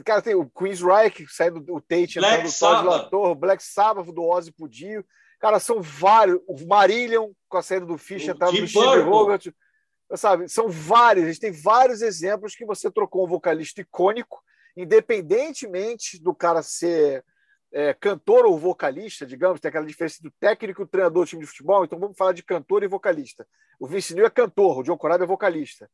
Cara, 0.05 0.21
tem 0.21 0.35
o 0.35 0.47
Queen's 0.47 0.81
Reich, 0.81 1.25
saindo 1.29 1.63
o 1.73 1.81
Tate 1.81 2.19
entrando 2.19 2.43
no 2.43 2.51
Todd 2.51 2.85
Latorre, 2.85 3.31
o 3.31 3.35
Black 3.35 3.63
Sabbath 3.63 4.11
do 4.11 4.23
Ozzy 4.23 4.51
pro 4.51 4.69
Dio. 4.69 5.03
Cara, 5.41 5.59
são 5.59 5.81
vários. 5.81 6.39
O 6.47 6.55
Marillion 6.67 7.31
com 7.49 7.57
a 7.57 7.63
saída 7.63 7.85
do 7.85 7.97
Fish, 7.97 8.27
entrada 8.27 8.53
do 8.53 8.67
Steve 8.67 8.99
Hogarth. 8.99 9.53
Sabe, 10.15 10.47
são 10.47 10.69
vários. 10.69 11.25
A 11.25 11.27
gente 11.27 11.39
tem 11.39 11.51
vários 11.51 12.01
exemplos 12.01 12.55
que 12.55 12.65
você 12.65 12.91
trocou 12.91 13.25
um 13.25 13.29
vocalista 13.29 13.81
icônico, 13.81 14.41
independentemente 14.77 16.21
do 16.21 16.33
cara 16.35 16.61
ser 16.61 17.25
é, 17.71 17.93
cantor 17.93 18.45
ou 18.45 18.59
vocalista, 18.59 19.25
digamos, 19.25 19.59
tem 19.59 19.69
aquela 19.69 19.85
diferença 19.85 20.21
do 20.21 20.29
técnico 20.31 20.83
e 20.83 20.87
treinador 20.87 21.23
do 21.23 21.29
time 21.29 21.41
de 21.41 21.47
futebol, 21.47 21.85
então 21.85 21.97
vamos 21.97 22.17
falar 22.17 22.33
de 22.33 22.43
cantor 22.43 22.83
e 22.83 22.87
vocalista. 22.87 23.47
O 23.79 23.87
Vince 23.87 24.13
Neil 24.13 24.27
é 24.27 24.29
cantor, 24.29 24.79
o 24.79 24.83
John 24.83 24.97
Corabi 24.97 25.23
é 25.23 25.27
vocalista. 25.27 25.89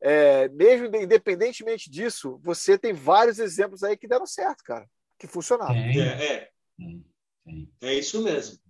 É, 0.00 0.48
mesmo 0.48 0.94
independentemente 0.94 1.90
disso, 1.90 2.38
você 2.42 2.76
tem 2.76 2.92
vários 2.92 3.38
exemplos 3.38 3.82
aí 3.82 3.96
que 3.96 4.08
deram 4.08 4.26
certo, 4.26 4.62
cara, 4.64 4.86
que 5.18 5.26
funcionaram. 5.26 5.74
É, 5.74 6.20
é. 6.20 6.50
é 7.80 7.94
isso 7.94 8.22
mesmo. 8.22 8.61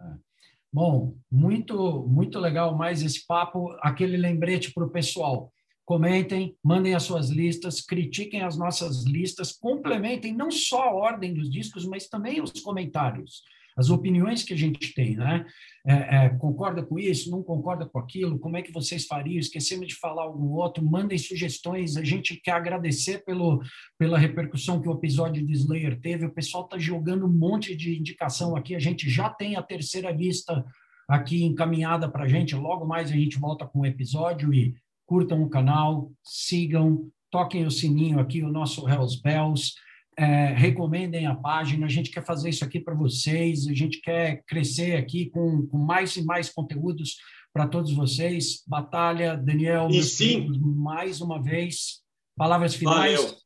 É. 0.00 0.30
Bom, 0.72 1.16
muito, 1.30 2.06
muito 2.06 2.38
legal 2.38 2.76
mais 2.76 3.02
esse 3.02 3.26
papo, 3.26 3.76
aquele 3.80 4.16
lembrete 4.16 4.72
para 4.72 4.84
o 4.84 4.90
pessoal. 4.90 5.52
Comentem, 5.84 6.56
mandem 6.62 6.94
as 6.94 7.02
suas 7.02 7.30
listas, 7.30 7.80
critiquem 7.80 8.42
as 8.42 8.56
nossas 8.56 9.04
listas, 9.04 9.50
complementem 9.50 10.32
não 10.32 10.50
só 10.50 10.84
a 10.84 10.94
ordem 10.94 11.34
dos 11.34 11.50
discos, 11.50 11.84
mas 11.84 12.08
também 12.08 12.40
os 12.40 12.52
comentários, 12.60 13.42
as 13.76 13.90
opiniões 13.90 14.42
que 14.42 14.52
a 14.52 14.56
gente 14.56 14.92
tem, 14.94 15.16
né? 15.16 15.46
É, 15.86 16.24
é, 16.24 16.28
concorda 16.30 16.82
com 16.82 16.98
isso? 16.98 17.30
Não 17.30 17.42
concorda 17.42 17.86
com 17.86 17.98
aquilo? 17.98 18.38
Como 18.38 18.56
é 18.56 18.62
que 18.62 18.72
vocês 18.72 19.06
fariam? 19.06 19.38
Esquecemos 19.38 19.88
de 19.88 19.94
falar 19.94 20.22
algum 20.22 20.52
outro? 20.52 20.84
Mandem 20.84 21.16
sugestões. 21.16 21.96
A 21.96 22.04
gente 22.04 22.36
quer 22.36 22.52
agradecer 22.52 23.24
pelo, 23.24 23.62
pela 23.98 24.18
repercussão 24.18 24.80
que 24.80 24.88
o 24.88 24.92
episódio 24.92 25.44
de 25.44 25.52
Slayer 25.52 25.98
teve. 26.00 26.26
O 26.26 26.34
pessoal 26.34 26.64
está 26.64 26.78
jogando 26.78 27.26
um 27.26 27.32
monte 27.32 27.74
de 27.74 27.98
indicação 27.98 28.54
aqui. 28.54 28.74
A 28.74 28.80
gente 28.80 29.08
já 29.08 29.30
tem 29.30 29.56
a 29.56 29.62
terceira 29.62 30.10
lista 30.10 30.64
aqui 31.08 31.44
encaminhada 31.44 32.08
para 32.08 32.24
a 32.24 32.28
gente. 32.28 32.54
Logo 32.54 32.86
mais 32.86 33.10
a 33.10 33.14
gente 33.14 33.38
volta 33.38 33.66
com 33.66 33.80
o 33.80 33.86
episódio 33.86 34.52
e 34.52 34.74
curtam 35.06 35.42
o 35.42 35.50
canal, 35.50 36.12
sigam, 36.22 37.10
toquem 37.30 37.66
o 37.66 37.70
sininho 37.70 38.20
aqui, 38.20 38.42
o 38.42 38.52
nosso 38.52 38.88
Hells 38.88 39.20
Bells, 39.20 39.74
é, 40.20 40.52
recomendem 40.54 41.26
a 41.26 41.34
página. 41.34 41.86
A 41.86 41.88
gente 41.88 42.10
quer 42.10 42.24
fazer 42.24 42.50
isso 42.50 42.64
aqui 42.64 42.78
para 42.78 42.94
vocês, 42.94 43.66
a 43.66 43.72
gente 43.72 44.00
quer 44.00 44.42
crescer 44.44 44.96
aqui 44.96 45.30
com, 45.30 45.66
com 45.66 45.78
mais 45.78 46.16
e 46.16 46.24
mais 46.24 46.50
conteúdos 46.50 47.16
para 47.52 47.66
todos 47.66 47.92
vocês. 47.92 48.62
Batalha, 48.66 49.36
Daniel, 49.36 49.88
e 49.90 50.02
sim. 50.02 50.48
mais 50.60 51.20
uma 51.20 51.42
vez, 51.42 52.02
palavras 52.36 52.74
finais. 52.74 53.20
Valeu. 53.20 53.36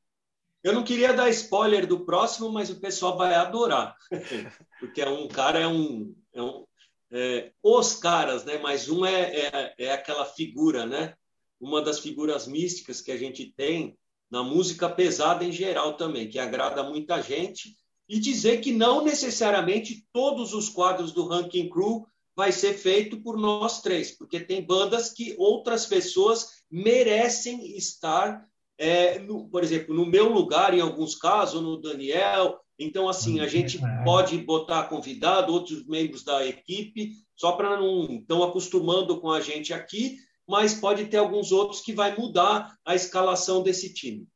Eu 0.63 0.73
não 0.73 0.83
queria 0.83 1.13
dar 1.13 1.29
spoiler 1.29 1.87
do 1.87 2.07
próximo, 2.07 2.51
mas 2.51 2.71
o 2.71 2.81
pessoal 2.81 3.19
vai 3.19 3.35
adorar, 3.35 3.95
porque 4.81 5.03
é 5.03 5.09
um 5.09 5.29
cara, 5.29 5.61
é 5.61 5.69
um, 5.69 6.15
é 6.33 6.43
um 6.43 6.65
é, 7.13 7.53
os 7.63 7.95
caras, 7.95 8.45
né? 8.45 8.59
Mas 8.59 8.89
um 8.89 9.05
é, 9.05 9.21
é, 9.21 9.75
é 9.79 9.93
aquela 9.93 10.25
figura, 10.25 10.87
né? 10.87 11.15
uma 11.65 11.81
das 11.81 12.01
figuras 12.01 12.47
místicas 12.47 13.01
que 13.01 13.11
a 13.11 13.17
gente 13.17 13.53
tem 13.57 13.97
na 14.35 14.43
música 14.43 14.89
pesada 14.89 15.45
em 15.45 15.53
geral 15.53 15.93
também, 15.93 16.29
que 16.29 16.41
agrada 16.41 16.83
muita 16.83 17.23
gente 17.23 17.77
e 18.09 18.19
dizer 18.19 18.61
que 18.61 18.73
não 18.73 19.05
necessariamente 19.05 20.05
todos 20.13 20.53
os 20.53 20.69
quadros 20.69 21.13
do 21.13 21.29
Ranking 21.29 21.71
Crew 21.71 22.05
vai 22.35 22.51
ser 22.51 22.75
feito 22.75 23.23
por 23.23 23.39
nós 23.39 23.81
três, 23.81 24.11
porque 24.11 24.41
tem 24.41 24.67
bandas 24.67 25.13
que 25.13 25.37
outras 25.39 25.87
pessoas 25.87 26.49
merecem 26.69 27.77
estar, 27.77 28.45
é, 28.77 29.21
no, 29.21 29.49
por 29.49 29.63
exemplo, 29.63 29.95
no 29.95 30.05
meu 30.05 30.29
lugar, 30.33 30.75
em 30.75 30.81
alguns 30.81 31.15
casos, 31.15 31.63
no 31.63 31.81
Daniel. 31.81 32.59
Então, 32.77 33.09
assim, 33.09 33.39
a 33.39 33.47
gente 33.47 33.79
é. 33.79 34.05
pode 34.05 34.37
botar 34.39 34.89
convidado, 34.89 35.53
outros 35.53 35.87
membros 35.87 36.25
da 36.25 36.45
equipe, 36.45 37.13
só 37.37 37.53
para 37.53 37.77
não 37.77 38.17
estão 38.17 38.43
acostumando 38.43 39.21
com 39.21 39.31
a 39.31 39.41
gente 39.41 39.73
aqui, 39.73 40.17
mas 40.49 40.75
pode 40.75 41.07
ter 41.07 41.17
alguns 41.17 41.53
outros 41.53 41.81
que 41.81 41.93
vai 41.93 42.17
mudar 42.17 42.77
a 42.85 42.95
escalação 42.95 43.63
desse 43.63 43.93
time. 43.93 44.27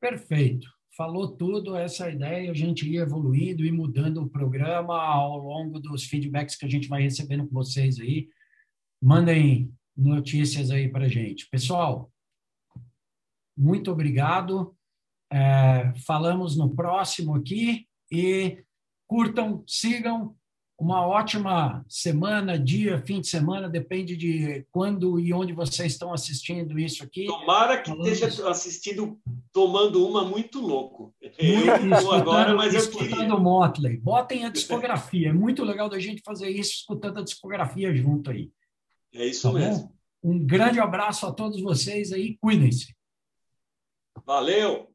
Perfeito 0.00 0.68
falou 0.98 1.36
tudo, 1.36 1.76
essa 1.76 2.10
ideia, 2.10 2.50
a 2.50 2.54
gente 2.54 2.90
ia 2.90 3.02
evoluindo 3.02 3.64
e 3.64 3.70
mudando 3.70 4.20
o 4.20 4.28
programa 4.28 5.00
ao 5.00 5.38
longo 5.38 5.78
dos 5.78 6.02
feedbacks 6.02 6.56
que 6.56 6.66
a 6.66 6.68
gente 6.68 6.88
vai 6.88 7.02
recebendo 7.02 7.46
com 7.46 7.54
vocês 7.54 8.00
aí. 8.00 8.28
Mandem 9.00 9.72
notícias 9.96 10.72
aí 10.72 10.88
para 10.88 11.08
gente. 11.08 11.48
Pessoal, 11.48 12.12
muito 13.56 13.92
obrigado. 13.92 14.76
É, 15.32 15.94
falamos 16.04 16.56
no 16.56 16.74
próximo 16.74 17.36
aqui 17.36 17.86
e 18.10 18.64
curtam, 19.06 19.62
sigam 19.68 20.36
uma 20.78 21.04
ótima 21.04 21.84
semana, 21.88 22.56
dia, 22.56 23.02
fim 23.04 23.20
de 23.20 23.26
semana, 23.26 23.68
depende 23.68 24.16
de 24.16 24.64
quando 24.70 25.18
e 25.18 25.32
onde 25.32 25.52
vocês 25.52 25.92
estão 25.92 26.12
assistindo 26.12 26.78
isso 26.78 27.02
aqui. 27.02 27.26
Tomara 27.26 27.82
que 27.82 27.90
esteja 27.90 28.48
assistindo, 28.48 29.18
tomando 29.52 30.06
uma 30.06 30.24
muito 30.24 30.60
louco. 30.60 31.12
Muito, 31.20 32.04
eu 32.04 32.12
agora, 32.12 32.54
mas 32.54 32.74
eu 32.74 32.90
queria. 32.90 33.28
Motley. 33.28 33.96
Botem 33.96 34.44
a 34.44 34.50
discografia. 34.50 35.30
É 35.30 35.32
muito 35.32 35.64
legal 35.64 35.88
da 35.88 35.98
gente 35.98 36.22
fazer 36.24 36.48
isso, 36.48 36.74
escutando 36.74 37.18
a 37.18 37.24
discografia 37.24 37.92
junto 37.92 38.30
aí. 38.30 38.52
É 39.12 39.26
isso 39.26 39.50
tá 39.50 39.58
mesmo. 39.58 39.92
Um 40.22 40.38
grande 40.38 40.78
abraço 40.78 41.26
a 41.26 41.32
todos 41.32 41.60
vocês 41.60 42.12
aí. 42.12 42.36
Cuidem-se. 42.40 42.94
Valeu! 44.24 44.92